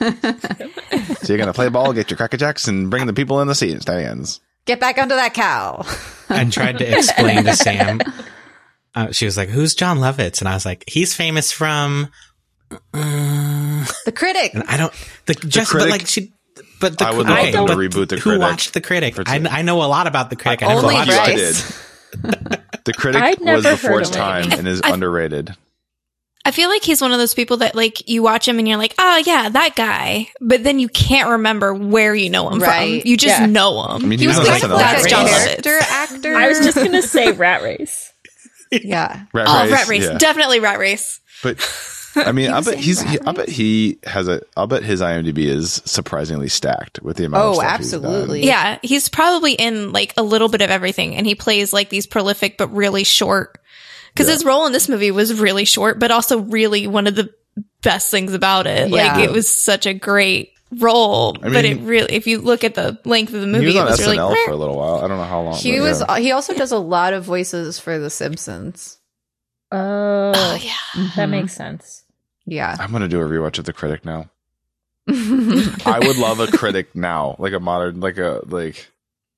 so 0.00 1.28
you're 1.32 1.38
gonna 1.38 1.52
play 1.52 1.68
ball, 1.68 1.92
get 1.92 2.10
your 2.10 2.16
cracker 2.16 2.36
jacks, 2.36 2.68
and 2.68 2.90
bring 2.90 3.06
the 3.06 3.12
people 3.12 3.40
in 3.40 3.48
the 3.48 3.54
seat 3.54 3.80
stands. 3.82 4.40
Get 4.66 4.80
back 4.80 4.98
under 4.98 5.14
that 5.14 5.34
cow. 5.34 5.84
and 6.28 6.52
tried 6.52 6.78
to 6.78 6.96
explain 6.96 7.44
to 7.44 7.54
Sam. 7.56 8.00
Uh, 8.94 9.10
she 9.12 9.24
was 9.24 9.36
like, 9.36 9.48
"Who's 9.48 9.74
Jon 9.74 9.98
Lovitz?" 9.98 10.40
And 10.40 10.48
I 10.48 10.54
was 10.54 10.64
like, 10.66 10.84
"He's 10.86 11.14
famous 11.14 11.50
from." 11.52 12.08
Uh, 12.92 13.84
The 14.04 14.12
critic. 14.12 14.54
and 14.54 14.64
I 14.64 14.76
don't 14.76 14.92
the, 15.26 15.34
just 15.34 15.70
but 15.72 15.78
Critic? 15.78 15.90
like 15.90 16.06
she. 16.06 16.32
But 16.80 16.98
the, 16.98 17.06
I 17.06 17.10
would 17.12 17.26
love 17.26 17.38
okay, 17.38 17.50
them 17.52 17.66
to 17.66 17.74
reboot 17.74 18.08
The 18.08 18.16
critic. 18.16 18.22
Who 18.24 18.30
Critic 18.30 18.40
watched 18.42 18.74
the 18.74 18.80
critic? 18.80 19.14
I. 19.26 19.36
I 19.50 19.62
know 19.62 19.82
a 19.82 19.86
lot 19.86 20.06
about 20.06 20.30
the 20.30 20.36
critic. 20.36 20.62
I 20.62 20.68
never 20.68 20.80
Only 20.82 20.94
watched 20.94 21.10
I 21.12 21.32
it. 21.36 21.80
Bryce. 22.22 22.34
did. 22.34 22.60
The 22.84 22.92
critic 22.92 23.40
was 23.40 23.64
before 23.64 23.90
heard 23.92 24.00
its 24.02 24.10
time 24.10 24.52
and 24.52 24.68
is 24.68 24.80
I- 24.82 24.92
underrated. 24.92 25.54
I 26.46 26.50
feel 26.50 26.68
like 26.68 26.82
he's 26.82 27.00
one 27.00 27.10
of 27.10 27.16
those 27.18 27.32
people 27.32 27.56
that 27.58 27.74
like 27.74 28.06
you 28.06 28.22
watch 28.22 28.46
him 28.46 28.58
and 28.58 28.68
you're 28.68 28.76
like, 28.76 28.94
oh 28.98 29.22
yeah, 29.24 29.48
that 29.48 29.74
guy, 29.76 30.28
but 30.42 30.62
then 30.62 30.78
you 30.78 30.90
can't 30.90 31.30
remember 31.30 31.72
where 31.72 32.14
you 32.14 32.28
know 32.28 32.50
him 32.50 32.58
Right. 32.60 33.00
from. 33.00 33.08
You 33.10 33.16
just 33.16 33.40
Yeah. 33.40 33.46
know 33.46 33.82
him. 33.82 33.90
I 34.04 34.06
mean, 34.06 34.18
he 34.18 34.24
He 34.24 34.26
was 34.28 34.36
was 34.38 34.48
on 34.50 34.60
kind 34.60 34.64
of 34.64 34.70
SNL. 34.70 34.74
like 34.74 34.92
That's 34.96 35.06
a 35.06 35.08
Jon 35.08 35.24
Lovitz. 35.26 35.44
character 35.46 35.78
actor. 35.80 36.34
I 36.36 36.48
was 36.48 36.58
just 36.58 36.76
gonna 36.76 37.00
say 37.00 37.32
Rat 37.32 37.62
Race. 37.62 38.12
yeah. 38.70 39.24
Rat 39.32 39.46
oh, 39.48 39.62
Race, 39.62 39.72
Rat 39.72 39.88
Race, 39.88 40.02
yeah. 40.04 40.18
definitely 40.18 40.60
Rat 40.60 40.78
Race. 40.78 41.20
But 41.42 41.56
I 42.16 42.32
mean, 42.32 42.50
I 42.52 42.56
was 42.58 42.66
bet 42.66 42.78
he's. 42.78 43.00
He, 43.02 43.18
I 43.20 43.32
bet 43.32 43.48
he 43.48 43.98
has 44.04 44.28
a. 44.28 44.42
I 44.56 44.66
bet 44.66 44.82
his 44.82 45.00
IMDb 45.00 45.46
is 45.46 45.82
surprisingly 45.84 46.48
stacked 46.48 47.02
with 47.02 47.16
the 47.16 47.24
amount. 47.26 47.42
of 47.44 47.50
Oh, 47.50 47.54
stuff 47.60 47.78
he's 47.78 47.94
absolutely. 47.94 48.46
Yeah, 48.46 48.78
he's 48.82 49.08
probably 49.08 49.52
in 49.52 49.92
like 49.92 50.14
a 50.16 50.22
little 50.22 50.48
bit 50.48 50.60
of 50.62 50.70
everything, 50.70 51.14
and 51.16 51.26
he 51.26 51.34
plays 51.34 51.72
like 51.72 51.88
these 51.88 52.06
prolific 52.06 52.56
but 52.58 52.68
really 52.68 53.04
short. 53.04 53.58
Because 54.12 54.28
Yeah. 54.28 54.34
his 54.34 54.44
role 54.44 54.66
in 54.66 54.72
this 54.72 54.88
movie 54.88 55.10
was 55.10 55.38
really 55.40 55.64
short, 55.64 55.98
but 55.98 56.10
also 56.12 56.38
really 56.40 56.86
one 56.86 57.06
of 57.08 57.16
the 57.16 57.30
best 57.82 58.10
things 58.10 58.32
about 58.32 58.66
it. 58.68 58.88
Yeah. 58.90 59.16
Like 59.16 59.24
it 59.24 59.32
was 59.32 59.48
such 59.52 59.86
a 59.86 59.94
great 59.94 60.52
role, 60.78 61.36
I 61.42 61.48
but 61.50 61.64
it 61.64 61.80
really, 61.82 62.14
if 62.14 62.26
you 62.28 62.40
look 62.40 62.62
at 62.64 62.74
the 62.74 62.96
length 63.04 63.34
of 63.34 63.40
the 63.40 63.46
He 63.46 63.52
movie, 63.52 63.66
was 63.66 63.74
it 63.74 63.78
on 63.80 63.86
was 63.86 64.00
really. 64.00 64.16
SNL 64.18 64.44
for 64.44 64.50
a 64.52 64.56
little 64.56 64.76
while. 64.76 64.96
I 65.04 65.08
don't 65.08 65.18
know 65.18 65.24
how 65.24 65.40
long. 65.40 65.56
He 65.56 65.72
but 65.78 65.82
was. 65.82 66.00
yeah. 66.08 66.18
He 66.20 66.30
also 66.32 66.54
does 66.54 66.70
a 66.70 66.78
lot 66.78 67.12
of 67.12 67.24
voices 67.24 67.78
for 67.80 67.98
The 67.98 68.08
Simpsons. 68.10 68.98
Oh, 69.72 70.32
Oh 70.34 70.54
yeah, 70.62 70.72
that 71.16 71.26
Mhm. 71.26 71.30
makes 71.30 71.54
sense. 71.54 72.03
Yeah. 72.46 72.76
I'm 72.78 72.92
gonna 72.92 73.08
do 73.08 73.20
a 73.20 73.24
rewatch 73.24 73.58
of 73.58 73.64
The 73.64 73.72
Critic 73.72 74.04
now. 74.04 74.28
I 75.08 76.00
would 76.02 76.16
love 76.16 76.40
a 76.40 76.46
critic 76.46 76.94
now, 76.94 77.36
like 77.38 77.52
a 77.52 77.60
modern, 77.60 78.00
like 78.00 78.16
a 78.16 78.40
like 78.46 78.88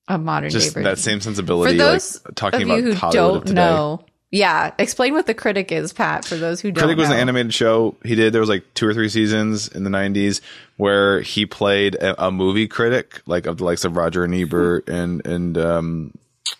a 0.07 0.17
modern 0.17 0.49
just 0.49 0.73
version. 0.73 0.83
that 0.83 0.97
same 0.97 1.19
sensibility. 1.19 1.73
For 1.73 1.77
those 1.77 2.23
like 2.23 2.35
talking 2.35 2.61
of 2.61 2.67
about 2.69 2.77
you 2.77 2.83
who 2.83 2.93
Hollywood 2.93 3.45
don't 3.45 3.55
know. 3.55 4.05
Yeah, 4.31 4.73
explain 4.77 5.13
what 5.13 5.25
the 5.25 5.33
critic 5.33 5.71
is, 5.71 5.91
Pat. 5.91 6.23
For 6.23 6.35
those 6.35 6.61
who 6.61 6.71
don't 6.71 6.81
know 6.81 6.87
Critic 6.87 6.97
was 6.99 7.09
know. 7.09 7.15
an 7.15 7.21
animated 7.21 7.53
show 7.53 7.95
he 8.03 8.15
did. 8.15 8.31
There 8.31 8.39
was 8.39 8.49
like 8.49 8.63
two 8.75 8.87
or 8.87 8.93
three 8.93 9.09
seasons 9.09 9.67
in 9.67 9.83
the 9.83 9.89
'90s 9.89 10.39
where 10.77 11.19
he 11.21 11.45
played 11.45 11.95
a, 11.95 12.27
a 12.27 12.31
movie 12.31 12.67
critic, 12.67 13.21
like 13.25 13.45
of 13.45 13.57
the 13.57 13.65
likes 13.65 13.83
of 13.83 13.97
Roger 13.97 14.23
and 14.23 14.33
Ebert 14.33 14.87
and 14.87 15.25
and 15.25 15.57
um 15.57 16.13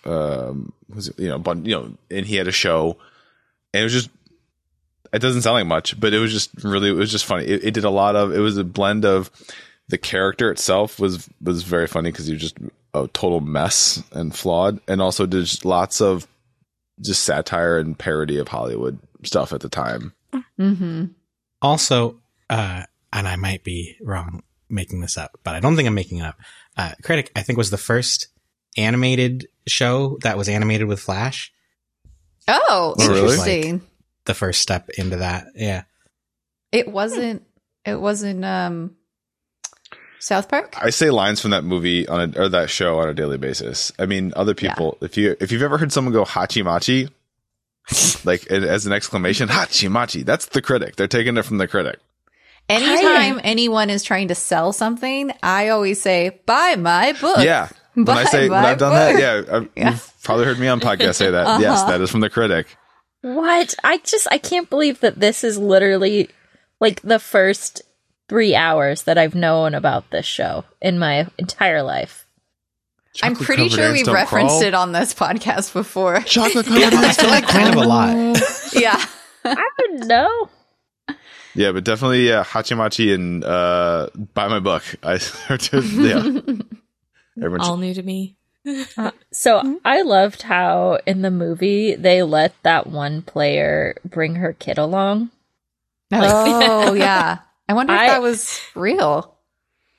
um 0.03 0.73
was 0.93 1.07
it, 1.09 1.19
you 1.19 1.29
know 1.29 1.39
bun- 1.39 1.63
you 1.65 1.75
know, 1.75 1.93
and 2.11 2.25
he 2.25 2.35
had 2.35 2.47
a 2.49 2.53
show, 2.53 2.97
and 3.73 3.81
it 3.81 3.83
was 3.85 3.93
just 3.93 4.09
it 5.13 5.19
doesn't 5.19 5.41
sound 5.41 5.55
like 5.55 5.65
much, 5.67 5.99
but 5.99 6.13
it 6.13 6.19
was 6.19 6.31
just 6.31 6.51
really 6.63 6.89
it 6.89 6.93
was 6.93 7.11
just 7.11 7.25
funny. 7.25 7.45
It, 7.45 7.65
it 7.65 7.73
did 7.73 7.84
a 7.84 7.89
lot 7.89 8.15
of 8.15 8.34
it 8.34 8.39
was 8.39 8.57
a 8.57 8.63
blend 8.63 9.05
of 9.05 9.31
the 9.89 9.97
character 9.97 10.51
itself 10.51 10.99
was 10.99 11.29
was 11.41 11.63
very 11.63 11.88
funny 11.88 12.11
because 12.11 12.27
he 12.27 12.34
was 12.34 12.41
just 12.41 12.57
a 12.93 13.07
total 13.13 13.41
mess 13.41 14.03
and 14.11 14.35
flawed, 14.35 14.79
and 14.88 15.01
also 15.01 15.25
did 15.25 15.45
just 15.45 15.65
lots 15.65 16.01
of 16.01 16.27
just 17.01 17.23
satire 17.23 17.77
and 17.77 17.97
parody 17.97 18.38
of 18.38 18.47
Hollywood 18.47 18.99
stuff 19.23 19.53
at 19.53 19.61
the 19.61 19.69
time. 19.69 20.13
Mm-hmm. 20.59 21.05
Also, 21.61 22.19
uh, 22.49 22.84
and 23.13 23.27
I 23.27 23.35
might 23.35 23.63
be 23.63 23.95
wrong 24.01 24.43
making 24.69 25.01
this 25.01 25.17
up, 25.17 25.39
but 25.43 25.55
I 25.55 25.59
don't 25.59 25.75
think 25.75 25.88
I'm 25.88 25.93
making 25.93 26.19
it 26.19 26.25
up. 26.25 26.39
Uh, 26.75 26.91
Critic, 27.03 27.31
I 27.35 27.41
think, 27.41 27.57
was 27.57 27.69
the 27.69 27.77
first 27.77 28.27
animated 28.77 29.47
show 29.67 30.17
that 30.23 30.38
was 30.38 30.49
animated 30.49 30.88
with 30.88 30.99
Flash. 30.99 31.51
Oh, 32.47 32.95
Oh, 32.99 33.07
really? 33.07 33.79
Interesting. 34.27 34.33
The 34.33 34.37
first 34.37 34.61
step 34.61 34.89
into 34.97 35.17
that. 35.17 35.47
Yeah. 35.55 35.83
It 36.71 36.87
wasn't. 36.87 37.43
It 37.85 37.99
wasn't. 37.99 38.43
Um, 38.45 38.95
South 40.19 40.49
Park. 40.49 40.75
I 40.81 40.89
say 40.89 41.09
lines 41.11 41.39
from 41.41 41.51
that 41.51 41.63
movie 41.63 42.07
on 42.07 42.33
a, 42.35 42.41
or 42.41 42.49
that 42.49 42.69
show 42.69 42.99
on 42.99 43.07
a 43.07 43.13
daily 43.13 43.37
basis. 43.37 43.91
I 43.99 44.05
mean, 44.07 44.33
other 44.35 44.53
people. 44.55 44.97
If 45.01 45.15
you 45.17 45.35
if 45.39 45.51
you've 45.51 45.61
ever 45.61 45.77
heard 45.77 45.91
someone 45.93 46.13
go 46.13 46.25
hachi 46.25 46.63
machi, 46.63 47.09
like 48.25 48.47
as 48.47 48.85
an 48.85 48.93
exclamation, 48.93 49.47
hachi 49.47 49.89
machi, 49.89 50.23
that's 50.23 50.47
the 50.47 50.61
critic. 50.61 50.95
They're 50.95 51.07
taking 51.07 51.37
it 51.37 51.43
from 51.45 51.59
the 51.59 51.67
critic. 51.67 51.99
Anytime 52.67 53.39
anyone 53.45 53.89
is 53.89 54.03
trying 54.03 54.27
to 54.27 54.35
sell 54.35 54.73
something, 54.73 55.31
I 55.41 55.69
always 55.69 56.01
say, 56.01 56.41
"Buy 56.45 56.75
my 56.77 57.13
book." 57.13 57.37
Yeah. 57.39 57.69
When 57.93 58.09
I 58.09 58.25
say 58.25 58.49
when 58.49 58.65
I've 58.65 58.77
done 58.77 58.91
book. 58.91 59.19
that, 59.21 59.45
yeah, 59.47 59.55
I've, 59.55 59.69
Yeah. 59.75 59.89
you've 59.91 60.13
probably 60.23 60.45
heard 60.45 60.59
me 60.59 60.67
on 60.67 60.79
podcast 60.81 61.15
say 61.15 61.31
that. 61.31 61.61
Yes, 61.61 61.79
Uh-huh. 61.79 61.91
that 61.91 62.01
is 62.01 62.11
from 62.11 62.19
the 62.19 62.29
critic. 62.29 62.67
What? 63.35 63.75
I 63.83 63.97
just 63.99 64.27
I 64.31 64.37
can't 64.37 64.69
believe 64.69 64.99
that 65.01 65.19
this 65.19 65.43
is 65.43 65.57
literally 65.57 66.29
like 66.79 67.01
the 67.01 67.19
first 67.19 67.81
three 68.29 68.55
hours 68.55 69.03
that 69.03 69.17
I've 69.17 69.35
known 69.35 69.73
about 69.73 70.09
this 70.11 70.25
show 70.25 70.65
in 70.81 70.99
my 70.99 71.27
entire 71.37 71.81
life. 71.83 72.25
I'm 73.23 73.35
pretty 73.35 73.67
sure 73.69 73.91
we've 73.91 74.05
referenced 74.07 74.57
crawl. 74.59 74.61
it 74.63 74.73
on 74.75 74.91
this 74.91 75.13
podcast 75.13 75.73
before. 75.73 76.19
Chocolate 76.25 76.67
covered 76.67 76.93
I 76.93 77.03
ants 77.05 77.17
feel 77.19 77.29
don't 77.29 77.31
like 77.41 77.47
kind 77.49 77.69
of 77.69 77.75
a 77.75 77.85
crawl. 77.85 77.87
lot. 77.89 78.39
yeah. 78.73 79.03
I 79.43 79.69
don't 79.79 80.07
know. 80.07 80.49
Yeah, 81.55 81.71
but 81.71 81.83
definitely, 81.83 82.27
yeah, 82.27 82.43
hachi 82.43 82.77
machi 82.77 83.13
and 83.13 83.43
uh, 83.43 84.09
buy 84.35 84.47
my 84.47 84.59
book. 84.59 84.83
I 85.01 85.13
are 85.49 85.57
yeah. 85.71 86.17
Everyone 86.17 87.59
should- 87.59 87.61
All 87.61 87.77
new 87.77 87.93
to 87.95 88.03
me. 88.03 88.36
So 89.31 89.80
I 89.85 90.02
loved 90.02 90.41
how 90.44 90.99
in 91.06 91.22
the 91.22 91.31
movie 91.31 91.95
they 91.95 92.23
let 92.23 92.53
that 92.64 92.88
one 92.88 93.22
player 93.22 93.95
bring 94.06 94.35
her 94.35 94.53
kid 94.53 94.77
along. 94.77 95.31
Oh 96.11 96.94
yeah. 96.94 97.39
I 97.69 97.73
wonder 97.73 97.94
if 97.94 97.99
I- 98.02 98.07
that 98.07 98.22
was 98.22 98.60
real. 98.76 99.34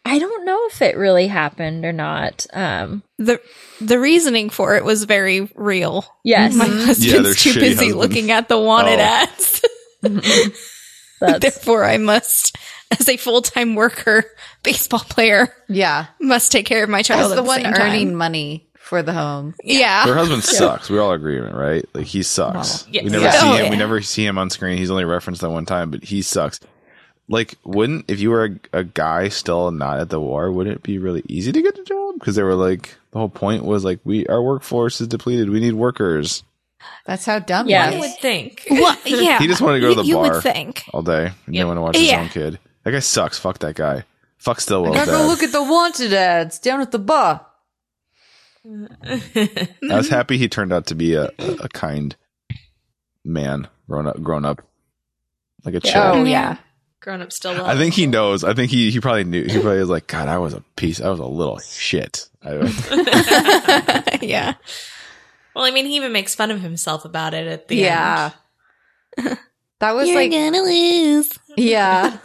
I 0.04 0.18
don't 0.18 0.46
know 0.46 0.58
if 0.70 0.80
it 0.80 0.96
really 0.96 1.26
happened 1.26 1.84
or 1.84 1.92
not. 1.92 2.46
Um, 2.54 3.02
the 3.18 3.40
the 3.78 3.98
reasoning 3.98 4.48
for 4.48 4.74
it 4.76 4.84
was 4.84 5.04
very 5.04 5.50
real. 5.54 6.06
yes, 6.24 6.54
My 6.54 6.64
Mhm. 6.66 6.86
husband's 6.86 7.44
Yeah, 7.46 7.52
too 7.52 7.60
busy 7.60 7.74
husbands. 7.90 7.94
looking 7.96 8.30
at 8.30 8.48
the 8.48 8.58
wanted 8.58 9.00
Oh. 9.00 9.02
ads. 9.02 9.62
that's 11.20 11.40
Therefore, 11.40 11.84
I 11.84 11.98
must, 11.98 12.56
as 12.98 13.08
a 13.08 13.16
full 13.16 13.42
time 13.42 13.74
worker, 13.74 14.24
baseball 14.62 15.00
player, 15.00 15.54
Yeah. 15.68 16.06
must 16.20 16.52
take 16.52 16.66
care 16.66 16.82
of 16.84 16.90
my 16.90 17.02
child. 17.02 17.20
That's 17.22 17.32
at 17.32 17.36
the 17.36 17.42
the 17.42 17.46
one 17.48 17.62
same 17.62 17.72
time. 17.72 17.82
earning 17.82 18.14
money 18.14 18.66
for 18.78 19.02
the 19.02 19.12
home. 19.12 19.54
Yeah, 19.62 20.06
Her 20.06 20.14
husband 20.14 20.42
sucks. 20.44 20.88
We 20.88 20.98
all 20.98 21.12
agree, 21.12 21.38
on 21.38 21.46
it, 21.48 21.54
right? 21.54 21.84
Like 21.92 22.06
he 22.06 22.22
sucks. 22.22 22.86
Yes. 22.90 23.04
We 23.04 23.10
never 23.10 23.24
Yeah. 23.24 23.30
see 23.32 23.46
Oh, 23.46 23.52
him. 23.56 23.64
yeah. 23.66 23.70
We 23.70 23.76
never 23.76 24.00
see 24.00 24.24
him 24.24 24.38
on 24.38 24.48
screen. 24.50 24.78
He's 24.78 24.90
only 24.90 25.04
referenced 25.04 25.42
that 25.42 25.50
one 25.50 25.66
time, 25.66 25.90
but 25.90 26.04
he 26.04 26.22
sucks. 26.22 26.58
Like, 27.30 27.56
wouldn't 27.64 28.06
if 28.08 28.20
you 28.20 28.30
were 28.30 28.44
a, 28.72 28.78
a 28.78 28.84
guy 28.84 29.28
still 29.28 29.70
not 29.70 30.00
at 30.00 30.08
the 30.08 30.18
war, 30.18 30.50
wouldn't 30.50 30.76
it 30.76 30.82
be 30.82 30.98
really 30.98 31.22
easy 31.28 31.52
to 31.52 31.60
get 31.60 31.78
a 31.78 31.84
job? 31.84 32.14
Because 32.18 32.36
they 32.36 32.42
were 32.42 32.54
like, 32.54 32.94
The 33.10 33.18
whole 33.18 33.28
point 33.28 33.64
was 33.64 33.84
like 33.84 34.00
we 34.04 34.26
our 34.28 34.42
workforce 34.42 35.02
is 35.02 35.08
depleted. 35.08 35.50
We 35.50 35.60
need 35.60 35.74
workers 35.74 36.42
That's 37.04 37.26
how 37.26 37.38
dumb 37.40 37.68
Yeah. 37.68 37.90
he 37.90 37.98
would 38.00 38.16
think. 38.18 38.66
Well, 38.70 38.96
yeah. 39.04 39.38
He 39.40 39.46
just 39.46 39.60
wanted 39.60 39.80
to 39.80 39.80
go 39.82 39.88
to 39.90 39.94
the 39.96 40.02
you, 40.04 40.16
you 40.16 40.22
bar. 40.22 40.32
would 40.34 40.42
think. 40.42 40.84
all 40.94 41.02
day. 41.02 41.32
He 41.44 41.52
Yep. 41.52 41.52
didn't 41.52 41.66
want 41.68 41.76
to 41.76 41.82
watch 41.82 41.96
his 41.96 42.08
Yeah. 42.08 42.20
own 42.22 42.28
kid. 42.30 42.58
That 42.88 42.92
guy 42.92 42.98
sucks. 43.00 43.38
Fuck 43.38 43.58
that 43.58 43.74
guy. 43.74 44.04
Fuck 44.38 44.62
Stilwell. 44.62 44.94
I 44.94 44.96
gotta 45.04 45.10
go 45.10 45.26
look 45.26 45.42
at 45.42 45.52
the 45.52 45.62
wanted 45.62 46.14
ads 46.14 46.58
down 46.58 46.80
at 46.80 46.90
the 46.90 46.98
bar. 46.98 47.44
I 48.64 49.68
was 49.82 50.08
happy 50.08 50.38
he 50.38 50.48
turned 50.48 50.72
out 50.72 50.86
to 50.86 50.94
be 50.94 51.12
a, 51.12 51.24
a, 51.38 51.52
a 51.64 51.68
kind 51.68 52.16
man, 53.26 53.68
grown 53.86 54.06
up, 54.06 54.22
grown 54.22 54.46
up, 54.46 54.62
like 55.66 55.74
a 55.74 55.80
chill. 55.80 56.00
Oh 56.00 56.24
Yeah. 56.24 56.30
yeah. 56.30 56.56
Grown 57.02 57.20
up 57.20 57.30
still 57.30 57.52
love. 57.52 57.66
I 57.66 57.76
think 57.76 57.92
he 57.92 58.06
knows. 58.06 58.42
I 58.42 58.54
think 58.54 58.70
he 58.70 58.90
he 58.90 59.00
probably 59.00 59.24
knew. 59.24 59.44
He 59.44 59.60
probably 59.60 59.80
was 59.80 59.90
like, 59.90 60.06
God, 60.06 60.28
I 60.28 60.38
was 60.38 60.54
a 60.54 60.62
piece. 60.76 60.98
I 60.98 61.10
was 61.10 61.20
a 61.20 61.26
little 61.26 61.58
shit. 61.58 62.26
I, 62.42 62.54
yeah. 64.22 64.54
Well, 65.54 65.66
I 65.66 65.72
mean, 65.72 65.84
he 65.84 65.96
even 65.96 66.12
makes 66.12 66.34
fun 66.34 66.50
of 66.50 66.62
himself 66.62 67.04
about 67.04 67.34
it 67.34 67.46
at 67.48 67.68
the 67.68 67.86
end. 67.86 68.32
Yeah. 69.18 69.34
That 69.80 69.92
was 69.94 70.08
You're 70.08 70.16
like 70.16 70.30
gonna 70.30 70.62
lose. 70.62 71.38
Yeah. 71.58 72.16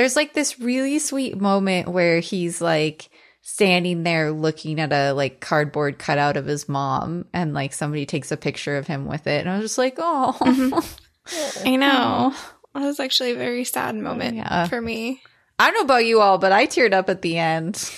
There's 0.00 0.16
like 0.16 0.32
this 0.32 0.58
really 0.58 0.98
sweet 0.98 1.38
moment 1.38 1.88
where 1.88 2.20
he's 2.20 2.62
like 2.62 3.10
standing 3.42 4.02
there 4.02 4.32
looking 4.32 4.80
at 4.80 4.94
a 4.94 5.12
like 5.12 5.40
cardboard 5.40 5.98
cutout 5.98 6.38
of 6.38 6.46
his 6.46 6.70
mom 6.70 7.26
and 7.34 7.52
like 7.52 7.74
somebody 7.74 8.06
takes 8.06 8.32
a 8.32 8.38
picture 8.38 8.78
of 8.78 8.86
him 8.86 9.04
with 9.04 9.26
it. 9.26 9.40
And 9.40 9.50
I 9.50 9.56
was 9.58 9.64
just 9.66 9.76
like, 9.76 9.96
oh. 9.98 10.34
I 11.66 11.76
know. 11.76 12.34
That 12.74 12.80
was 12.86 12.98
actually 12.98 13.32
a 13.32 13.36
very 13.36 13.64
sad 13.64 13.94
moment 13.94 14.36
Yeah. 14.38 14.68
for 14.68 14.80
me. 14.80 15.20
I 15.58 15.66
don't 15.66 15.74
know 15.74 15.80
about 15.94 16.06
you 16.06 16.22
all, 16.22 16.38
but 16.38 16.50
I 16.50 16.66
teared 16.66 16.94
up 16.94 17.10
at 17.10 17.20
the 17.20 17.36
end. 17.36 17.92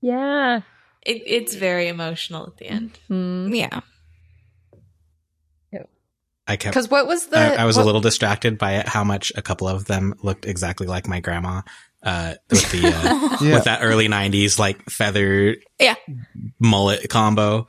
Yeah. 0.00 0.60
It, 1.04 1.22
it's 1.26 1.56
very 1.56 1.88
emotional 1.88 2.46
at 2.46 2.56
the 2.58 2.66
end. 2.68 2.96
Hmm. 3.08 3.52
Yeah. 3.52 3.80
I 6.46 6.56
kept. 6.56 6.74
Because 6.74 6.90
what 6.90 7.06
was 7.06 7.26
the. 7.28 7.38
I, 7.38 7.62
I 7.62 7.64
was 7.64 7.76
what- 7.76 7.82
a 7.82 7.86
little 7.86 8.00
distracted 8.00 8.58
by 8.58 8.72
it, 8.76 8.88
how 8.88 9.04
much 9.04 9.32
a 9.36 9.42
couple 9.42 9.68
of 9.68 9.84
them 9.86 10.14
looked 10.22 10.44
exactly 10.46 10.86
like 10.86 11.06
my 11.08 11.20
grandma. 11.20 11.62
Uh, 12.02 12.34
with 12.50 12.68
the 12.72 12.88
uh, 12.88 13.36
Yeah. 13.40 13.54
with 13.54 13.64
that 13.64 13.78
early 13.82 14.08
'90s 14.08 14.58
like 14.58 14.90
feather 14.90 15.54
Yeah. 15.78 15.94
mullet 16.58 17.08
combo. 17.08 17.68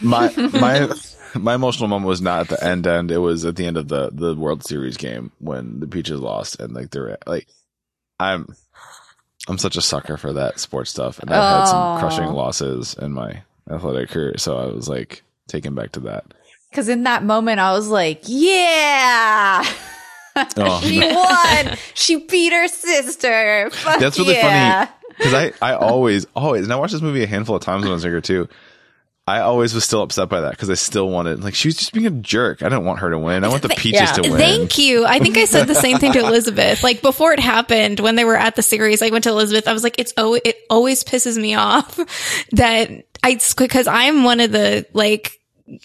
my 0.00 0.30
my 0.52 0.92
my 1.34 1.54
emotional 1.54 1.88
moment 1.88 2.08
was 2.08 2.20
not 2.20 2.40
at 2.40 2.48
the 2.48 2.62
end. 2.62 2.86
End. 2.86 3.10
It 3.10 3.18
was 3.18 3.46
at 3.46 3.56
the 3.56 3.64
end 3.64 3.78
of 3.78 3.88
the 3.88 4.10
the 4.12 4.34
World 4.34 4.64
Series 4.64 4.98
game 4.98 5.32
when 5.38 5.80
the 5.80 5.86
Peaches 5.86 6.20
lost 6.20 6.60
and 6.60 6.74
like 6.74 6.90
they're 6.90 7.16
like, 7.26 7.46
I'm 8.20 8.54
I'm 9.48 9.56
such 9.56 9.76
a 9.78 9.82
sucker 9.82 10.18
for 10.18 10.34
that 10.34 10.60
sports 10.60 10.90
stuff, 10.90 11.18
and 11.18 11.30
I've 11.30 11.36
had 11.42 11.62
Oh. 11.62 11.70
some 11.70 11.98
crushing 12.00 12.34
losses 12.34 12.94
in 13.00 13.12
my 13.12 13.42
athletic 13.70 14.10
career, 14.10 14.34
so 14.36 14.58
I 14.58 14.66
was 14.66 14.88
like 14.90 15.22
taken 15.48 15.74
back 15.74 15.92
to 15.92 16.00
that. 16.00 16.24
Because 16.76 16.90
in 16.90 17.04
that 17.04 17.24
moment, 17.24 17.58
I 17.58 17.72
was 17.72 17.88
like, 17.88 18.24
yeah. 18.26 19.64
Oh, 20.58 20.82
she 20.82 20.98
won. 21.00 21.78
She 21.94 22.16
beat 22.16 22.52
her 22.52 22.68
sister. 22.68 23.70
Fuck 23.70 23.98
That's 23.98 24.18
really 24.18 24.34
yeah. 24.34 24.84
funny 24.84 24.92
because 25.16 25.32
I, 25.32 25.52
I 25.62 25.74
always, 25.80 26.26
always, 26.36 26.64
and 26.64 26.72
I 26.74 26.76
watched 26.76 26.92
this 26.92 27.00
movie 27.00 27.22
a 27.22 27.26
handful 27.26 27.56
of 27.56 27.62
times 27.62 27.84
when 27.84 27.92
I 27.92 27.94
was 27.94 28.04
younger 28.04 28.20
too. 28.20 28.46
I 29.26 29.40
always 29.40 29.72
was 29.72 29.84
still 29.84 30.02
upset 30.02 30.28
by 30.28 30.42
that 30.42 30.50
because 30.50 30.68
I 30.68 30.74
still 30.74 31.08
wanted, 31.08 31.42
like, 31.42 31.54
she 31.54 31.68
was 31.68 31.76
just 31.76 31.94
being 31.94 32.06
a 32.06 32.10
jerk. 32.10 32.62
I 32.62 32.68
didn't 32.68 32.84
want 32.84 32.98
her 32.98 33.08
to 33.08 33.18
win. 33.18 33.44
I 33.44 33.48
want 33.48 33.62
the 33.62 33.70
Peaches 33.70 34.00
yeah. 34.00 34.12
to 34.12 34.30
win. 34.30 34.38
Thank 34.38 34.76
you. 34.76 35.06
I 35.06 35.20
think 35.20 35.38
I 35.38 35.46
said 35.46 35.68
the 35.68 35.74
same 35.74 35.96
thing 35.96 36.12
to 36.12 36.18
Elizabeth. 36.18 36.82
Like 36.82 37.00
before 37.00 37.32
it 37.32 37.40
happened, 37.40 37.98
when 38.00 38.16
they 38.16 38.26
were 38.26 38.36
at 38.36 38.56
the 38.56 38.62
series, 38.62 39.00
I 39.00 39.08
went 39.08 39.24
to 39.24 39.30
Elizabeth. 39.30 39.66
I 39.66 39.72
was 39.72 39.82
like, 39.82 39.98
it's 39.98 40.12
oh, 40.18 40.38
it 40.44 40.58
always 40.68 41.02
pisses 41.02 41.40
me 41.40 41.54
off 41.54 41.96
that 42.52 42.90
I 43.22 43.40
because 43.56 43.86
I'm 43.86 44.22
one 44.22 44.40
of 44.40 44.52
the 44.52 44.84
like 44.92 45.32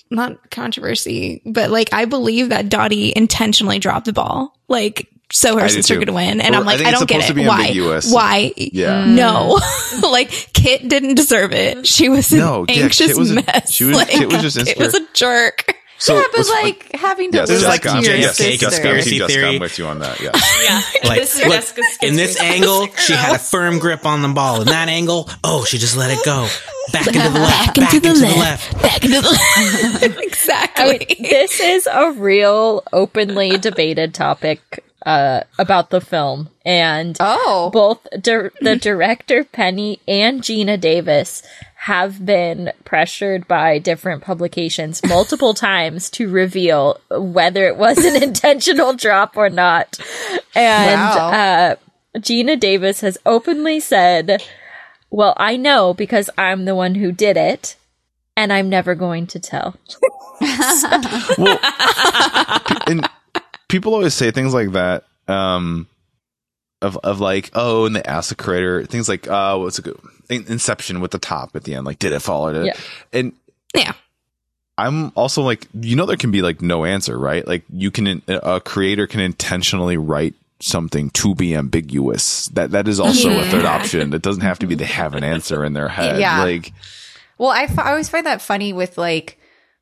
not 0.10 0.50
controversy, 0.52 1.42
but 1.46 1.70
like 1.72 1.94
I 1.94 2.06
believe 2.06 2.50
that 2.50 2.70
Dottie 2.70 3.14
intentionally 3.16 3.80
dropped 3.80 4.06
the 4.06 4.14
ball, 4.14 4.58
like 4.68 5.08
so 5.32 5.58
her 5.58 5.64
I 5.66 5.68
sister 5.68 5.98
could 5.98 6.10
win, 6.10 6.42
and 6.42 6.54
Or 6.56 6.58
I'm 6.60 6.66
like, 6.66 6.78
think 6.78 6.90
I, 6.90 6.92
don't 6.92 7.08
get 7.08 7.30
it. 7.30 7.48
Why? 7.48 7.62
ambiguous. 7.62 8.12
Why? 8.14 8.52
Yeah. 8.58 9.06
No, 9.08 9.60
like 10.04 10.30
Kit 10.54 10.88
didn't 10.90 11.16
deserve 11.16 11.54
it. 11.54 11.88
She 11.88 12.10
was 12.10 12.32
an 12.34 12.40
No, 12.40 12.66
anxious 12.68 13.18
was 13.18 13.32
a- 13.32 13.36
mess. 13.36 13.72
she 13.72 13.86
was- 13.86 13.96
like, 13.98 14.10
Kit 14.10 14.28
was 14.32 14.42
just 14.42 14.66
Kit 14.68 14.78
was 14.78 14.94
a 14.94 15.06
jerk. 15.14 15.74
So 16.02 16.16
yeah, 16.16 16.24
but 16.32 16.38
what's 16.40 16.50
fun- 16.50 16.64
like 16.64 16.92
having 16.96 17.32
to 17.32 17.38
yes, 17.38 17.50
lose 17.50 17.64
like 17.64 17.82
to 17.84 17.90
Jessica, 17.90 18.04
your 18.06 18.14
I'm- 18.14 18.22
yes, 18.22 18.40
JFK 18.40 18.44
sister. 18.44 18.66
Jessica, 18.66 18.88
I'm 18.88 18.94
conspiracy 18.96 19.18
Jessica, 19.20 19.40
theory. 19.40 19.54
I'm 19.56 19.62
with 19.62 19.78
you 19.78 19.86
on 19.86 20.00
that. 20.00 20.20
Yeah. 20.20 20.32
Yeah. 20.64 20.82
Like, 21.04 21.22
look, 21.48 21.66
in 22.04 22.16
this 22.16 22.40
angle, 22.40 22.88
she 22.96 23.14
had 23.14 23.36
a 23.36 23.40
firm 23.40 23.80
grip 23.80 24.06
on 24.06 24.22
the 24.22 24.30
ball. 24.30 24.62
In 24.62 24.68
that 24.68 24.88
angle, 24.90 25.30
oh, 25.44 25.66
she 25.66 25.78
just 25.78 25.98
let 25.98 26.10
it 26.12 26.24
go. 26.24 26.48
Back 26.94 27.08
into 27.08 27.20
the 27.20 27.30
left. 27.40 27.76
Back, 27.76 27.94
into, 27.94 28.14
the, 28.14 28.26
left. 28.28 28.82
Back 28.82 29.04
into 29.04 29.22
the 29.22 29.30
left. 29.30 30.18
exactly. 30.24 30.84
I 30.84 30.98
mean, 31.20 31.24
this 31.30 31.60
is 31.60 31.88
a 31.92 32.12
real 32.14 32.84
openly 32.94 33.58
debated 33.58 34.14
topic 34.14 34.84
uh, 35.06 35.42
about 35.60 35.90
the 35.90 36.00
film, 36.00 36.50
and 36.64 37.18
Oh. 37.20 37.70
both 37.74 38.08
dir- 38.22 38.54
the 38.62 38.76
director 38.76 39.44
Penny 39.44 40.00
and 40.08 40.42
Geena 40.42 40.80
Davis 40.80 41.44
have 41.86 42.24
been 42.24 42.72
pressured 42.86 43.48
by 43.48 43.80
different 43.80 44.22
publications 44.22 45.02
multiple 45.08 45.54
times 45.56 46.12
to 46.12 46.30
reveal 46.30 47.00
whether 47.10 47.66
it 47.66 47.76
was 47.76 47.98
an 48.06 48.22
intentional 48.30 48.94
drop 48.94 49.36
or 49.36 49.50
not. 49.50 49.98
And 50.54 51.00
Wow. 51.02 51.32
uh, 51.32 51.76
Geena 52.20 52.60
Davis 52.60 53.02
has 53.02 53.18
openly 53.26 53.80
said, 53.80 54.44
"Well, 55.10 55.34
I 55.38 55.58
know 55.58 55.94
because 55.96 56.30
I'm 56.38 56.66
the 56.66 56.76
one 56.76 56.94
who 56.96 57.12
did 57.12 57.36
it." 57.38 57.76
And 58.38 58.54
I'm 58.54 58.70
never 58.70 58.96
going 58.96 59.28
to 59.28 59.40
tell. 59.40 59.76
well, 61.38 61.60
and 62.88 63.08
people 63.68 63.94
always 63.94 64.14
say 64.14 64.32
things 64.32 64.54
like 64.54 64.72
that. 64.72 65.04
Um, 65.28 65.88
of 66.82 66.98
of 66.98 67.20
like, 67.20 67.50
oh, 67.54 67.86
and 67.86 67.96
the 67.96 68.02
the 68.30 68.36
creator 68.36 68.86
things 68.86 69.08
like, 69.10 69.28
uh, 69.28 69.58
what's 69.58 69.80
a 69.80 69.82
good 69.82 69.98
Inception 70.30 71.02
with 71.02 71.12
the 71.12 71.20
top 71.20 71.56
at 71.58 71.66
the 71.66 71.76
end, 71.76 71.86
like, 71.86 72.00
did 72.00 72.14
it 72.14 72.22
fall 72.22 72.48
or 72.48 72.54
did 72.54 72.62
it? 72.62 72.66
Yeah. 72.68 73.20
And 73.20 73.34
Yeah. 73.76 73.94
I'm 74.78 75.12
also 75.16 75.42
like, 75.44 75.68
you 75.74 75.96
know, 75.98 76.06
there 76.06 76.16
can 76.16 76.32
be 76.32 76.42
like 76.42 76.62
no 76.62 76.86
answer, 76.86 77.18
right? 77.20 77.46
Like, 77.46 77.64
you 77.72 77.92
can 77.92 78.22
a 78.28 78.62
creator 78.62 79.08
can 79.08 79.20
intentionally 79.20 79.98
write 79.98 80.34
something 80.62 81.10
to 81.12 81.36
be 81.36 81.54
ambiguous. 81.56 82.48
That 82.50 82.72
that 82.72 82.88
is 82.88 83.00
also 83.00 83.30
a 83.40 83.44
third 83.46 83.66
option. 83.66 84.14
It 84.14 84.22
doesn't 84.22 84.42
have 84.44 84.60
to 84.60 84.68
be 84.68 84.76
they 84.76 84.86
have 84.86 85.14
an 85.16 85.24
answer 85.26 85.66
in 85.66 85.74
their 85.74 85.90
head. 86.00 86.20
Yeah. 86.20 86.44
Like, 86.44 86.72
Well, 87.38 87.50
I, 87.50 87.64
f- 87.64 87.78
I 87.80 87.90
always 87.92 88.08
find 88.10 88.26
that 88.26 88.42
funny 88.42 88.72
with 88.72 88.98
like, 88.98 89.38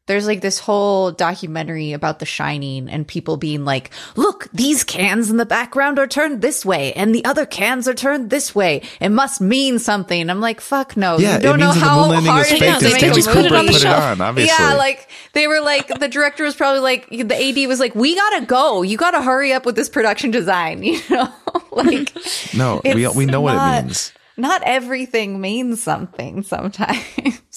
there's 0.10 0.26
like 0.26 0.42
this 0.42 0.58
whole 0.58 1.12
documentary 1.12 1.94
about 1.94 2.18
The 2.18 2.26
Shining 2.26 2.90
and 2.90 3.08
people 3.08 3.38
being 3.38 3.64
like, 3.64 3.92
look, 4.16 4.48
these 4.52 4.84
cans 4.84 5.30
in 5.30 5.38
the 5.38 5.46
background 5.46 6.00
are 6.00 6.08
turned 6.08 6.42
this 6.42 6.66
way 6.66 6.94
and 6.94 7.14
the 7.14 7.24
other 7.26 7.46
cans 7.46 7.88
are 7.88 7.94
turned 7.94 8.32
this 8.32 8.56
way. 8.56 8.82
It 9.00 9.10
must 9.10 9.40
mean 9.40 9.78
something. 9.78 10.32
I'm 10.32 10.42
like, 10.42 10.62
fuck 10.62 10.98
no. 10.98 11.20
yeah, 11.20 11.36
you 11.36 11.44
don't 11.44 11.60
know 11.60 11.70
how 11.70 12.12
hard 12.22 12.48
it 12.48 12.60
is 12.60 12.80
to 12.80 12.92
make 12.92 13.04
a 13.04 13.14
just 13.14 13.28
movie. 13.28 13.42
put 13.44 13.46
it 13.46 13.52
on 13.52 13.66
the 13.68 13.72
put 13.72 13.86
on, 13.86 14.20
obviously. 14.20 14.66
Yeah, 14.66 14.74
like 14.74 15.08
they 15.34 15.48
were 15.48 15.62
like 15.62 15.88
the 16.00 16.08
director 16.08 16.44
was 16.44 16.56
probably 16.56 16.80
like 16.80 17.08
the 17.10 17.36
AD 17.36 17.68
was 17.68 17.80
like, 17.80 17.94
"We 17.94 18.16
gotta 18.16 18.48
go. 18.48 18.82
You 18.82 18.98
gotta 18.98 19.22
hurry 19.22 19.54
up 19.54 19.64
with 19.64 19.76
this 19.76 19.90
production 19.90 20.32
design." 20.32 20.84
You 20.90 21.00
know, 21.12 21.32
like 21.72 22.12
no, 22.56 22.82
we 22.84 23.08
we 23.10 23.26
know 23.28 23.42
what 23.42 23.56
it 23.56 23.84
means. 23.84 24.12
not 24.38 24.64
everything 24.66 25.40
means 25.40 25.84
something 25.84 26.42
sometimes. 26.42 27.49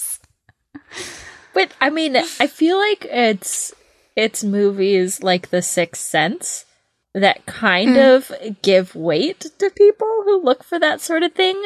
But 1.53 1.71
I 1.79 1.89
mean, 1.89 2.15
I 2.15 2.47
feel 2.47 2.77
like 2.77 3.05
it's 3.05 3.73
it's 4.15 4.43
movies 4.43 5.23
like 5.23 5.49
The 5.49 5.61
Sixth 5.61 6.01
Sense 6.01 6.65
that 7.13 7.45
kind 7.45 7.97
of 7.97 8.31
give 8.61 8.95
weight 8.95 9.41
to 9.59 9.69
people 9.69 10.23
who 10.25 10.43
look 10.43 10.63
for 10.63 10.79
that 10.79 10.99
sort 10.99 11.21
of 11.23 11.33
thing 11.33 11.61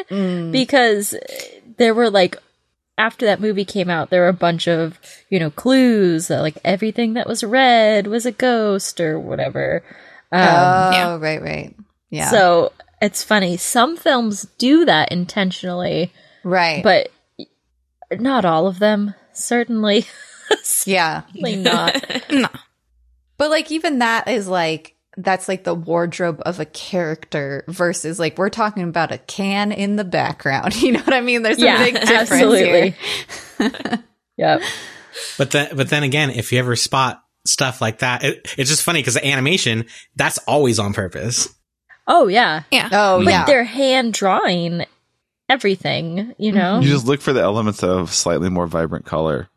because 0.52 1.16
there 1.78 1.94
were 1.94 2.10
like 2.10 2.38
after 2.98 3.26
that 3.26 3.40
movie 3.40 3.64
came 3.64 3.90
out 3.90 4.10
there 4.10 4.22
were 4.22 4.28
a 4.28 4.34
bunch 4.34 4.68
of 4.68 5.00
you 5.30 5.40
know 5.40 5.50
clues 5.50 6.28
that 6.28 6.42
like 6.42 6.58
everything 6.66 7.14
that 7.14 7.28
was 7.28 7.44
red 7.44 8.08
was 8.08 8.26
a 8.26 8.32
ghost 8.32 9.00
or 9.00 9.20
whatever. 9.20 9.84
Um, 10.32 10.42
oh, 10.42 10.92
yeah. 10.92 11.18
right, 11.18 11.42
right, 11.42 11.76
yeah. 12.10 12.30
so 12.30 12.74
it's 13.02 13.24
funny. 13.24 13.56
Some 13.56 13.96
films 13.96 14.48
do 14.58 14.84
that 14.84 15.12
intentionally 15.14 16.12
right, 16.44 16.84
but 16.84 17.10
not 18.20 18.44
all 18.44 18.68
of 18.68 18.80
them 18.80 19.14
certainly 19.38 20.06
yeah, 20.86 21.22
certainly 21.28 21.56
not 21.58 21.96
but 23.38 23.50
like 23.50 23.72
even 23.72 24.00
that 24.00 24.28
is 24.28 24.48
like 24.48 24.96
that's 25.20 25.48
like 25.48 25.64
the 25.64 25.74
wardrobe 25.74 26.42
of 26.46 26.60
a 26.60 26.66
character 26.66 27.64
versus 27.68 28.20
like 28.20 28.38
we're 28.38 28.50
talking 28.50 28.84
about 28.84 29.12
a 29.12 29.18
can 29.18 29.72
in 29.72 29.96
the 29.96 30.04
background. 30.04 30.76
You 30.82 30.92
know 30.92 31.00
what 31.00 31.14
I 31.14 31.22
mean? 31.22 31.42
There's 31.42 31.58
a 31.62 31.66
Yeah, 31.66 31.84
big 31.84 31.94
difference 31.96 32.32
absolutely. 32.32 32.96
here. 33.60 34.04
Yep. 34.38 34.62
But 35.40 35.52
then, 35.52 35.76
but 35.76 35.90
then 35.90 36.04
again, 36.04 36.30
if 36.30 36.52
you 36.52 36.60
ever 36.60 36.76
spot 36.76 37.24
stuff 37.48 37.82
like 37.82 38.00
that, 38.00 38.24
it, 38.24 38.54
it's 38.60 38.70
just 38.70 38.84
funny 38.84 39.00
because 39.00 39.16
the 39.16 39.26
animation 39.26 39.86
that's 40.16 40.38
always 40.40 40.78
on 40.78 40.94
purpose. 40.94 41.50
Oh 42.08 42.28
yeah. 42.28 42.62
Yeah. 42.72 42.90
Oh 42.92 43.24
But 43.24 43.32
yeah, 43.32 43.46
they're 43.46 43.64
hand 43.64 44.14
drawing 44.14 44.86
everything, 45.50 46.34
you 46.38 46.52
know? 46.52 46.80
You 46.80 46.90
just 46.90 47.06
look 47.06 47.22
for 47.22 47.34
the 47.34 47.42
elements 47.42 47.84
of 47.84 48.14
slightly 48.14 48.50
more 48.50 48.68
vibrant 48.68 49.06
color 49.06 49.50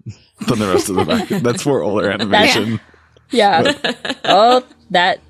than 0.47 0.59
the 0.59 0.69
rest 0.69 0.89
of 0.89 0.97
the 0.97 1.05
back. 1.05 1.29
That's 1.43 1.63
for 1.63 1.83
older 1.83 2.11
animation. 2.11 2.81
yeah. 3.31 3.73
oh, 4.25 4.65
that 4.91 5.21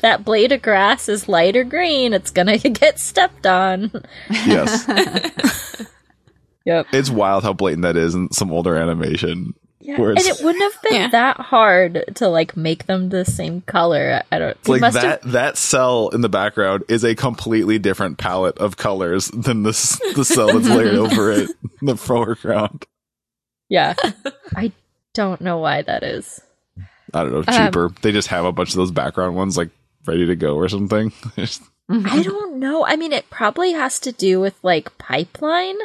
that 0.00 0.24
blade 0.24 0.52
of 0.52 0.62
grass 0.62 1.08
is 1.08 1.28
lighter 1.28 1.64
green. 1.64 2.12
It's 2.12 2.30
gonna 2.30 2.58
get 2.58 2.98
stepped 2.98 3.46
on. 3.46 3.90
Yes. 4.30 5.86
Yep. 6.66 6.86
It's 6.92 7.08
wild 7.10 7.44
how 7.44 7.52
blatant 7.52 7.82
that 7.82 7.96
is 7.96 8.16
in 8.16 8.32
some 8.32 8.50
older 8.50 8.74
animation. 8.76 9.54
Yeah. 9.80 10.00
Where 10.00 10.10
And 10.10 10.20
it 10.20 10.40
wouldn't 10.42 10.62
have 10.72 10.82
been 10.82 10.94
Yeah. 10.94 11.08
that 11.08 11.36
hard 11.38 12.04
to 12.16 12.28
like 12.28 12.56
make 12.56 12.86
them 12.86 13.10
the 13.10 13.24
same 13.24 13.60
color. 13.60 14.22
I 14.32 14.38
don't. 14.38 14.68
Like 14.68 14.80
must 14.80 14.94
that 14.94 15.22
have. 15.22 15.32
that 15.32 15.56
cell 15.58 16.08
in 16.10 16.22
the 16.22 16.28
background 16.28 16.84
is 16.88 17.04
a 17.04 17.14
completely 17.14 17.78
different 17.78 18.16
palette 18.18 18.56
of 18.58 18.76
colors 18.78 19.28
than 19.28 19.62
this 19.64 20.00
the 20.14 20.24
cell 20.24 20.46
that's 20.46 20.68
layered 20.68 20.94
over 20.96 21.30
it 21.30 21.50
in 21.80 21.86
the 21.86 21.96
foreground. 21.96 22.86
Yeah. 23.68 23.94
I 24.56 24.72
don't 25.14 25.40
know 25.40 25.58
why 25.58 25.82
that 25.82 26.02
is. 26.02 26.40
I 27.14 27.22
don't 27.22 27.32
know, 27.32 27.38
Um, 27.46 27.66
cheaper. 27.66 27.90
they 28.02 28.12
just 28.12 28.28
have 28.28 28.44
a 28.44 28.52
bunch 28.52 28.70
of 28.70 28.76
those 28.76 28.90
background 28.90 29.36
ones 29.36 29.56
like 29.56 29.70
ready 30.06 30.26
to 30.26 30.36
go 30.36 30.56
or 30.56 30.68
something. 30.68 31.12
I 31.88 32.22
don't 32.22 32.58
know. 32.58 32.84
I 32.84 32.96
mean, 32.96 33.12
it 33.12 33.30
probably 33.30 33.72
has 33.72 34.00
to 34.00 34.12
do 34.12 34.40
with 34.40 34.54
like 34.62 34.96
pipeline. 34.98 35.76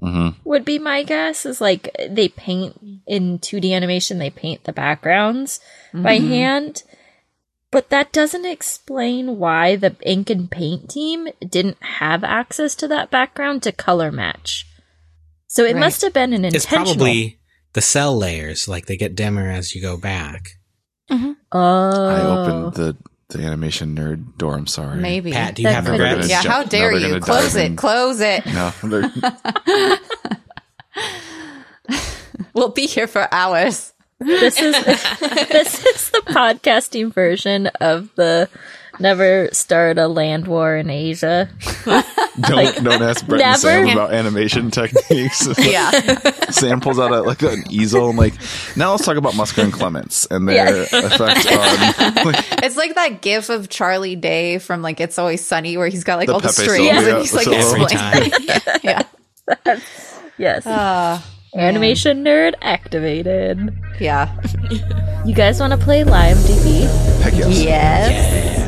Hmm 0.00 0.28
would 0.44 0.64
be 0.64 0.78
my 0.78 1.02
guess 1.02 1.44
is 1.44 1.60
like 1.60 1.94
they 2.08 2.28
paint 2.28 2.78
in 3.06 3.38
2D 3.38 3.72
animation 3.72 4.18
they 4.18 4.30
paint 4.30 4.64
the 4.64 4.72
backgrounds 4.72 5.60
by 5.92 6.18
Mm-hmm. 6.18 6.28
hand 6.28 6.82
but 7.70 7.90
that 7.90 8.12
doesn't 8.12 8.46
explain 8.46 9.38
why 9.38 9.76
the 9.76 9.94
ink 10.02 10.30
and 10.30 10.50
paint 10.50 10.88
team 10.90 11.28
didn't 11.46 11.82
have 11.82 12.24
access 12.24 12.74
to 12.76 12.88
that 12.88 13.10
background 13.10 13.62
to 13.62 13.72
color 13.72 14.10
match 14.12 14.66
so 15.48 15.64
it 15.64 15.74
Right. 15.74 15.80
must 15.80 16.02
have 16.02 16.12
been 16.12 16.32
an 16.32 16.44
intentional. 16.44 16.82
It's 16.82 16.92
probably 16.96 17.38
the 17.72 17.80
cell 17.80 18.16
layers, 18.16 18.68
like 18.68 18.86
they 18.86 18.96
get 18.96 19.14
dimmer 19.16 19.50
as 19.50 19.74
you 19.74 19.80
go 19.82 19.96
back. 19.96 20.50
oh 21.10 21.36
I 21.52 22.20
opened 22.22 22.74
the 22.74 22.96
the 23.28 23.42
animation 23.42 23.94
nerd 23.94 24.36
door. 24.38 24.54
I'm 24.54 24.66
sorry. 24.66 24.98
Maybe. 25.00 25.32
Pat, 25.32 25.54
do 25.54 25.62
you 25.62 25.68
That 25.68 25.74
have 25.74 25.84
could 25.84 25.98
We're 25.98 26.06
regrets? 26.08 26.28
yeah, 26.30 26.42
jump- 26.42 26.54
how 26.54 26.62
dare 26.64 26.92
we're 26.92 26.98
you? 27.14 27.20
Close 27.20 27.54
it. 27.56 27.66
in. 27.66 27.76
Close 27.76 28.20
it. 28.20 28.46
No, 28.46 28.72
We'll 32.54 32.70
be 32.70 32.86
here 32.86 33.06
for 33.06 33.28
hours. 33.32 33.92
this 34.18 34.60
is 34.60 34.74
this 34.84 35.84
is 35.84 36.10
the 36.10 36.22
podcasting 36.26 37.12
version 37.12 37.68
of 37.80 38.12
the 38.16 38.48
never 39.00 39.48
start 39.52 39.98
a 39.98 40.08
land 40.08 40.46
war 40.46 40.76
in 40.76 40.90
asia 40.90 41.48
don't 42.40 42.84
don't 42.84 43.02
ask 43.02 43.26
Bret 43.26 43.42
and 43.42 43.58
Sam 43.58 43.88
about 43.88 44.12
animation 44.12 44.70
techniques. 44.70 45.48
Yeah. 45.58 45.90
Sam 46.50 46.80
pulls 46.80 46.98
out 46.98 47.10
a, 47.10 47.22
like 47.22 47.42
an 47.42 47.64
easel 47.70 48.10
and 48.10 48.18
like 48.18 48.34
now 48.76 48.92
let's 48.92 49.04
talk 49.04 49.16
about 49.16 49.32
Musker 49.32 49.64
and 49.64 49.72
Clements 49.72 50.26
and 50.30 50.48
their 50.48 50.82
effect 50.84 51.50
on 51.50 52.24
like, 52.24 52.44
It's 52.64 52.76
like 52.76 52.94
that 52.94 53.20
gif 53.22 53.48
of 53.48 53.68
Charlie 53.68 54.16
Day 54.16 54.58
from 54.58 54.82
like 54.82 55.00
It's 55.00 55.18
Always 55.18 55.44
Sunny 55.44 55.76
where 55.76 55.88
he's 55.88 56.04
got 56.04 56.18
like 56.18 56.28
The 56.28 56.34
all 56.34 56.40
the 56.40 56.48
strings 56.50 56.76
Sylvia 56.88 57.14
and 57.14 57.18
he's 57.18 57.34
like 57.34 57.44
solo. 57.44 57.56
Every 57.56 57.82
explaining. 57.82 58.30
time. 58.30 58.80
yeah. 58.84 59.80
yes 60.38 60.66
Uh, 60.66 61.20
animation 61.56 62.24
nerd 62.24 62.54
activated 62.62 63.76
yeah. 64.00 64.32
you 65.24 65.34
guys 65.34 65.58
want 65.60 65.72
to 65.72 65.78
play 65.78 66.04
live 66.04 66.36
db 66.38 67.20
heck 67.22 67.34
yes. 67.34 67.58
Yes. 67.62 68.58
Mm, 68.60 68.67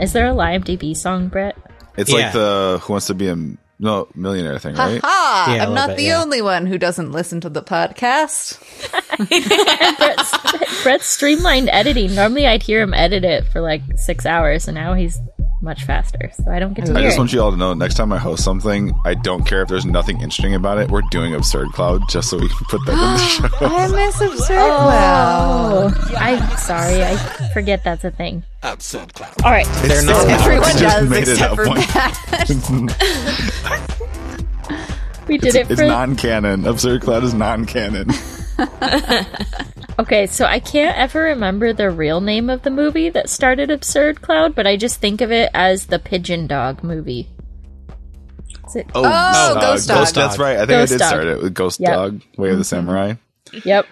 is 0.00 0.12
there 0.12 0.26
a 0.26 0.32
live 0.34 0.64
DB 0.64 0.96
song, 0.96 1.28
Bret? 1.28 1.56
It's 1.96 2.10
Yeah. 2.10 2.16
like 2.16 2.32
the 2.32 2.78
Who 2.82 2.92
Wants 2.94 3.06
to 3.08 3.14
Be 3.14 3.28
a 3.28 3.36
No 3.78 4.08
Millionaire 4.14 4.58
thing, 4.58 4.74
Ha 4.76 4.84
right? 4.84 5.00
ha! 5.02 5.52
Yeah, 5.54 5.64
a 5.64 5.66
I'm 5.68 5.74
not 5.74 5.88
bit, 5.90 5.96
the 5.98 6.04
yeah. 6.04 6.20
only 6.22 6.42
one 6.42 6.66
who 6.66 6.78
doesn't 6.78 7.12
listen 7.12 7.40
to 7.42 7.48
the 7.48 7.62
podcast. 7.62 8.58
Bret's, 9.98 10.82
Bret's 10.82 11.06
streamlined 11.06 11.68
editing. 11.70 12.14
Normally, 12.14 12.46
I'd 12.46 12.62
hear 12.62 12.80
him 12.82 12.94
edit 12.94 13.24
it 13.24 13.44
for 13.46 13.60
like 13.60 13.82
six 13.96 14.26
hours, 14.26 14.68
and 14.68 14.74
now 14.74 14.94
he's 14.94 15.18
much 15.62 15.84
faster, 15.84 16.30
so 16.34 16.50
I 16.50 16.58
don't 16.58 16.72
get 16.74 16.86
to 16.86 16.92
I 16.92 17.00
hear 17.00 17.08
just 17.08 17.16
it. 17.16 17.20
want 17.20 17.32
you 17.32 17.42
all 17.42 17.50
to 17.50 17.56
know 17.56 17.74
next 17.74 17.94
time 17.94 18.12
I 18.12 18.18
host 18.18 18.42
something, 18.44 18.92
I 19.04 19.14
don't 19.14 19.44
care 19.46 19.62
if 19.62 19.68
there's 19.68 19.84
nothing 19.84 20.16
interesting 20.20 20.54
about 20.54 20.78
it. 20.78 20.90
We're 20.90 21.02
doing 21.10 21.34
Absurd 21.34 21.68
Cloud 21.72 22.02
just 22.08 22.30
so 22.30 22.38
we 22.38 22.48
can 22.48 22.64
put 22.68 22.80
that 22.86 22.92
in 22.92 22.98
the 22.98 23.48
show. 23.58 23.66
I 23.66 23.88
miss 23.88 24.20
Absurd 24.20 24.58
Oh, 24.58 25.92
I'm 26.18 26.56
sorry. 26.56 27.02
I 27.04 27.16
forget 27.52 27.84
that's 27.84 28.04
a 28.04 28.10
thing. 28.10 28.42
Absurd 28.62 29.12
Cloud. 29.14 29.34
All 29.44 29.50
right. 29.50 29.66
They're 29.82 30.02
not. 30.04 30.28
Everyone 30.28 30.76
does 30.76 31.08
made 31.10 31.22
it 31.22 31.28
except 31.32 31.50
up 31.52 31.56
for 31.56 31.68
one. 31.68 31.80
Pat. 31.82 32.16
We 35.28 35.38
did 35.38 35.54
it 35.54 35.70
It's 35.70 35.80
non-canon. 35.80 36.66
Absurd 36.66 37.02
Cloud 37.02 37.22
is 37.22 37.34
non-canon. 37.34 38.08
okay, 39.98 40.26
so 40.26 40.44
I 40.44 40.60
can't 40.60 40.96
ever 40.96 41.22
remember 41.22 41.72
the 41.72 41.90
real 41.90 42.20
name 42.20 42.50
of 42.50 42.62
the 42.62 42.70
movie 42.70 43.08
that 43.10 43.28
started 43.30 43.70
Absurd 43.70 44.20
Cloud, 44.22 44.54
but 44.54 44.66
I 44.66 44.76
just 44.76 45.00
think 45.00 45.20
of 45.20 45.32
it 45.32 45.50
as 45.54 45.86
the 45.86 45.98
Pigeon 45.98 46.46
Dog 46.46 46.82
movie. 46.82 47.28
Is 48.66 48.76
it? 48.76 48.86
Oh, 48.94 49.04
uh, 49.04 49.54
Ghost 49.60 49.88
Dog. 49.88 50.06
That's 50.08 50.38
right. 50.38 50.56
I 50.56 50.66
think 50.66 50.68
Ghost 50.70 50.92
I 50.92 50.94
did 50.94 50.98
Dog. 50.98 51.08
start 51.08 51.26
it 51.26 51.42
with 51.42 51.54
Ghost 51.54 51.80
Yep. 51.80 51.92
Dog, 51.92 52.20
Way 52.36 52.50
of 52.50 52.58
the 52.58 52.64
Samurai. 52.64 53.14
Yep. 53.64 53.86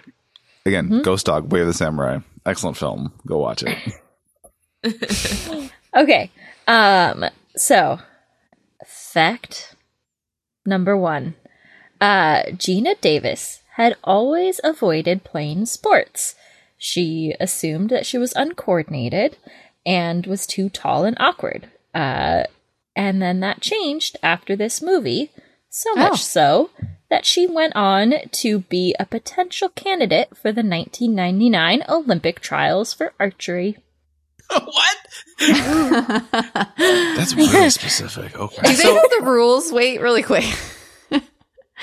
Again, 0.66 1.02
Ghost 1.02 1.26
Dog, 1.26 1.50
Way 1.52 1.60
of 1.60 1.66
the 1.66 1.74
Samurai. 1.74 2.18
Excellent 2.46 2.76
film. 2.76 3.12
Go 3.26 3.38
watch 3.38 3.64
it. 3.64 3.78
Okay. 5.96 6.30
Um 6.68 7.24
so 7.56 7.98
fact 8.86 9.74
number 10.66 10.96
1. 10.96 11.34
Uh 12.00 12.42
Geena 12.52 13.00
Davis 13.00 13.57
had 13.78 13.96
always 14.04 14.60
avoided 14.62 15.24
playing 15.24 15.64
sports. 15.66 16.34
She 16.76 17.34
assumed 17.40 17.88
that 17.90 18.04
she 18.06 18.18
was 18.18 18.32
uncoordinated 18.36 19.36
and 19.86 20.26
was 20.26 20.46
too 20.46 20.68
tall 20.68 21.04
and 21.04 21.16
awkward. 21.18 21.68
Uh 21.94 22.42
and 22.94 23.22
then 23.22 23.40
that 23.40 23.60
changed 23.60 24.16
after 24.22 24.54
this 24.56 24.82
movie, 24.82 25.30
so 25.70 25.90
Oh. 25.92 25.96
much 26.10 26.20
so 26.22 26.70
that 27.08 27.24
she 27.24 27.46
went 27.46 27.74
on 27.76 28.14
to 28.42 28.58
be 28.68 28.94
a 29.00 29.06
potential 29.06 29.68
candidate 29.70 30.36
for 30.36 30.52
the 30.52 30.62
1999 30.62 31.84
Olympic 31.88 32.40
trials 32.40 32.92
for 32.92 33.12
archery. 33.18 33.78
what? 34.50 34.96
That's 36.76 37.34
really 37.34 37.70
specific. 37.82 38.38
Okay. 38.38 38.62
Do 38.68 38.76
they 38.76 38.84
know 38.94 39.08
the 39.18 39.24
rules? 39.26 39.72
Wait, 39.72 40.00
really 40.00 40.22
quick. 40.22 40.44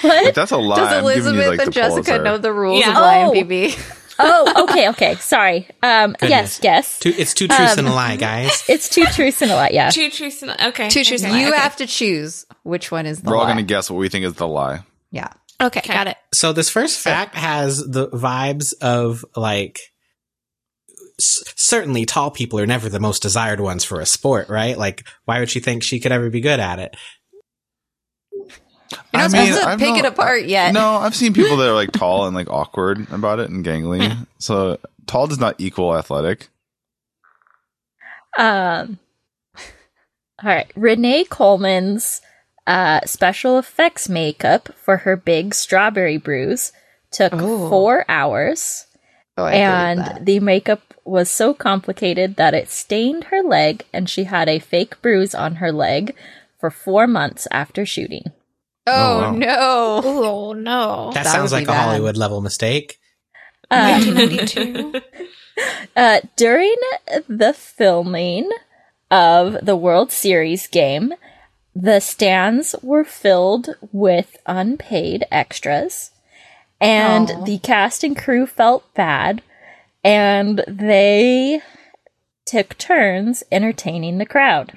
What? 0.01 0.25
If 0.27 0.35
that's 0.35 0.51
a 0.51 0.57
lie, 0.57 0.75
Does 0.75 0.91
I'm 0.93 0.99
Elizabeth 1.03 1.43
you 1.43 1.49
like 1.51 1.59
and 1.61 1.73
Jessica 1.73 1.93
Pulitzer. 2.03 2.23
know 2.23 2.37
the 2.37 2.51
rules 2.53 2.79
Yeah. 2.81 2.91
of 2.91 2.97
Oh. 2.97 3.31
IMDb? 3.33 4.05
oh, 4.19 4.63
okay, 4.63 4.89
okay. 4.89 5.15
Sorry. 5.15 5.67
Um, 5.83 6.15
yes, 6.21 6.57
Goodness. 6.57 6.59
yes. 6.63 6.99
Two, 6.99 7.13
it's 7.17 7.33
two 7.33 7.47
truths 7.47 7.73
Um, 7.73 7.79
and 7.79 7.87
a 7.87 7.93
lie, 7.93 8.15
guys. 8.17 8.63
It's 8.69 8.89
two 8.89 9.05
truths 9.05 9.41
and 9.41 9.51
a 9.51 9.55
lie. 9.55 9.69
Yeah. 9.71 9.89
Two 9.89 10.09
truths 10.09 10.41
and 10.41 10.51
okay. 10.51 10.89
Two 10.89 11.03
truths 11.03 11.23
and 11.23 11.31
okay. 11.33 11.41
a 11.41 11.45
You 11.47 11.53
Okay. 11.53 11.59
have 11.61 11.75
to 11.77 11.87
choose 11.87 12.45
which 12.63 12.91
one 12.91 13.05
is 13.05 13.21
the 13.21 13.29
We're 13.29 13.35
all 13.37 13.43
lie. 13.43 13.53
going 13.53 13.65
to 13.65 13.73
guess 13.73 13.89
what 13.89 13.97
we 13.97 14.09
think 14.09 14.25
is 14.25 14.33
the 14.33 14.47
lie. 14.47 14.81
Yeah. 15.11 15.29
Okay, 15.61 15.81
got 15.87 16.07
it. 16.07 16.17
So 16.33 16.51
this 16.51 16.69
first 16.69 16.99
fact 16.99 17.33
has 17.35 17.77
the 17.77 18.09
vibes 18.09 18.73
of 18.81 19.23
like 19.37 19.79
s- 21.19 21.43
certainly 21.55 22.05
tall 22.05 22.31
people 22.31 22.59
are 22.59 22.65
never 22.67 22.89
the 22.89 22.99
most 22.99 23.21
desired 23.21 23.61
ones 23.61 23.83
for 23.85 24.01
a 24.01 24.05
sport, 24.05 24.49
right? 24.49 24.77
Like 24.77 25.07
why 25.23 25.39
would 25.39 25.49
she 25.49 25.61
think 25.61 25.83
she 25.83 25.99
could 26.01 26.11
ever 26.11 26.29
be 26.29 26.41
good 26.41 26.59
at 26.59 26.79
it? 26.79 26.97
You're 28.91 29.21
not 29.21 29.31
supposed 29.31 29.61
to 29.61 29.77
pick 29.77 29.97
it 29.97 30.05
apart 30.05 30.45
yet. 30.45 30.73
No, 30.73 30.95
I've 30.97 31.15
seen 31.15 31.33
people 31.33 31.57
that 31.57 31.69
are 31.69 31.73
like 31.73 31.91
tall 31.91 32.25
and 32.27 32.35
like 32.35 32.49
awkward 32.49 33.07
about 33.11 33.39
it 33.39 33.49
and 33.49 33.65
gangly. 33.65 34.25
so 34.37 34.77
tall 35.07 35.27
does 35.27 35.39
not 35.39 35.55
equal 35.57 35.97
athletic. 35.97 36.49
Um. 38.37 38.99
All 40.43 40.49
right. 40.49 40.69
Renee 40.75 41.23
Coleman's 41.23 42.21
uh, 42.67 42.99
special 43.05 43.57
effects 43.57 44.09
makeup 44.09 44.69
for 44.75 44.97
her 44.97 45.15
big 45.15 45.53
strawberry 45.53 46.17
bruise 46.17 46.71
took 47.11 47.31
Oh. 47.33 47.69
four 47.69 48.03
hours, 48.09 48.85
Oh, 49.37 49.45
I 49.45 49.53
and 49.53 49.99
that. 49.99 50.25
the 50.25 50.39
makeup 50.41 50.81
was 51.05 51.29
so 51.29 51.53
complicated 51.53 52.35
that 52.35 52.53
it 52.53 52.67
stained 52.69 53.25
her 53.25 53.41
leg, 53.41 53.85
and 53.93 54.09
she 54.09 54.25
had 54.25 54.49
a 54.49 54.59
fake 54.59 55.01
bruise 55.01 55.33
on 55.33 55.55
her 55.55 55.71
leg 55.71 56.13
for 56.59 56.69
four 56.69 57.07
months 57.07 57.47
after 57.51 57.85
shooting. 57.85 58.25
Oh, 58.87 58.91
Oh, 58.93 59.21
wow. 59.21 59.31
no. 59.31 60.01
Oh 60.03 60.53
no. 60.53 61.11
That, 61.13 61.23
That 61.25 61.31
sounds 61.31 61.51
like 61.51 61.63
a 61.63 61.67
bad. 61.67 61.85
Hollywood 61.85 62.17
level 62.17 62.41
mistake. 62.41 62.99
Um, 63.71 63.79
1992. 64.15 65.01
Uh, 65.95 66.19
during 66.35 66.75
the 67.29 67.53
filming 67.53 68.49
of 69.09 69.57
the 69.65 69.77
World 69.77 70.11
Series 70.11 70.67
game, 70.67 71.13
the 71.73 72.01
stands 72.01 72.75
were 72.83 73.05
filled 73.05 73.69
with 73.93 74.35
unpaid 74.45 75.23
extras, 75.31 76.11
and 76.81 77.31
Aw. 77.31 77.43
the 77.45 77.57
cast 77.59 78.03
and 78.03 78.17
crew 78.17 78.45
felt 78.45 78.93
bad, 78.95 79.41
and 80.03 80.61
they 80.67 81.61
took 82.45 82.77
turns 82.77 83.41
entertaining 83.49 84.17
the 84.17 84.25
crowd. 84.25 84.73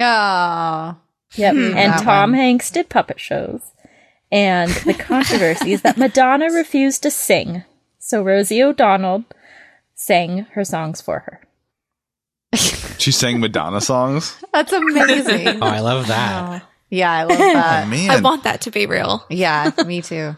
Ah. 0.00 0.96
Yep. 1.36 1.54
Hmm, 1.54 1.76
and 1.76 2.02
Tom 2.02 2.30
one. 2.30 2.34
Hanks 2.38 2.70
did 2.70 2.88
puppet 2.88 3.18
shows. 3.20 3.60
And 4.30 4.70
the 4.70 4.94
controversy 4.94 5.72
is 5.72 5.82
that 5.82 5.98
Madonna 5.98 6.46
refused 6.52 7.02
to 7.02 7.10
sing. 7.10 7.64
So 7.98 8.22
Rosie 8.22 8.62
O'Donnell 8.62 9.24
sang 9.94 10.46
her 10.52 10.64
songs 10.64 11.00
for 11.00 11.20
her. 11.20 11.40
She 12.98 13.12
sang 13.12 13.40
Madonna 13.40 13.80
songs. 13.80 14.36
That's 14.52 14.72
amazing. 14.72 15.62
Oh, 15.62 15.66
I 15.66 15.80
love 15.80 16.06
that. 16.08 16.62
yeah, 16.90 17.10
I 17.10 17.24
love 17.24 17.38
Oh 17.40 17.52
that. 17.52 17.88
man, 17.88 18.10
I 18.10 18.20
want 18.20 18.44
that 18.44 18.62
to 18.62 18.70
be 18.70 18.86
real. 18.86 19.24
yeah, 19.30 19.70
me 19.86 20.02
too. 20.02 20.36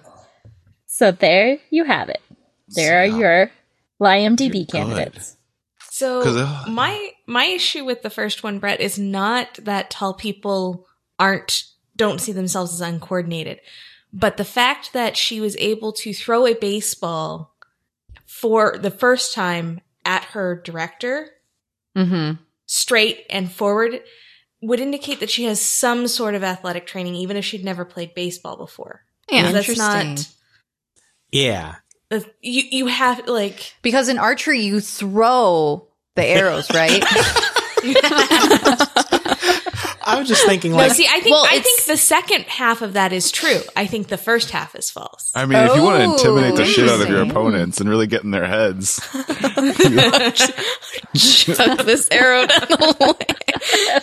So 0.86 1.10
there 1.10 1.58
you 1.70 1.84
have 1.84 2.08
it. 2.08 2.20
There 2.68 3.00
are 3.02 3.06
your 3.06 3.50
IMDb 4.00 4.72
You're 4.72 4.84
good. 4.86 5.12
So 5.90 6.46
my 6.68 7.10
my 7.26 7.44
issue 7.46 7.84
with 7.84 8.02
the 8.02 8.10
first 8.10 8.42
one, 8.42 8.58
Bret, 8.58 8.80
is 8.80 8.98
not 8.98 9.54
that 9.62 9.90
tall 9.90 10.14
people 10.14 10.86
aren't 11.18 11.64
don't 11.96 12.20
see 12.20 12.32
themselves 12.32 12.74
as 12.74 12.80
uncoordinated, 12.80 13.60
but 14.12 14.36
the 14.36 14.44
fact 14.44 14.92
that 14.92 15.16
she 15.16 15.40
was 15.40 15.56
able 15.58 15.92
to 15.92 16.12
throw 16.12 16.46
a 16.46 16.54
baseball 16.54 17.54
for 18.26 18.76
the 18.78 18.90
first 18.90 19.32
time 19.32 19.80
at 20.04 20.24
her 20.24 20.60
director 20.60 21.30
Mm-hmm. 21.96 22.42
straight 22.66 23.24
and 23.30 23.52
forward 23.52 24.02
would 24.60 24.80
indicate 24.80 25.20
that 25.20 25.30
she 25.30 25.44
has 25.44 25.60
some 25.60 26.08
sort 26.08 26.34
of 26.34 26.42
athletic 26.42 26.86
training, 26.86 27.14
even 27.14 27.36
if 27.36 27.44
she'd 27.44 27.64
never 27.64 27.84
played 27.84 28.14
baseball 28.14 28.56
before. 28.56 29.04
Yeah. 29.30 29.52
that's 29.52 29.78
not. 29.78 30.28
Yeah. 31.30 31.76
You 32.40 32.62
you 32.70 32.86
have 32.86 33.28
like 33.28 33.74
Because 33.82 34.08
in 34.08 34.18
archery, 34.18 34.60
you 34.60 34.80
throw 34.80 35.86
the 36.16 36.24
arrows, 36.24 36.70
right? 36.72 37.02
I 40.06 40.18
was 40.18 40.28
just 40.28 40.44
thinking 40.46 40.72
no. 40.72 40.78
like 40.78 40.92
See, 40.92 41.06
I 41.06 41.20
think 41.20 41.34
well, 41.34 41.46
I 41.46 41.60
think 41.60 41.84
the 41.84 41.96
second 41.96 42.44
half 42.44 42.82
of 42.82 42.92
that 42.92 43.12
is 43.12 43.30
true. 43.30 43.60
I 43.74 43.86
think 43.86 44.08
the 44.08 44.18
first 44.18 44.50
half 44.50 44.74
is 44.74 44.90
false. 44.90 45.32
I 45.34 45.46
mean, 45.46 45.58
if 45.58 45.74
you 45.74 45.82
want 45.82 45.98
to 46.02 46.04
Oh, 46.04 46.12
intimidate 46.12 46.56
the 46.56 46.64
shit 46.66 46.88
out 46.88 47.00
of 47.00 47.08
your 47.08 47.22
opponents 47.22 47.80
and 47.80 47.88
really 47.88 48.06
get 48.06 48.22
in 48.22 48.30
their 48.30 48.46
heads, 48.46 49.00
Chuck 51.16 51.84
this 51.84 52.08
arrow 52.10 52.46
down 52.46 52.68
the 52.68 53.16
way. 53.18 54.00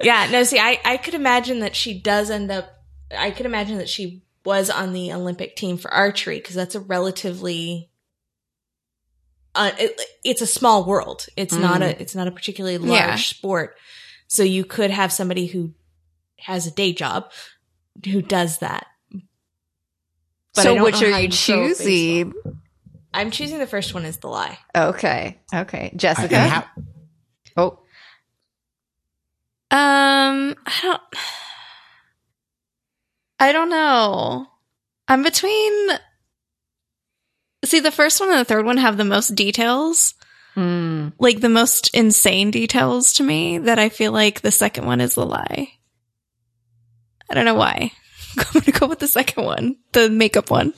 Yeah, 0.00 0.28
no, 0.30 0.44
see, 0.44 0.58
I, 0.58 0.78
I 0.84 0.96
could 0.98 1.14
imagine 1.14 1.60
that 1.60 1.74
she 1.74 1.98
does 1.98 2.30
end 2.30 2.50
up, 2.50 2.70
I 3.16 3.30
could 3.30 3.46
imagine 3.46 3.78
that 3.78 3.88
she 3.88 4.22
was 4.44 4.68
on 4.70 4.92
the 4.92 5.12
Olympic 5.12 5.56
team 5.56 5.76
for 5.78 5.92
archery 5.92 6.38
because 6.38 6.54
that's 6.54 6.74
a 6.74 6.80
relatively, 6.80 7.90
uh, 9.56 9.72
it, 9.78 10.00
it's 10.24 10.40
a 10.42 10.46
small 10.46 10.84
world. 10.84 11.26
It's 11.36 11.52
not 11.54 11.82
a, 11.82 12.00
it's 12.00 12.14
not 12.14 12.28
a 12.28 12.30
particularly 12.30 12.78
large 12.78 12.90
Yeah. 13.00 13.16
sport. 13.16 13.76
So 14.28 14.42
you 14.42 14.64
could 14.64 14.90
have 14.90 15.12
somebody 15.12 15.46
who 15.46 15.72
has 16.40 16.66
a 16.66 16.70
day 16.70 16.92
job 16.92 17.30
who 18.04 18.20
does 18.22 18.58
that. 18.58 18.86
But 20.54 20.62
so 20.62 20.82
which 20.82 21.02
are 21.02 21.20
you 21.20 21.28
choosing? 21.28 22.32
I'm 23.14 23.30
choosing 23.30 23.58
the 23.58 23.66
first 23.66 23.94
one 23.94 24.04
is 24.04 24.18
the 24.18 24.28
lie. 24.28 24.58
Okay. 24.76 25.38
Okay. 25.54 25.92
Jessica. 25.96 26.36
and 26.36 26.50
how- 26.52 26.66
oh. 27.56 27.78
Um, 29.70 30.54
I 30.66 30.78
don't. 30.82 31.02
I 33.40 33.52
don't 33.52 33.68
know. 33.70 34.46
I'm 35.08 35.22
between. 35.22 35.88
See, 37.66 37.80
the 37.80 37.90
first 37.90 38.20
one 38.20 38.30
and 38.30 38.38
the 38.38 38.44
third 38.44 38.64
one 38.64 38.76
have 38.78 38.96
the 38.96 39.04
most 39.04 39.34
details, 39.34 40.14
Mm. 40.56 41.12
like 41.18 41.40
the 41.40 41.50
most 41.50 41.94
insane 41.94 42.50
details 42.50 43.12
to 43.14 43.22
me. 43.22 43.58
That 43.58 43.78
I 43.78 43.90
feel 43.90 44.10
like 44.12 44.40
the 44.40 44.50
second 44.50 44.86
one 44.86 45.00
is 45.02 45.14
the 45.14 45.26
lie. 45.26 45.68
I 47.30 47.34
don't 47.34 47.44
know 47.44 47.54
why. 47.54 47.92
I'm 48.38 48.44
gonna 48.60 48.72
go 48.78 48.86
with 48.86 49.00
the 49.00 49.06
second 49.08 49.44
one, 49.44 49.76
the 49.92 50.08
makeup 50.08 50.50
one. 50.50 50.72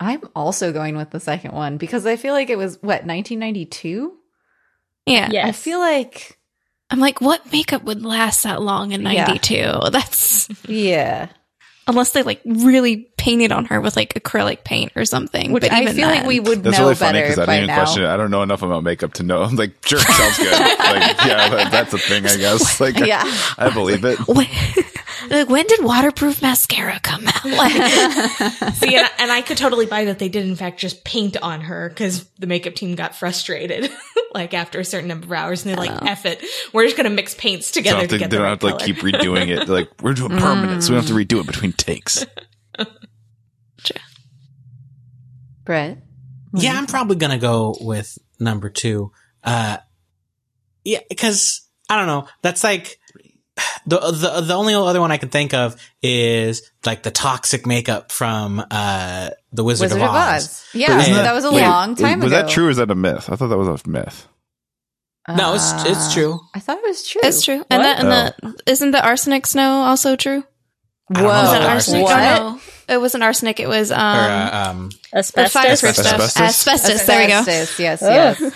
I'm 0.00 0.22
also 0.34 0.72
going 0.72 0.96
with 0.96 1.10
the 1.10 1.20
second 1.20 1.52
one 1.52 1.76
because 1.76 2.06
I 2.06 2.16
feel 2.16 2.34
like 2.34 2.50
it 2.50 2.58
was 2.58 2.74
what 2.82 3.06
1992. 3.06 4.12
Yeah. 5.06 5.28
Yes. 5.30 5.46
I 5.48 5.52
feel 5.52 5.78
like 5.78 6.38
I'm 6.90 6.98
like, 6.98 7.20
what 7.20 7.52
makeup 7.52 7.84
would 7.84 8.02
last 8.04 8.42
that 8.42 8.60
long 8.60 8.90
in 8.92 9.02
Yeah. 9.02 9.26
92? 9.26 9.90
That's 9.92 10.48
yeah, 10.68 11.28
unless 11.86 12.10
they 12.10 12.22
like 12.24 12.40
really 12.44 13.11
painted 13.22 13.52
on 13.52 13.66
her 13.66 13.80
with 13.80 13.94
like 13.94 14.14
acrylic 14.14 14.64
paint 14.64 14.90
or 14.96 15.04
something. 15.04 15.52
which 15.52 15.62
but 15.62 15.70
I 15.70 15.82
even 15.82 15.94
feel 15.94 16.08
like 16.08 16.26
we 16.26 16.40
would 16.40 16.64
that's 16.64 16.76
know 16.76 16.86
really 16.86 16.96
funny 16.96 17.20
better 17.20 17.28
because 17.28 17.38
I 17.38 17.46
by 17.46 17.52
didn't 17.54 17.64
even 17.70 17.76
now. 17.76 17.84
question 17.84 18.02
it. 18.02 18.08
I 18.08 18.16
don't 18.16 18.32
know 18.32 18.42
enough 18.42 18.62
about 18.62 18.82
makeup 18.82 19.12
to 19.14 19.22
know. 19.22 19.42
I'm 19.42 19.54
like, 19.54 19.74
sure, 19.86 20.00
sounds 20.00 20.38
good. 20.38 20.50
like, 20.50 20.58
yeah, 21.24 21.48
that, 21.48 21.68
that's 21.70 21.92
a 21.94 21.98
thing, 21.98 22.26
I 22.26 22.36
guess. 22.36 22.80
Like, 22.80 22.98
Yeah. 22.98 23.22
I 23.56 23.70
believe 23.72 24.04
it. 24.04 24.18
when, 24.26 24.48
like, 25.30 25.48
when 25.48 25.64
did 25.68 25.84
waterproof 25.84 26.42
mascara 26.42 26.98
come 27.00 27.28
out? 27.28 27.44
Like, 27.44 27.72
See, 28.74 28.96
and 28.96 29.06
I, 29.06 29.10
and 29.20 29.30
I 29.30 29.42
could 29.46 29.56
totally 29.56 29.86
buy 29.86 30.06
that 30.06 30.18
they 30.18 30.28
did 30.28 30.44
in 30.44 30.56
fact 30.56 30.80
just 30.80 31.04
paint 31.04 31.36
on 31.40 31.60
her 31.60 31.90
because 31.90 32.24
the 32.40 32.48
makeup 32.48 32.74
team 32.74 32.96
got 32.96 33.14
frustrated, 33.14 33.88
like 34.34 34.52
after 34.52 34.80
a 34.80 34.84
certain 34.84 35.06
number 35.08 35.26
of 35.26 35.32
hours, 35.32 35.64
and 35.64 35.70
they're 35.70 35.76
like, 35.84 35.92
oh. 36.02 36.06
"F 36.06 36.26
it, 36.26 36.42
we're 36.72 36.84
just 36.86 36.96
gonna 36.96 37.10
mix 37.10 37.34
paints 37.34 37.68
So 37.68 37.74
together 37.74 38.00
have 38.00 38.08
to 38.08 38.18
to, 38.18 38.24
they 38.24 38.24
the 38.24 38.36
don't 38.36 38.42
right 38.42 38.50
have 38.50 38.58
to 38.60 38.66
like 38.66 38.78
color." 38.78 38.86
keep 38.86 38.96
redoing 38.96 39.48
it. 39.48 39.66
They're 39.66 39.76
like, 39.76 40.02
we're 40.02 40.14
doing 40.14 40.36
permanent, 40.38 40.82
so 40.82 40.90
we 40.90 40.94
don't 40.96 41.06
have 41.06 41.16
to 41.16 41.24
mm. 41.24 41.24
redo 41.24 41.40
it 41.40 41.46
between 41.46 41.72
takes. 41.72 42.26
Bret. 45.64 45.98
Yeah, 46.54 46.74
I'm 46.76 46.86
probably 46.86 47.16
gonna 47.16 47.38
go 47.38 47.74
with 47.80 48.18
number 48.38 48.68
two. 48.70 49.12
Uh, 49.42 49.78
yeah, 50.84 51.00
because 51.08 51.62
I 51.88 51.96
don't 51.96 52.06
know. 52.06 52.28
That's 52.42 52.62
like 52.64 52.98
the 53.86 53.98
the 54.00 54.40
the 54.42 54.54
only 54.54 54.74
other 54.74 55.00
one 55.00 55.12
I 55.12 55.16
can 55.18 55.28
think 55.28 55.54
of 55.54 55.76
is 56.02 56.70
like 56.84 57.02
the 57.02 57.10
toxic 57.10 57.66
makeup 57.66 58.12
from 58.12 58.62
uh 58.70 59.30
the 59.52 59.64
Wizard, 59.64 59.86
Wizard 59.86 60.02
of 60.02 60.08
of 60.08 60.14
Oz. 60.14 60.44
Oz. 60.44 60.64
Yeah, 60.74 60.88
that, 60.96 61.08
that- 61.24 61.34
was 61.34 61.44
a 61.44 61.52
wait, 61.52 61.62
long 61.62 61.94
time 61.94 62.20
was 62.20 62.32
ago. 62.32 62.36
Was 62.42 62.48
that 62.48 62.48
true 62.50 62.66
or 62.66 62.70
is 62.70 62.76
that 62.78 62.90
a 62.90 62.94
myth? 62.94 63.28
I 63.30 63.36
thought 63.36 63.48
that 63.48 63.58
was 63.58 63.82
a 63.84 63.88
myth. 63.88 64.28
No, 65.28 65.54
it's 65.54 65.72
it's 65.86 66.08
Uh, 66.08 66.14
true. 66.14 66.40
I 66.54 66.58
thought 66.60 66.78
it 66.78 66.84
was 66.84 67.06
true. 67.06 67.20
it's 67.24 67.42
true. 67.44 67.64
And, 67.70 67.82
What? 67.82 67.96
the, 67.96 68.42
and 68.42 68.54
the 68.56 68.62
isn't 68.72 68.90
the 68.90 69.06
arsenic 69.06 69.46
snow 69.46 69.82
also 69.82 70.16
true? 70.16 70.42
I 71.10 71.14
don't 71.14 71.22
know 71.22 71.28
Whoa. 71.28 71.34
about 71.40 71.44
Was 71.44 71.52
it 71.54 71.60
the 71.60 71.68
arsenic? 71.68 72.06
arsenic. 72.08 72.40
What? 72.40 72.40
Oh, 72.40 72.54
no. 72.54 72.60
It 72.88 73.00
wasn't 73.00 73.22
arsenic. 73.24 73.60
It 73.60 73.68
was 73.68 73.90
um, 73.90 73.98
or 74.00 74.02
uh, 74.30 74.70
um, 74.70 74.90
the 75.12 75.18
Asbestos. 75.18 75.52
fireproof. 75.52 75.98
Asbestos? 75.98 76.36
Asbestos. 76.40 77.06
There 77.06 77.20
we 77.22 77.26
go. 77.28 77.38
Asbestos, 77.38 77.78
Yes, 77.78 78.02
Ugh. 78.02 78.36
yes. 78.40 78.54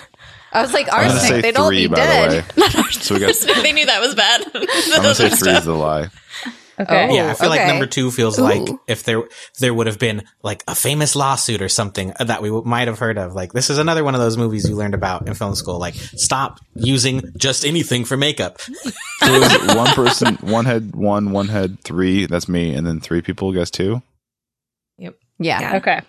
I 0.52 0.62
was 0.62 0.72
like, 0.72 0.92
arsenic. 0.92 1.20
say 1.22 1.40
They'd 1.42 1.56
all 1.56 1.68
three, 1.68 1.86
be 1.86 1.88
by 1.88 1.96
dead. 1.96 2.44
the 2.54 2.60
way. 2.60 2.82
So 2.92 3.14
we 3.14 3.20
got- 3.20 3.34
they 3.62 3.72
knew 3.72 3.86
that 3.86 4.00
was 4.00 4.14
bad. 4.14 4.42
I'm 4.54 5.02
gonna 5.02 5.14
say 5.14 5.28
three 5.30 5.52
is 5.52 5.64
the 5.64 5.74
lie. 5.74 6.08
Okay. 6.78 7.08
Oh. 7.10 7.14
yeah, 7.14 7.30
I 7.30 7.34
feel 7.34 7.48
like 7.48 7.66
number 7.66 7.86
two 7.86 8.10
feels 8.10 8.38
like 8.38 8.68
if 8.86 9.02
there 9.04 9.22
there 9.60 9.72
would 9.72 9.86
have 9.86 9.98
been 9.98 10.24
like 10.42 10.62
a 10.68 10.74
famous 10.74 11.16
lawsuit 11.16 11.62
or 11.62 11.70
something 11.70 12.12
that 12.20 12.42
we 12.42 12.48
w- 12.50 12.68
might 12.68 12.86
have 12.86 12.98
heard 12.98 13.16
of. 13.16 13.32
Like 13.32 13.54
this 13.54 13.70
is 13.70 13.78
another 13.78 14.04
one 14.04 14.14
of 14.14 14.20
those 14.20 14.36
movies 14.36 14.68
you 14.68 14.76
learned 14.76 14.92
about 14.92 15.26
in 15.26 15.32
film 15.32 15.54
school. 15.54 15.78
Like 15.78 15.94
stop 15.94 16.60
using 16.74 17.32
just 17.38 17.64
anything 17.64 18.04
for 18.04 18.18
makeup. 18.18 18.60
So 18.60 19.74
one 19.74 19.94
person, 19.94 20.34
one 20.42 20.66
had 20.66 20.94
one, 20.94 21.30
one 21.32 21.48
had 21.48 21.80
three. 21.80 22.26
That's 22.26 22.46
me, 22.46 22.74
and 22.74 22.86
then 22.86 23.00
three 23.00 23.22
people 23.22 23.52
guess 23.52 23.70
two. 23.70 24.02
Yeah. 25.38 25.60
Yeah. 25.60 25.76
Okay. 25.76 26.00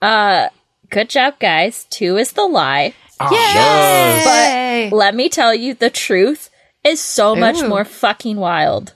Uh, 0.00 0.48
good 0.90 1.08
job, 1.08 1.38
guys. 1.38 1.86
Two 1.90 2.16
is 2.16 2.32
the 2.32 2.46
lie. 2.46 2.94
Yay! 3.30 4.88
But 4.90 4.96
let 4.96 5.14
me 5.14 5.28
tell 5.28 5.54
you, 5.54 5.74
the 5.74 5.90
truth 5.90 6.50
is 6.84 7.00
so 7.00 7.34
much 7.34 7.56
Ooh. 7.56 7.68
more 7.68 7.84
fucking 7.84 8.36
wild. 8.36 8.92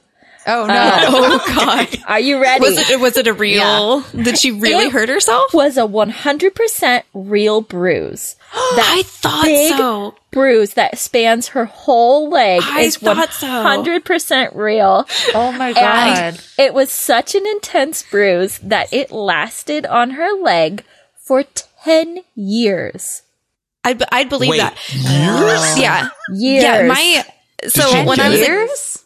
Oh 0.46 0.66
no. 0.66 0.74
Uh, 0.74 1.00
oh 1.08 1.44
God. 1.54 1.88
Are 2.08 2.20
you 2.20 2.40
ready? 2.40 2.60
Was 2.64 2.90
it 2.90 3.00
was 3.00 3.16
it 3.16 3.26
a 3.26 3.32
real? 3.32 4.00
Did 4.12 4.38
she 4.38 4.50
really 4.50 4.86
It- 4.86 4.92
hurt 4.92 5.08
herself? 5.08 5.52
was 5.54 5.76
a 5.76 5.82
100% 5.82 7.02
real 7.14 7.60
bruise. 7.60 8.36
That 8.52 8.94
I 8.98 9.02
thought 9.02 9.44
big 9.44 9.76
so. 9.76 10.14
bruise 10.30 10.74
that 10.74 10.98
spans 10.98 11.48
her 11.48 11.64
whole 11.64 12.28
leg 12.30 12.60
I 12.64 12.80
is 12.82 12.96
thought 12.96 13.28
100% 13.28 14.54
real. 14.54 15.06
oh 15.34 15.52
my 15.52 15.68
And 15.68 16.36
god. 16.36 16.40
it 16.58 16.74
was 16.74 16.90
such 16.90 17.34
an 17.34 17.46
intense 17.46 18.02
bruise 18.02 18.58
that 18.58 18.92
it 18.92 19.10
lasted 19.10 19.86
on 19.86 20.10
her 20.12 20.32
leg 20.42 20.84
for 21.16 21.44
10 21.84 22.18
years. 22.34 23.22
I'd 23.84 24.02
I'd 24.12 24.28
believe 24.28 24.50
Wait, 24.50 24.58
that. 24.58 24.76
years? 24.92 25.78
Yeah. 25.78 26.08
Years. 26.32 26.62
Yeah. 26.62 26.86
My 26.86 27.24
so 27.68 28.04
when 28.04 28.16
get 28.16 28.26
I 28.26 28.28
was 28.28 28.38
it? 28.38 28.42
like, 28.42 28.48
Years? 28.48 29.01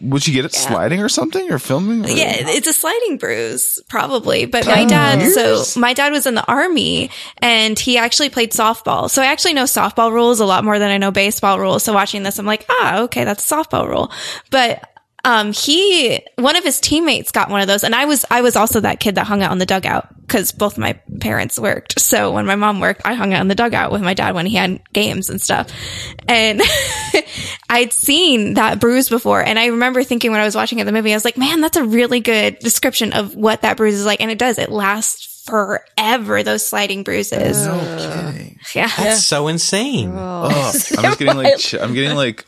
Would 0.00 0.26
you 0.26 0.32
get 0.32 0.44
it 0.46 0.54
sliding 0.54 1.00
or 1.02 1.08
something 1.10 1.50
or 1.52 1.58
filming? 1.58 2.04
Or- 2.06 2.08
Yeah, 2.08 2.32
it's 2.38 2.66
a 2.66 2.72
sliding 2.72 3.18
bruise, 3.18 3.78
probably. 3.88 4.46
But 4.46 4.64
my 4.66 4.84
dad, 4.86 5.20
so 5.32 5.80
my 5.80 5.92
dad 5.92 6.12
was 6.12 6.26
in 6.26 6.34
the 6.34 6.44
army 6.46 7.10
and 7.38 7.78
he 7.78 7.98
actually 7.98 8.30
played 8.30 8.52
softball. 8.52 9.10
So 9.10 9.20
I 9.20 9.26
actually 9.26 9.52
know 9.54 9.64
softball 9.64 10.10
rules 10.12 10.40
a 10.40 10.46
lot 10.46 10.64
more 10.64 10.78
than 10.78 10.90
I 10.90 10.96
know 10.96 11.10
baseball 11.10 11.58
rules. 11.60 11.82
So 11.82 11.92
watching 11.92 12.22
this, 12.22 12.38
I'm 12.38 12.46
like, 12.46 12.64
ah, 12.70 13.00
okay, 13.02 13.24
that's 13.24 13.50
a 13.50 13.54
softball 13.54 13.86
rule. 13.88 14.10
But 14.50 14.88
um, 15.24 15.52
he 15.52 16.20
one 16.36 16.56
of 16.56 16.64
his 16.64 16.80
teammates 16.80 17.30
got 17.30 17.48
one 17.48 17.60
of 17.60 17.68
those, 17.68 17.84
and 17.84 17.94
I 17.94 18.06
was 18.06 18.24
I 18.30 18.42
was 18.42 18.56
also 18.56 18.80
that 18.80 18.98
kid 18.98 19.14
that 19.14 19.26
hung 19.26 19.42
out 19.42 19.52
on 19.52 19.58
the 19.58 19.66
dugout 19.66 20.08
because 20.20 20.50
both 20.50 20.76
my 20.76 20.94
parents 21.20 21.58
worked. 21.58 22.00
So 22.00 22.32
when 22.32 22.44
my 22.44 22.56
mom 22.56 22.80
worked, 22.80 23.02
I 23.04 23.14
hung 23.14 23.32
out 23.32 23.40
in 23.40 23.48
the 23.48 23.54
dugout 23.54 23.92
with 23.92 24.02
my 24.02 24.14
dad 24.14 24.34
when 24.34 24.46
he 24.46 24.56
had 24.56 24.80
games 24.92 25.30
and 25.30 25.40
stuff. 25.40 25.70
And 26.26 26.60
I'd 27.70 27.92
seen 27.92 28.54
that 28.54 28.80
bruise 28.80 29.08
before, 29.08 29.40
and 29.40 29.58
I 29.58 29.66
remember 29.66 30.02
thinking 30.02 30.32
when 30.32 30.40
I 30.40 30.44
was 30.44 30.56
watching 30.56 30.80
it, 30.80 30.84
the 30.84 30.92
movie, 30.92 31.12
I 31.12 31.16
was 31.16 31.24
like, 31.24 31.38
"Man, 31.38 31.60
that's 31.60 31.76
a 31.76 31.84
really 31.84 32.18
good 32.18 32.58
description 32.58 33.12
of 33.12 33.36
what 33.36 33.62
that 33.62 33.76
bruise 33.76 33.94
is 33.94 34.06
like." 34.06 34.20
And 34.20 34.30
it 34.30 34.38
does; 34.38 34.58
it 34.58 34.70
lasts 34.70 35.44
forever. 35.44 36.42
Those 36.42 36.66
sliding 36.66 37.04
bruises. 37.04 37.64
No 37.66 37.78
kidding. 37.78 38.58
Yeah. 38.74 38.90
That's 38.96 39.24
so 39.24 39.48
insane. 39.48 40.10
Oh, 40.12 40.44
I'm 40.98 41.04
just 41.04 41.18
getting 41.18 41.36
like 41.36 41.74
I'm 41.74 41.94
getting 41.94 42.16
like 42.16 42.44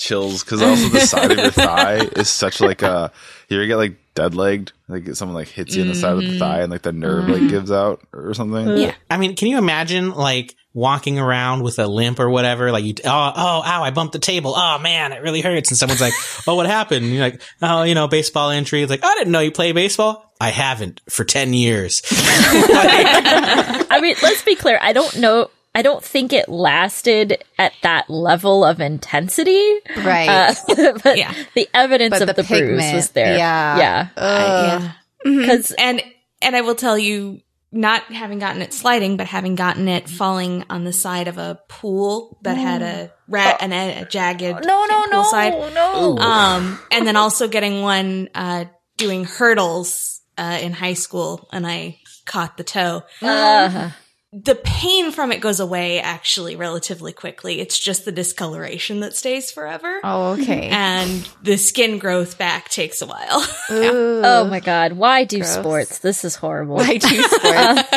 chills 0.00 0.42
because 0.42 0.62
also 0.62 0.88
the 0.88 1.00
side 1.00 1.30
of 1.30 1.38
your 1.38 1.50
thigh 1.50 1.98
is 2.16 2.28
such 2.28 2.60
like 2.60 2.82
a 2.82 3.12
you 3.48 3.56
ever 3.56 3.66
get 3.66 3.76
like 3.76 3.96
dead 4.14 4.34
legged 4.34 4.72
like 4.88 5.14
someone 5.14 5.34
like 5.34 5.48
hits 5.48 5.76
you 5.76 5.82
in 5.82 5.88
the 5.88 5.94
side 5.94 6.12
of 6.12 6.18
the 6.18 6.26
mm-hmm. 6.26 6.38
thigh 6.38 6.60
and 6.60 6.70
like 6.70 6.82
the 6.82 6.92
nerve 6.92 7.28
like 7.28 7.38
mm-hmm. 7.38 7.48
gives 7.48 7.70
out 7.70 8.02
or 8.12 8.34
something. 8.34 8.76
Yeah. 8.76 8.94
I 9.08 9.16
mean, 9.16 9.36
can 9.36 9.48
you 9.48 9.58
imagine 9.58 10.10
like 10.12 10.56
walking 10.72 11.18
around 11.18 11.62
with 11.62 11.78
a 11.78 11.86
limp 11.86 12.18
or 12.18 12.28
whatever? 12.28 12.72
Like 12.72 12.84
you, 12.84 12.94
oh, 13.04 13.32
oh, 13.36 13.62
ow, 13.64 13.82
I 13.82 13.90
bumped 13.90 14.12
the 14.12 14.18
table. 14.18 14.54
Oh 14.56 14.78
man, 14.78 15.12
it 15.12 15.22
really 15.22 15.40
hurts. 15.40 15.70
And 15.70 15.78
someone's 15.78 16.00
like, 16.00 16.14
oh, 16.46 16.56
what 16.56 16.66
happened? 16.66 17.04
And 17.04 17.14
you're 17.14 17.22
like, 17.22 17.42
oh, 17.62 17.82
you 17.82 17.94
know, 17.94 18.08
baseball 18.08 18.50
injury. 18.50 18.82
It's 18.82 18.90
like, 18.90 19.04
I 19.04 19.14
didn't 19.14 19.32
know 19.32 19.40
you 19.40 19.52
play 19.52 19.72
baseball. 19.72 20.32
I 20.40 20.50
haven't 20.50 21.00
for 21.08 21.24
10 21.24 21.52
years. 21.52 22.02
I 22.10 23.98
mean, 24.00 24.16
let's 24.22 24.42
be 24.42 24.54
clear. 24.54 24.78
I 24.80 24.92
don't 24.92 25.18
know. 25.18 25.50
I 25.74 25.82
don't 25.82 26.02
think 26.02 26.32
it 26.32 26.48
lasted 26.48 27.44
at 27.58 27.72
that 27.82 28.10
level 28.10 28.64
of 28.64 28.80
intensity. 28.80 29.62
Right. 29.98 30.28
Uh, 30.28 30.54
but 31.04 31.16
Yeah. 31.16 31.32
the 31.54 31.68
evidence 31.72 32.10
But 32.18 32.22
of 32.28 32.34
the 32.36 32.42
the, 32.42 32.48
bruise 32.48 32.92
was 32.92 33.10
there. 33.10 33.36
yeah. 33.36 33.78
Yeah. 33.78 34.08
Ugh. 34.16 34.82
yeah. 34.82 34.92
Because 35.22 35.70
And 35.72 36.02
and 36.42 36.56
I 36.56 36.62
will 36.62 36.74
tell 36.74 36.98
you, 36.98 37.40
not 37.72 38.02
having 38.04 38.40
gotten 38.40 38.62
it 38.62 38.72
sliding, 38.72 39.16
but 39.16 39.28
having 39.28 39.54
gotten 39.54 39.86
it 39.86 40.08
falling 40.08 40.64
on 40.68 40.82
the 40.82 40.92
side 40.92 41.28
of 41.28 41.38
a 41.38 41.60
pool 41.68 42.38
that 42.42 42.56
had 42.56 42.82
a 42.82 43.12
rat 43.28 43.58
and 43.60 43.72
a, 43.72 44.00
a 44.02 44.04
jagged 44.06 44.64
no, 44.64 44.86
no, 44.86 45.04
no, 45.04 45.22
side. 45.22 45.52
no. 45.72 46.18
Um, 46.18 46.80
and 46.90 47.06
then 47.06 47.14
also 47.14 47.46
getting 47.46 47.82
one 47.82 48.28
uh, 48.34 48.64
doing 48.96 49.24
hurdles 49.24 50.20
uh, 50.36 50.58
in 50.60 50.72
high 50.72 50.94
school, 50.94 51.48
and 51.52 51.64
I 51.64 51.98
caught 52.26 52.56
the 52.56 52.64
toe. 52.64 53.02
Uh, 53.22 53.90
The 54.32 54.54
pain 54.54 55.10
from 55.10 55.32
it 55.32 55.40
goes 55.40 55.58
away 55.58 56.00
actually 56.00 56.54
relatively 56.54 57.12
quickly. 57.12 57.58
It's 57.58 57.76
just 57.76 58.04
the 58.04 58.12
discoloration 58.12 59.00
that 59.00 59.16
stays 59.16 59.50
forever. 59.50 60.00
Oh, 60.04 60.32
okay. 60.40 60.68
And 60.68 61.28
the 61.42 61.56
skin 61.56 61.98
growth 61.98 62.38
back 62.38 62.68
takes 62.68 63.02
a 63.02 63.06
while. 63.06 63.44
Ooh. 63.72 64.22
oh 64.24 64.46
my 64.48 64.60
god. 64.60 64.92
Why 64.92 65.24
do 65.24 65.38
Gross. 65.38 65.52
sports? 65.54 65.98
This 65.98 66.24
is 66.24 66.36
horrible. 66.36 66.76
Why 66.76 66.96
do 66.98 67.08
sports? 67.22 67.88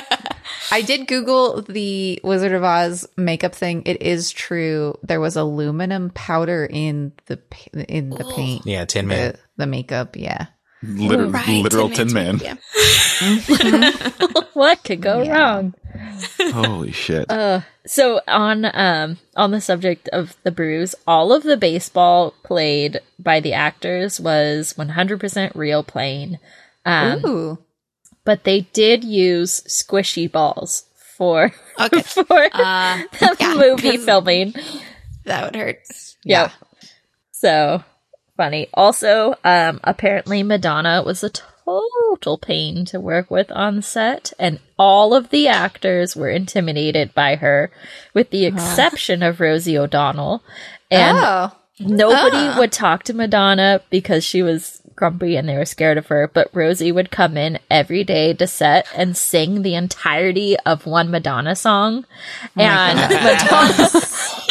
I 0.71 0.81
did 0.81 1.07
Google 1.07 1.61
the 1.61 2.19
Wizard 2.23 2.53
of 2.53 2.63
Oz 2.63 3.07
makeup 3.15 3.53
thing. 3.53 3.83
It 3.85 4.01
is 4.01 4.31
true. 4.31 4.97
There 5.03 5.19
was 5.19 5.35
aluminum 5.35 6.09
powder 6.09 6.65
in 6.65 7.11
the 7.27 7.39
in 7.87 8.09
the 8.09 8.25
paint. 8.35 8.65
yeah, 8.65 8.85
Tin 8.85 9.05
Man. 9.07 9.33
The, 9.33 9.39
the 9.57 9.67
makeup, 9.67 10.15
yeah. 10.15 10.47
Literal, 10.85 11.31
Right, 11.31 11.63
literal 11.63 11.89
Tin 11.89 12.07
Tin 12.09 12.13
Man. 12.13 12.37
Man's- 12.41 12.61
Yeah. 13.49 13.91
what 14.53 14.83
could 14.83 15.01
go 15.01 15.21
Yeah. 15.23 15.31
wrong? 15.33 15.73
Holy 16.51 16.91
shit! 16.91 17.29
Uh, 17.31 17.61
so 17.85 18.19
on 18.27 18.65
um 18.73 19.17
on 19.35 19.51
the 19.51 19.61
subject 19.61 20.09
of 20.09 20.35
the 20.43 20.51
brews, 20.51 20.93
all 21.07 21.31
of 21.31 21.43
the 21.43 21.55
baseball 21.55 22.33
played 22.43 22.99
by 23.19 23.39
the 23.39 23.53
actors 23.53 24.19
was 24.19 24.73
100% 24.77 25.51
real 25.55 25.83
playing. 25.83 26.37
Um, 26.85 27.25
Ooh. 27.25 27.57
but 28.25 28.43
they 28.43 28.61
did 28.73 29.03
use 29.03 29.61
squishy 29.67 30.29
balls 30.29 30.85
for 31.17 31.51
Okay. 31.79 32.01
for 32.01 32.49
Uh, 32.51 32.97
the 33.19 33.37
yeah, 33.39 33.55
movie 33.55 33.91
'cause- 33.97 34.05
filming. 34.05 34.53
That 35.25 35.45
would 35.45 35.55
hurt. 35.55 35.77
yeah. 36.25 36.51
So 37.31 37.83
funny. 38.37 38.67
Also, 38.73 39.35
um, 39.43 39.79
apparently 39.83 40.43
Madonna 40.43 41.03
was 41.05 41.23
a 41.23 41.29
total 41.29 42.37
pain 42.37 42.85
to 42.85 42.99
work 42.99 43.31
with 43.31 43.51
on 43.51 43.81
set, 43.81 44.33
and 44.37 44.59
all 44.77 45.13
of 45.13 45.29
the 45.29 45.47
actors 45.47 46.15
were 46.15 46.29
intimidated 46.29 47.13
by 47.13 47.35
her, 47.37 47.71
with 48.13 48.29
the 48.31 48.45
exception 48.45 49.23
of 49.23 49.39
Rosie 49.39 49.77
O'Donnell. 49.77 50.43
And 50.91 51.17
oh. 51.19 51.51
nobody 51.79 52.37
Ah. 52.37 52.55
would 52.59 52.71
talk 52.71 53.03
to 53.03 53.13
Madonna 53.13 53.81
because 53.89 54.23
she 54.23 54.41
was 54.43 54.81
grumpy 54.95 55.35
and 55.35 55.49
they 55.49 55.57
were 55.57 55.65
scared 55.65 55.97
of 55.97 56.07
her. 56.07 56.29
But 56.31 56.49
Rosie 56.53 56.91
would 56.91 57.09
come 57.09 57.35
in 57.35 57.57
every 57.71 58.03
day 58.03 58.33
to 58.33 58.45
set 58.45 58.85
and 58.95 59.17
sing 59.17 59.61
the 59.63 59.73
entirety 59.73 60.55
of 60.65 60.85
one 60.85 61.09
Madonna 61.09 61.55
song. 61.55 62.05
and 62.55 62.99
Madonna 62.99 63.89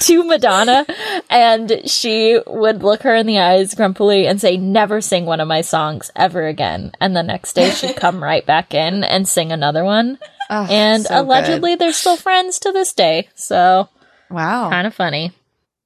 to 0.00 0.24
Madonna, 0.24 0.86
and 1.30 1.82
she 1.88 2.38
would 2.46 2.82
look 2.82 3.02
her 3.02 3.14
in 3.14 3.26
the 3.26 3.38
eyes 3.38 3.74
grumpily 3.74 4.26
and 4.26 4.40
say, 4.40 4.56
"Never 4.56 5.00
sing 5.00 5.26
one 5.26 5.40
of 5.40 5.48
my 5.48 5.60
songs 5.60 6.10
ever 6.16 6.46
again." 6.46 6.92
And 7.00 7.14
the 7.16 7.22
next 7.22 7.52
day, 7.54 7.70
she'd 7.70 7.96
come 7.96 8.22
right 8.30 8.44
back 8.44 8.74
in 8.74 9.04
and 9.04 9.28
sing 9.28 9.52
another 9.52 9.84
one. 9.84 10.18
Oh, 10.50 10.66
And 10.68 11.04
so 11.04 11.20
allegedly, 11.22 11.76
they're 11.76 11.92
still 11.92 12.16
friends 12.16 12.58
to 12.60 12.72
this 12.72 12.92
day. 12.92 13.28
So 13.34 13.88
wow. 14.30 14.68
kind 14.70 14.86
of 14.86 14.94
funny. 14.94 15.32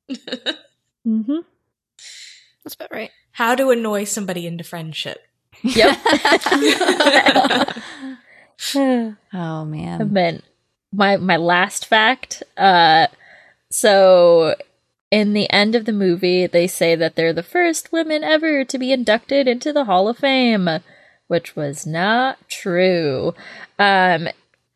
hmm 1.04 1.36
That's 2.64 2.74
about 2.74 2.92
right. 2.92 3.10
how 3.32 3.54
to 3.54 3.70
annoy 3.70 4.04
somebody 4.04 4.46
into 4.46 4.64
friendship. 4.64 5.18
Yep. 5.62 5.98
Oh 8.76 8.78
And 9.32 9.70
man. 9.70 10.12
then 10.14 10.42
my 10.92 11.16
my 11.16 11.36
last 11.36 11.86
fact. 11.86 12.42
Uh, 12.56 13.08
so 13.74 14.54
in 15.10 15.32
the 15.32 15.50
end 15.50 15.74
of 15.74 15.84
the 15.84 15.92
movie, 15.92 16.46
they 16.46 16.68
say 16.68 16.94
that 16.94 17.16
they're 17.16 17.32
the 17.32 17.42
first 17.42 17.90
women 17.90 18.22
ever 18.22 18.64
to 18.64 18.78
be 18.78 18.92
inducted 18.92 19.48
into 19.48 19.72
the 19.72 19.86
Hall 19.86 20.06
of 20.06 20.18
Fame, 20.18 20.68
which 21.26 21.56
was 21.56 21.84
not 21.84 22.38
true. 22.48 23.34
Um, 23.76 24.28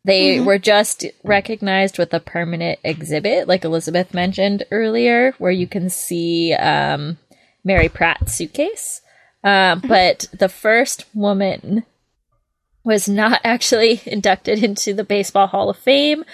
they 0.03 0.41
were 0.41 0.57
just 0.57 1.05
recognized 1.23 1.97
with 1.97 2.13
a 2.13 2.19
permanent 2.19 2.79
exhibit, 2.83 3.47
like 3.47 3.63
Elizabeth 3.63 4.13
mentioned 4.13 4.65
earlier, 4.69 5.31
where 5.37 5.49
you 5.49 5.65
can 5.65 5.89
see 5.89 6.51
um, 6.53 7.17
Mary 7.63 7.87
Pratt's 7.87 8.33
suitcase. 8.33 8.99
Um, 9.45 9.81
but 9.87 10.27
the 10.37 10.49
first 10.49 11.05
woman 11.13 11.85
was 12.83 13.07
not 13.07 13.39
actually 13.45 14.01
inducted 14.05 14.61
into 14.61 14.93
the 14.93 15.05
Baseball 15.05 15.47
Hall 15.47 15.69
of 15.69 15.77
Fame 15.77 16.25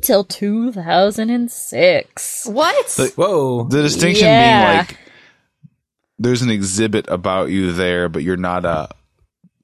till 0.00 0.24
2006. 0.24 2.46
What? 2.46 2.94
Like- 2.98 3.12
Whoa. 3.14 3.64
The 3.64 3.82
distinction 3.82 4.26
Yeah. 4.26 4.66
being 4.72 4.78
like 4.78 4.96
there's 6.18 6.42
an 6.42 6.50
exhibit 6.50 7.08
about 7.08 7.50
you 7.50 7.72
there, 7.72 8.08
but 8.08 8.22
you're 8.22 8.36
not 8.36 8.64
a 8.64 8.88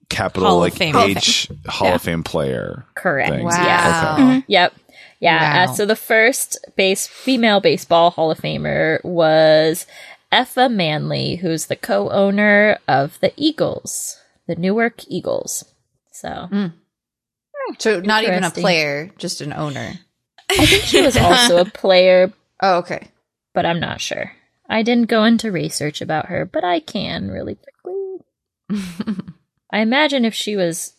capital 0.09 0.49
Hall 0.49 0.59
like 0.59 0.81
H 0.81 1.49
Hall 1.67 1.89
Yeah. 1.89 1.95
of 1.95 2.03
Fame 2.03 2.25
player. 2.25 2.85
Correct. 2.97 3.31
thing. 3.31 3.45
wow. 3.45 3.51
Yes. 3.53 3.87
Okay. 3.87 3.97
Mm-hmm. 4.23 4.31
Mm-hmm. 4.31 4.41
Yep. 4.49 4.75
Yeah. 5.21 5.37
Uh, 5.37 5.67
wow. 5.67 5.73
Uh, 5.73 5.75
so 5.75 5.87
the 5.87 5.95
first 5.97 6.59
base 6.77 7.07
female 7.07 7.61
baseball 7.61 8.11
Hall 8.11 8.31
of 8.33 8.39
Famer 8.39 9.03
was 9.05 9.87
Effa 10.33 10.73
Manley, 10.73 11.37
who's 11.37 11.67
the 11.67 11.77
co-owner 11.77 12.79
of 12.89 13.19
the 13.21 13.33
Eagles, 13.37 14.19
the 14.49 14.57
Newark 14.57 15.05
Eagles. 15.07 15.65
So 16.13 16.49
mm. 16.51 16.73
So 17.79 18.01
not 18.01 18.25
even 18.25 18.43
a 18.43 18.51
player, 18.51 19.11
just 19.19 19.41
an 19.41 19.53
owner. 19.53 19.93
I 20.59 20.67
think 20.67 20.83
she 20.85 21.01
was 21.03 21.17
also 21.17 21.59
a 21.59 21.65
player, 21.65 22.33
Oh, 22.63 22.79
okay. 22.79 23.09
but 23.55 23.65
I'm 23.67 23.81
not 23.81 24.01
sure. 24.01 24.33
I 24.69 24.83
didn't 24.83 25.09
go 25.09 25.25
into 25.25 25.51
research 25.51 26.01
about 26.01 26.27
her, 26.27 26.45
but 26.45 26.65
I 26.65 26.81
can 26.81 27.29
really 27.29 27.57
quickly. 27.57 29.17
I 29.73 29.81
imagine 29.81 30.25
if 30.25 30.35
she 30.35 30.57
was 30.57 30.95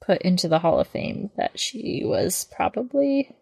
put 0.00 0.22
into 0.22 0.48
the 0.48 0.58
Hall 0.60 0.80
of 0.80 0.88
Fame, 0.88 1.30
that 1.36 1.58
she 1.58 2.02
was 2.04 2.46
probably. 2.54 3.34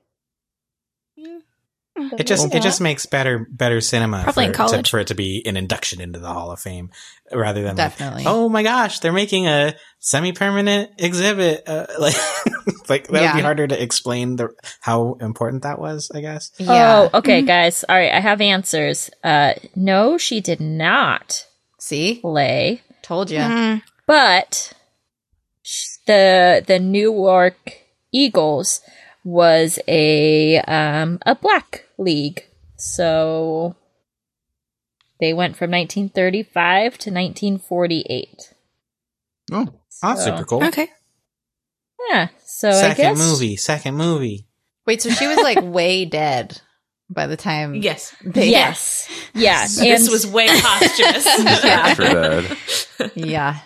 It 2.18 2.26
just 2.26 2.54
it 2.54 2.62
just 2.62 2.80
makes 2.80 3.06
better 3.06 3.46
better 3.50 3.80
cinema 3.80 4.22
Probably 4.22 4.44
for, 4.44 4.50
in 4.50 4.54
college. 4.54 4.86
To, 4.86 4.90
for 4.90 4.98
it 5.00 5.06
to 5.08 5.14
be 5.14 5.42
an 5.46 5.56
induction 5.56 6.00
into 6.00 6.18
the 6.18 6.28
Hall 6.28 6.50
of 6.50 6.60
Fame 6.60 6.90
rather 7.32 7.60
than 7.62 7.76
like, 7.76 7.90
Definitely. 7.98 8.24
oh 8.26 8.48
my 8.48 8.62
gosh, 8.62 9.00
they're 9.00 9.12
making 9.12 9.46
a 9.46 9.74
semi 9.98 10.32
permanent 10.32 10.90
exhibit. 10.98 11.62
Uh, 11.66 11.86
like 11.98 12.14
like 12.88 13.04
that 13.04 13.10
would 13.12 13.20
Yeah. 13.20 13.36
be 13.36 13.42
harder 13.42 13.66
to 13.66 13.82
explain 13.82 14.36
the 14.36 14.48
how 14.80 15.14
important 15.20 15.62
that 15.64 15.78
was. 15.78 16.10
I 16.14 16.20
guess. 16.20 16.50
yeah. 16.58 17.08
Oh, 17.12 17.18
okay, 17.18 17.42
guys. 17.42 17.84
All 17.88 17.96
right, 17.96 18.12
I 18.12 18.20
have 18.20 18.40
answers. 18.40 19.10
Uh, 19.24 19.54
no, 19.74 20.18
she 20.18 20.40
did 20.40 20.60
not 20.60 21.46
See? 21.78 22.16
play, 22.20 22.82
Told 23.02 23.30
you. 23.30 23.38
Mm. 23.38 23.82
but 24.06 24.72
sh- 25.62 25.96
the 26.06 26.62
the 26.66 26.78
Newark 26.78 27.74
Eagles 28.12 28.80
was 29.24 29.78
a 29.86 30.58
um 30.60 31.18
a 31.26 31.34
black 31.34 31.84
league. 31.98 32.44
So 32.76 33.74
They 35.20 35.32
went 35.34 35.56
from 35.56 35.70
1935 35.72 36.92
to 36.98 37.10
1948. 37.10 38.54
Oh, 39.52 39.66
That's 40.00 40.24
So- 40.24 40.30
super 40.30 40.44
cool. 40.44 40.64
Okay. 40.64 40.88
Yeah. 42.10 42.28
So 42.46 42.68
I 42.68 42.72
Second 42.72 43.14
guess 43.14 43.18
movie. 43.18 43.56
Second 43.56 43.96
movie. 43.96 44.46
Wait, 44.86 45.02
so 45.02 45.10
she 45.10 45.26
was 45.26 45.38
like 45.38 45.58
way 45.62 46.04
dead 46.04 46.60
by 47.10 47.26
the 47.26 47.36
time 47.36 47.74
Yes. 47.74 48.14
they 48.24 48.48
Yes. 48.50 49.08
Yeah. 49.34 49.64
So 49.66 49.82
and 49.82 49.90
this 49.90 50.10
was 50.10 50.26
way 50.26 50.46
posthumous. 50.48 51.26
Yeah. 51.64 51.94
for. 51.94 53.10
Yeah. 53.16 53.58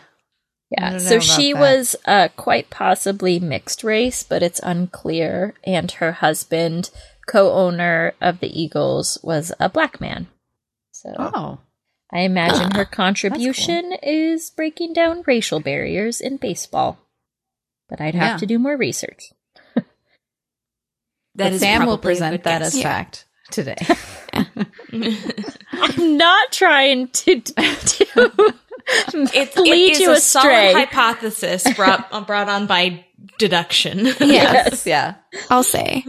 Yeah, 0.71 0.97
so 0.97 1.21
she 1.21 1.53
that. 1.53 1.61
was 1.61 1.97
uh, 2.07 2.29
quite 2.35 2.71
possibly 2.71 3.39
mixed 3.39 3.85
race, 3.85 4.23
but 4.23 4.43
it's 4.43 4.59
unclear. 4.63 5.53
And 5.65 5.91
her 5.93 6.13
husband, 6.13 6.91
co 7.27 7.53
owner 7.53 8.15
of 8.21 8.41
the 8.41 8.61
Eagles, 8.61 9.19
was 9.23 9.53
a 9.61 9.69
black 9.69 10.01
man. 10.01 10.27
So 10.93 11.15
Oh. 11.19 11.59
I 12.13 12.21
imagine 12.21 12.73
her 12.73 12.85
contribution 13.03 13.93
is 14.03 14.51
breaking 14.51 14.93
down 14.93 15.23
racial 15.27 15.61
barriers 15.61 16.21
in 16.21 16.37
baseball. 16.37 16.99
But 17.89 18.01
I'd 18.01 18.15
have 18.15 18.33
Yeah. 18.33 18.37
to 18.39 18.47
do 18.47 18.59
more 18.59 18.77
research. 18.77 19.33
That 19.75 19.85
But 21.35 21.53
is 21.55 21.61
Sam 21.61 21.87
will 21.87 21.97
present 21.99 22.43
that 22.45 22.59
guess. 22.61 22.75
as 22.75 22.83
fact 22.83 23.25
today. 23.51 23.77
I'm 24.33 26.17
not 26.19 26.53
trying 26.53 27.09
to, 27.09 27.41
to 27.41 27.55
It's, 28.89 29.57
lead 29.57 29.91
it 29.91 29.93
is 29.93 30.01
you 30.01 30.11
a 30.11 30.15
astray. 30.15 30.73
solid 30.73 30.75
hypothesis 30.89 31.73
brought 31.75 32.27
brought 32.27 32.49
on 32.49 32.67
by 32.67 33.05
deduction. 33.39 34.07
yes. 34.21 34.85
Yeah. 34.87 35.15
I'll 35.49 35.63
say. 35.63 36.05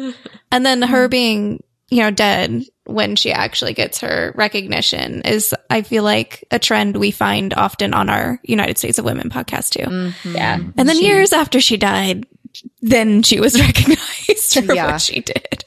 And 0.53 0.65
then 0.65 0.81
her 0.83 1.07
being, 1.09 1.63
you 1.89 2.03
know, 2.03 2.11
dead 2.11 2.63
when 2.85 3.15
she 3.15 3.31
actually 3.31 3.73
gets 3.73 3.99
her 4.01 4.33
recognition 4.35 5.21
is, 5.23 5.53
I 5.69 5.81
feel 5.81 6.03
like, 6.03 6.45
a 6.51 6.59
trend 6.59 6.95
we 6.97 7.11
find 7.11 7.53
often 7.53 7.93
on 7.93 8.09
our 8.09 8.39
United 8.43 8.77
States 8.77 8.99
of 8.99 9.05
Women 9.05 9.29
podcast 9.29 9.69
too. 9.71 9.89
Mhm. 9.89 10.35
yeah. 10.35 10.59
And 10.77 10.87
then 10.89 10.99
years 10.99 11.33
after 11.33 11.59
she 11.61 11.77
died, 11.77 12.25
then 12.81 13.23
she 13.23 13.39
was 13.39 13.59
recognized 13.67 14.53
for 14.65 14.73
Yeah. 14.75 14.91
what 14.91 15.01
she 15.01 15.21
did. 15.21 15.65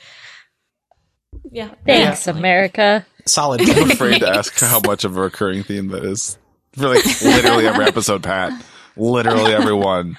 yeah. 1.51 1.71
Thanks, 1.87 2.27
America. 2.27 3.05
Solid. 3.25 3.61
I'm 3.69 3.91
afraid 3.91 4.21
to 4.21 4.29
ask 4.29 4.59
how 4.61 4.81
much 4.87 5.05
of 5.05 5.17
a 5.17 5.21
recurring 5.21 5.63
theme 5.65 5.89
that 5.89 6.05
is 6.05 6.39
for 6.75 6.89
like 6.89 7.05
literally 7.23 7.67
every 7.67 7.85
episode, 7.89 8.23
Pat. 8.23 8.53
Literally 8.97 9.53
everyone. 9.53 10.17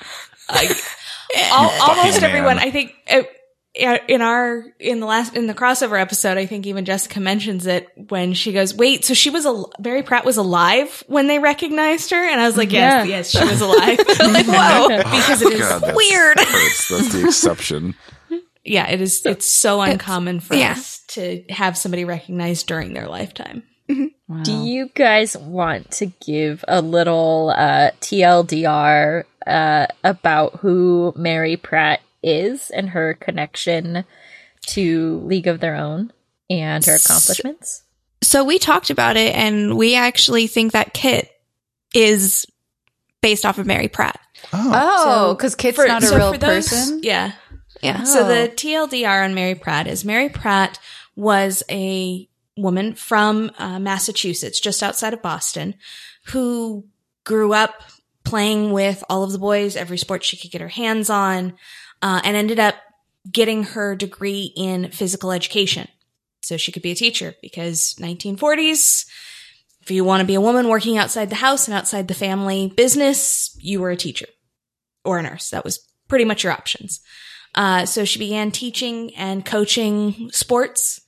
Al- 0.49 1.69
almost 1.81 2.19
Fucking 2.19 2.23
everyone. 2.23 2.57
I 2.59 2.71
think 2.71 2.93
uh, 3.09 3.21
in 3.77 4.21
our 4.21 4.63
in 4.79 4.99
the 4.99 5.05
last 5.05 5.35
in 5.35 5.47
the 5.47 5.53
crossover 5.53 5.99
episode, 5.99 6.37
I 6.37 6.45
think 6.45 6.65
even 6.65 6.83
Jessica 6.85 7.19
mentions 7.19 7.65
it 7.67 7.87
when 8.09 8.33
she 8.33 8.51
goes, 8.53 8.73
"Wait, 8.73 9.05
so 9.05 9.13
she 9.13 9.29
was 9.29 9.45
a 9.45 9.63
Mary 9.79 10.03
Pratt 10.03 10.25
was 10.25 10.37
alive 10.37 11.03
when 11.07 11.27
they 11.27 11.39
recognized 11.39 12.09
her?" 12.11 12.17
And 12.29 12.41
I 12.41 12.47
was 12.47 12.57
like, 12.57 12.71
"Yes, 12.71 13.07
Yeah. 13.07 13.15
yes, 13.17 13.29
she 13.31 13.43
was 13.43 13.61
alive." 13.61 13.97
like, 14.19 14.45
whoa, 14.47 14.97
because 14.97 15.41
it 15.41 15.53
is 15.53 15.59
God, 15.61 15.81
that's- 15.81 15.95
weird. 15.95 16.37
that 16.37 16.47
hurts. 16.47 16.89
That's 16.89 17.13
the 17.13 17.25
exception. 17.25 17.95
Yeah, 18.69 18.89
it 18.89 18.99
is. 18.99 19.25
It's 19.25 19.49
so 19.49 19.79
uncommon 19.81 20.41
for 20.41 20.53
yeah. 20.55 20.71
us 20.71 20.99
to 21.11 21.41
have 21.47 21.77
somebody 21.77 22.03
recognized 22.03 22.67
during 22.67 22.93
their 22.93 23.07
lifetime. 23.07 23.63
Wow. 24.27 24.43
Do 24.43 24.51
you 24.51 24.89
guys 24.93 25.37
want 25.37 25.89
to 25.91 26.07
give 26.07 26.65
a 26.67 26.81
little 26.81 27.53
uh, 27.55 27.91
TLDR 28.01 29.23
uh, 29.45 29.87
about 30.03 30.57
who 30.57 31.13
Mary 31.15 31.55
Pratt 31.55 32.01
is 32.23 32.69
and 32.71 32.89
her 32.89 33.13
connection 33.13 34.05
to 34.67 35.19
League 35.21 35.47
of 35.47 35.59
Their 35.59 35.75
Own 35.75 36.11
and 36.49 36.83
her 36.85 36.95
accomplishments? 36.95 37.83
So 38.23 38.43
we 38.43 38.57
talked 38.59 38.89
about 38.89 39.15
it 39.17 39.35
and 39.35 39.77
we 39.77 39.95
actually 39.95 40.47
think 40.47 40.71
that 40.73 40.93
Kit 40.93 41.29
is 41.93 42.45
based 43.21 43.45
off 43.45 43.57
of 43.59 43.65
Mary 43.67 43.87
Pratt. 43.87 44.19
Oh. 44.53 44.71
Oh, 44.73 45.03
So 45.29 45.33
because 45.35 45.55
Kit's 45.55 45.75
For- 45.77 45.87
not 45.87 46.03
a 46.03 46.07
so 46.07 46.15
real 46.17 46.31
those- 46.33 46.67
person. 46.69 46.99
Yeah. 47.03 47.33
Yeah. 47.81 48.03
So 48.03 48.21
Oh. 48.25 48.27
the 48.27 48.49
TLDR 48.49 49.23
on 49.23 49.35
Mary 49.35 49.55
Pratt 49.55 49.87
is 49.87 50.03
Mary 50.03 50.29
Pratt 50.29 50.79
was 51.15 51.63
a 51.69 52.27
woman 52.55 52.95
from 52.95 53.51
uh, 53.59 53.79
Massachusetts, 53.79 54.59
just 54.59 54.81
outside 54.81 55.13
of 55.13 55.21
Boston, 55.21 55.75
who 56.27 56.85
grew 57.23 57.53
up 57.53 57.83
playing 58.23 58.71
with 58.71 59.03
all 59.09 59.23
of 59.23 59.31
the 59.31 59.37
boys, 59.37 59.75
every 59.75 59.97
sport 59.97 60.23
she 60.23 60.37
could 60.37 60.51
get 60.51 60.61
her 60.61 60.67
hands 60.67 61.09
on, 61.09 61.53
uh, 62.01 62.21
and 62.23 62.35
ended 62.35 62.59
up 62.59 62.75
getting 63.31 63.63
her 63.63 63.95
degree 63.95 64.53
in 64.55 64.91
physical 64.91 65.31
education. 65.31 65.87
So 66.41 66.57
she 66.57 66.71
could 66.71 66.83
be 66.83 66.91
a 66.91 66.95
teacher 66.95 67.35
because 67.41 67.95
1940s, 67.99 69.05
if 69.81 69.91
you 69.91 70.03
want 70.03 70.21
to 70.21 70.27
be 70.27 70.35
a 70.35 70.41
woman 70.41 70.69
working 70.69 70.97
outside 70.97 71.29
the 71.29 71.35
house 71.35 71.67
and 71.67 71.75
outside 71.75 72.07
the 72.07 72.13
family 72.13 72.71
business, 72.75 73.57
you 73.59 73.81
were 73.81 73.91
a 73.91 73.97
teacher 73.97 74.27
or 75.03 75.17
a 75.17 75.23
nurse. 75.23 75.49
That 75.49 75.65
was 75.65 75.79
pretty 76.07 76.25
much 76.25 76.43
your 76.43 76.53
options. 76.53 77.01
Uh, 77.55 77.85
so 77.85 78.05
she 78.05 78.19
began 78.19 78.51
teaching 78.51 79.15
and 79.15 79.45
coaching 79.45 80.29
sports, 80.31 81.01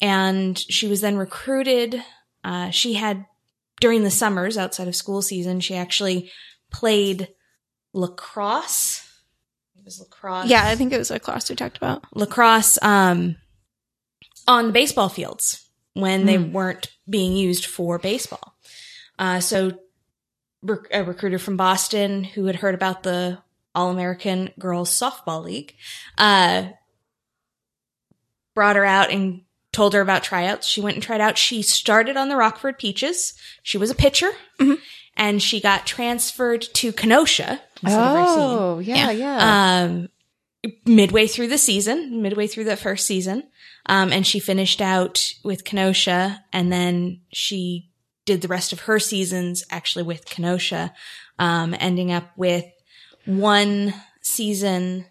and 0.00 0.56
she 0.58 0.86
was 0.86 1.00
then 1.00 1.16
recruited. 1.16 2.02
Uh, 2.44 2.70
she 2.70 2.94
had 2.94 3.26
during 3.80 4.04
the 4.04 4.10
summers 4.10 4.56
outside 4.56 4.88
of 4.88 4.94
school 4.94 5.22
season, 5.22 5.60
she 5.60 5.74
actually 5.74 6.30
played 6.70 7.28
lacrosse. 7.92 9.06
Was 9.90 9.98
lacrosse. 10.00 10.48
yeah, 10.48 10.62
I 10.68 10.76
think 10.76 10.92
it 10.92 10.98
was 10.98 11.10
lacrosse 11.10 11.50
we 11.50 11.56
talked 11.56 11.76
about. 11.76 12.04
lacrosse 12.14 12.78
um, 12.80 13.34
on 14.46 14.68
the 14.68 14.72
baseball 14.72 15.08
fields 15.08 15.68
when 15.94 16.26
they 16.26 16.36
Hmm. 16.36 16.52
weren't 16.52 16.88
being 17.08 17.32
used 17.36 17.66
for 17.66 17.98
baseball. 17.98 18.54
Uh, 19.18 19.40
so 19.40 19.72
rec- 20.62 20.86
a 20.92 21.02
recruiter 21.02 21.38
from 21.40 21.56
Boston 21.56 22.22
who 22.22 22.44
had 22.46 22.56
heard 22.56 22.74
about 22.76 23.02
the 23.02 23.38
All 23.74 23.90
American 23.90 24.50
Girls 24.60 24.90
Softball 24.90 25.42
League 25.44 25.74
uh, 26.16 26.68
brought 28.54 28.76
her 28.76 28.84
out 28.84 29.10
and 29.10 29.42
told 29.72 29.94
her 29.94 30.00
about 30.00 30.22
tryouts. 30.22 30.66
She 30.66 30.80
went 30.80 30.94
and 30.96 31.02
tried 31.02 31.20
out. 31.20 31.36
She 31.38 31.62
started 31.62 32.16
on 32.16 32.28
the 32.28 32.36
Rockford 32.36 32.78
Peaches. 32.78 33.34
She 33.62 33.78
was 33.78 33.90
a 33.90 33.94
pitcher. 33.94 34.30
Mhm. 34.60 34.78
And 35.20 35.40
she 35.42 35.60
got 35.60 35.86
transferred 35.86 36.62
to 36.62 36.92
Kenosha 36.92 37.60
instead 37.82 38.00
of 38.00 38.16
Racine 38.16 38.58
Oh, 38.58 38.78
yeah, 38.78 39.10
yeah. 39.10 39.84
um, 39.84 40.08
midway 40.86 41.26
through 41.26 41.48
the 41.48 41.58
season, 41.58 42.22
midway 42.22 42.46
through 42.46 42.64
the 42.64 42.76
first 42.76 43.06
season. 43.06 43.44
Um, 43.86 44.12
and 44.12 44.26
she 44.26 44.40
finished 44.40 44.80
out 44.80 45.32
with 45.44 45.64
Kenosha 45.64 46.42
and 46.52 46.72
then 46.72 47.20
she 47.32 47.90
did 48.24 48.40
the 48.40 48.48
rest 48.48 48.72
of 48.72 48.80
her 48.80 48.98
seasons 48.98 49.64
actually 49.70 50.04
with 50.04 50.24
Kenosha, 50.24 50.92
um, 51.38 51.74
ending 51.78 52.10
up 52.10 52.30
with 52.36 52.64
one 53.26 53.94
season. 54.22 55.06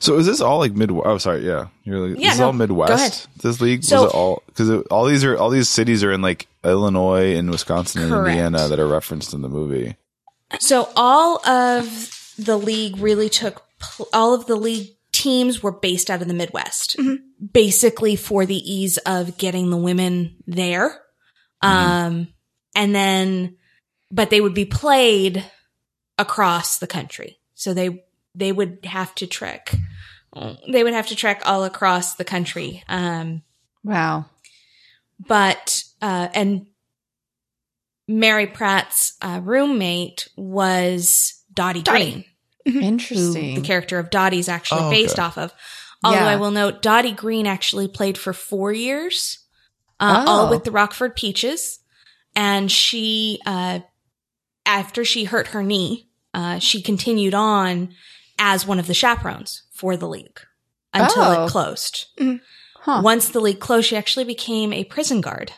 So 0.00 0.16
is 0.18 0.26
this 0.26 0.40
all 0.40 0.58
like 0.58 0.72
mid? 0.72 0.90
Oh, 0.90 1.18
sorry. 1.18 1.46
Yeah, 1.46 1.68
you're 1.84 2.08
like, 2.08 2.18
Yeah, 2.18 2.28
this 2.28 2.34
is 2.34 2.40
no, 2.40 2.46
all 2.46 2.52
Midwest. 2.52 3.28
This 3.40 3.60
league 3.60 3.84
So- 3.84 4.02
was 4.02 4.12
it 4.12 4.14
all 4.16 4.42
because 4.46 4.70
all 4.90 5.04
these 5.04 5.24
are 5.24 5.36
all 5.36 5.50
these 5.50 5.68
cities 5.68 6.02
are 6.02 6.12
in 6.12 6.20
like 6.22 6.46
Illinois 6.64 7.36
and 7.36 7.50
Wisconsin 7.50 8.02
and 8.02 8.12
Indiana 8.26 8.68
that 8.68 8.78
are 8.80 8.88
referenced 8.88 9.32
in 9.34 9.42
the 9.42 9.48
movie. 9.48 9.96
So 10.60 10.88
all 10.96 11.46
of 11.46 12.34
the 12.38 12.58
league 12.58 12.96
really 12.98 13.28
took, 13.28 13.62
pl- 13.78 14.08
all 14.12 14.34
of 14.34 14.46
the 14.46 14.56
league 14.56 14.88
teams 15.12 15.62
were 15.62 15.72
based 15.72 16.10
out 16.10 16.22
of 16.22 16.28
the 16.28 16.34
Midwest, 16.34 16.96
basically 17.52 18.16
for 18.16 18.46
the 18.46 18.56
ease 18.56 18.96
of 18.98 19.36
getting 19.38 19.70
the 19.70 19.76
women 19.76 20.36
there. 20.46 21.00
Um, 21.60 22.28
and 22.74 22.94
then, 22.94 23.56
but 24.10 24.30
they 24.30 24.40
would 24.40 24.54
be 24.54 24.64
played 24.64 25.44
across 26.16 26.78
the 26.78 26.86
country. 26.86 27.38
So 27.54 27.74
they, 27.74 28.04
they 28.38 28.52
would 28.52 28.78
have 28.84 29.14
to 29.16 29.26
trek, 29.26 29.74
they 30.70 30.84
would 30.84 30.92
have 30.94 31.08
to 31.08 31.16
trek 31.16 31.42
all 31.44 31.64
across 31.64 32.14
the 32.14 32.24
country. 32.24 32.82
Um, 32.88 33.42
wow. 33.84 34.26
but 35.18 35.82
uh, 36.00 36.28
and 36.34 36.66
Mary 38.06 38.46
Pratt's 38.46 39.14
uh, 39.20 39.40
roommate 39.42 40.28
was 40.36 41.42
Dottie, 41.52 41.82
Dottie. 41.82 42.10
Green, 42.12 42.24
who 42.74 42.80
Interesting. 42.80 43.54
the 43.56 43.60
character 43.60 43.98
of 43.98 44.10
Dottie 44.10 44.38
is 44.38 44.48
actually 44.48 44.82
Oh, 44.82 44.86
okay. 44.88 45.02
based 45.02 45.18
off 45.18 45.36
of. 45.36 45.52
Although 46.04 46.18
Yeah. 46.18 46.26
I 46.28 46.36
will 46.36 46.50
note, 46.52 46.80
Dottie 46.80 47.12
Green 47.12 47.46
actually 47.46 47.88
played 47.88 48.16
for 48.16 48.32
four 48.32 48.72
years, 48.72 49.40
uh, 50.00 50.24
Oh. 50.26 50.30
all 50.30 50.50
with 50.50 50.64
the 50.64 50.70
Rockford 50.70 51.16
Peaches, 51.16 51.80
and 52.36 52.70
she, 52.70 53.40
uh, 53.44 53.80
after 54.64 55.04
she 55.04 55.24
hurt 55.24 55.48
her 55.48 55.62
knee, 55.62 56.08
uh, 56.32 56.60
she 56.60 56.80
continued 56.82 57.34
on 57.34 57.94
as 58.38 58.66
one 58.66 58.78
of 58.78 58.86
the 58.86 58.94
chaperones 58.94 59.62
for 59.72 59.96
the 59.96 60.08
league 60.08 60.40
until 60.94 61.22
Oh. 61.22 61.44
it 61.44 61.50
closed. 61.50 62.06
Huh. 62.80 63.00
Once 63.04 63.28
the 63.28 63.40
league 63.40 63.60
closed, 63.60 63.88
she 63.88 63.96
actually 63.96 64.24
became 64.24 64.72
a 64.72 64.84
prison 64.84 65.20
guard. 65.20 65.52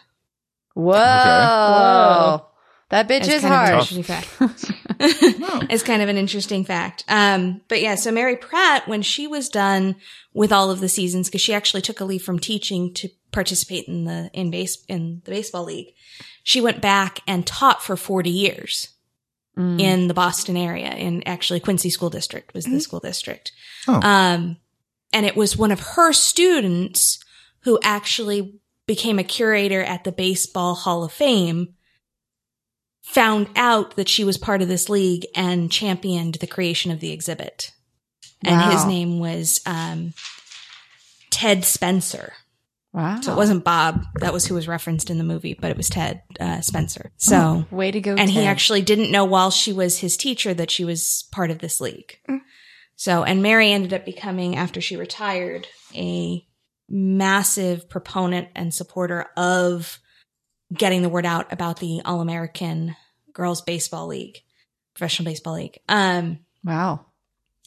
Whoa. 0.74 0.92
Whoa. 0.94 2.46
That 2.90 3.08
bitch 3.08 3.20
It's 3.20 3.28
is 3.28 3.42
kind 3.42 3.54
of 3.54 3.60
hard. 3.60 3.92
interesting 3.92 4.04
it's 5.70 5.82
kind 5.84 6.02
of 6.02 6.08
an 6.08 6.16
interesting 6.16 6.64
fact. 6.64 7.04
Um, 7.08 7.60
but 7.68 7.80
yeah, 7.80 7.94
so 7.94 8.10
Mary 8.10 8.36
Pratt, 8.36 8.88
when 8.88 9.02
she 9.02 9.28
was 9.28 9.48
done 9.48 9.94
with 10.34 10.50
all 10.52 10.70
of 10.72 10.80
the 10.80 10.88
seasons, 10.88 11.28
because 11.28 11.40
she 11.40 11.54
actually 11.54 11.82
took 11.82 12.00
a 12.00 12.04
leave 12.04 12.22
from 12.24 12.40
teaching 12.40 12.92
to 12.94 13.08
participate 13.30 13.86
in 13.86 14.04
the 14.04 14.28
in 14.32 14.50
base 14.50 14.84
in 14.88 15.22
the 15.24 15.30
baseball 15.30 15.64
league. 15.64 15.94
She 16.42 16.60
went 16.60 16.80
back 16.80 17.20
and 17.28 17.46
taught 17.46 17.80
for 17.82 17.96
40 17.96 18.28
years 18.28 18.88
Mm. 19.60 19.78
in 19.78 20.08
the 20.08 20.14
Boston 20.14 20.56
area 20.56 20.90
in 20.90 21.22
actually 21.26 21.60
Quincy 21.60 21.90
School 21.90 22.08
District 22.08 22.54
was 22.54 22.64
the 22.64 22.80
school 22.80 22.98
district. 22.98 23.52
Oh. 23.86 24.00
Um, 24.00 24.56
and 25.12 25.26
it 25.26 25.36
was 25.36 25.54
one 25.56 25.70
of 25.70 25.80
her 25.80 26.14
students 26.14 27.22
who 27.64 27.78
actually 27.82 28.58
became 28.86 29.18
a 29.18 29.24
curator 29.24 29.82
at 29.82 30.04
the 30.04 30.12
Baseball 30.12 30.74
Hall 30.74 31.04
of 31.04 31.12
Fame, 31.12 31.74
found 33.02 33.48
out 33.54 33.96
that 33.96 34.08
she 34.08 34.24
was 34.24 34.38
part 34.38 34.62
of 34.62 34.68
this 34.68 34.88
league 34.88 35.26
and 35.36 35.70
championed 35.70 36.36
the 36.36 36.46
creation 36.46 36.90
of 36.90 37.00
the 37.00 37.12
exhibit. 37.12 37.72
And 38.42 38.72
his 38.72 38.86
name 38.86 39.18
was, 39.18 39.60
um, 39.66 40.14
Ted 41.30 41.64
Spencer. 41.64 42.32
Wow. 42.92 43.20
So 43.20 43.32
it 43.32 43.36
wasn't 43.36 43.64
Bob. 43.64 44.04
That 44.20 44.32
was 44.32 44.46
who 44.46 44.54
was 44.54 44.68
referenced 44.68 45.10
in 45.10 45.18
the 45.18 45.24
movie, 45.24 45.54
but 45.54 45.70
it 45.70 45.76
was 45.76 45.88
Ted, 45.88 46.22
uh, 46.38 46.60
Spencer. 46.60 47.12
So. 47.16 47.66
way 47.70 47.90
to 47.90 48.00
go. 48.00 48.14
And 48.14 48.30
he 48.30 48.44
actually 48.44 48.82
didn't 48.82 49.10
know 49.10 49.24
while 49.24 49.50
she 49.50 49.72
was 49.72 49.98
his 49.98 50.16
teacher 50.16 50.54
that 50.54 50.70
she 50.70 50.84
was 50.84 51.28
part 51.32 51.50
of 51.50 51.58
this 51.58 51.80
league. 51.80 52.18
So, 52.96 53.24
and 53.24 53.42
Mary 53.42 53.72
ended 53.72 53.94
up 53.94 54.04
becoming, 54.04 54.56
after 54.56 54.82
she 54.82 54.96
retired, 54.96 55.66
a 55.94 56.46
massive 56.86 57.88
proponent 57.88 58.48
and 58.54 58.74
supporter 58.74 59.26
of 59.36 59.98
getting 60.72 61.02
the 61.02 61.08
word 61.08 61.24
out 61.24 61.52
about 61.52 61.80
the 61.80 62.02
All 62.04 62.20
American 62.20 62.94
Girls 63.32 63.62
Baseball 63.62 64.06
League, 64.08 64.38
Professional 64.94 65.24
Baseball 65.24 65.54
League. 65.54 65.78
Um, 65.88 66.40
wow. 66.62 67.06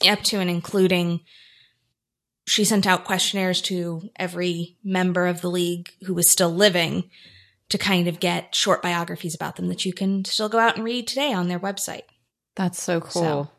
up 0.07 0.21
to 0.23 0.39
and 0.39 0.49
including 0.49 1.21
she 2.45 2.65
sent 2.65 2.85
out 2.85 3.05
questionnaires 3.05 3.61
to 3.63 4.09
every 4.17 4.77
member 4.83 5.27
of 5.27 5.41
the 5.41 5.49
league 5.49 5.91
who 6.05 6.13
was 6.13 6.29
still 6.29 6.53
living 6.53 7.09
to 7.69 7.77
kind 7.77 8.07
of 8.07 8.19
get 8.19 8.53
short 8.53 8.81
biographies 8.81 9.33
about 9.35 9.55
them 9.55 9.67
that 9.69 9.85
you 9.85 9.93
can 9.93 10.25
still 10.25 10.49
go 10.49 10.59
out 10.59 10.75
and 10.75 10.83
read 10.85 11.07
today 11.07 11.31
on 11.33 11.47
their 11.47 11.59
website. 11.59 12.03
That's 12.55 12.81
so 12.81 12.99
cool. 13.01 13.11
So- 13.11 13.49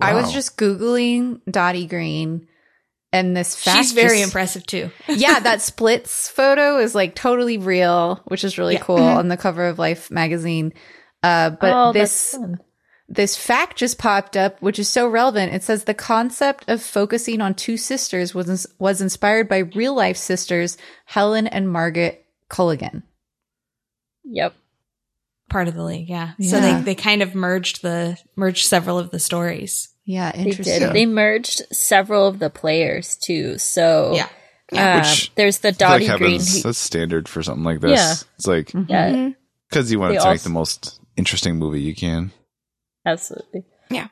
I 0.00 0.14
was 0.14 0.32
just 0.32 0.56
googling 0.56 1.40
Dottie 1.50 1.86
Green, 1.86 2.46
and 3.12 3.36
this 3.36 3.56
fact 3.56 3.78
She's 3.78 3.92
very 3.92 4.18
just- 4.18 4.24
impressive 4.28 4.64
too. 4.64 4.90
yeah, 5.08 5.40
that 5.40 5.60
splits 5.72 6.28
photo 6.28 6.78
is 6.78 6.94
like 6.94 7.16
totally 7.16 7.58
real, 7.58 8.20
which 8.26 8.44
is 8.44 8.58
really 8.58 8.74
Yeah. 8.74 8.82
cool 8.82 8.98
on 8.98 9.26
the 9.26 9.36
cover 9.36 9.66
of 9.66 9.78
Life 9.80 10.08
magazine. 10.10 10.72
Uh, 11.24 11.50
but 11.50 11.72
oh, 11.74 11.92
this 11.92 12.30
that's 12.30 12.36
fun. 12.44 12.58
This 13.10 13.36
fact 13.36 13.78
just 13.78 13.96
popped 13.98 14.36
up, 14.36 14.60
which 14.60 14.78
is 14.78 14.86
so 14.88 15.08
relevant. 15.08 15.54
It 15.54 15.62
says 15.62 15.84
the 15.84 15.94
concept 15.94 16.68
of 16.68 16.82
focusing 16.82 17.40
on 17.40 17.54
two 17.54 17.76
sisters 17.78 18.34
was 18.34 18.66
was 18.78 19.00
inspired 19.00 19.48
by 19.48 19.58
real 19.58 19.94
life 19.94 20.18
sisters 20.18 20.76
Helen 21.06 21.46
and 21.46 21.70
Margaret 21.72 22.26
Callaghan. 22.50 23.02
Yep. 24.24 24.54
Part 25.48 25.68
of 25.68 25.74
the 25.74 25.82
league, 25.82 26.10
yeah. 26.10 26.32
So 26.42 26.60
they, 26.60 26.82
they 26.82 26.94
kind 26.94 27.22
of 27.22 27.34
merged 27.34 27.80
the 27.80 28.18
merged 28.36 28.66
several 28.66 28.98
of 28.98 29.10
the 29.10 29.18
stories. 29.18 29.88
Yeah, 30.04 30.32
They 30.32 30.50
did. 30.50 30.92
They 30.92 31.06
merged 31.06 31.62
several 31.72 32.26
of 32.26 32.38
the 32.38 32.50
players 32.50 33.16
too. 33.16 33.56
So 33.56 34.12
Yeah. 34.14 34.28
um, 34.96 35.00
Which 35.00 35.34
there's 35.34 35.58
the 35.60 35.68
I 35.68 35.72
feel 35.72 35.88
like 35.88 36.06
Dottie 36.06 36.18
Green. 36.18 36.40
who- 36.40 36.60
that's 36.62 36.76
standard 36.78 37.26
for 37.28 37.42
something 37.42 37.64
like 37.64 37.80
this. 37.80 37.90
Yeah. 37.92 38.14
It's 38.36 38.46
like 38.46 38.72
yeah, 38.88 39.30
because 39.70 39.90
you 39.90 39.98
want 39.98 40.14
it 40.14 40.20
to 40.20 40.30
make 40.30 40.42
the 40.42 40.50
most 40.50 41.00
interesting 41.16 41.56
movie 41.56 41.80
you 41.80 41.94
can. 41.94 42.32
Absolutely. 43.12 43.64
Yeah. 43.90 44.08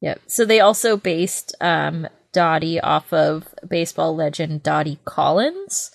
Yep. 0.00 0.20
So 0.26 0.44
they 0.44 0.60
also 0.60 0.96
based 0.96 1.54
um, 1.60 2.06
Dottie 2.32 2.80
off 2.80 3.12
of 3.12 3.48
baseball 3.68 4.14
legend 4.16 4.62
Dottie 4.62 4.98
Collins. 5.04 5.90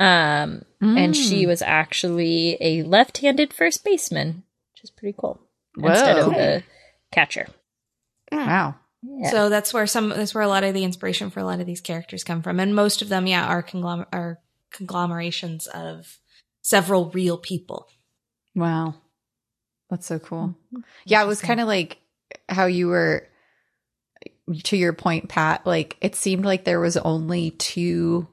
Um, 0.00 0.64
and 0.80 1.16
she 1.16 1.44
Mm. 1.44 1.48
was 1.48 1.60
actually 1.62 2.56
a 2.60 2.84
left-handed 2.84 3.52
first 3.52 3.84
baseman, 3.84 4.44
which 4.72 4.84
is 4.84 4.90
pretty 4.90 5.16
cool. 5.18 5.40
Instead 5.76 6.18
of 6.18 6.26
Whoa. 6.32 6.38
the 6.38 6.62
catcher. 7.10 7.48
wow. 8.30 8.76
Yeah. 9.02 9.30
So 9.30 9.48
that's 9.48 9.72
where 9.74 9.86
some 9.86 10.08
that's 10.10 10.34
where 10.34 10.42
a 10.42 10.48
lot 10.48 10.64
of 10.64 10.74
the 10.74 10.84
inspiration 10.84 11.30
for 11.30 11.40
a 11.40 11.44
lot 11.44 11.60
of 11.60 11.66
these 11.66 11.80
characters 11.80 12.22
come 12.24 12.42
from, 12.42 12.58
and 12.60 12.74
most 12.74 13.00
of 13.02 13.08
them, 13.08 13.26
yeah, 13.28 13.46
are 13.46 13.62
conglom- 13.62 14.06
are 14.12 14.38
conglomerations 14.72 15.66
of 15.68 16.18
several 16.62 17.10
real 17.10 17.38
people. 17.38 17.86
Wow. 18.56 18.94
That's 19.90 20.06
so 20.06 20.18
cool. 20.18 20.54
Mm-hmm. 20.72 20.80
Yeah, 21.06 21.22
it 21.22 21.26
was 21.26 21.40
kind 21.40 21.60
of 21.60 21.66
like 21.66 21.98
how 22.48 22.66
you 22.66 22.88
were 22.88 23.26
to 24.64 24.76
your 24.76 24.92
point, 24.92 25.28
Pat, 25.28 25.66
like 25.66 25.96
it 26.00 26.14
seemed 26.14 26.44
like 26.44 26.64
there 26.64 26.80
was 26.80 26.96
only 26.96 27.50
two 27.52 28.28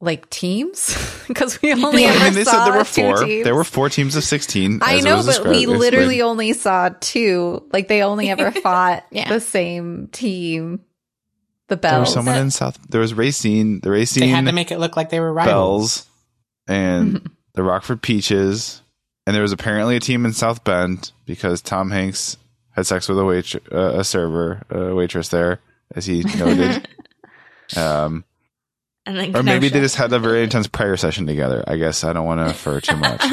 like 0.00 0.30
teams 0.30 0.96
because 1.28 1.60
we 1.60 1.72
only 1.72 2.06
I 2.06 2.10
ever 2.10 2.24
mean, 2.24 2.34
they 2.34 2.44
saw 2.44 2.52
said 2.52 2.64
there 2.66 2.78
were 2.78 2.84
two 2.84 3.02
four. 3.02 3.24
teams. 3.24 3.44
There 3.44 3.54
were 3.54 3.64
four 3.64 3.88
teams 3.88 4.16
of 4.16 4.24
sixteen. 4.24 4.80
I 4.82 5.00
know, 5.00 5.16
but 5.16 5.26
we 5.26 5.26
described. 5.26 5.56
It's 5.56 5.70
literally 5.70 6.18
like- 6.18 6.30
only 6.30 6.52
saw 6.52 6.90
two. 7.00 7.68
Like 7.72 7.88
they 7.88 8.02
only 8.02 8.30
ever 8.30 8.50
fought 8.62 9.04
Yeah. 9.10 9.28
the 9.28 9.40
same 9.40 10.08
team. 10.08 10.80
The 11.68 11.76
there 11.76 12.00
was 12.00 12.12
someone 12.12 12.36
in 12.36 12.50
South. 12.50 12.78
There 12.88 13.00
was 13.00 13.14
Racine. 13.14 13.78
The 13.80 13.90
Racine. 13.90 14.22
They 14.22 14.26
Racine 14.26 14.34
had 14.34 14.50
to 14.50 14.52
make 14.52 14.72
it 14.72 14.80
look 14.80 14.96
like 14.96 15.10
they 15.10 15.20
were 15.20 15.32
rivals. 15.32 16.00
Belles 16.00 16.06
and 16.66 17.14
mm-hmm. 17.14 17.26
the 17.54 17.62
Rockford 17.62 18.02
Peaches, 18.02 18.82
and 19.26 19.34
there 19.34 19.42
was 19.42 19.52
apparently 19.52 19.96
a 19.96 20.00
team 20.00 20.24
in 20.26 20.32
South 20.32 20.64
Bend 20.64 21.12
because 21.26 21.60
Tom 21.62 21.90
Hanks 21.90 22.36
had 22.72 22.86
sex 22.86 23.08
with 23.08 23.18
a 23.18 23.24
wait 23.24 23.54
uh, 23.72 23.98
a 23.98 24.04
server, 24.04 24.62
a 24.70 24.94
waitress 24.94 25.28
there, 25.28 25.60
as 25.94 26.06
he 26.06 26.22
noted. 26.38 26.88
um, 27.76 28.24
And 29.06 29.16
then 29.16 29.36
or 29.36 29.42
maybe 29.42 29.68
they 29.68 29.80
just 29.80 29.96
had 29.96 30.12
a 30.12 30.18
very 30.18 30.42
intense 30.42 30.66
prayer 30.66 30.96
session 30.96 31.26
together. 31.26 31.64
I 31.66 31.76
guess 31.76 32.04
I 32.04 32.12
don't 32.12 32.26
want 32.26 32.40
to 32.40 32.46
infer 32.48 32.80
too 32.80 32.96
much. 32.96 33.24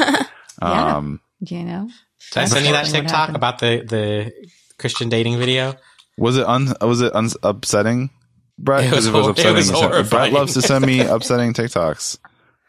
Um, 0.60 1.20
you 1.40 1.62
know? 1.64 1.88
Did 2.32 2.40
I 2.40 2.44
send 2.46 2.66
you 2.66 2.72
that 2.72 2.86
TikTok 2.86 3.30
about 3.30 3.58
the 3.60 3.84
the 3.88 4.32
Christian 4.78 5.08
dating 5.08 5.38
video? 5.38 5.74
was 6.18 6.36
it 6.36 6.44
un- 6.46 6.74
was 6.80 7.00
it 7.00 7.14
un- 7.14 7.30
upsetting, 7.44 8.10
Bret? 8.58 8.84
It 8.84 8.90
was 8.92 9.06
'Cause 9.06 9.06
if 9.06 9.14
it 9.14 9.16
was 9.16 9.24
hor- 9.24 9.30
it 9.30 9.38
upsetting. 9.38 9.98
was 10.00 10.10
Bret 10.10 10.32
loves 10.32 10.54
to 10.54 10.62
send 10.62 10.84
me 10.84 11.00
upsetting 11.00 11.52
TikToks. 11.54 12.18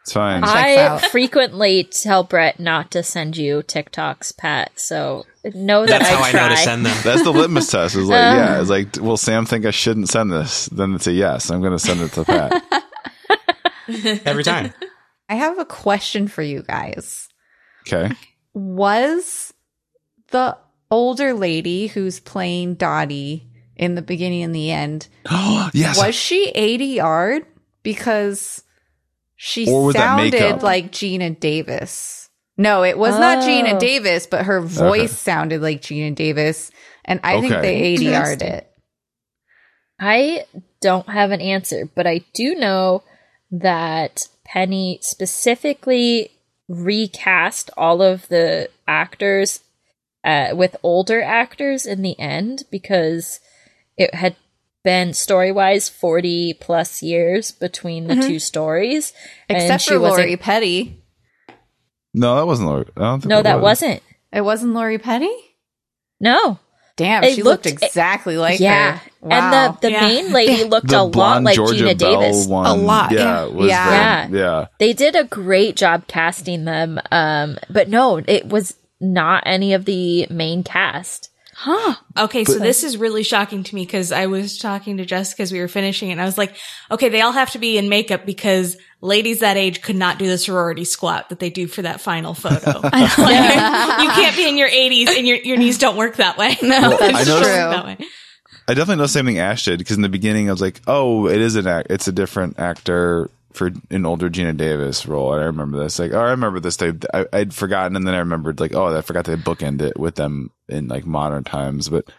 It's 0.02 0.12
fine. 0.12 0.42
I 0.44 0.76
out. 0.76 1.02
frequently 1.06 1.84
tell 1.84 2.24
Bret 2.24 2.58
not 2.58 2.90
to 2.92 3.02
send 3.02 3.36
you 3.36 3.58
TikToks, 3.62 4.36
Pat. 4.36 4.72
So 4.76 5.26
know 5.54 5.84
that 5.86 5.98
That's 6.00 6.10
I 6.10 6.14
how 6.14 6.22
I 6.22 6.30
try. 6.30 6.40
know 6.48 6.48
to 6.48 6.56
send 6.56 6.86
them. 6.86 6.96
That's 7.04 7.22
the 7.22 7.32
litmus 7.32 7.70
test. 7.70 7.96
Is 7.96 8.08
like, 8.08 8.16
Um, 8.24 8.36
yeah, 8.36 8.60
it's 8.60 8.70
like, 8.70 8.96
will 8.96 9.16
Sam 9.18 9.44
think 9.46 9.66
I 9.66 9.70
shouldn't 9.70 10.08
send 10.08 10.32
this? 10.32 10.66
Then 10.66 10.94
it's 10.94 11.06
a 11.06 11.12
yes. 11.12 11.50
I'm 11.50 11.60
going 11.60 11.72
to 11.72 11.78
send 11.78 12.00
it 12.00 12.12
to 12.12 12.24
Pat. 12.24 12.84
Every 14.26 14.42
time. 14.44 14.72
I 15.28 15.34
have 15.34 15.58
a 15.58 15.64
question 15.64 16.28
for 16.28 16.42
you 16.42 16.62
guys. 16.62 17.28
Okay. 17.86 18.12
Was 18.54 19.52
the 20.30 20.56
older 20.90 21.34
lady 21.34 21.86
who's 21.88 22.20
playing 22.20 22.74
Dottie 22.74 23.48
in 23.76 23.94
the 23.94 24.02
beginning 24.02 24.42
and 24.42 24.54
the 24.54 24.70
end, 24.70 25.08
yes. 25.72 25.96
was 25.98 26.14
she 26.14 26.48
80 26.54 26.84
yard? 26.86 27.46
Because 27.82 28.62
she 29.42 29.66
Or 29.72 29.86
was 29.86 29.96
sounded 29.96 30.32
makeup? 30.34 30.62
like 30.62 30.92
Geena 30.92 31.40
Davis. 31.40 32.28
No, 32.58 32.84
it 32.84 32.98
was 32.98 33.18
not 33.18 33.38
Geena 33.38 33.76
Oh. 33.76 33.78
Davis, 33.78 34.26
but 34.26 34.44
her 34.44 34.60
voice 34.60 35.00
Okay. 35.00 35.06
sounded 35.06 35.62
like 35.62 35.80
Geena 35.80 36.14
Davis. 36.14 36.70
And 37.06 37.20
I 37.24 37.40
think 37.40 37.54
they 37.62 37.96
ADR'd 37.96 38.42
it. 38.42 38.70
I 39.98 40.44
don't 40.82 41.08
have 41.08 41.30
an 41.30 41.40
answer, 41.40 41.88
but 41.94 42.06
I 42.06 42.18
do 42.34 42.54
know 42.54 43.02
that 43.50 44.28
Penny 44.44 44.98
specifically 45.00 46.32
recast 46.68 47.70
all 47.78 48.02
of 48.02 48.28
the 48.28 48.68
actors 48.86 49.60
uh, 50.22 50.50
with 50.52 50.76
older 50.82 51.22
actors 51.22 51.86
in 51.86 52.02
the 52.02 52.18
end 52.20 52.64
because 52.70 53.40
it 53.96 54.14
had 54.14 54.36
been 54.82 55.12
story 55.14 55.52
wise 55.52 55.88
40 55.88 56.54
plus 56.54 57.02
years 57.02 57.50
between 57.52 58.06
the 58.06 58.16
two 58.16 58.38
stories. 58.38 59.12
and 59.48 59.58
Except 59.58 59.82
she 59.82 59.90
for 59.90 60.00
wasn't- 60.00 60.20
Lori 60.20 60.36
Petty. 60.36 61.02
No, 62.14 62.36
that 62.36 62.46
wasn't 62.46 62.68
Lori. 62.68 62.86
I 62.96 63.00
don't 63.00 63.20
think 63.20 63.28
No, 63.30 63.42
that 63.42 63.56
was. 63.56 63.62
wasn't. 63.82 64.02
It 64.32 64.40
wasn't 64.42 64.74
Lori 64.74 64.98
Petty? 64.98 65.30
No. 66.20 66.58
Damn, 66.96 67.24
It 67.24 67.34
she 67.36 67.42
looked, 67.42 67.64
looked- 67.66 67.82
exactly 67.84 68.36
like 68.36 68.60
yeah. 68.60 68.98
her. 68.98 69.10
Wow. 69.22 69.30
And 69.30 69.52
the, 69.76 69.80
the 69.88 69.90
Yeah. 69.92 70.00
main 70.00 70.32
lady 70.32 70.64
looked 70.68 70.88
The 70.88 71.00
a 71.00 71.02
lot 71.04 71.42
like 71.42 71.54
Georgia 71.56 71.84
Geena 71.84 71.98
Bell 71.98 72.20
Davis. 72.20 72.46
one. 72.46 72.66
A 72.66 72.74
lot, 72.74 73.10
Yeah. 73.12 73.18
yeah. 73.20 73.44
Was 73.46 73.66
Yeah. 73.68 74.26
The, 74.28 74.38
yeah. 74.38 74.66
They 74.78 74.92
did 74.92 75.14
a 75.16 75.24
great 75.24 75.76
job 75.76 76.06
casting 76.08 76.64
them. 76.64 77.00
Um, 77.10 77.58
but 77.70 77.88
no, 77.88 78.18
it 78.18 78.48
was 78.48 78.74
not 79.00 79.44
any 79.46 79.72
of 79.72 79.86
the 79.86 80.26
main 80.30 80.62
cast. 80.62 81.29
Huh. 81.62 81.94
Okay, 82.16 82.44
so 82.44 82.58
this 82.58 82.84
is 82.84 82.96
really 82.96 83.22
shocking 83.22 83.64
to 83.64 83.74
me 83.74 83.84
because 83.84 84.12
I 84.12 84.26
was 84.26 84.56
talking 84.56 84.96
to 84.96 85.04
Jessica 85.04 85.42
as 85.42 85.52
we 85.52 85.60
were 85.60 85.68
finishing 85.68 86.08
it, 86.08 86.12
and 86.12 86.20
I 86.22 86.24
was 86.24 86.38
like, 86.38 86.56
okay, 86.90 87.10
they 87.10 87.20
all 87.20 87.32
have 87.32 87.50
to 87.50 87.58
be 87.58 87.76
in 87.76 87.90
makeup 87.90 88.24
because 88.24 88.78
ladies 89.02 89.40
that 89.40 89.58
age 89.58 89.82
could 89.82 89.96
not 89.96 90.18
do 90.18 90.26
the 90.26 90.38
sorority 90.38 90.84
squat 90.86 91.28
that 91.28 91.38
they 91.38 91.50
do 91.50 91.66
for 91.66 91.82
that 91.82 92.00
final 92.00 92.32
photo. 92.32 92.80
Like, 92.90 94.02
you 94.02 94.08
can't 94.10 94.36
be 94.36 94.48
in 94.48 94.56
your 94.56 94.70
80s 94.70 95.08
and 95.18 95.26
your, 95.28 95.36
your 95.36 95.58
knees 95.58 95.76
don't 95.76 95.96
work 95.98 96.16
that 96.16 96.38
way. 96.38 96.56
No, 96.62 96.80
Well, 96.80 96.94
I 97.02 97.12
That's 97.12 97.28
know- 97.28 97.42
true. 97.42 97.52
that 97.52 97.84
way. 97.84 97.98
I 98.66 98.72
definitely 98.74 99.02
know 99.02 99.06
something 99.06 99.38
Ash 99.38 99.64
did 99.66 99.78
because 99.80 99.96
in 99.96 100.02
the 100.02 100.08
beginning 100.08 100.48
I 100.48 100.52
was 100.52 100.60
like, 100.62 100.80
oh, 100.86 101.26
it 101.28 101.40
is 101.42 101.56
an 101.56 101.66
act. 101.66 101.88
It's 101.90 102.08
a 102.08 102.12
different 102.12 102.58
actor 102.58 103.28
for 103.52 103.70
an 103.90 104.06
older 104.06 104.30
Geena 104.30 104.56
Davis 104.56 105.06
role. 105.06 105.32
And 105.32 105.42
I 105.42 105.46
remember 105.46 105.78
this, 105.78 105.98
like, 105.98 106.12
oh, 106.12 106.20
I 106.20 106.30
remember 106.30 106.60
this. 106.60 106.76
They, 106.76 106.92
I, 107.12 107.26
I'd 107.32 107.54
forgotten, 107.54 107.96
and 107.96 108.06
then 108.06 108.14
I 108.14 108.18
remembered, 108.18 108.60
like, 108.60 108.74
oh, 108.74 108.96
I 108.96 109.00
forgot 109.02 109.24
they 109.24 109.36
bookend 109.36 109.82
it 109.82 109.98
with 109.98 110.14
them 110.14 110.50
in 110.68 110.88
like 110.88 111.06
modern 111.06 111.44
times. 111.44 111.88
But 111.88 112.10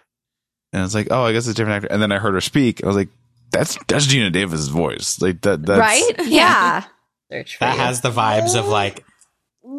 and 0.73 0.81
I 0.81 0.83
was 0.83 0.95
like, 0.95 1.07
oh, 1.11 1.23
I 1.23 1.33
guess 1.33 1.47
it's 1.47 1.57
a 1.57 1.61
different 1.61 1.83
actor. 1.83 1.93
And 1.93 2.01
then 2.01 2.11
I 2.11 2.19
heard 2.19 2.33
her 2.33 2.41
speak. 2.41 2.83
I 2.83 2.87
was 2.87 2.95
like, 2.95 3.09
that's 3.51 3.77
that's 3.87 4.07
Geena 4.07 4.31
Davis's 4.31 4.69
voice. 4.69 5.21
Like 5.21 5.41
that, 5.41 5.65
that's, 5.65 5.79
right? 5.79 6.15
Yeah. 6.27 6.85
That 7.29 7.77
has 7.77 8.01
the 8.01 8.09
vibes 8.09 8.57
of 8.57 8.67
like 8.67 9.05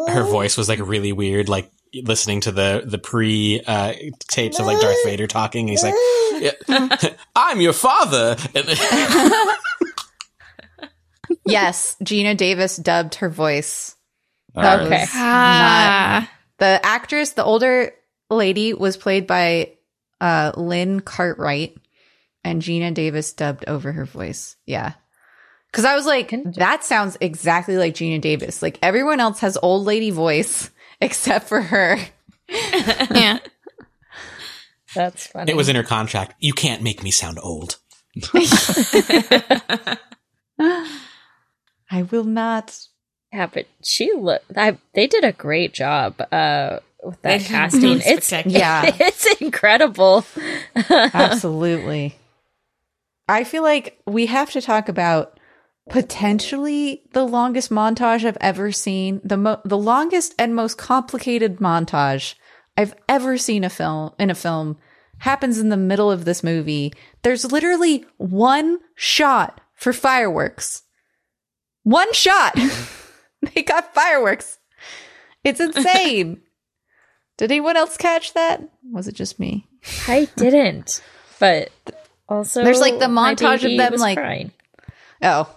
her 0.08 0.22
voice 0.24 0.56
was 0.56 0.70
like 0.70 0.78
really 0.80 1.12
weird, 1.12 1.50
like 1.50 1.70
listening 1.94 2.40
to 2.42 2.52
the 2.52 2.82
the 2.84 2.98
pre 2.98 3.60
uh, 3.66 3.92
tapes 4.28 4.58
of 4.58 4.66
like 4.66 4.80
Darth 4.80 5.04
Vader 5.04 5.26
talking. 5.26 5.68
And 5.68 5.70
he's 5.70 5.82
like, 5.82 5.94
"Yeah, 6.68 7.12
"I'm 7.36 7.60
your 7.60 7.74
father." 7.74 8.36
And 11.44 11.52
yes, 11.52 11.96
Geena 12.02 12.36
Davis 12.36 12.76
dubbed 12.76 13.16
her 13.16 13.28
voice. 13.28 13.96
All 14.54 14.62
right. 14.62 14.80
Okay. 14.82 15.04
Ah. 15.08 16.30
The 16.58 16.80
actress, 16.84 17.32
the 17.32 17.44
older 17.44 17.92
lady, 18.30 18.74
was 18.74 18.96
played 18.96 19.26
by 19.26 19.72
uh, 20.20 20.52
Lynn 20.56 21.00
Cartwright, 21.00 21.76
and 22.44 22.62
Geena 22.62 22.94
Davis 22.94 23.32
dubbed 23.32 23.64
over 23.66 23.92
her 23.92 24.04
voice. 24.04 24.56
Yeah. 24.66 24.92
Because 25.70 25.84
I 25.86 25.94
was 25.94 26.04
like, 26.04 26.34
that 26.54 26.84
sounds 26.84 27.16
exactly 27.20 27.78
like 27.78 27.94
Geena 27.94 28.20
Davis. 28.20 28.62
Like 28.62 28.78
everyone 28.82 29.20
else 29.20 29.40
has 29.40 29.56
old 29.62 29.86
lady 29.86 30.10
voice 30.10 30.70
except 31.00 31.48
for 31.48 31.60
her. 31.60 31.98
yeah. 32.48 33.38
That's 34.94 35.28
funny. 35.28 35.50
it 35.50 35.56
was 35.56 35.70
in 35.70 35.76
her 35.76 35.82
contract. 35.82 36.34
You 36.38 36.52
can't 36.52 36.82
make 36.82 37.02
me 37.02 37.10
sound 37.10 37.38
old. 37.42 37.78
I 41.92 42.02
will 42.02 42.24
not. 42.24 42.76
Yeah, 43.32 43.46
but 43.46 43.66
she 43.82 44.12
look. 44.14 44.42
I, 44.56 44.78
they 44.94 45.06
did 45.06 45.24
a 45.24 45.32
great 45.32 45.74
job 45.74 46.20
uh, 46.32 46.78
with 47.04 47.20
that 47.22 47.38
did 47.38 47.46
casting. 47.46 48.00
It's. 48.04 48.32
Yeah. 48.46 48.82
it's 48.98 49.26
incredible. 49.40 50.24
Absolutely. 50.90 52.16
I 53.28 53.44
feel 53.44 53.62
like 53.62 54.00
we 54.06 54.26
have 54.26 54.50
to 54.52 54.62
talk 54.62 54.88
about 54.88 55.38
potentially 55.90 57.02
the 57.12 57.24
longest 57.24 57.70
montage 57.70 58.24
I've 58.24 58.38
ever 58.40 58.72
seen, 58.72 59.20
the 59.22 59.36
mo- 59.36 59.60
the 59.64 59.78
longest 59.78 60.34
and 60.38 60.54
most 60.54 60.78
complicated 60.78 61.58
montage 61.58 62.34
I've 62.76 62.94
ever 63.06 63.36
seen 63.36 63.64
a 63.64 63.70
film 63.70 64.12
in 64.18 64.30
a 64.30 64.34
film 64.34 64.78
happens 65.18 65.58
in 65.58 65.68
the 65.68 65.76
middle 65.76 66.10
of 66.10 66.24
this 66.24 66.42
movie. 66.42 66.92
There's 67.22 67.52
literally 67.52 68.06
one 68.16 68.78
shot 68.94 69.60
for 69.74 69.92
fireworks. 69.92 70.82
One 71.82 72.12
shot. 72.12 72.56
they 73.54 73.62
got 73.62 73.94
fireworks. 73.94 74.58
It's 75.44 75.60
insane. 75.60 76.42
Did 77.38 77.50
anyone 77.50 77.76
else 77.76 77.96
catch 77.96 78.34
that? 78.34 78.62
Was 78.92 79.08
it 79.08 79.14
just 79.14 79.40
me? 79.40 79.66
I 80.06 80.28
didn't, 80.36 81.02
but 81.40 81.70
also 82.28 82.62
There's, 82.62 82.80
like, 82.80 82.98
the 82.98 83.06
montage 83.06 83.64
of 83.64 83.76
them, 83.76 83.98
like- 83.98 84.18
crying. 84.18 84.52
Oh. 85.22 85.48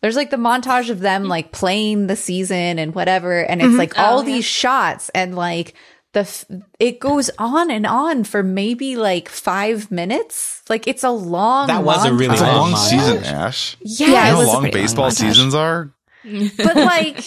There's 0.00 0.16
like 0.16 0.28
the 0.28 0.36
montage 0.36 0.90
of 0.90 1.00
them 1.00 1.24
like 1.24 1.50
playing 1.50 2.08
the 2.08 2.16
season 2.16 2.78
and 2.78 2.94
whatever 2.94 3.42
and 3.42 3.62
it's 3.62 3.68
mm-hmm. 3.68 3.78
like 3.78 3.98
all 3.98 4.18
Oh, 4.18 4.20
yeah. 4.20 4.34
these 4.34 4.44
shots 4.44 5.08
and 5.14 5.34
like 5.34 5.72
the 6.14 6.20
f- 6.20 6.46
it 6.80 6.98
goes 7.00 7.30
on 7.38 7.70
and 7.70 7.84
on 7.86 8.24
for 8.24 8.42
maybe 8.42 8.96
like 8.96 9.28
5 9.28 9.90
minutes. 9.90 10.62
Like 10.70 10.88
it's 10.88 11.04
a 11.04 11.10
long 11.10 11.66
That 11.66 11.84
was 11.84 12.06
a 12.06 12.14
really 12.14 12.38
long 12.38 12.70
long 12.70 12.76
season, 12.76 13.22
Ash. 13.24 13.76
Yeah, 13.82 14.06
You 14.06 14.12
Yeah, 14.14 14.28
it 14.28 14.32
know 14.32 14.36
how 14.40 14.46
long 14.54 14.62
pretty 14.62 14.78
long 14.78 14.84
baseball 14.84 15.10
seasons 15.10 15.54
are? 15.54 15.92
but 16.24 16.76
like 16.76 17.22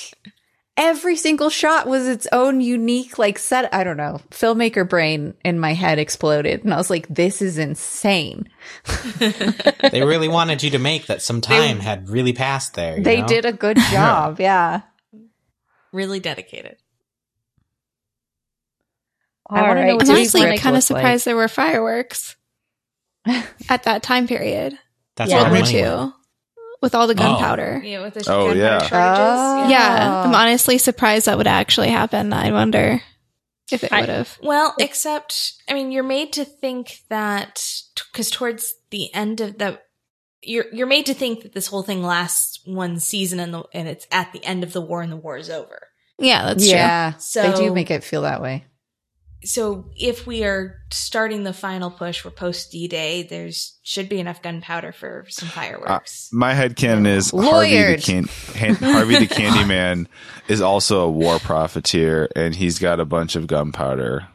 every 0.76 1.16
single 1.16 1.50
shot 1.50 1.86
was 1.88 2.08
its 2.08 2.28
own 2.32 2.62
unique 2.62 3.18
like 3.20 3.38
set 3.40 3.72
I 3.74 3.84
don't 3.84 3.98
know. 3.98 4.22
Filmmaker 4.32 4.88
brain 4.90 5.36
in 5.46 5.60
my 5.60 5.74
head 5.74 6.00
exploded 6.00 6.64
and 6.64 6.74
I 6.74 6.78
was 6.78 6.90
like 6.90 7.08
this 7.08 7.42
is 7.42 7.58
insane. 7.60 8.50
They 9.92 10.04
really 10.04 10.28
wanted 10.28 10.64
you 10.64 10.72
to 10.72 10.80
make 10.80 11.08
that 11.08 11.22
some 11.22 11.42
time 11.42 11.80
had 11.80 12.10
really 12.10 12.34
passed 12.34 12.74
there. 12.74 12.98
you 12.98 13.04
They 13.04 13.22
know? 13.22 13.28
did 13.28 13.46
a 13.46 13.54
good 13.54 13.78
job. 13.92 14.40
yeah. 14.40 14.82
really 15.92 16.20
dedicated. 16.20 16.78
I 19.50 19.62
wanna 19.62 19.74
know 19.76 19.80
Alright, 19.82 19.94
what 19.96 20.02
I'm 20.04 20.08
do 20.08 20.14
we 20.14 20.20
these 20.20 20.36
honestly 20.36 20.42
kind 20.42 20.58
of 20.58 20.64
look 20.66 20.74
like. 20.74 20.84
surprised 20.84 21.26
there 21.26 21.36
were 21.36 21.48
fireworks 21.48 22.36
at 23.70 23.84
that 23.84 24.04
time 24.04 24.28
period. 24.28 24.78
That's 25.16 25.32
Yeah. 25.32 25.44
where 25.50 25.62
World 25.62 25.74
War 25.74 26.06
II 26.08 26.12
with 26.82 26.94
all 26.96 27.08
the 27.08 27.14
Oh. 27.14 27.18
gunpowder. 27.18 27.82
Yeah, 27.84 28.02
with 28.04 28.14
the 28.14 28.22
Oh, 28.32 28.48
gunpowder 28.54 28.60
yeah. 28.60 28.78
shortages. 28.80 28.94
Oh. 28.94 29.68
Yeah, 29.70 30.24
I'm 30.26 30.36
honestly 30.36 30.78
surprised 30.78 31.26
that 31.26 31.38
would 31.38 31.48
actually 31.48 31.90
happen. 31.90 32.32
I 32.34 32.52
wonder 32.52 33.02
if 33.72 33.84
it 33.84 33.92
would 33.92 34.10
have. 34.10 34.38
Well, 34.44 34.76
except 34.80 35.54
I 35.68 35.74
mean, 35.74 35.92
you're 35.92 36.04
made 36.04 36.34
to 36.34 36.46
think 36.46 37.00
that 37.10 37.64
because 38.12 38.30
towards 38.30 38.76
the 38.92 39.14
end 39.14 39.42
of 39.42 39.58
the, 39.58 39.80
you're 40.44 40.66
you're 40.72 40.88
made 40.88 41.06
to 41.08 41.14
think 41.14 41.42
that 41.44 41.54
this 41.54 41.68
whole 41.68 41.84
thing 41.84 42.04
lasts 42.04 42.60
one 42.66 43.00
season 43.00 43.40
and 43.40 43.54
the 43.54 43.64
and 43.74 43.88
it's 43.88 44.06
at 44.12 44.32
the 44.34 44.44
end 44.46 44.64
of 44.64 44.72
the 44.74 44.82
war 44.82 45.02
and 45.02 45.12
the 45.12 45.18
war 45.18 45.36
is 45.38 45.50
over. 45.50 45.88
Yeah, 46.20 46.46
that's 46.46 46.64
true. 46.64 46.74
yeah. 46.76 47.14
they 47.36 47.54
do 47.54 47.74
make 47.74 47.90
it 47.92 48.04
feel 48.04 48.22
that 48.22 48.42
way. 48.42 48.66
So 49.48 49.86
if 49.96 50.28
we 50.28 50.44
are 50.44 50.76
starting 50.92 51.44
the 51.44 51.54
final 51.54 51.90
push, 51.90 52.26
we're 52.26 52.32
post 52.32 52.70
D 52.72 52.88
Day. 52.90 53.24
There's 53.24 53.78
should 53.82 54.10
be 54.10 54.20
enough 54.20 54.42
gunpowder 54.42 54.92
for 54.92 55.26
some 55.30 55.48
uh, 55.48 55.52
fireworks. 55.52 56.30
My 56.34 56.54
head 56.54 56.76
headcanon 56.76 57.08
is 57.08 57.32
Harvey 57.32 57.70
the, 57.70 57.76
Lawyered. 57.78 58.04
can- 58.04 58.76
Harvey 58.76 59.16
the 59.20 59.28
Candyman 59.28 60.08
is 60.50 60.60
also 60.62 61.02
a 61.02 61.10
war 61.10 61.40
profiteer, 61.40 62.28
and 62.36 62.54
he's 62.54 62.78
got 62.78 63.00
a 63.00 63.06
bunch 63.06 63.36
of 63.38 63.48
gunpowder. 63.48 64.28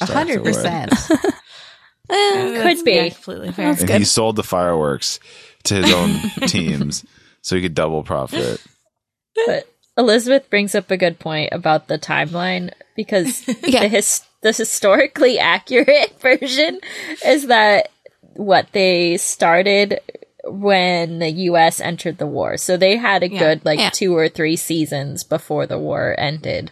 A 0.00 0.06
hundred 0.06 0.44
percent. 0.44 0.92
Eh, 2.12 2.62
could 2.74 2.84
be. 2.84 2.92
yeah, 2.92 3.08
completely 3.08 3.52
fair. 3.52 3.68
That's 3.68 3.82
And 3.82 3.88
good. 3.88 3.98
he 3.98 4.04
sold 4.04 4.34
the 4.34 4.42
fireworks 4.42 5.20
to 5.64 5.76
his 5.76 5.92
own 5.94 6.18
teams 6.48 7.04
so 7.40 7.54
he 7.54 7.62
could 7.62 7.74
double 7.74 8.02
profit. 8.02 8.60
But 9.46 9.68
Elizabeth 9.96 10.50
brings 10.50 10.74
up 10.74 10.90
a 10.90 10.96
good 10.96 11.20
point 11.20 11.50
about 11.52 11.86
the 11.86 12.00
timeline 12.00 12.72
because 12.96 13.46
Yeah. 13.62 13.82
the 13.82 13.88
his 13.88 14.22
the 14.42 14.52
historically 14.52 15.38
accurate 15.38 16.14
version 16.20 16.80
is 17.24 17.46
that 17.48 17.90
what 18.34 18.68
they 18.72 19.16
started 19.16 20.00
when 20.44 21.18
the 21.18 21.30
US 21.50 21.80
entered 21.80 22.18
the 22.18 22.26
war. 22.26 22.56
So 22.56 22.76
they 22.76 22.96
had 22.96 23.22
a 23.22 23.28
Yeah. 23.30 23.38
good 23.38 23.64
like 23.64 23.78
Yeah. 23.78 23.90
two 23.90 24.16
or 24.16 24.28
three 24.28 24.56
seasons 24.56 25.22
before 25.24 25.66
the 25.66 25.78
war 25.78 26.14
ended. 26.18 26.70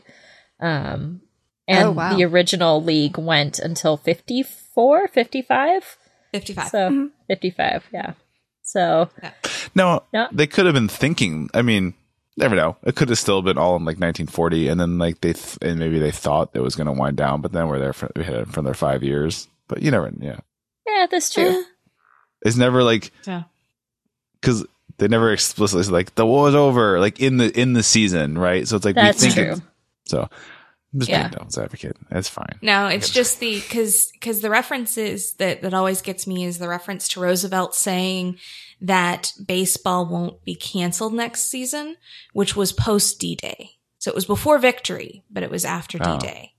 Um 0.61 1.21
and 1.67 1.89
Oh, 1.89 1.93
wow. 1.93 2.17
the 2.17 2.25
original 2.25 2.83
league 2.83 3.19
went 3.19 3.59
until 3.59 3.99
54, 3.99 5.09
55? 5.09 5.99
Fifty-five. 6.33 6.69
So 6.69 7.11
55, 7.29 7.85
yeah. 7.93 8.13
So 8.63 9.11
No, 9.75 10.05
Yeah. 10.13 10.29
they 10.33 10.47
could 10.47 10.65
have 10.65 10.75
been 10.75 10.89
thinking. 10.89 11.51
I 11.53 11.61
mean, 11.63 11.93
never 12.39 12.55
know. 12.57 12.77
It 12.85 12.97
could 12.97 13.09
have 13.11 13.19
still 13.19 13.43
been 13.43 13.59
all 13.59 13.77
in 13.77 13.83
like 13.85 13.99
1940, 13.99 14.69
and 14.69 14.81
then 14.81 14.99
like 14.99 15.21
they 15.21 15.33
th- 15.35 15.59
and 15.63 15.79
maybe 15.79 15.99
they 15.99 16.11
thought 16.11 16.51
it 16.55 16.61
was 16.61 16.75
going 16.77 16.87
to 16.87 16.93
wind 16.93 17.17
down, 17.17 17.41
but 17.41 17.53
then 17.53 17.69
we're 17.69 17.79
there 17.79 17.93
for 17.93 18.11
we 18.17 18.25
had 18.25 18.35
it 18.35 18.49
for 18.49 18.63
their 18.63 18.75
five 18.75 19.03
years. 19.03 19.49
But 19.69 19.83
you 19.83 19.91
never, 19.91 20.11
yeah. 20.19 20.41
yeah, 20.87 21.07
that's 21.11 21.31
true. 21.33 21.65
It's 22.43 22.57
never 22.57 22.83
like 22.83 23.13
yeah, 23.27 23.43
because 24.41 24.65
they 24.99 25.09
never 25.09 25.33
explicitly 25.33 25.83
said 25.85 25.93
like 25.93 26.15
the 26.15 26.25
war's 26.27 26.55
over, 26.55 27.01
like 27.01 27.21
in 27.21 27.37
the 27.37 27.51
in 27.61 27.73
the 27.75 27.83
season, 27.83 28.39
right? 28.39 28.67
So 28.67 28.77
it's 28.77 28.85
like 28.85 28.95
That's 28.95 29.23
we 29.23 29.31
think 29.31 29.47
true. 29.49 29.57
It, 29.57 29.63
so. 30.07 30.29
I'm 30.95 31.01
just 31.01 31.11
Yeah. 31.11 31.25
being 31.25 31.33
devil's 31.33 31.59
advocate. 31.59 31.99
That's 32.11 32.31
fine. 32.31 32.59
No, 32.63 32.87
it's 32.87 33.11
just 33.11 33.41
the 33.41 33.61
because 33.61 34.11
because 34.13 34.41
the 34.41 34.49
references 34.49 35.35
that 35.35 35.61
that 35.61 35.75
always 35.75 36.01
gets 36.01 36.27
me 36.27 36.47
is 36.47 36.57
the 36.59 36.67
reference 36.67 37.09
to 37.09 37.21
Roosevelt 37.21 37.75
saying 37.75 38.39
that 38.81 39.33
baseball 39.47 40.07
won't 40.07 40.45
be 40.45 40.55
canceled 40.55 41.15
next 41.15 41.51
season, 41.51 41.97
which 42.33 42.55
was 42.57 42.73
post 42.73 43.19
D 43.19 43.35
Day. 43.35 43.71
So 43.99 44.11
it 44.11 44.15
was 44.15 44.27
before 44.27 44.59
victory, 44.59 45.25
but 45.31 45.43
it 45.43 45.51
was 45.51 45.65
after 45.65 45.99
Oh. 46.01 46.19
D 46.19 46.27
Day. 46.27 46.53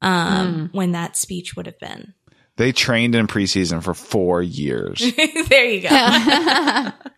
Um, 0.00 0.70
when 0.72 0.92
that 0.92 1.16
speech 1.16 1.54
would 1.54 1.66
have 1.66 1.78
been. 1.78 2.14
They 2.56 2.72
trained 2.72 3.14
in 3.14 3.28
preseason 3.28 3.82
for 3.82 3.94
four 3.94 4.42
years. 4.42 5.00
there 5.48 5.64
you 5.64 5.88
go. 5.88 6.92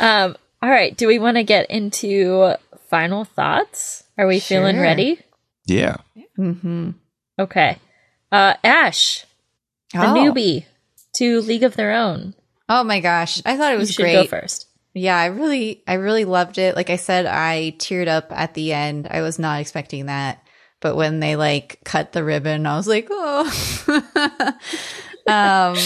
Um, 0.00 0.36
all 0.62 0.68
right. 0.68 0.94
Do 0.94 1.06
we 1.06 1.18
want 1.18 1.36
to 1.38 1.42
get 1.42 1.70
into 1.70 2.54
final 2.90 3.24
thoughts? 3.24 4.04
Are 4.18 4.26
we 4.26 4.40
feeling 4.40 4.78
ready? 4.78 5.18
yeah. 5.64 5.96
mm-hmm. 6.38 6.90
Okay. 7.38 7.78
Uh, 8.30 8.54
Ash, 8.62 9.24
the 9.92 10.00
oh. 10.00 10.14
newbie 10.14 10.66
to 11.14 11.40
League 11.40 11.62
of 11.62 11.76
Their 11.76 11.92
Own. 11.92 12.34
Oh 12.68 12.84
my 12.84 13.00
gosh. 13.00 13.40
I 13.44 13.56
thought 13.56 13.72
it 13.72 13.74
You 13.74 13.80
was 13.80 13.92
should 13.92 14.02
great. 14.02 14.12
go 14.14 14.24
first. 14.26 14.68
Yeah, 14.94 15.16
I 15.18 15.26
really, 15.26 15.82
I 15.86 15.94
really 15.94 16.24
loved 16.24 16.58
it. 16.58 16.74
Like 16.74 16.90
I 16.90 16.96
said, 16.96 17.26
I 17.26 17.74
teared 17.78 18.08
up 18.08 18.32
at 18.32 18.54
the 18.54 18.72
end. 18.72 19.06
I 19.10 19.20
was 19.22 19.38
not 19.38 19.60
expecting 19.60 20.06
that. 20.06 20.42
But 20.80 20.96
when 20.96 21.20
they 21.20 21.36
like 21.36 21.80
cut 21.84 22.12
the 22.12 22.24
ribbon, 22.24 22.66
I 22.66 22.76
was 22.76 22.86
like, 22.88 23.08
oh. 23.10 23.44
um, 25.26 25.76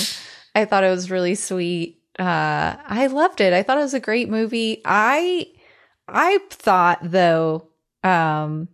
I 0.54 0.64
thought 0.64 0.84
it 0.84 0.90
was 0.90 1.10
really 1.10 1.34
sweet. 1.34 2.00
Uh, 2.18 2.76
I 2.84 3.06
loved 3.08 3.40
it. 3.40 3.52
I 3.52 3.62
thought 3.62 3.78
it 3.78 3.82
was 3.82 3.94
a 3.94 4.00
great 4.00 4.28
movie. 4.28 4.80
I, 4.84 5.46
I 6.08 6.38
thought 6.50 6.98
though, 7.02 7.68
um, 8.02 8.68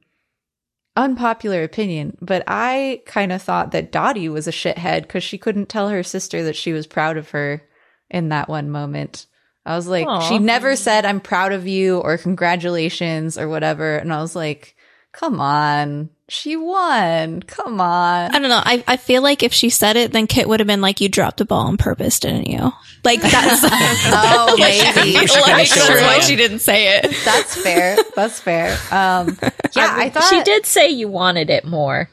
unpopular 0.97 1.63
opinion, 1.63 2.17
but 2.21 2.43
I 2.47 3.03
kind 3.07 3.31
of 3.33 3.43
thought 3.43 3.73
that 3.73 3.93
Dottie 3.93 4.29
was 4.29 4.49
a 4.49 4.53
shithead 4.53 5.03
because 5.03 5.23
she 5.23 5.39
couldn't 5.39 5.69
tell 5.69 5.91
her 5.91 6.03
sister 6.03 6.43
that 6.45 6.57
she 6.57 6.73
was 6.73 6.87
proud 6.87 7.17
of 7.17 7.31
her 7.31 7.63
in 8.11 8.31
that 8.31 8.49
one 8.49 8.71
moment. 8.71 9.27
I 9.65 9.75
was 9.75 9.89
like, 9.89 10.07
Aw. 10.07 10.29
she 10.29 10.39
never 10.39 10.77
said, 10.77 11.05
I'm 11.05 11.21
proud 11.21 11.53
of 11.53 11.67
you 11.67 11.99
or 11.99 12.19
congratulations 12.19 13.37
or 13.37 13.49
whatever. 13.49 13.97
And 13.97 14.13
I 14.13 14.21
was 14.21 14.37
like, 14.37 14.77
come 15.13 15.41
on. 15.41 16.11
She 16.29 16.57
won. 16.57 17.43
Come 17.43 17.81
on. 17.81 18.35
I 18.35 18.39
don't 18.39 18.49
know. 18.49 18.63
I, 18.65 18.83
I 18.89 18.97
feel 18.97 19.23
like 19.23 19.45
if 19.45 19.53
she 19.53 19.71
said 19.71 19.97
it, 19.97 20.11
then 20.11 20.27
Kit 20.27 20.49
would 20.49 20.59
have 20.59 20.67
been 20.67 20.81
like, 20.81 21.01
"You 21.01 21.09
dropped 21.09 21.41
a 21.41 21.45
ball 21.45 21.69
on 21.69 21.77
purpose, 21.77 22.19
didn't 22.19 22.49
you?" 22.49 22.73
Like 23.05 23.21
that's 23.21 23.61
Oh, 23.65 24.57
maybe. 24.59 25.13
She 25.29 25.41
like 25.41 25.69
shown 25.69 25.87
that's 25.87 26.03
why 26.03 26.19
she 26.19 26.35
didn't 26.35 26.59
say 26.59 26.99
it. 26.99 27.15
That's 27.25 27.55
fair. 27.55 27.97
That's 28.17 28.41
fair. 28.41 28.73
Um, 28.91 29.39
yeah, 29.77 29.95
I, 29.97 30.11
thought 30.11 30.25
she 30.25 30.43
did 30.43 30.67
say 30.67 30.89
you 30.89 31.07
wanted 31.07 31.49
it 31.49 31.65
more, 31.65 32.11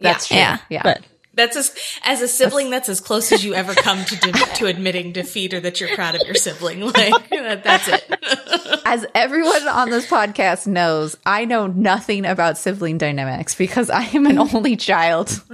That's 0.00 0.28
true. 0.28 0.38
Yeah. 0.38 0.58
Yeah. 0.70 0.82
but 0.82 1.02
That's 1.34 1.56
as 1.56 1.74
as 2.04 2.20
a 2.22 2.28
sibling. 2.28 2.70
That's 2.70 2.88
as 2.88 3.00
close 3.00 3.30
as 3.32 3.44
you 3.44 3.54
ever 3.54 3.72
come 3.74 4.04
to 4.04 4.16
de- 4.16 4.32
to 4.56 4.66
admitting 4.66 5.12
defeat 5.12 5.54
or 5.54 5.60
that 5.60 5.80
you're 5.80 5.94
proud 5.94 6.14
of 6.16 6.22
your 6.26 6.34
sibling. 6.34 6.80
Like 6.90 7.28
that- 7.30 7.62
that's 7.64 7.88
it. 7.88 8.80
As 8.84 9.06
everyone 9.14 9.68
on 9.68 9.90
this 9.90 10.06
podcast 10.06 10.66
knows, 10.66 11.16
I 11.24 11.44
know 11.44 11.66
nothing 11.68 12.26
about 12.26 12.58
sibling 12.58 12.98
dynamics 12.98 13.54
because 13.54 13.90
I 13.90 14.02
am 14.06 14.26
an 14.26 14.38
only 14.38 14.76
child. 14.76 15.42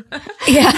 Yeah. 0.48 0.72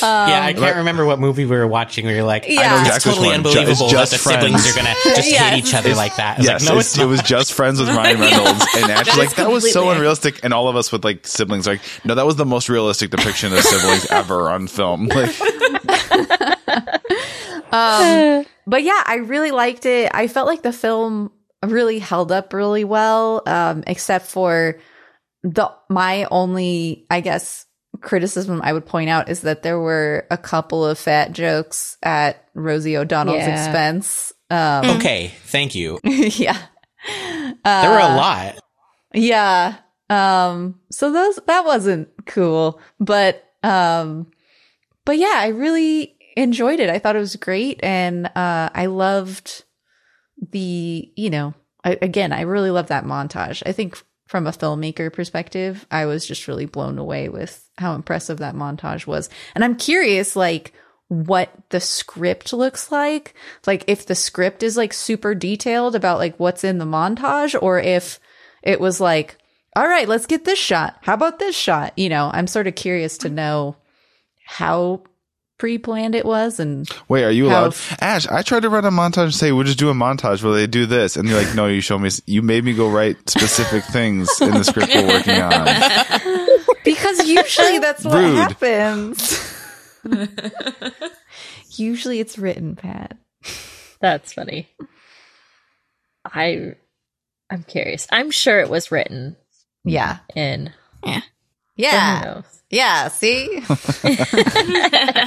yeah, 0.00 0.40
I 0.42 0.50
um, 0.52 0.56
can't 0.56 0.76
remember 0.76 1.04
what 1.04 1.18
movie 1.18 1.44
we 1.44 1.54
were 1.56 1.66
watching. 1.66 2.06
We 2.06 2.14
were 2.14 2.22
like, 2.22 2.46
Yeah. 2.48 2.60
I 2.62 2.68
know 2.70 2.80
exactly 2.80 3.10
which 3.10 3.16
totally 3.16 3.26
one. 3.28 3.36
Unbelievable 3.36 3.88
just 3.88 4.12
that 4.12 4.18
the 4.18 4.30
siblings 4.30 4.70
are 4.70 4.74
gonna 4.74 4.94
just 5.04 5.30
Yes. 5.30 5.50
hate 5.50 5.58
each 5.64 5.74
other 5.74 5.94
like 5.94 6.16
that. 6.16 6.40
I 6.40 6.42
Yes, 6.42 6.62
like, 6.62 6.68
no, 6.72 6.78
it's- 6.78 6.94
it's, 6.94 6.98
it 6.98 7.04
was 7.06 7.22
just 7.22 7.52
friends 7.52 7.80
with 7.80 7.88
Ryan 7.90 8.20
Reynolds, 8.20 8.64
and 8.76 8.90
Ash 8.90 9.06
was 9.06 9.16
That 9.16 9.18
like, 9.18 9.34
"That 9.36 9.50
was 9.50 9.70
so 9.72 9.90
unrealistic." 9.90 10.40
And 10.42 10.52
all 10.54 10.68
of 10.68 10.76
us 10.76 10.90
with 10.90 11.04
like 11.04 11.26
siblings, 11.26 11.66
like, 11.66 11.80
"No, 12.04 12.14
that 12.14 12.24
was 12.26 12.36
the 12.36 12.46
most 12.46 12.68
realistic 12.68 13.03
depiction 13.10 13.52
of 13.52 13.60
siblings 13.60 14.06
ever 14.10 14.50
on 14.50 14.66
film." 14.66 15.08
Like, 15.14 15.34
Um, 17.72 18.46
but 18.66 18.82
yeah, 18.82 19.02
I 19.06 19.16
really 19.24 19.50
liked 19.50 19.86
it. 19.86 20.10
I 20.14 20.28
felt 20.28 20.46
like 20.46 20.62
the 20.62 20.72
film 20.72 21.32
really 21.64 21.98
held 21.98 22.30
up 22.30 22.52
really 22.52 22.84
well, 22.84 23.42
um, 23.46 23.84
except 23.86 24.26
for 24.26 24.78
the 25.42 25.70
my 25.88 26.26
only, 26.30 27.06
I 27.10 27.20
guess, 27.20 27.66
criticism 28.00 28.60
I 28.62 28.72
would 28.72 28.86
point 28.86 29.10
out 29.10 29.28
is 29.28 29.42
that 29.42 29.62
there 29.62 29.78
were 29.78 30.26
a 30.30 30.36
couple 30.38 30.84
of 30.86 30.98
fat 30.98 31.32
jokes 31.32 31.96
at 32.02 32.44
Rosie 32.54 32.96
O'Donnell's 32.96 33.38
Yeah. 33.38 33.64
expense. 33.66 34.32
Um, 34.50 34.96
okay. 34.98 35.32
Thank 35.46 35.74
you. 35.74 35.98
yeah, 36.04 36.58
There 37.06 37.90
were 37.90 38.00
Uh, 38.00 38.14
a 38.14 38.16
lot. 38.16 38.58
Yeah. 39.14 39.74
Um 40.10 40.80
so 40.90 41.12
those 41.12 41.38
that 41.46 41.64
wasn't 41.64 42.08
cool, 42.26 42.80
but 43.00 43.44
um 43.62 44.30
but 45.04 45.18
yeah, 45.18 45.34
I 45.36 45.48
really 45.48 46.16
enjoyed 46.36 46.80
it. 46.80 46.90
I 46.90 46.98
thought 46.98 47.16
it 47.16 47.20
was 47.20 47.36
great 47.36 47.80
and 47.82 48.26
uh 48.26 48.70
I 48.74 48.86
loved 48.86 49.64
the, 50.50 51.10
you 51.16 51.30
know, 51.30 51.54
I, 51.84 51.98
again, 52.02 52.32
I 52.32 52.42
really 52.42 52.70
love 52.70 52.88
that 52.88 53.04
montage. 53.04 53.62
I 53.66 53.72
think 53.72 54.02
from 54.26 54.46
a 54.46 54.52
filmmaker 54.52 55.12
perspective, 55.12 55.86
I 55.90 56.06
was 56.06 56.26
just 56.26 56.48
really 56.48 56.66
blown 56.66 56.98
away 56.98 57.28
with 57.28 57.68
how 57.78 57.94
impressive 57.94 58.38
that 58.38 58.54
montage 58.54 59.06
was. 59.06 59.28
And 59.54 59.62
I'm 59.62 59.76
curious 59.76 60.34
like 60.34 60.72
what 61.08 61.50
the 61.68 61.80
script 61.80 62.52
looks 62.52 62.90
like. 62.90 63.34
Like 63.66 63.84
if 63.86 64.06
the 64.06 64.14
script 64.14 64.62
is 64.62 64.76
like 64.76 64.92
super 64.92 65.34
detailed 65.34 65.94
about 65.94 66.18
like 66.18 66.40
what's 66.40 66.64
in 66.64 66.78
the 66.78 66.86
montage 66.86 67.60
or 67.60 67.78
if 67.78 68.18
it 68.62 68.80
was 68.80 69.00
like, 69.00 69.36
all 69.76 69.88
right, 69.88 70.08
let's 70.08 70.26
get 70.26 70.44
this 70.44 70.58
shot. 70.58 70.98
How 71.02 71.14
about 71.14 71.38
this 71.38 71.56
shot? 71.56 71.92
You 71.96 72.08
know, 72.08 72.30
I'm 72.32 72.46
sort 72.46 72.66
of 72.66 72.74
curious 72.74 73.18
to 73.18 73.28
know 73.28 73.76
how 74.46 75.02
pre-planned 75.58 76.14
it 76.14 76.24
was 76.26 76.60
and 76.60 76.88
wait, 77.08 77.24
are 77.24 77.30
you 77.30 77.48
How- 77.48 77.60
allowed? 77.62 77.76
Ash, 78.00 78.26
I 78.28 78.42
tried 78.42 78.60
to 78.62 78.68
run 78.68 78.84
a 78.84 78.90
montage 78.90 79.24
and 79.24 79.34
say 79.34 79.52
we'll 79.52 79.64
just 79.64 79.78
do 79.78 79.90
a 79.90 79.94
montage 79.94 80.42
where 80.42 80.52
they 80.54 80.66
do 80.66 80.86
this, 80.86 81.16
and 81.16 81.28
you're 81.28 81.40
like, 81.42 81.54
"No, 81.54 81.66
you 81.66 81.80
show 81.80 81.98
me. 81.98 82.10
You 82.26 82.42
made 82.42 82.64
me 82.64 82.74
go 82.74 82.88
write 82.90 83.28
specific 83.30 83.84
things 83.84 84.28
in 84.40 84.50
the 84.50 84.64
script 84.64 84.92
we're 84.94 85.06
working 85.08 85.40
on." 85.40 85.64
because 86.84 87.26
usually 87.28 87.78
that's 87.78 88.04
what 88.04 88.14
Rude. 88.14 88.36
happens. 88.36 89.40
usually 91.78 92.20
it's 92.20 92.38
written, 92.38 92.76
Pat. 92.76 93.16
that's 94.00 94.32
funny. 94.32 94.68
I 96.24 96.74
I'm 97.50 97.62
curious. 97.62 98.06
I'm 98.10 98.30
sure 98.30 98.60
it 98.60 98.68
was 98.70 98.90
written 98.90 99.36
Yeah. 99.84 100.18
in. 100.34 100.72
but 101.02 101.22
Yeah. 101.76 102.42
Yeah, 102.70 103.08
see? 103.08 103.48
yeah, 103.54 103.66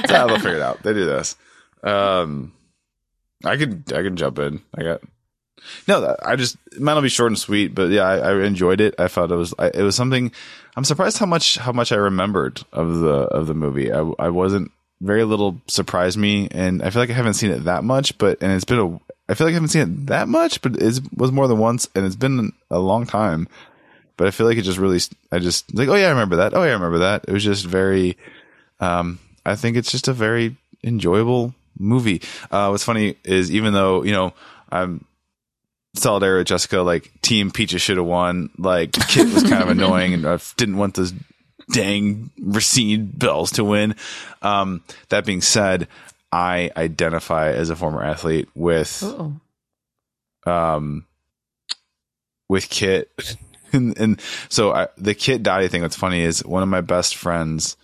they'll 0.06 0.36
figure 0.36 0.56
it 0.56 0.62
out. 0.62 0.82
They 0.82 0.92
do 0.92 1.06
this. 1.06 1.36
Um, 1.82 2.52
I 3.44 3.56
could 3.56 3.90
I 3.92 4.02
could 4.02 4.16
jump 4.16 4.38
in. 4.38 4.60
I 4.76 4.82
got 4.82 5.00
no. 5.86 6.16
I 6.22 6.36
just 6.36 6.56
it 6.72 6.80
might 6.80 6.94
not 6.94 7.02
be 7.02 7.08
short 7.08 7.30
and 7.30 7.38
sweet, 7.38 7.74
but 7.74 7.90
yeah, 7.90 8.02
I, 8.02 8.16
I 8.16 8.44
enjoyed 8.44 8.80
it. 8.80 8.94
I 8.98 9.08
thought 9.08 9.30
it 9.30 9.36
was 9.36 9.54
I, 9.58 9.68
it 9.68 9.82
was 9.82 9.96
something. 9.96 10.32
I'm 10.76 10.84
surprised 10.84 11.18
how 11.18 11.26
much 11.26 11.56
how 11.56 11.72
much 11.72 11.92
I 11.92 11.96
remembered 11.96 12.62
of 12.72 12.98
the 12.98 13.14
of 13.14 13.46
the 13.46 13.54
movie. 13.54 13.92
I 13.92 14.00
I 14.18 14.28
wasn't 14.28 14.70
very 15.00 15.24
little 15.24 15.60
surprised 15.68 16.18
me, 16.18 16.48
and 16.50 16.82
I 16.82 16.90
feel 16.90 17.00
like 17.00 17.10
I 17.10 17.14
haven't 17.14 17.34
seen 17.34 17.50
it 17.50 17.64
that 17.64 17.84
much. 17.84 18.18
But 18.18 18.42
and 18.42 18.52
it's 18.52 18.64
been 18.64 18.78
a 18.78 19.00
I 19.30 19.34
feel 19.34 19.46
like 19.46 19.52
I 19.52 19.54
haven't 19.54 19.68
seen 19.68 19.82
it 19.82 20.06
that 20.06 20.28
much, 20.28 20.60
but 20.60 20.76
it 20.80 21.00
was 21.16 21.32
more 21.32 21.48
than 21.48 21.58
once, 21.58 21.88
and 21.94 22.04
it's 22.04 22.16
been 22.16 22.52
a 22.70 22.78
long 22.78 23.06
time. 23.06 23.48
But 24.18 24.26
I 24.26 24.30
feel 24.32 24.46
like 24.46 24.58
it 24.58 24.62
just 24.62 24.76
really 24.78 25.00
I 25.32 25.38
just 25.38 25.74
like 25.74 25.88
oh 25.88 25.94
yeah 25.94 26.06
I 26.08 26.10
remember 26.10 26.36
that 26.36 26.52
oh 26.52 26.62
yeah 26.62 26.70
I 26.70 26.74
remember 26.74 26.98
that. 26.98 27.24
It 27.26 27.32
was 27.32 27.42
just 27.44 27.64
very 27.64 28.18
um, 28.80 29.18
I 29.46 29.56
think 29.56 29.76
it's 29.78 29.90
just 29.90 30.08
a 30.08 30.12
very 30.12 30.56
enjoyable 30.84 31.54
movie. 31.78 32.20
Uh, 32.50 32.68
what's 32.68 32.84
funny 32.84 33.16
is 33.24 33.50
even 33.50 33.72
though, 33.72 34.02
you 34.02 34.12
know, 34.12 34.34
I'm 34.70 35.04
solidarity 35.94 36.40
with 36.40 36.48
Jessica, 36.48 36.80
like 36.82 37.10
Team 37.22 37.50
Peaches 37.50 37.80
should 37.82 37.96
have 37.96 38.06
won, 38.06 38.50
like 38.58 38.92
Kit 38.92 39.32
was 39.32 39.42
kind 39.44 39.62
of 39.62 39.68
annoying 39.70 40.12
and 40.14 40.26
I 40.26 40.38
didn't 40.56 40.76
want 40.76 40.94
those 40.94 41.12
dang 41.72 42.30
Racine 42.40 43.06
Belles 43.06 43.52
to 43.52 43.64
win. 43.64 43.94
Um, 44.42 44.82
that 45.08 45.24
being 45.24 45.40
said, 45.40 45.88
I 46.30 46.70
identify 46.76 47.50
as 47.52 47.70
a 47.70 47.76
former 47.76 48.02
athlete 48.02 48.48
with, 48.54 49.02
Oh. 49.04 49.32
um, 50.46 51.06
with 52.48 52.68
Kit. 52.68 53.10
and, 53.72 53.98
and 53.98 54.20
so 54.48 54.72
I, 54.72 54.88
the 54.96 55.14
Kit 55.14 55.42
Dottie 55.42 55.68
thing 55.68 55.82
What's 55.82 55.96
funny 55.96 56.22
is 56.22 56.44
one 56.44 56.62
of 56.62 56.68
my 56.68 56.80
best 56.80 57.16
friends 57.16 57.76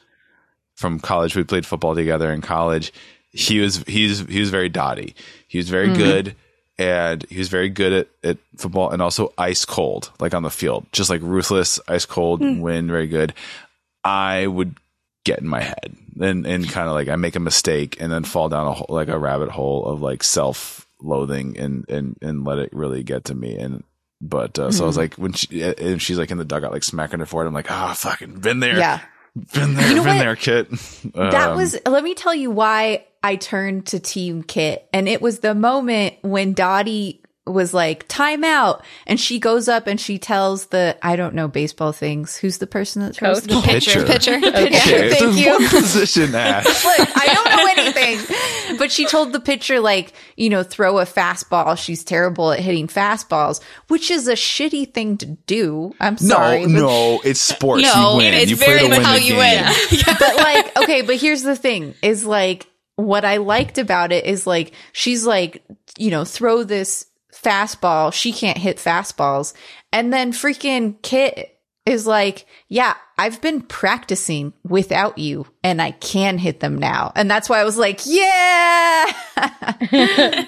from 0.74 1.00
college. 1.00 1.36
We 1.36 1.44
played 1.44 1.66
football 1.66 1.94
together 1.94 2.32
in 2.32 2.40
college. 2.40 2.92
He 3.30 3.60
was 3.60 3.82
he's 3.86 4.20
he 4.20 4.40
was 4.40 4.50
very 4.50 4.68
dotty. 4.68 5.14
He 5.48 5.58
was 5.58 5.68
very 5.68 5.88
mm-hmm. 5.88 5.96
good, 5.96 6.36
and 6.78 7.24
he 7.28 7.38
was 7.38 7.48
very 7.48 7.68
good 7.68 7.92
at, 7.92 8.08
at 8.22 8.38
football, 8.56 8.90
and 8.90 9.02
also 9.02 9.32
ice 9.36 9.64
cold, 9.64 10.10
like 10.20 10.34
on 10.34 10.42
the 10.42 10.50
field, 10.50 10.86
just 10.92 11.10
like 11.10 11.20
ruthless, 11.22 11.80
ice 11.88 12.06
cold, 12.06 12.40
mm. 12.40 12.60
win, 12.60 12.86
very 12.86 13.08
good. 13.08 13.34
I 14.04 14.46
would 14.46 14.76
get 15.24 15.40
in 15.40 15.48
my 15.48 15.62
head 15.62 15.96
and 16.20 16.46
and 16.46 16.68
kind 16.68 16.88
of 16.88 16.94
like 16.94 17.08
I 17.08 17.16
make 17.16 17.36
a 17.36 17.40
mistake 17.40 17.96
and 18.00 18.12
then 18.12 18.24
fall 18.24 18.48
down 18.48 18.66
a 18.66 18.72
hole, 18.72 18.86
like 18.88 19.08
a 19.08 19.18
rabbit 19.18 19.50
hole 19.50 19.84
of 19.86 20.00
like 20.02 20.22
self 20.22 20.86
loathing 21.00 21.58
and 21.58 21.88
and 21.88 22.16
and 22.22 22.44
let 22.44 22.58
it 22.58 22.72
really 22.72 23.02
get 23.02 23.24
to 23.26 23.34
me 23.34 23.56
and. 23.56 23.82
But 24.26 24.58
uh, 24.58 24.70
so 24.72 24.84
I 24.84 24.86
was 24.86 24.96
like, 24.96 25.14
when 25.16 25.34
she 25.34 25.62
and 25.62 26.00
she's 26.00 26.16
like 26.18 26.30
in 26.30 26.38
the 26.38 26.44
dugout, 26.46 26.72
like 26.72 26.82
smacking 26.82 27.20
her 27.20 27.26
forehead. 27.26 27.46
I'm 27.48 27.52
like, 27.54 27.70
ah, 27.70 27.92
fucking 27.94 28.40
been 28.40 28.60
there, 28.60 28.78
Yeah. 28.78 29.00
been 29.52 29.74
there, 29.74 29.88
You 29.88 29.96
know 29.96 30.04
been 30.04 30.16
what? 30.16 30.22
there, 30.22 30.36
Kit. 30.36 30.70
That 31.14 31.50
Um, 31.50 31.56
was 31.58 31.76
let 31.86 32.02
me 32.02 32.14
tell 32.14 32.34
you 32.34 32.50
why 32.50 33.04
I 33.22 33.36
turned 33.36 33.86
to 33.88 34.00
Team 34.00 34.42
Kit. 34.42 34.88
And 34.94 35.08
it 35.08 35.20
was 35.20 35.40
the 35.40 35.54
moment 35.54 36.14
when 36.22 36.54
Dottie 36.54 37.20
was 37.46 37.74
like, 37.74 38.08
time 38.08 38.42
out. 38.42 38.82
And 39.06 39.20
she 39.20 39.38
goes 39.38 39.68
up 39.68 39.86
and 39.86 40.00
she 40.00 40.18
tells 40.18 40.66
the 40.66 40.96
I 41.02 41.16
don't 41.16 41.34
know 41.34 41.46
baseball 41.46 41.92
things. 41.92 42.36
Who's 42.36 42.56
the 42.58 42.66
person 42.66 43.02
that 43.02 43.14
throws 43.14 43.40
Coach. 43.40 43.50
the 43.50 43.60
pitcher. 43.60 44.04
Pitcher. 44.06 44.40
pitcher? 44.40 44.48
Okay, 44.48 44.68
it's 44.72 45.18
Thank 45.20 45.36
you. 45.36 45.50
one 45.50 45.68
position, 45.68 46.34
Ash. 46.34 46.64
Look, 46.84 47.08
I 47.16 47.26
don't 47.34 47.56
know 47.56 47.82
anything. 47.82 48.76
But 48.78 48.90
she 48.90 49.04
told 49.04 49.32
the 49.32 49.40
pitcher, 49.40 49.78
like, 49.80 50.14
you 50.36 50.48
know, 50.48 50.62
throw 50.62 50.98
a 50.98 51.04
fastball. 51.04 51.76
She's 51.76 52.02
terrible 52.02 52.50
at 52.52 52.60
hitting 52.60 52.88
fastballs, 52.88 53.62
which 53.88 54.10
is 54.10 54.26
a 54.26 54.32
shitty 54.34 54.94
thing 54.94 55.18
to 55.18 55.26
do. 55.26 55.94
I'm 56.00 56.16
sorry. 56.16 56.60
no, 56.60 56.66
but- 56.66 56.72
no, 56.72 57.20
it's 57.24 57.40
sports. 57.40 57.82
No, 57.82 58.12
you 58.12 58.16
win. 58.18 58.34
it's 58.34 58.50
you 58.50 58.56
very 58.56 58.88
much 58.88 59.02
how 59.02 59.16
you 59.16 59.34
game. 59.34 59.64
win. 59.64 60.00
but 60.18 60.36
like 60.36 60.76
okay 60.78 61.02
but 61.02 61.16
here's 61.16 61.42
the 61.42 61.56
thing 61.56 61.94
is 62.02 62.24
like 62.24 62.66
what 62.96 63.24
i 63.24 63.38
liked 63.38 63.78
about 63.78 64.12
it 64.12 64.24
is 64.24 64.46
like 64.46 64.72
she's 64.92 65.24
like 65.26 65.62
you 65.98 66.10
know 66.10 66.24
throw 66.24 66.62
this 66.62 67.06
fastball 67.44 68.12
she 68.12 68.32
can't 68.32 68.58
hit 68.58 68.78
fastballs 68.78 69.52
and 69.92 70.12
then 70.12 70.32
freaking 70.32 71.00
kit 71.02 71.58
is 71.86 72.06
like 72.06 72.46
yeah 72.68 72.94
i've 73.18 73.40
been 73.42 73.60
practicing 73.60 74.52
without 74.64 75.18
you 75.18 75.46
and 75.62 75.80
i 75.82 75.90
can 75.90 76.38
hit 76.38 76.60
them 76.60 76.78
now 76.78 77.12
and 77.14 77.30
that's 77.30 77.48
why 77.48 77.60
i 77.60 77.64
was 77.64 77.76
like 77.76 78.00
yeah 78.06 79.12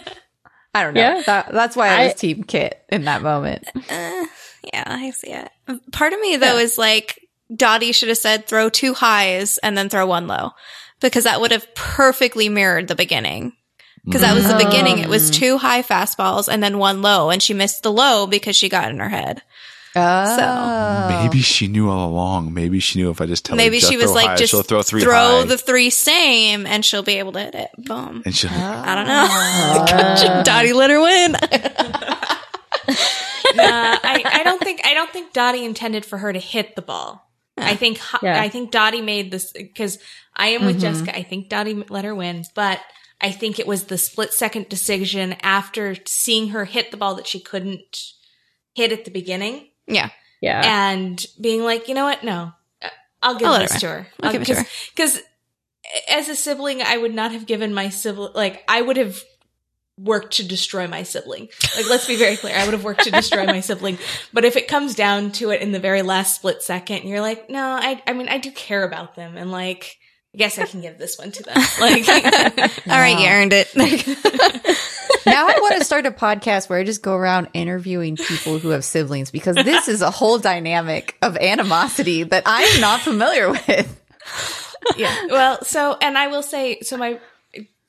I 0.76 0.82
don't 0.82 0.92
know. 0.92 1.00
Yeah. 1.00 1.22
That, 1.24 1.52
that's 1.52 1.74
why 1.74 1.88
I 1.88 2.04
was 2.04 2.12
I- 2.12 2.16
Team 2.16 2.42
Kit 2.44 2.84
in 2.90 3.04
that 3.04 3.22
moment. 3.22 3.66
Uh, 3.74 4.26
yeah, 4.74 4.84
I 4.84 5.10
see 5.10 5.30
it. 5.30 5.48
Part 5.90 6.12
of 6.12 6.20
me 6.20 6.36
though 6.36 6.58
is 6.58 6.76
like 6.76 7.26
Dottie 7.54 7.92
should 7.92 8.10
have 8.10 8.18
said 8.18 8.46
throw 8.46 8.68
two 8.68 8.92
highs 8.92 9.56
and 9.58 9.76
then 9.76 9.88
throw 9.88 10.06
one 10.06 10.26
low 10.26 10.50
because 11.00 11.24
that 11.24 11.40
would 11.40 11.50
have 11.50 11.74
perfectly 11.74 12.50
mirrored 12.50 12.88
the 12.88 12.94
beginning. 12.94 13.54
Because 14.06 14.22
that 14.22 14.34
was 14.34 14.46
the 14.46 14.56
beginning. 14.56 14.98
It 14.98 15.08
was 15.08 15.30
mm. 15.30 15.34
two 15.34 15.58
high 15.58 15.82
fastballs 15.82 16.48
and 16.48 16.62
then 16.62 16.78
one 16.78 17.02
low, 17.02 17.28
and 17.28 17.42
she 17.42 17.52
missed 17.52 17.82
the 17.82 17.92
low 17.92 18.26
because 18.26 18.56
she 18.56 18.68
got 18.68 18.90
in 18.90 18.98
her 18.98 19.08
head. 19.08 19.42
Oh. 19.98 21.22
Maybe 21.22 21.40
she 21.40 21.68
knew 21.68 21.88
all 21.88 22.08
along. 22.08 22.52
Maybe 22.54 22.80
she 22.80 22.98
knew 22.98 23.10
if 23.10 23.20
I 23.20 23.26
just 23.26 23.44
tell 23.44 23.56
Maybe 23.56 23.76
her 23.76 23.80
just 23.80 23.90
she 23.90 23.96
was 23.96 24.06
throw 24.06 24.14
like, 24.14 24.26
high, 24.26 24.36
just 24.36 24.50
she'll 24.50 24.62
throw 24.62 24.82
three 24.82 25.00
throw 25.00 25.40
high, 25.40 25.44
the 25.44 25.58
three 25.58 25.90
same, 25.90 26.66
and 26.66 26.84
she'll 26.84 27.02
be 27.02 27.14
able 27.18 27.32
to 27.32 27.40
hit 27.40 27.54
it. 27.54 27.70
Boom. 27.78 28.22
and 28.24 28.34
she'll. 28.34 28.50
I 28.52 28.94
don't 28.94 29.06
know. 29.06 29.26
Ah. 29.88 30.42
Dottie 30.44 30.72
let 30.72 30.90
her 30.90 31.00
win. 31.00 31.36
Nah, 33.54 33.62
I, 34.02 34.22
I 34.24 34.42
don't 34.44 34.60
think 34.60 34.82
I 34.84 34.92
don't 34.92 35.10
think 35.10 35.32
Dottie 35.32 35.64
intended 35.64 36.04
for 36.04 36.18
her 36.18 36.32
to 36.32 36.38
hit 36.38 36.76
the 36.76 36.82
ball. 36.82 37.30
I 37.56 37.74
think 37.74 37.98
ho- 37.98 38.18
Yeah. 38.22 38.40
I 38.40 38.48
think 38.48 38.70
Dottie 38.70 39.00
made 39.00 39.30
this 39.30 39.52
because 39.52 39.98
I 40.34 40.48
am 40.48 40.66
with 40.66 40.76
mm-hmm. 40.76 40.80
Jessica. 40.80 41.16
I 41.16 41.22
think 41.22 41.48
Dottie 41.48 41.74
let 41.88 42.04
her 42.04 42.14
win, 42.14 42.44
but 42.54 42.80
I 43.20 43.30
think 43.30 43.58
it 43.58 43.66
was 43.66 43.84
the 43.84 43.98
split 43.98 44.32
second 44.32 44.68
decision 44.68 45.36
after 45.42 45.96
seeing 46.06 46.50
her 46.50 46.64
hit 46.64 46.90
the 46.90 46.96
ball 46.96 47.14
that 47.14 47.26
she 47.26 47.40
couldn't 47.40 48.12
hit 48.74 48.92
at 48.92 49.04
the 49.04 49.10
beginning 49.10 49.68
yeah. 49.86 50.10
Yeah. 50.40 50.62
and 50.64 51.24
being 51.40 51.64
like, 51.64 51.88
you 51.88 51.94
know 51.94 52.04
what? 52.04 52.22
No, 52.22 52.52
uh, 52.82 52.88
I'll 53.22 53.38
give 53.38 53.48
I'll 53.48 53.54
let 53.54 53.62
this 53.62 53.74
her 53.74 53.78
to 53.80 53.88
her. 53.88 54.06
I'll 54.22 54.32
give 54.32 54.42
it 54.42 54.46
to 54.46 54.54
her. 54.56 54.66
Because 54.94 55.20
as 56.08 56.28
a 56.28 56.34
sibling, 56.34 56.82
I 56.82 56.96
would 56.96 57.14
not 57.14 57.32
have 57.32 57.46
given 57.46 57.72
my 57.72 57.88
sibling 57.88 58.32
like 58.34 58.62
I 58.68 58.82
would 58.82 58.96
have 58.96 59.22
worked 59.98 60.34
to 60.34 60.46
destroy 60.46 60.86
my 60.86 61.02
sibling. 61.02 61.48
Like, 61.74 61.88
let's 61.88 62.06
be 62.06 62.16
very 62.16 62.36
clear. 62.36 62.54
I 62.54 62.64
would 62.64 62.74
have 62.74 62.84
worked 62.84 63.04
to 63.04 63.10
destroy 63.10 63.46
my 63.46 63.60
sibling. 63.60 63.98
But 64.32 64.44
if 64.44 64.56
it 64.56 64.68
comes 64.68 64.94
down 64.94 65.32
to 65.32 65.50
it 65.50 65.62
in 65.62 65.72
the 65.72 65.80
very 65.80 66.02
last 66.02 66.36
split 66.36 66.62
second, 66.62 67.08
you're 67.08 67.22
like, 67.22 67.48
no, 67.48 67.62
I, 67.62 68.02
I 68.06 68.12
mean, 68.12 68.28
I 68.28 68.38
do 68.38 68.50
care 68.50 68.84
about 68.84 69.14
them. 69.14 69.36
And 69.36 69.50
like, 69.50 69.98
I 70.36 70.38
guess 70.38 70.58
I 70.58 70.66
can 70.66 70.82
give 70.82 70.98
this 70.98 71.18
one 71.18 71.32
to 71.32 71.42
them. 71.42 71.56
Like, 71.80 72.06
All 72.86 72.98
right, 72.98 73.18
you 73.18 73.26
earned 73.26 73.54
it. 73.54 73.74
now 75.26 75.46
I 75.46 75.58
want 75.62 75.78
to 75.78 75.84
start 75.84 76.04
a 76.04 76.10
podcast 76.10 76.68
where 76.68 76.78
I 76.78 76.84
just 76.84 77.00
go 77.00 77.14
around 77.14 77.48
interviewing 77.54 78.16
people 78.16 78.58
who 78.58 78.68
have 78.68 78.84
siblings 78.84 79.30
because 79.30 79.56
this 79.56 79.88
is 79.88 80.02
a 80.02 80.10
whole 80.10 80.38
dynamic 80.38 81.16
of 81.22 81.38
animosity 81.38 82.24
that 82.24 82.42
I'm 82.44 82.82
not 82.82 83.00
familiar 83.00 83.50
with. 83.50 84.02
yeah. 84.98 85.26
Well, 85.30 85.64
so, 85.64 85.96
and 86.02 86.18
I 86.18 86.26
will 86.26 86.42
say, 86.42 86.80
so 86.80 86.98
my, 86.98 87.18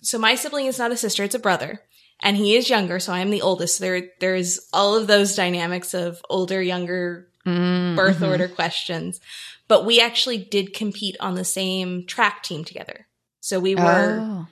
so 0.02 0.18
my 0.18 0.36
sibling 0.36 0.68
is 0.68 0.80
not 0.80 0.94
a 0.94 0.98
sister, 0.98 1.26
it's 1.26 1.36
a 1.36 1.40
brother. 1.40 1.82
And 2.24 2.38
he 2.38 2.56
is 2.56 2.70
younger, 2.70 3.00
so 3.00 3.12
I 3.12 3.20
am 3.20 3.30
the 3.30 3.42
oldest. 3.42 3.82
There, 3.82 4.04
there's 4.22 4.70
all 4.72 4.96
of 4.96 5.08
those 5.08 5.36
dynamics 5.36 5.94
of 5.94 6.22
older, 6.30 6.62
younger, 6.62 7.28
mm-hmm. 7.46 7.98
birth 7.98 8.24
order 8.24 8.48
questions. 8.48 9.20
But 9.68 9.86
we 9.86 10.00
actually 10.00 10.38
did 10.38 10.74
compete 10.74 11.18
on 11.20 11.36
the 11.36 11.44
same 11.44 12.06
track 12.06 12.44
team 12.44 12.64
together. 12.64 13.08
So 13.42 13.60
we 13.60 13.76
were, 13.76 14.20
Oh. 14.22 14.48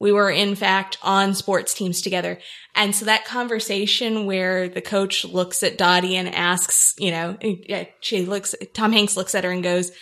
we 0.00 0.10
were 0.12 0.30
in 0.30 0.54
fact 0.56 0.98
on 1.02 1.34
sports 1.34 1.72
teams 1.72 2.00
together. 2.02 2.38
And 2.74 2.94
so 2.94 3.04
that 3.04 3.24
conversation 3.24 4.26
where 4.26 4.68
the 4.68 4.82
coach 4.82 5.24
looks 5.24 5.62
at 5.62 5.78
Dottie 5.78 6.16
and 6.16 6.34
asks, 6.34 6.94
you 6.98 7.10
know, 7.12 7.36
eh, 7.40 7.54
eh, 7.68 7.84
she 8.00 8.26
looks, 8.26 8.54
Tom 8.74 8.92
Hanks 8.92 9.16
looks 9.16 9.34
at 9.34 9.44
her 9.44 9.50
and 9.50 9.62
goes, 9.62 9.92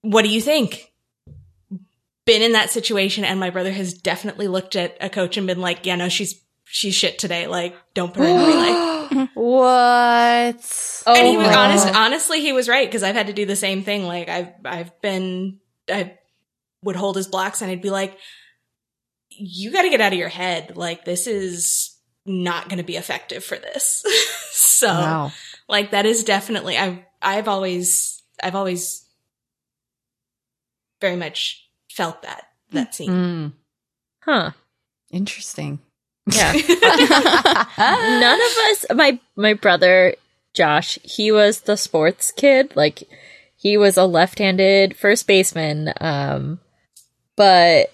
what 0.00 0.22
do 0.22 0.28
you 0.30 0.40
think? 0.40 0.92
Been 2.24 2.42
in 2.42 2.52
that 2.52 2.70
situation. 2.70 3.24
And 3.24 3.38
my 3.38 3.50
brother 3.50 3.70
has 3.72 3.94
definitely 3.94 4.48
looked 4.48 4.76
at 4.76 4.96
a 5.00 5.08
coach 5.10 5.36
and 5.36 5.46
been 5.46 5.60
like, 5.60 5.84
yeah, 5.86 5.96
no, 5.96 6.08
she's, 6.08 6.40
she's 6.64 6.94
shit 6.94 7.18
today. 7.18 7.46
Like, 7.46 7.74
don't 7.94 8.12
put 8.14 8.22
her 8.24 8.28
in 8.28 8.36
the 8.36 8.46
relay. 8.46 8.95
What? 9.46 11.02
Oh 11.06 11.14
and 11.14 11.26
he 11.28 11.36
was 11.36 11.46
my 11.46 11.54
honest. 11.54 11.86
God. 11.86 11.94
Honestly, 11.96 12.40
he 12.40 12.52
was 12.52 12.68
right 12.68 12.88
because 12.88 13.02
I've 13.04 13.14
had 13.14 13.28
to 13.28 13.32
do 13.32 13.46
the 13.46 13.54
same 13.56 13.82
thing. 13.84 14.04
Like 14.04 14.28
I've 14.28 14.52
I've 14.64 15.00
been 15.00 15.60
I 15.88 16.18
would 16.82 16.96
hold 16.96 17.16
his 17.16 17.28
blocks 17.28 17.62
and 17.62 17.70
I'd 17.70 17.80
be 17.82 17.90
like, 17.90 18.18
"You 19.30 19.70
got 19.72 19.82
to 19.82 19.90
get 19.90 20.00
out 20.00 20.12
of 20.12 20.18
your 20.18 20.28
head. 20.28 20.76
Like 20.76 21.04
this 21.04 21.26
is 21.28 21.96
not 22.24 22.68
going 22.68 22.78
to 22.78 22.84
be 22.84 22.96
effective 22.96 23.44
for 23.44 23.56
this." 23.56 24.04
so, 24.50 24.88
Wow. 24.88 25.32
like 25.68 25.92
that 25.92 26.06
is 26.06 26.24
definitely 26.24 26.76
I've 26.76 26.98
I've 27.22 27.46
always 27.48 28.20
I've 28.42 28.56
always 28.56 29.04
very 31.00 31.16
much 31.16 31.68
felt 31.90 32.22
that 32.22 32.48
that 32.72 32.94
scene. 32.96 33.10
Mm, 33.10 33.52
Huh. 34.24 34.50
interesting. 35.12 35.78
Yeah. 36.26 36.52
None 37.78 38.40
of 38.40 38.56
us 38.70 38.86
my 38.94 39.18
my 39.36 39.54
brother 39.54 40.14
Josh, 40.54 40.98
he 41.02 41.30
was 41.30 41.60
the 41.62 41.76
sports 41.76 42.32
kid. 42.32 42.72
Like 42.74 43.04
he 43.56 43.76
was 43.76 43.96
a 43.96 44.04
left-handed 44.06 44.96
first 44.96 45.26
baseman. 45.26 45.92
Um 46.00 46.60
but 47.36 47.92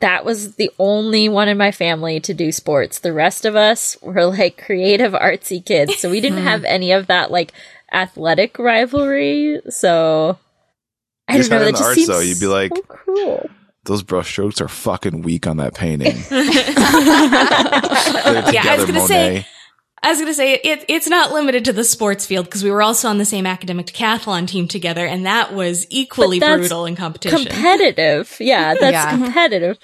that 0.00 0.24
was 0.24 0.56
the 0.56 0.70
only 0.78 1.28
one 1.28 1.48
in 1.48 1.56
my 1.56 1.72
family 1.72 2.20
to 2.20 2.34
do 2.34 2.52
sports. 2.52 2.98
The 2.98 3.12
rest 3.12 3.44
of 3.44 3.56
us 3.56 3.96
were 4.02 4.26
like 4.26 4.62
creative 4.62 5.12
artsy 5.12 5.64
kids. 5.64 5.96
So 5.98 6.10
we 6.10 6.20
didn't 6.20 6.42
have 6.44 6.64
any 6.64 6.92
of 6.92 7.06
that 7.06 7.30
like 7.30 7.52
athletic 7.92 8.58
rivalry. 8.58 9.60
So 9.70 10.38
I 11.28 11.36
You 11.36 11.42
don't 11.42 11.50
know. 11.50 11.58
That 11.60 11.66
in 11.68 11.72
the 11.74 11.78
just 11.78 11.82
arts, 11.84 11.94
seems 11.96 12.08
though, 12.08 12.20
you'd 12.20 12.40
be 12.40 12.46
like- 12.46 12.72
so 12.76 12.82
cruel. 12.82 13.50
Those 13.86 14.02
brush 14.02 14.28
strokes 14.30 14.60
are 14.60 14.68
fucking 14.68 15.22
weak 15.22 15.46
on 15.46 15.58
that 15.58 15.74
painting. 15.74 16.16
Put 16.28 16.32
it 16.32 16.76
Yeah, 18.54 18.62
I 18.66 18.76
was 18.76 18.86
gonna 18.86 19.06
say- 19.06 19.46
I 20.02 20.10
was 20.10 20.18
going 20.18 20.28
to 20.30 20.34
say 20.34 20.54
it, 20.62 20.84
it's 20.88 21.08
not 21.08 21.32
limited 21.32 21.64
to 21.64 21.72
the 21.72 21.82
sports 21.82 22.26
field 22.26 22.44
because 22.44 22.62
we 22.62 22.70
were 22.70 22.82
also 22.82 23.08
on 23.08 23.18
the 23.18 23.24
same 23.24 23.44
academic 23.44 23.86
decathlon 23.86 24.46
team 24.46 24.68
together, 24.68 25.04
and 25.04 25.26
that 25.26 25.52
was 25.52 25.84
equally 25.90 26.38
brutal 26.38 26.86
in 26.86 26.94
competition. 26.94 27.46
Competitive. 27.46 28.36
Yeah, 28.38 28.74
that's 28.80 28.92
Yeah. 28.92 29.10
competitive. 29.10 29.78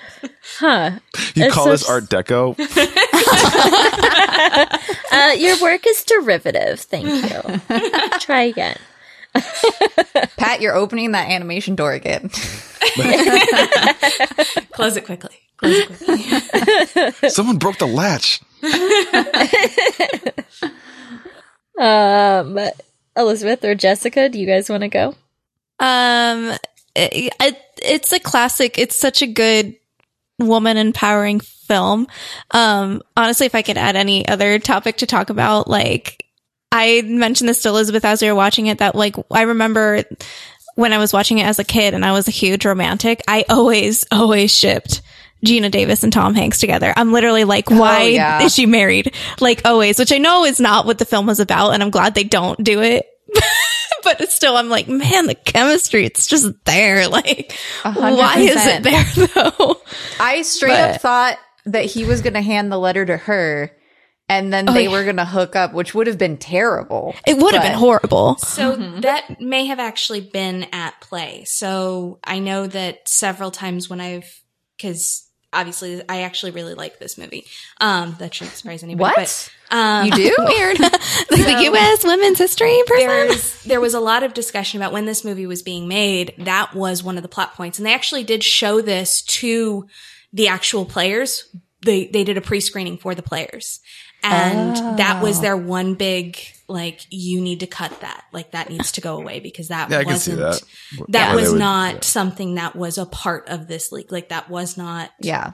Huh. 0.58 0.90
You 1.34 1.46
It's 1.46 1.54
call 1.54 1.64
so 1.64 1.70
this 1.72 1.88
Art 1.88 2.04
Deco? 2.04 2.54
Uh, 5.12 5.32
your 5.36 5.60
work 5.60 5.86
is 5.86 6.02
derivative. 6.04 6.80
Thank 6.80 7.06
you. 7.08 7.60
Try 8.20 8.42
again. 8.42 8.76
Pat, 10.36 10.60
you're 10.60 10.74
opening 10.74 11.12
that 11.12 11.30
animation 11.30 11.74
door 11.74 11.92
again. 11.92 12.28
Close 14.72 14.96
it 14.96 15.04
quickly. 15.04 15.38
Close 15.56 15.86
it 15.88 15.88
quickly. 15.88 17.28
Someone 17.30 17.58
broke 17.58 17.78
the 17.78 17.86
latch. 17.86 18.40
Um, 21.78 22.58
Elizabeth 23.16 23.64
or 23.64 23.74
Jessica, 23.74 24.28
do 24.28 24.38
you 24.38 24.46
guys 24.46 24.68
want 24.68 24.82
to 24.82 24.88
go? 24.88 25.14
Um, 25.80 26.52
it, 26.94 27.32
it, 27.40 27.62
it's 27.82 28.12
a 28.12 28.20
classic. 28.20 28.78
It's 28.78 28.94
such 28.94 29.22
a 29.22 29.26
good 29.26 29.76
woman 30.38 30.76
empowering 30.76 31.40
film. 31.40 32.06
Um, 32.50 33.02
honestly, 33.16 33.46
if 33.46 33.54
I 33.54 33.62
could 33.62 33.78
add 33.78 33.96
any 33.96 34.26
other 34.28 34.58
topic 34.58 34.98
to 34.98 35.06
talk 35.06 35.30
about, 35.30 35.68
like 35.68 36.21
I 36.72 37.02
mentioned 37.02 37.48
this 37.48 37.62
to 37.62 37.68
Elizabeth 37.68 38.04
as 38.04 38.22
we 38.22 38.28
were 38.28 38.34
watching 38.34 38.66
it, 38.66 38.78
that 38.78 38.94
like 38.94 39.16
I 39.30 39.42
remember 39.42 40.04
when 40.74 40.92
I 40.92 40.98
was 40.98 41.12
watching 41.12 41.38
it 41.38 41.46
as 41.46 41.58
a 41.58 41.64
kid 41.64 41.94
and 41.94 42.04
I 42.04 42.12
was 42.12 42.28
a 42.28 42.32
huge 42.32 42.64
romantic, 42.64 43.22
I 43.28 43.44
always, 43.48 44.06
always 44.10 44.56
shipped 44.56 45.02
Geena 45.44 45.70
Davis 45.70 46.02
and 46.02 46.12
Tom 46.12 46.34
Hanks 46.34 46.60
together. 46.60 46.92
I'm 46.96 47.12
literally 47.12 47.44
like, 47.44 47.70
oh, 47.70 47.78
why 47.78 48.04
yeah. 48.04 48.42
is 48.42 48.54
she 48.54 48.66
married? 48.66 49.14
Like 49.40 49.62
always, 49.64 49.98
which 49.98 50.12
I 50.12 50.18
know 50.18 50.44
is 50.44 50.60
not 50.60 50.86
what 50.86 50.98
the 50.98 51.04
film 51.04 51.26
was 51.26 51.40
about, 51.40 51.70
and 51.70 51.82
I'm 51.82 51.90
glad 51.90 52.14
they 52.14 52.24
don't 52.24 52.62
do 52.62 52.80
it. 52.80 53.06
but 54.04 54.20
it's 54.20 54.34
still, 54.34 54.56
I'm 54.56 54.68
like, 54.68 54.88
man, 54.88 55.26
the 55.26 55.34
chemistry, 55.34 56.04
it's 56.06 56.26
just 56.26 56.52
there. 56.64 57.08
Like, 57.12 57.52
hundred 57.82 58.16
why 58.16 58.38
is 58.38 58.66
it 58.66 58.82
there 58.82 59.26
though? 59.34 59.80
I 60.18 60.42
straight 60.42 60.70
But- 60.70 60.94
up 60.94 61.00
thought 61.00 61.38
that 61.66 61.84
he 61.84 62.04
was 62.04 62.22
going 62.22 62.34
to 62.34 62.40
hand 62.40 62.72
the 62.72 62.78
letter 62.78 63.04
to 63.04 63.16
her 63.16 63.70
and 64.38 64.52
then 64.52 64.68
Oh, 64.68 64.72
they 64.72 64.84
yeah. 64.84 64.90
were 64.90 65.04
going 65.04 65.16
to 65.16 65.24
hook 65.24 65.54
up, 65.56 65.72
which 65.72 65.94
would 65.94 66.06
have 66.06 66.18
been 66.18 66.36
terrible. 66.36 67.14
It 67.26 67.36
would 67.38 67.54
have 67.54 67.62
been 67.62 67.78
horrible. 67.78 68.36
So 68.38 68.76
that 69.00 69.40
may 69.40 69.66
have 69.66 69.78
actually 69.78 70.20
been 70.20 70.66
at 70.72 71.00
play. 71.00 71.44
So 71.46 72.18
I 72.24 72.38
know 72.38 72.66
that 72.66 73.08
several 73.08 73.50
times 73.50 73.88
when 73.90 74.00
I've, 74.00 74.42
because 74.76 75.26
obviously 75.52 76.02
I 76.08 76.22
actually 76.22 76.52
really 76.52 76.74
like 76.74 76.98
this 76.98 77.18
movie. 77.18 77.44
Um, 77.80 78.16
that 78.18 78.34
shouldn't 78.34 78.56
surprise 78.56 78.82
anybody. 78.82 79.02
What? 79.02 79.50
But, 79.70 79.76
um, 79.76 80.06
You 80.06 80.12
do? 80.12 80.34
Weird. 80.38 80.80
like 80.80 81.00
the 81.28 81.60
U.S. 81.64 82.04
women's 82.04 82.38
history 82.38 82.82
person. 82.86 83.06
there's 83.06 83.62
there 83.64 83.80
was 83.80 83.94
a 83.94 84.00
lot 84.00 84.22
of 84.22 84.34
discussion 84.34 84.80
about 84.80 84.92
when 84.92 85.04
this 85.06 85.24
movie 85.24 85.46
was 85.46 85.62
being 85.62 85.88
made. 85.88 86.34
That 86.38 86.74
was 86.74 87.02
one 87.02 87.16
of 87.16 87.22
the 87.22 87.28
plot 87.28 87.54
points, 87.54 87.78
and 87.78 87.86
they 87.86 87.92
actually 87.94 88.24
did 88.24 88.42
show 88.42 88.80
this 88.80 89.22
to 89.22 89.86
the 90.32 90.48
actual 90.48 90.84
players. 90.84 91.48
They 91.84 92.06
they 92.06 92.24
did 92.24 92.36
a 92.36 92.40
pre 92.40 92.60
screening 92.60 92.96
for 92.98 93.14
the 93.14 93.22
players, 93.22 93.80
and 94.22 94.98
that 94.98 95.22
was 95.22 95.40
their 95.40 95.56
one 95.56 95.94
big 95.94 96.38
like 96.68 97.00
you 97.10 97.40
need 97.40 97.60
to 97.60 97.66
cut 97.66 98.00
that 98.00 98.24
like 98.32 98.52
that 98.52 98.70
needs 98.70 98.92
to 98.92 99.00
go 99.00 99.16
away 99.16 99.40
because 99.40 99.68
that 99.68 99.90
Yeah, 99.90 99.98
I 99.98 100.04
can 100.04 100.18
see 100.18 100.34
wasn't 100.36 100.38
that. 100.38 101.08
that 101.10 101.28
Why 101.30 101.34
they 101.36 101.42
was 101.42 101.50
would- 101.52 101.58
not 101.58 102.04
something 102.04 102.54
that 102.54 102.74
was 102.76 102.98
a 102.98 103.06
part 103.06 103.48
of 103.48 103.66
this 103.68 103.92
league 103.92 104.10
like 104.12 104.28
that 104.30 104.48
was 104.48 104.76
not 104.76 105.10
Yeah. 105.20 105.52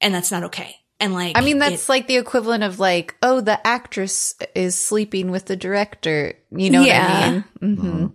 and 0.00 0.14
that's 0.14 0.30
not 0.30 0.44
okay 0.44 0.76
And 1.00 1.14
like, 1.14 1.36
I 1.36 1.40
mean, 1.40 1.58
that's 1.58 1.84
it- 1.84 1.88
like 1.88 2.06
the 2.06 2.16
equivalent 2.16 2.62
of 2.62 2.78
like, 2.78 3.16
oh, 3.22 3.40
the 3.40 3.64
actress 3.66 4.34
is 4.54 4.78
sleeping 4.78 5.32
with 5.32 5.46
the 5.46 5.56
director. 5.56 6.34
You 6.52 6.70
know 6.70 6.82
Yeah. 6.82 7.02
what 7.02 7.44
I 7.60 7.66
mean? 7.66 7.76
hmm 7.76 8.06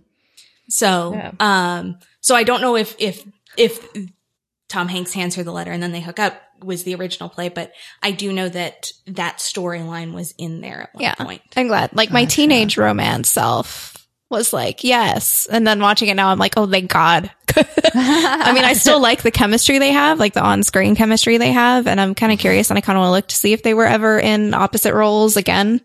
so, 0.70 1.12
Yeah. 1.14 1.32
um, 1.40 1.98
so 2.22 2.34
I 2.34 2.44
don't 2.44 2.60
know 2.62 2.76
if, 2.76 2.94
if, 2.98 3.24
if 3.58 3.86
Tom 4.70 4.88
Hanks 4.88 5.12
hands 5.12 5.34
her 5.36 5.42
the 5.42 5.52
letter 5.52 5.70
and 5.72 5.82
then 5.82 5.92
they 5.92 6.00
hook 6.00 6.18
up 6.18 6.40
was 6.62 6.84
the 6.84 6.94
original 6.94 7.28
play, 7.28 7.48
but 7.48 7.72
I 8.02 8.10
do 8.10 8.32
know 8.32 8.48
that 8.48 8.90
that 9.06 9.38
storyline 9.38 10.12
was 10.14 10.34
in 10.38 10.60
there 10.60 10.82
at 10.82 10.94
one 10.94 11.02
Yeah. 11.02 11.14
point. 11.14 11.42
I'm 11.56 11.68
glad. 11.68 11.94
Like 11.94 12.10
my 12.10 12.24
teenage 12.24 12.76
romance 12.76 13.30
self 13.30 13.94
was 14.30 14.52
like, 14.52 14.84
yes. 14.84 15.46
And 15.50 15.66
then 15.66 15.80
watching 15.80 16.08
it 16.08 16.14
now, 16.14 16.28
I'm 16.28 16.38
like, 16.38 16.54
oh, 16.56 16.66
thank 16.70 16.90
God. 16.90 17.30
I 17.56 18.52
mean, 18.54 18.64
I 18.64 18.74
still 18.74 19.00
like 19.00 19.22
the 19.22 19.30
chemistry 19.30 19.78
they 19.78 19.92
have, 19.92 20.18
like 20.18 20.34
the 20.34 20.42
on 20.42 20.62
screen 20.62 20.94
chemistry 20.96 21.38
they 21.38 21.50
have. 21.52 21.86
And 21.86 22.00
I'm 22.00 22.14
kind 22.14 22.32
of 22.32 22.38
curious 22.38 22.70
and 22.70 22.76
I 22.76 22.80
kind 22.82 22.98
of 22.98 23.00
want 23.00 23.08
to 23.08 23.12
look 23.12 23.28
to 23.28 23.36
see 23.36 23.52
if 23.52 23.62
they 23.62 23.72
were 23.74 23.86
ever 23.86 24.18
in 24.18 24.52
opposite 24.54 24.92
roles 24.94 25.36
again. 25.36 25.80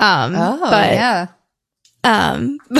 Um, 0.00 0.34
Oh, 0.36 0.60
but, 0.60 0.92
yeah. 0.92 1.26
um, 2.04 2.58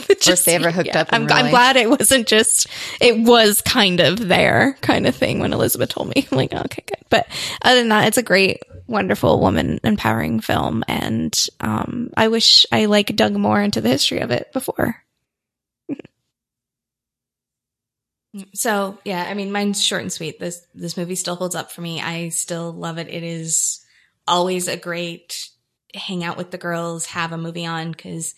Or 0.26 0.32
if 0.32 0.44
they 0.44 0.54
ever 0.54 0.70
hooked 0.70 0.96
up 0.96 1.08
in 1.08 1.14
I'm, 1.14 1.26
real 1.26 1.36
I'm 1.36 1.50
glad 1.50 1.76
it 1.76 1.88
wasn't 1.90 2.26
just, 2.26 2.68
it 3.00 3.18
was 3.18 3.60
kind 3.62 4.00
of 4.00 4.18
there 4.28 4.76
kind 4.80 5.06
of 5.06 5.14
thing 5.14 5.38
when 5.38 5.52
Elizabeth 5.52 5.90
told 5.90 6.08
me. 6.08 6.26
I'm 6.32 6.36
like, 6.36 6.52
okay, 6.52 6.82
good. 6.86 7.04
But 7.10 7.28
other 7.62 7.80
than 7.80 7.90
that, 7.90 8.08
it's 8.08 8.18
a 8.18 8.22
great, 8.22 8.62
wonderful 8.86 9.40
woman 9.40 9.78
empowering 9.84 10.40
film. 10.40 10.84
And, 10.88 11.38
um, 11.60 12.10
I 12.16 12.28
wish 12.28 12.66
I 12.72 12.86
like 12.86 13.14
dug 13.14 13.34
more 13.34 13.60
into 13.60 13.80
the 13.80 13.88
history 13.88 14.20
of 14.20 14.30
it 14.30 14.52
before. 14.52 15.02
So 18.52 18.98
yeah, 19.02 19.24
I 19.26 19.32
mean, 19.32 19.50
mine's 19.50 19.82
short 19.82 20.02
and 20.02 20.12
sweet. 20.12 20.38
This 20.38 20.60
this 20.74 20.98
movie 20.98 21.14
still 21.14 21.36
holds 21.36 21.54
up 21.54 21.72
for 21.72 21.80
me. 21.80 22.02
I 22.02 22.28
still 22.28 22.70
love 22.70 22.98
it. 22.98 23.08
It 23.08 23.22
is 23.22 23.82
always 24.28 24.68
a 24.68 24.76
great 24.76 25.48
hang 25.94 26.24
out 26.24 26.36
with 26.36 26.50
the 26.50 26.58
girls, 26.58 27.06
have 27.06 27.32
a 27.32 27.38
movie 27.38 27.66
on 27.66 27.92
because 27.92 28.34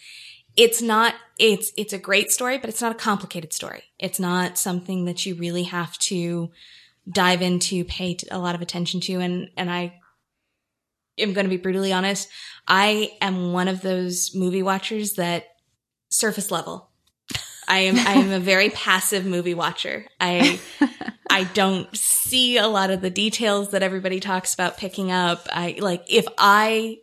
it's 0.58 0.82
not 0.82 1.14
it's 1.38 1.72
it's 1.76 1.92
a 1.92 1.98
great 1.98 2.32
story, 2.32 2.58
but 2.58 2.68
it's 2.68 2.82
not 2.82 2.90
a 2.90 2.96
complicated 2.96 3.52
story. 3.52 3.84
It's 3.98 4.18
not 4.18 4.58
something 4.58 5.04
that 5.04 5.24
you 5.24 5.36
really 5.36 5.62
have 5.62 5.96
to 5.98 6.50
dive 7.10 7.40
into, 7.40 7.84
pay 7.84 8.14
t- 8.14 8.26
a 8.30 8.40
lot 8.40 8.56
of 8.56 8.60
attention 8.60 9.00
to, 9.02 9.14
and 9.20 9.48
and 9.56 9.70
I 9.70 9.94
am 11.16 11.32
going 11.32 11.44
to 11.44 11.50
be 11.50 11.56
brutally 11.56 11.92
honest. 11.92 12.28
I 12.66 13.12
am 13.22 13.52
one 13.52 13.68
of 13.68 13.82
those 13.82 14.34
movie 14.34 14.64
watchers 14.64 15.12
that 15.12 15.46
surface 16.08 16.50
level. 16.50 16.90
I 17.68 17.78
am 17.80 17.96
I 17.96 18.14
am 18.14 18.32
a 18.32 18.40
very 18.40 18.70
passive 18.70 19.24
movie 19.24 19.54
watcher. 19.54 20.06
I 20.20 20.58
I 21.30 21.44
don't 21.44 21.96
see 21.96 22.58
a 22.58 22.66
lot 22.66 22.90
of 22.90 23.00
the 23.00 23.10
details 23.10 23.70
that 23.70 23.84
everybody 23.84 24.18
talks 24.18 24.54
about 24.54 24.76
picking 24.76 25.12
up. 25.12 25.46
I 25.52 25.76
like 25.78 26.04
if 26.08 26.26
I 26.36 26.98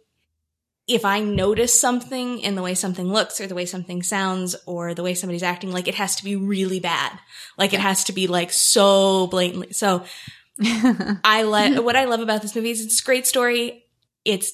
if 0.87 1.03
I 1.03 1.19
notice 1.19 1.79
something 1.79 2.39
in 2.39 2.55
the 2.55 2.61
way 2.61 2.75
something 2.75 3.11
looks 3.11 3.41
or 3.41 3.47
the 3.47 3.55
way 3.55 3.65
something 3.65 4.03
sounds 4.03 4.55
or 4.67 4.93
the 4.93 5.01
way 5.01 5.15
somebody's 5.15 5.43
acting, 5.43 5.71
like 5.71 5.87
it 5.87 5.95
has 5.95 6.15
to 6.17 6.23
be 6.23 6.35
really 6.35 6.79
bad. 6.79 7.19
Like 7.57 7.73
it 7.73 7.79
has 7.79 8.03
to 8.05 8.13
be 8.13 8.27
like 8.27 8.51
so 8.51 9.27
blatantly. 9.27 9.73
So 9.73 10.05
I 11.23 11.43
let 11.43 11.83
what 11.83 11.95
I 11.95 12.05
love 12.05 12.19
about 12.19 12.41
this 12.41 12.55
movie 12.55 12.69
is 12.69 12.85
it's 12.85 13.01
a 13.01 13.05
great 13.05 13.25
story. 13.25 13.85
It's 14.23 14.53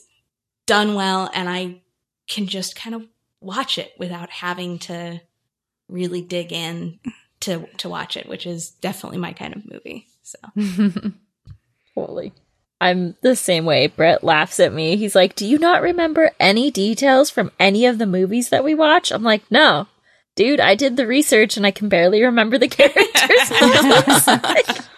done 0.66 0.96
well 0.96 1.30
and 1.34 1.50
I 1.50 1.82
can 2.30 2.48
just 2.48 2.78
kind 2.78 2.96
of 2.96 3.06
watch 3.42 3.78
it 3.78 3.92
without 4.00 4.30
having 4.30 4.80
to 4.80 5.20
really 5.90 6.22
dig 6.22 6.54
in 6.54 7.00
to 7.42 7.68
to 7.80 7.90
watch 7.90 8.16
it, 8.16 8.30
which 8.30 8.46
is 8.46 8.70
definitely 8.70 9.18
my 9.18 9.34
kind 9.34 9.54
of 9.54 9.70
movie. 9.70 10.08
So 10.24 10.38
Totally. 11.96 12.32
I'm 12.82 13.16
the 13.22 13.36
same 13.36 13.64
way. 13.64 13.86
Bret 13.86 14.24
laughs 14.24 14.60
at 14.60 14.74
me. 14.74 14.98
He's 14.98 15.14
like, 15.14 15.36
Do 15.36 15.46
you 15.46 15.60
not 15.60 15.84
remember 15.84 16.32
any 16.40 16.72
details 16.72 17.30
from 17.30 17.52
any 17.60 17.86
of 17.86 18.00
the 18.00 18.08
movies 18.08 18.50
that 18.50 18.64
we 18.64 18.74
watch? 18.74 19.12
I'm 19.12 19.24
like, 19.24 19.44
No. 19.52 19.88
Dude, 20.36 20.60
I 20.60 20.74
did 20.74 20.98
the 20.98 21.06
research 21.06 21.58
and 21.58 21.66
I 21.66 21.72
can 21.72 21.90
barely 21.90 22.24
remember 22.24 22.58
the 22.58 22.68
characters. 22.68 24.88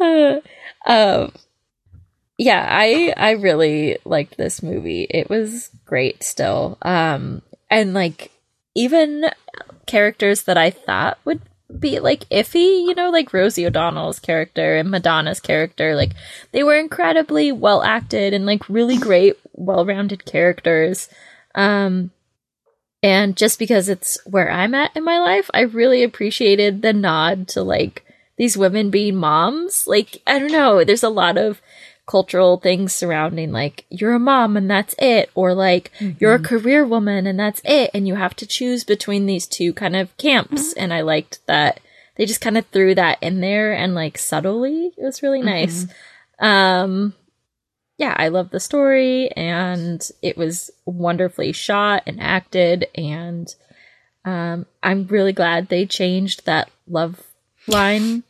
Uh, 0.00 0.40
um, 0.86 1.32
yeah, 2.36 2.66
I 2.68 3.14
I 3.16 3.30
really 3.32 3.96
liked 4.04 4.36
this 4.36 4.62
movie. 4.62 5.06
It 5.08 5.30
was 5.30 5.70
great 5.86 6.22
still. 6.22 6.76
Um 6.82 7.40
and 7.70 7.94
like 7.94 8.30
even 8.74 9.30
characters 9.86 10.42
that 10.42 10.58
I 10.58 10.70
thought 10.70 11.18
would 11.24 11.40
be 11.78 12.00
like 12.00 12.28
iffy, 12.28 12.86
you 12.86 12.94
know, 12.94 13.10
like 13.10 13.32
Rosie 13.32 13.66
O'Donnell's 13.66 14.18
character 14.18 14.76
and 14.76 14.90
Madonna's 14.90 15.40
character, 15.40 15.94
like 15.94 16.12
they 16.52 16.62
were 16.62 16.76
incredibly 16.76 17.52
well 17.52 17.82
acted 17.82 18.32
and 18.32 18.46
like 18.46 18.68
really 18.68 18.96
great, 18.96 19.36
well 19.52 19.84
rounded 19.84 20.24
characters. 20.24 21.08
Um 21.54 22.10
and 23.02 23.36
just 23.36 23.58
because 23.58 23.90
it's 23.90 24.18
where 24.24 24.50
I'm 24.50 24.74
at 24.74 24.96
in 24.96 25.04
my 25.04 25.18
life, 25.18 25.50
I 25.52 25.60
really 25.60 26.02
appreciated 26.02 26.80
the 26.80 26.94
nod 26.94 27.48
to 27.48 27.62
like 27.62 28.04
these 28.38 28.56
women 28.56 28.90
being 28.90 29.16
moms. 29.16 29.86
Like, 29.86 30.22
I 30.26 30.38
don't 30.38 30.50
know, 30.50 30.84
there's 30.84 31.02
a 31.02 31.10
lot 31.10 31.36
of 31.36 31.60
cultural 32.06 32.58
things 32.58 32.92
surrounding 32.92 33.50
like 33.50 33.86
you're 33.88 34.14
a 34.14 34.18
mom 34.18 34.58
and 34.58 34.70
that's 34.70 34.94
it 34.98 35.30
or 35.34 35.54
like 35.54 35.90
you're 36.18 36.34
a 36.34 36.38
career 36.38 36.84
woman 36.84 37.26
and 37.26 37.38
that's 37.38 37.62
it 37.64 37.90
and 37.94 38.06
you 38.06 38.14
have 38.14 38.36
to 38.36 38.46
choose 38.46 38.84
between 38.84 39.24
these 39.24 39.46
two 39.46 39.72
kind 39.72 39.96
of 39.96 40.14
camps. 40.18 40.74
And 40.74 40.92
I 40.92 41.00
liked 41.00 41.40
that 41.46 41.80
they 42.16 42.26
just 42.26 42.42
kind 42.42 42.58
of 42.58 42.66
threw 42.66 42.94
that 42.94 43.18
in 43.22 43.40
there 43.40 43.72
and 43.72 43.94
like 43.94 44.18
subtly. 44.18 44.92
It 44.98 45.02
was 45.02 45.22
really 45.22 45.40
nice. 45.42 45.86
Um 46.38 47.14
yeah 47.96 48.14
I 48.18 48.28
love 48.28 48.50
the 48.50 48.60
story 48.60 49.30
and 49.30 50.06
it 50.20 50.36
was 50.36 50.70
wonderfully 50.84 51.52
shot 51.52 52.02
and 52.06 52.20
acted 52.20 52.88
and 52.94 53.54
um 54.26 54.66
I'm 54.82 55.06
really 55.06 55.32
glad 55.32 55.68
they 55.68 55.86
changed 55.86 56.44
that 56.44 56.70
love 56.86 57.22
line 57.66 58.24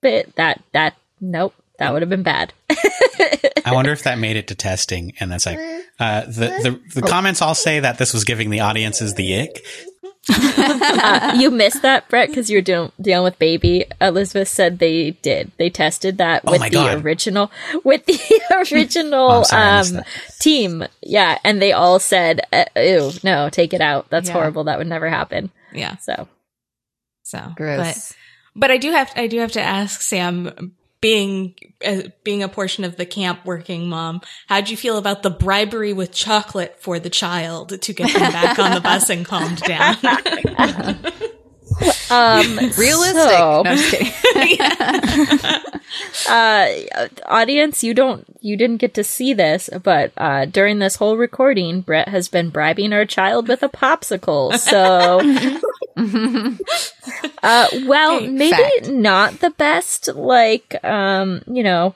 bit 0.00 0.34
that 0.36 0.62
that 0.72 0.96
nope 1.20 1.54
that 1.80 1.92
would 1.92 2.02
have 2.02 2.08
been 2.08 2.22
bad 2.22 2.52
I 3.64 3.72
wonder 3.72 3.92
if 3.92 4.04
that 4.04 4.18
made 4.18 4.36
it 4.36 4.46
to 4.48 4.54
testing, 4.54 5.12
and 5.20 5.30
that's 5.30 5.44
like 5.46 5.58
uh, 5.98 6.22
the 6.26 6.80
the 6.94 7.00
the 7.00 7.06
comments 7.06 7.42
all 7.42 7.54
say 7.54 7.80
that 7.80 7.98
this 7.98 8.12
was 8.14 8.24
giving 8.24 8.48
the 8.50 8.60
audiences 8.60 9.14
the 9.14 9.40
ick. 9.42 9.62
uh, 10.28 11.36
you 11.38 11.50
missed 11.50 11.82
that, 11.82 12.08
Bret, 12.08 12.28
because 12.28 12.48
you 12.50 12.58
were 12.58 12.62
dealing 12.62 12.92
dealing 13.00 13.24
with 13.24 13.38
baby. 13.38 13.84
Elizabeth 14.00 14.48
said 14.48 14.78
they 14.78 15.10
did. 15.22 15.52
They 15.58 15.68
tested 15.70 16.18
that 16.18 16.42
Oh 16.46 16.52
with 16.52 16.60
my 16.60 16.68
the 16.68 16.74
God. 16.74 17.04
original 17.04 17.50
with 17.84 18.06
the 18.06 18.18
original 18.72 19.30
Oh, 19.30 19.42
sorry, 19.42 19.98
um, 19.98 20.04
team. 20.40 20.84
Yeah, 21.02 21.38
and 21.44 21.60
they 21.60 21.72
all 21.72 21.98
said, 21.98 22.40
uh, 22.52 22.64
"Ew, 22.76 23.12
no, 23.22 23.50
take 23.50 23.74
it 23.74 23.80
out. 23.80 24.08
That's 24.10 24.28
Yeah. 24.28 24.34
horrible. 24.34 24.64
That 24.64 24.78
would 24.78 24.86
never 24.88 25.08
happen." 25.08 25.50
yeah, 25.72 25.96
So 25.98 26.28
so 27.22 27.38
but 27.48 27.56
Gross. 27.56 28.14
but 28.56 28.70
I 28.70 28.78
do 28.78 28.90
have 28.92 29.12
I 29.16 29.26
do 29.26 29.38
have 29.40 29.52
to 29.52 29.60
ask 29.62 30.00
Sam, 30.00 30.72
being 31.00 31.54
uh, 31.84 32.02
being 32.24 32.42
a 32.42 32.48
portion 32.48 32.84
of 32.84 32.96
the 32.96 33.06
camp 33.06 33.44
working 33.44 33.88
mom, 33.88 34.20
how'd 34.48 34.68
you 34.68 34.76
feel 34.76 34.98
about 34.98 35.22
the 35.22 35.30
bribery 35.30 35.92
with 35.92 36.12
chocolate 36.12 36.76
for 36.80 36.98
the 36.98 37.10
child 37.10 37.80
to 37.80 37.92
get 37.92 38.12
them 38.12 38.32
back 38.32 38.58
on 38.58 38.74
the 38.74 38.80
bus 38.80 39.08
and 39.10 39.24
calmed 39.24 39.60
down? 39.62 39.96
um, 42.10 42.56
Realistic. 42.76 43.16
so- 43.16 43.62
No, 43.62 43.62
I'm 43.66 43.76
just 43.76 43.90
kidding. 43.90 44.58
uh 46.28 46.68
audience 47.26 47.82
you 47.82 47.92
don't 47.94 48.24
you 48.40 48.56
didn't 48.56 48.76
get 48.78 48.94
to 48.94 49.02
see 49.04 49.32
this 49.34 49.68
but 49.82 50.12
uh 50.16 50.44
during 50.44 50.78
this 50.78 50.96
whole 50.96 51.16
recording 51.16 51.80
bret 51.80 52.08
has 52.08 52.28
been 52.28 52.48
bribing 52.50 52.92
our 52.92 53.04
child 53.04 53.48
with 53.48 53.62
a 53.62 53.68
popsicle 53.68 54.56
so 54.58 55.20
uh 57.42 57.66
well 57.86 58.16
Okay, 58.16 58.28
maybe 58.28 58.50
fact. 58.56 58.88
not 58.88 59.40
the 59.40 59.50
best 59.50 60.08
like 60.14 60.76
um 60.84 61.42
you 61.46 61.62
know 61.62 61.94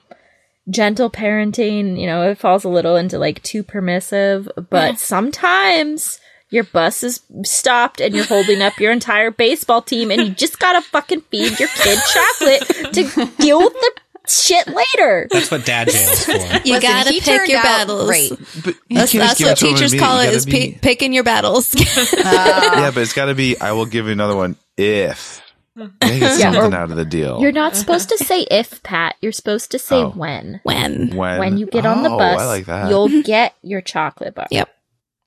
gentle 0.71 1.11
parenting 1.11 1.99
you 2.01 2.07
know 2.07 2.23
it 2.31 2.39
falls 2.39 2.65
a 2.65 2.69
little 2.69 2.97
into 2.97 3.19
like 3.19 3.43
too 3.43 3.63
permissive 3.63 4.49
but 4.71 4.99
sometimes 4.99 6.19
your 6.55 6.65
bus 6.65 7.03
is 7.03 7.21
stopped 7.45 8.01
and 8.01 8.15
you're 8.15 8.25
holding 8.25 8.63
up 8.63 8.79
your 8.79 8.93
entire 8.93 9.31
baseball 9.31 9.83
team 9.83 10.11
and 10.11 10.21
you 10.23 10.29
just 10.31 10.59
gotta 10.61 10.81
fucking 10.81 11.21
feed 11.23 11.59
your 11.59 11.69
kid 11.69 11.99
chocolate 12.13 12.93
to 12.95 13.27
deal 13.43 13.59
with 13.59 13.73
the 13.75 13.93
shit 14.29 14.67
later. 14.69 15.27
That's 15.31 15.51
what 15.51 15.67
dad 15.67 15.89
jails 15.91 16.25
for. 16.25 16.33
You 16.65 16.75
Listen, 16.75 16.81
gotta 16.81 17.11
pick 17.21 17.49
your 17.49 17.63
battles. 17.63 18.07
Great. 18.07 18.31
But 18.65 18.75
you 18.89 18.97
That's, 18.99 19.13
can't 19.13 19.23
that's 19.25 19.39
give 19.39 19.49
what 19.49 19.53
it 19.53 19.57
to 19.59 19.67
teachers 19.67 19.93
and 19.93 20.01
call 20.01 20.21
be- 20.21 20.25
it 20.27 20.31
you 20.31 20.37
is 20.37 20.47
gotta 20.47 20.57
pi- 20.59 20.67
be- 20.73 20.79
picking 20.81 21.13
your 21.13 21.25
battles. 21.25 21.75
Uh, 22.17 22.71
yeah, 22.77 22.91
but 22.95 23.03
it's 23.03 23.13
got 23.13 23.27
to 23.27 23.35
be. 23.35 23.59
I 23.61 23.73
will 23.73 23.85
give 23.87 24.07
you 24.07 24.13
another 24.13 24.35
one 24.37 24.57
if. 24.79 25.43
I 25.77 25.89
get 26.01 26.21
Yeah, 26.21 26.53
something 26.53 26.73
out 26.73 26.91
of 26.91 26.97
the 26.97 27.05
deal. 27.05 27.41
You're 27.41 27.53
not 27.53 27.75
supposed 27.77 28.09
to 28.11 28.19
say 28.19 28.43
if, 28.51 28.83
Pat. 28.85 29.17
You're 29.21 29.33
supposed 29.33 29.73
to 29.73 29.79
say 29.79 29.97
Oh. 29.97 30.11
when. 30.11 30.61
when? 30.63 31.15
when 31.17 31.39
When 31.41 31.59
you 31.59 31.67
get 31.67 31.85
on 31.85 32.03
the 32.05 32.11
Oh, 32.11 32.17
bus, 32.17 32.67
like 32.67 32.89
you'll 32.89 33.23
get 33.23 33.55
your 33.63 33.81
chocolate 33.81 34.35
bar. 34.37 34.47
Yep. 34.51 34.74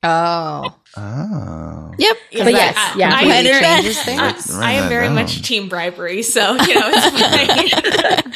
Oh. 0.03 0.75
Oh. 0.95 1.91
Yep. 1.97 2.17
But 2.43 2.51
yes, 2.53 2.75
I- 2.77 2.95
yeah. 2.97 3.09
I, 3.13 3.25
When 3.25 3.43
Completely 3.45 3.59
changes 3.59 4.01
things. 4.03 4.19
I, 4.19 4.23
Write- 4.25 4.49
write 4.49 4.63
I 4.63 4.71
am 4.73 4.89
very 4.89 5.07
down. 5.07 5.15
much 5.15 5.41
team 5.41 5.69
bribery, 5.69 6.21
so 6.21 6.51
you 6.53 6.75
know 6.75 6.89
it's 6.93 8.23
fine. 8.23 8.33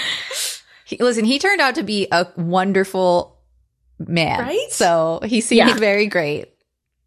He, 0.85 0.97
listen, 0.97 1.23
he 1.25 1.39
turned 1.39 1.61
out 1.61 1.75
to 1.75 1.83
be 1.83 2.07
a 2.11 2.27
wonderful 2.35 3.37
man. 3.99 4.39
Right? 4.41 4.67
So 4.71 5.19
he 5.23 5.39
seemed 5.41 5.69
Yeah. 5.69 5.75
very 5.75 6.07
great. 6.07 6.45
I 6.45 6.47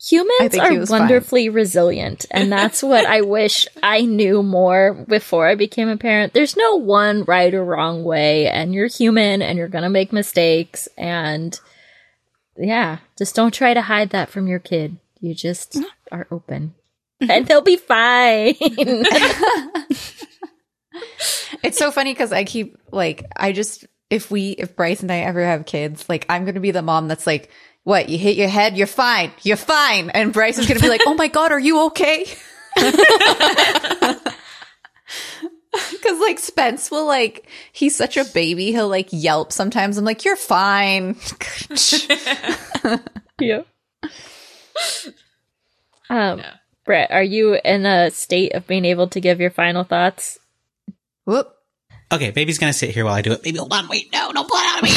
Humans 0.06 0.59
are 0.59 0.74
was 0.78 0.90
fine. 0.90 1.01
wonderfully 1.01 1.48
resilient, 1.48 2.26
and 2.31 2.52
that's 2.52 2.82
what 2.82 3.06
I 3.06 3.22
wish 3.22 3.66
I 3.82 4.02
knew 4.02 4.43
more 4.43 4.93
before 5.09 5.48
I 5.48 5.55
became 5.55 5.89
a 5.89 5.97
parent. 5.97 6.35
There's 6.35 6.56
no 6.59 6.76
one 6.76 7.24
right 7.24 7.52
or 7.55 7.64
wrong 7.64 8.05
way, 8.05 8.47
and 8.48 8.74
you're 8.74 8.86
human 8.89 9.40
and 9.40 9.56
you're 9.56 9.68
gonna 9.68 9.89
make 9.90 10.12
mistakes, 10.12 10.89
and 10.98 11.59
yeah, 12.56 12.98
just 13.16 13.35
don't 13.35 13.55
try 13.55 13.74
to 13.74 13.82
hide 13.82 14.10
that 14.10 14.31
from 14.31 14.47
your 14.47 14.59
kid. 14.59 14.98
You 15.20 15.35
just 15.35 15.72
mm-hmm. 15.72 16.14
are 16.14 16.26
open. 16.31 16.74
And 17.20 17.47
they'll 17.47 17.62
be 17.62 17.76
fine. 17.76 18.55
It's 21.64 21.78
so 21.78 21.90
funny 21.90 22.12
because 22.12 22.31
I 22.32 22.44
keep 22.44 22.78
like 22.93 23.24
I 23.35 23.52
just 23.52 23.86
if 24.10 24.31
we 24.31 24.51
if 24.51 24.76
Bryce 24.76 25.01
and 25.01 25.10
I 25.10 25.20
ever 25.20 25.43
have 25.43 25.64
kids, 25.64 26.09
like 26.09 26.26
I'm 26.28 26.44
gonna 26.44 26.60
be 26.60 26.72
the 26.72 26.82
mom 26.82 27.09
that's 27.09 27.26
like, 27.26 27.51
what 27.85 28.10
you 28.10 28.18
hit 28.18 28.36
your 28.36 28.48
head, 28.48 28.76
you're 28.76 28.86
fine, 28.86 29.32
you're 29.43 29.56
fine, 29.56 30.10
and 30.10 30.32
Bryce 30.32 30.59
is 30.59 30.66
gonna 30.66 30.81
be 30.81 30.89
like, 30.89 31.01
oh 31.06 31.14
my 31.14 31.28
god, 31.28 31.52
are 31.52 31.59
you 31.59 31.86
okay? 31.86 32.26
Because 35.90 36.20
like 36.20 36.38
Spence 36.38 36.90
will 36.90 37.06
like 37.06 37.48
he's 37.72 37.96
such 37.96 38.16
a 38.16 38.24
baby, 38.24 38.72
he'll 38.72 38.88
like 38.88 39.09
yelp 39.10 39.52
sometimes. 39.52 39.98
I'm 39.98 40.05
like, 40.05 40.24
you're 40.24 40.36
fine. 40.36 41.16
yeah. 43.40 43.62
Um, 46.10 46.42
Bret, 46.84 47.10
are 47.10 47.22
you 47.22 47.55
in 47.64 47.86
a 47.86 48.10
state 48.10 48.55
of 48.55 48.66
being 48.66 48.84
able 48.84 49.09
to 49.09 49.20
give 49.20 49.40
your 49.40 49.51
final 49.51 49.84
thoughts? 49.84 50.38
Whoop. 51.24 51.51
Okay, 52.12 52.30
baby's 52.30 52.59
gonna 52.59 52.72
sit 52.72 52.90
here 52.90 53.05
while 53.05 53.14
I 53.14 53.22
do 53.22 53.32
it. 53.32 53.42
Baby, 53.42 53.59
hold 53.59 53.72
on, 53.72 53.88
wait, 53.88 54.12
no, 54.12 54.30
don't 54.32 54.48
pull 54.48 54.59
it 54.59 54.66
out 54.66 54.82
of 54.82 54.84
me. 54.84 54.94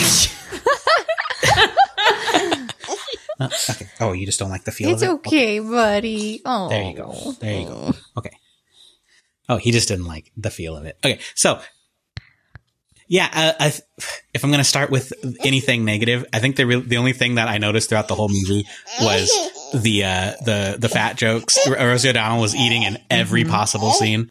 Uh, 3.39 3.49
okay. 3.69 3.87
Oh, 3.99 4.13
you 4.13 4.25
just 4.25 4.39
don't 4.39 4.49
like 4.49 4.63
the 4.63 4.71
feel 4.71 4.89
It's 4.89 5.03
of 5.03 5.09
it? 5.09 5.11
okay, 5.13 5.59
buddy. 5.59 6.41
Oh, 6.43 6.69
There 6.69 6.83
you 6.83 6.95
go. 6.95 7.31
There 7.39 7.59
you 7.61 7.67
go. 7.67 7.93
Okay. 8.17 8.31
Oh, 9.49 9.57
he 9.57 9.71
just 9.71 9.87
didn't 9.87 10.05
like 10.05 10.31
the 10.35 10.49
feel 10.49 10.75
of 10.75 10.85
it. 10.85 10.97
Okay, 11.03 11.19
so 11.35 11.59
yeah, 13.07 13.29
uh, 13.33 13.53
I, 13.59 13.67
if 14.33 14.43
I'm 14.43 14.49
going 14.49 14.59
to 14.59 14.65
start 14.65 14.89
with 14.89 15.13
anything 15.45 15.85
negative, 15.85 16.25
I 16.33 16.39
think 16.39 16.57
the 16.57 16.65
real, 16.65 16.81
the 16.81 16.97
only 16.97 17.13
thing 17.13 17.35
that 17.35 17.47
I 17.47 17.57
noticed 17.57 17.89
throughout 17.89 18.09
the 18.09 18.15
whole 18.15 18.27
movie 18.27 18.67
was 19.01 19.31
the 19.73 20.03
uh, 20.03 20.33
the 20.43 20.75
the 20.77 20.89
fat 20.89 21.15
jokes. 21.15 21.57
Rosie 21.69 22.09
O'Donnell 22.09 22.41
was 22.41 22.55
eating 22.55 22.83
in 22.83 22.97
every 23.09 23.45
possible 23.45 23.91
scene. 23.91 24.29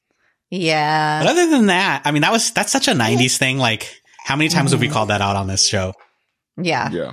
Yeah. 0.50 1.22
But 1.22 1.30
other 1.30 1.50
than 1.50 1.66
that, 1.66 2.02
I 2.04 2.10
mean, 2.10 2.22
that 2.22 2.32
was 2.32 2.50
that's 2.52 2.70
such 2.70 2.88
a 2.88 2.92
'90s 2.92 3.38
thing. 3.38 3.56
Like, 3.58 4.00
how 4.18 4.36
many 4.36 4.50
times 4.50 4.72
have 4.72 4.80
we 4.80 4.88
called 4.88 5.08
that 5.08 5.22
out 5.22 5.36
on 5.36 5.46
this 5.46 5.66
show? 5.66 5.94
Yeah. 6.56 6.90
Yeah. 6.90 7.12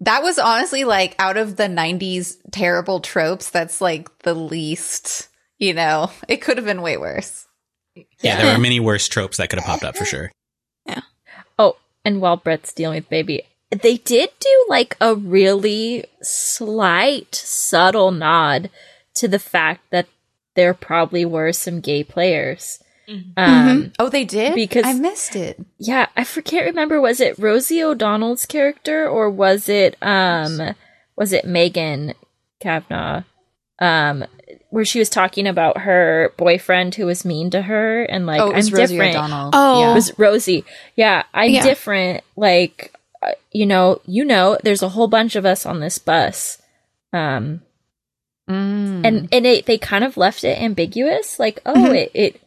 That 0.00 0.22
was 0.22 0.38
honestly 0.38 0.84
like 0.84 1.14
out 1.18 1.36
of 1.36 1.56
the 1.56 1.68
90s 1.68 2.36
terrible 2.52 3.00
tropes, 3.00 3.48
that's 3.48 3.80
like 3.80 4.18
the 4.20 4.34
least, 4.34 5.28
you 5.58 5.74
know, 5.74 6.10
it 6.28 6.38
could 6.38 6.56
have 6.56 6.66
been 6.66 6.82
way 6.82 6.96
worse. 6.96 7.46
Yeah, 8.20 8.36
there 8.42 8.52
were 8.54 8.60
many 8.60 8.78
worse 8.80 9.08
tropes 9.08 9.38
that 9.38 9.48
could 9.48 9.58
have 9.58 9.66
popped 9.66 9.84
up 9.84 9.96
for 9.96 10.04
sure. 10.04 10.30
Yeah. 10.86 11.00
Oh, 11.58 11.76
and 12.04 12.20
while 12.20 12.36
Bret's 12.36 12.72
dealing 12.74 12.96
with 12.96 13.08
baby, 13.08 13.42
they 13.70 13.96
did 13.96 14.30
do 14.38 14.66
like 14.68 14.96
a 15.00 15.14
really 15.14 16.04
slight, 16.22 17.34
subtle 17.34 18.10
nod 18.10 18.70
to 19.14 19.28
the 19.28 19.38
fact 19.38 19.80
that 19.90 20.06
there 20.56 20.74
probably 20.74 21.24
were 21.24 21.52
some 21.52 21.80
gay 21.80 22.04
players. 22.04 22.78
Um, 23.36 23.92
Oh, 24.00 24.08
they 24.08 24.24
did? 24.24 24.54
Because- 24.56 24.84
I 24.84 24.92
missed 24.92 25.36
it. 25.36 25.58
yeah, 25.78 26.06
I 26.16 26.24
can't 26.24 26.66
remember. 26.66 27.00
Was 27.00 27.20
it 27.20 27.38
Rosie 27.38 27.82
O'Donnell's 27.82 28.46
character 28.46 29.08
or 29.08 29.30
was 29.30 29.68
it 29.68 29.96
um 30.02 30.74
was 31.16 31.32
it 31.32 31.44
Megan 31.46 32.14
Cavanagh? 32.60 33.22
Um, 33.78 34.24
where 34.70 34.84
she 34.84 34.98
was 34.98 35.08
talking 35.08 35.46
about 35.46 35.78
her 35.78 36.32
boyfriend 36.36 36.94
who 36.96 37.06
was 37.06 37.24
mean 37.24 37.50
to 37.50 37.62
her 37.62 38.02
and 38.04 38.26
like 38.26 38.40
oh, 38.40 38.50
it 38.50 38.56
was 38.56 38.68
I'm 38.72 38.78
Rosie 38.78 38.94
different. 38.94 39.16
O'Donnell. 39.16 39.50
Oh. 39.52 39.80
Yeah. 39.80 39.90
It 39.90 39.94
was 39.94 40.18
Rosie. 40.18 40.64
Yeah, 40.96 41.22
I'm 41.32 41.50
Yeah. 41.52 41.62
different. 41.62 42.24
Like, 42.36 42.92
uh, 43.22 43.32
you 43.52 43.64
know, 43.66 44.00
you 44.06 44.24
know, 44.24 44.58
there's 44.62 44.82
a 44.82 44.90
whole 44.90 45.08
bunch 45.08 45.36
of 45.36 45.46
us 45.46 45.64
on 45.66 45.80
this 45.80 45.98
bus. 45.98 46.60
Um, 47.12 47.62
Mm. 48.48 49.04
and 49.04 49.28
and 49.32 49.44
it, 49.46 49.66
they 49.66 49.76
kind 49.76 50.04
of 50.04 50.16
left 50.16 50.44
it 50.44 50.60
ambiguous. 50.62 51.38
Like, 51.40 51.60
oh, 51.66 51.74
Mhm. 51.74 51.96
it 51.96 52.10
it 52.14 52.40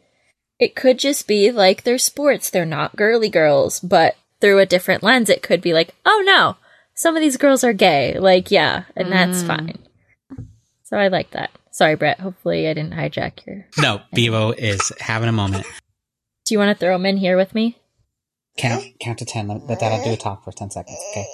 it 0.58 0.74
could 0.74 0.98
just 0.98 1.26
be 1.28 1.50
like 1.52 1.82
they're 1.84 1.98
sports. 1.98 2.48
They're 2.48 2.64
not 2.64 2.96
girly 2.96 3.28
girls, 3.28 3.80
but 3.80 4.16
through 4.40 4.60
a 4.60 4.66
different 4.66 5.02
lens, 5.02 5.28
it 5.28 5.42
could 5.42 5.60
be 5.60 5.74
like, 5.74 5.94
oh 6.06 6.22
no, 6.24 6.56
some 6.94 7.16
of 7.16 7.20
these 7.20 7.36
girls 7.36 7.62
are 7.64 7.74
gay. 7.74 8.18
Like, 8.18 8.50
yeah, 8.50 8.84
and 8.96 9.12
that's 9.12 9.42
Mm. 9.42 9.46
fine. 9.46 9.78
So 10.84 10.96
I 10.96 11.08
like 11.08 11.32
that. 11.32 11.50
Sorry, 11.80 11.94
Bret. 11.94 12.20
Hopefully, 12.20 12.68
I 12.68 12.74
didn't 12.74 12.92
hijack 12.92 13.46
your. 13.46 13.64
No, 13.78 14.02
Bevo 14.12 14.50
is 14.50 14.92
having 15.00 15.30
a 15.30 15.32
moment. 15.32 15.64
Do 16.44 16.52
you 16.52 16.58
want 16.58 16.76
to 16.76 16.78
throw 16.78 16.94
him 16.94 17.06
in 17.06 17.16
here 17.16 17.38
with 17.38 17.54
me? 17.54 17.80
Count 18.58 18.84
count 19.00 19.18
to 19.20 19.24
ten. 19.24 19.48
Let 19.48 19.80
Dad 19.80 20.04
do 20.04 20.12
a 20.12 20.16
talk 20.18 20.44
for 20.44 20.52
ten 20.52 20.70
seconds. 20.70 20.98
Okay. 21.10 21.26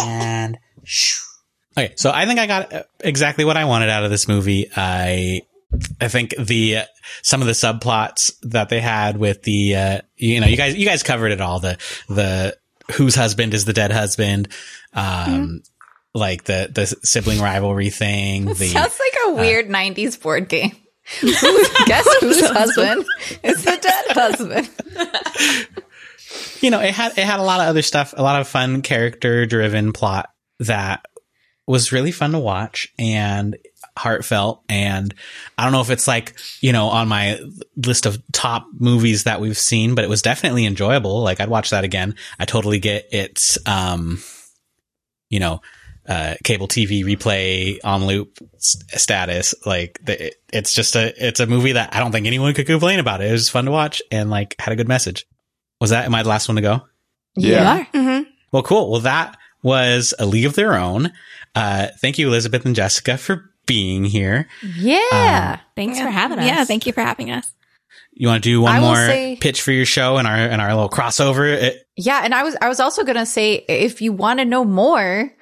And 0.00 0.58
shoo. 0.82 1.22
okay. 1.78 1.94
So 1.96 2.10
I 2.10 2.26
think 2.26 2.40
I 2.40 2.48
got 2.48 2.72
uh, 2.72 2.82
exactly 2.98 3.44
what 3.44 3.56
I 3.56 3.66
wanted 3.66 3.90
out 3.90 4.02
of 4.02 4.10
this 4.10 4.26
movie. 4.26 4.72
I 4.74 5.42
I 6.00 6.08
think 6.08 6.34
the 6.36 6.78
uh, 6.78 6.84
some 7.22 7.40
of 7.40 7.46
the 7.46 7.52
subplots 7.52 8.32
that 8.42 8.70
they 8.70 8.80
had 8.80 9.16
with 9.18 9.44
the 9.44 9.76
uh, 9.76 10.00
you 10.16 10.40
know 10.40 10.48
you 10.48 10.56
guys 10.56 10.74
you 10.74 10.84
guys 10.84 11.04
covered 11.04 11.30
it 11.30 11.40
all 11.40 11.60
the 11.60 11.78
the 12.08 12.56
whose 12.96 13.14
husband 13.14 13.54
is 13.54 13.66
the 13.66 13.72
dead 13.72 13.92
husband 13.92 14.48
um 14.94 15.62
like 16.14 16.44
the 16.44 16.70
the 16.72 16.86
sibling 16.86 17.40
rivalry 17.40 17.90
thing 17.90 18.46
the 18.46 18.68
Sounds 18.68 18.98
like 18.98 19.14
a 19.26 19.32
weird 19.34 19.68
90s 19.68 20.20
board 20.20 20.48
game. 20.48 20.76
Guess 21.20 22.16
whose 22.20 22.40
husband 22.48 23.04
is 23.42 23.64
the 23.64 23.76
dead 23.76 24.04
husband? 24.16 24.70
you 26.62 26.70
know, 26.70 26.80
it 26.80 26.94
had 26.94 27.18
it 27.18 27.24
had 27.24 27.40
a 27.40 27.42
lot 27.42 27.60
of 27.60 27.66
other 27.66 27.82
stuff, 27.82 28.14
a 28.16 28.22
lot 28.22 28.40
of 28.40 28.48
fun 28.48 28.80
character 28.80 29.44
driven 29.44 29.92
plot 29.92 30.30
that 30.60 31.04
was 31.66 31.92
really 31.92 32.12
fun 32.12 32.32
to 32.32 32.38
watch 32.38 32.92
and 32.98 33.56
heartfelt. 33.96 34.62
And 34.68 35.14
I 35.56 35.64
don't 35.64 35.72
know 35.72 35.80
if 35.80 35.90
it's 35.90 36.06
like, 36.06 36.34
you 36.60 36.72
know, 36.72 36.88
on 36.88 37.08
my 37.08 37.40
list 37.76 38.06
of 38.06 38.22
top 38.32 38.66
movies 38.78 39.24
that 39.24 39.40
we've 39.40 39.58
seen, 39.58 39.94
but 39.94 40.04
it 40.04 40.10
was 40.10 40.22
definitely 40.22 40.64
enjoyable. 40.66 41.22
Like 41.22 41.40
I'd 41.40 41.48
watch 41.48 41.70
that 41.70 41.84
again. 41.84 42.14
I 42.38 42.44
totally 42.44 42.78
get 42.78 43.12
its 43.12 43.58
um 43.66 44.22
you 45.30 45.40
know, 45.40 45.60
uh, 46.08 46.34
cable 46.44 46.68
TV 46.68 47.04
replay 47.04 47.78
on 47.84 48.06
loop 48.06 48.38
s- 48.56 48.76
status. 48.94 49.54
Like 49.66 49.98
the, 50.04 50.26
it, 50.28 50.34
it's 50.52 50.72
just 50.74 50.96
a, 50.96 51.12
it's 51.26 51.40
a 51.40 51.46
movie 51.46 51.72
that 51.72 51.94
I 51.94 52.00
don't 52.00 52.12
think 52.12 52.26
anyone 52.26 52.52
could 52.54 52.66
complain 52.66 52.98
about. 52.98 53.20
It 53.22 53.32
was 53.32 53.48
fun 53.48 53.64
to 53.66 53.70
watch 53.70 54.02
and 54.10 54.30
like 54.30 54.54
had 54.58 54.72
a 54.72 54.76
good 54.76 54.88
message. 54.88 55.26
Was 55.80 55.90
that, 55.90 56.04
am 56.04 56.14
I 56.14 56.22
the 56.22 56.28
last 56.28 56.48
one 56.48 56.56
to 56.56 56.62
go? 56.62 56.82
Yeah. 57.36 57.84
Mm-hmm. 57.92 58.30
Well, 58.52 58.62
cool. 58.62 58.90
Well, 58.90 59.00
that 59.00 59.36
was 59.62 60.14
a 60.18 60.26
league 60.26 60.44
of 60.46 60.54
their 60.54 60.74
own. 60.74 61.12
Uh, 61.54 61.88
thank 62.00 62.18
you, 62.18 62.28
Elizabeth 62.28 62.64
and 62.66 62.74
Jessica 62.76 63.16
for 63.16 63.50
being 63.66 64.04
here. 64.04 64.46
Yeah. 64.76 65.58
Thanks 65.74 65.98
for 65.98 66.08
having 66.10 66.38
us. 66.38 66.46
Yeah, 66.46 66.64
thank 66.64 66.86
you 66.86 66.92
for 66.92 67.00
having 67.00 67.30
us. 67.30 67.50
You 68.12 68.28
want 68.28 68.44
to 68.44 68.48
do 68.48 68.60
one 68.60 68.76
I 68.76 68.80
more 68.80 68.94
say- 68.96 69.36
pitch 69.40 69.62
for 69.62 69.72
your 69.72 69.86
show 69.86 70.18
and 70.18 70.28
our, 70.28 70.36
and 70.36 70.60
our 70.60 70.72
little 70.74 70.88
crossover? 70.90 71.52
It, 71.52 71.82
Yeah, 71.96 72.20
and 72.22 72.32
I 72.34 72.44
was 72.44 72.56
I 72.60 72.68
was 72.68 72.78
also 72.78 73.02
going 73.02 73.16
to 73.16 73.26
say 73.26 73.64
if 73.68 74.00
you 74.00 74.12
want 74.12 74.38
to 74.38 74.44
know 74.44 74.64
more 74.64 75.32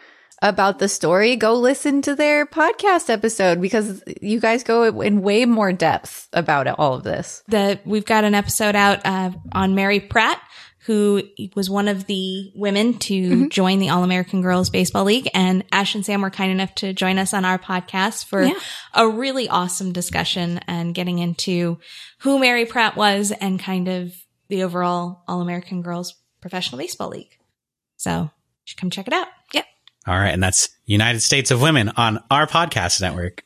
about 0.43 0.79
the 0.81 0.89
story, 0.89 1.37
go 1.37 1.55
listen 1.55 2.03
to 2.03 2.15
their 2.15 2.45
podcast 2.45 3.09
episode 3.09 3.61
because 3.61 4.03
you 4.21 4.41
guys 4.41 4.65
go 4.65 5.01
in 5.01 5.23
way 5.23 5.45
more 5.47 5.73
depth 5.73 6.29
about 6.33 6.67
it, 6.67 6.75
all 6.79 6.95
of 6.95 7.05
this. 7.05 7.43
the 7.49 7.81
we've 7.85 8.05
got 8.05 8.25
an 8.25 8.35
episode 8.35 8.75
out 8.77 9.01
uh, 9.07 9.31
on 9.53 9.75
Mary 9.75 10.01
Pratt, 10.01 10.41
who 10.87 11.23
was 11.55 11.71
one 11.71 11.87
of 11.87 12.07
the 12.07 12.51
women 12.57 12.99
to 12.99 13.49
join 13.49 13.79
the 13.79 13.91
All 13.91 14.03
American 14.03 14.43
Girls 14.43 14.69
Baseball 14.69 15.05
League, 15.05 15.31
and 15.33 15.65
Ash 15.71 15.95
and 15.95 16.05
Sam 16.05 16.23
were 16.23 16.31
kind 16.31 16.51
enough 16.51 16.75
to 16.77 16.93
join 16.93 17.19
us 17.19 17.33
on 17.33 17.45
our 17.45 17.59
podcast 17.59 18.25
for 18.27 18.43
Yeah. 18.43 18.59
a 18.93 19.09
really 19.09 19.49
awesome 19.49 19.93
discussion 19.93 20.59
and 20.67 20.93
getting 20.93 21.21
into 21.21 21.79
who 22.19 22.41
Mary 22.41 22.67
Pratt 22.67 22.97
was 22.97 23.31
and 23.31 23.61
kind 23.61 23.87
of 23.87 24.13
the 24.49 24.65
overall 24.65 25.23
All 25.29 25.41
American 25.41 25.83
Girls 25.83 26.17
Professional 26.41 26.79
Baseball 26.81 27.11
League. 27.11 27.39
So 27.97 28.23
you 28.23 28.31
should 28.65 28.79
come 28.79 28.91
check 28.91 29.07
it 29.07 29.15
out. 29.15 29.29
All 30.07 30.19
right. 30.19 30.31
And 30.33 30.43
that's 30.43 30.69
United 30.85 31.21
States 31.21 31.51
of 31.51 31.63
Women 31.63 31.91
on 31.97 32.23
our 32.31 32.47
podcast 32.47 33.01
network. 33.01 33.45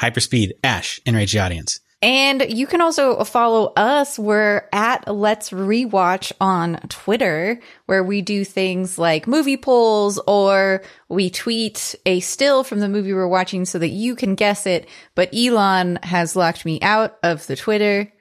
Hyperspeed, 0.00 0.50
Ash, 0.64 1.00
Enrage 1.06 1.32
the 1.32 1.38
Audience. 1.38 1.78
And 2.04 2.42
you 2.48 2.66
can 2.66 2.80
also 2.80 3.22
follow 3.22 3.72
us. 3.76 4.18
We're 4.18 4.68
at 4.72 5.06
Let's 5.06 5.50
Rewatch 5.50 6.32
on 6.40 6.78
Twitter, 6.88 7.60
where 7.86 8.02
we 8.02 8.22
do 8.22 8.44
things 8.44 8.98
like 8.98 9.28
movie 9.28 9.56
polls 9.56 10.18
or 10.26 10.82
we 11.08 11.30
tweet 11.30 11.94
a 12.04 12.18
still 12.18 12.64
from 12.64 12.80
the 12.80 12.88
movie 12.88 13.12
we're 13.14 13.28
watching 13.28 13.64
so 13.64 13.78
that 13.78 13.90
you 13.90 14.16
can 14.16 14.34
guess 14.34 14.66
it. 14.66 14.88
But 15.14 15.32
Elon 15.32 16.00
has 16.02 16.34
locked 16.34 16.64
me 16.64 16.80
out 16.80 17.18
of 17.22 17.46
the 17.46 17.54
Twitter. 17.54 18.12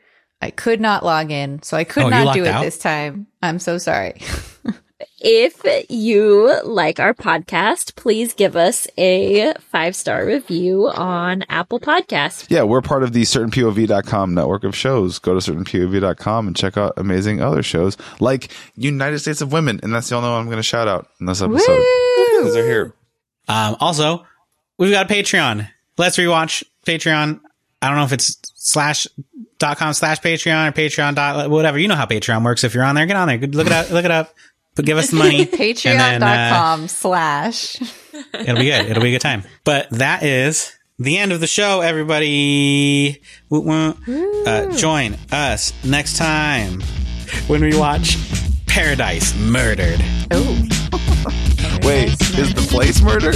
I 0.43 0.51
could 0.51 0.79
not 0.79 1.03
log 1.03 1.31
in, 1.31 1.63
so 1.63 1.75
I 1.75 1.83
could 1.83 2.03
Oh, 2.03 2.09
not 2.09 2.35
do 2.35 2.43
it 2.43 2.49
out? 2.49 2.63
this 2.63 2.77
time. 2.77 3.25
I'm 3.41 3.57
so 3.57 3.79
sorry. 3.79 4.21
If 5.23 5.61
you 5.87 6.59
like 6.63 6.99
our 6.99 7.13
podcast, 7.13 7.95
please 7.95 8.33
give 8.33 8.55
us 8.55 8.87
a 8.97 9.53
five 9.59 9.95
star 9.95 10.25
review 10.25 10.89
on 10.89 11.43
Apple 11.47 11.79
Podcasts. 11.79 12.47
Yeah, 12.49 12.63
we're 12.63 12.81
part 12.81 13.03
of 13.03 13.13
the 13.13 13.21
certainpov.com 13.21 14.33
network 14.33 14.63
of 14.63 14.75
shows. 14.75 15.19
Go 15.19 15.39
to 15.39 15.39
certainpov.com 15.39 16.47
and 16.47 16.55
check 16.55 16.75
out 16.75 16.93
amazing 16.97 17.39
other 17.39 17.61
shows 17.61 17.97
like 18.19 18.51
United 18.75 19.19
States 19.19 19.41
of 19.41 19.51
Women. 19.51 19.79
And 19.83 19.93
that's 19.93 20.09
the 20.09 20.15
only 20.15 20.27
one 20.27 20.39
I'm 20.39 20.45
going 20.45 20.57
to 20.57 20.63
shout 20.63 20.87
out 20.87 21.09
in 21.19 21.27
this 21.27 21.43
episode. 21.43 21.85
Because 22.39 22.55
they're 22.55 22.65
here. 22.65 22.93
Um, 23.47 23.77
also, 23.79 24.25
we've 24.79 24.89
got 24.89 25.09
a 25.09 25.13
Patreon. 25.13 25.69
Let's 25.99 26.17
rewatch 26.17 26.63
Patreon. 26.87 27.41
I 27.83 27.87
don't 27.87 27.97
know 27.97 28.05
if 28.05 28.13
it's 28.13 28.37
slash 28.55 29.05
dot 29.59 29.77
com 29.77 29.93
slash 29.93 30.19
Patreon 30.19 30.69
or 30.69 30.71
Patreon 30.71 31.13
dot 31.13 31.49
whatever. 31.51 31.77
You 31.77 31.87
know 31.87 31.95
how 31.95 32.07
Patreon 32.07 32.43
works. 32.43 32.63
If 32.63 32.73
you're 32.73 32.83
on 32.83 32.95
there, 32.95 33.05
get 33.05 33.15
on 33.15 33.27
there. 33.27 33.37
Look 33.37 33.67
it 33.67 33.73
up. 33.73 33.91
Look 33.91 34.05
it 34.05 34.11
up. 34.11 34.33
But 34.81 34.87
give 34.87 34.97
us 34.97 35.11
the 35.11 35.17
money. 35.17 35.41
and 35.41 35.49
then, 35.51 36.23
uh, 36.23 36.25
Patreon.com 36.25 36.87
slash. 36.87 37.79
it'll 38.33 38.55
be 38.55 38.65
good. 38.65 38.87
It'll 38.87 39.03
be 39.03 39.09
a 39.09 39.11
good 39.11 39.21
time. 39.21 39.43
But 39.63 39.91
that 39.91 40.23
is 40.23 40.75
the 40.97 41.19
end 41.19 41.31
of 41.31 41.39
the 41.39 41.45
show, 41.45 41.81
everybody. 41.81 43.21
Woo, 43.51 43.61
woo. 43.61 44.43
Uh, 44.43 44.75
join 44.75 45.17
us 45.31 45.71
next 45.85 46.17
time 46.17 46.81
when 47.45 47.61
we 47.61 47.77
watch 47.77 48.17
Paradise 48.65 49.37
Murdered. 49.37 50.03
Oh. 50.31 50.67
Wait, 51.83 52.09
is 52.39 52.53
the 52.55 52.67
place 52.67 53.01
murdered? 53.03 53.35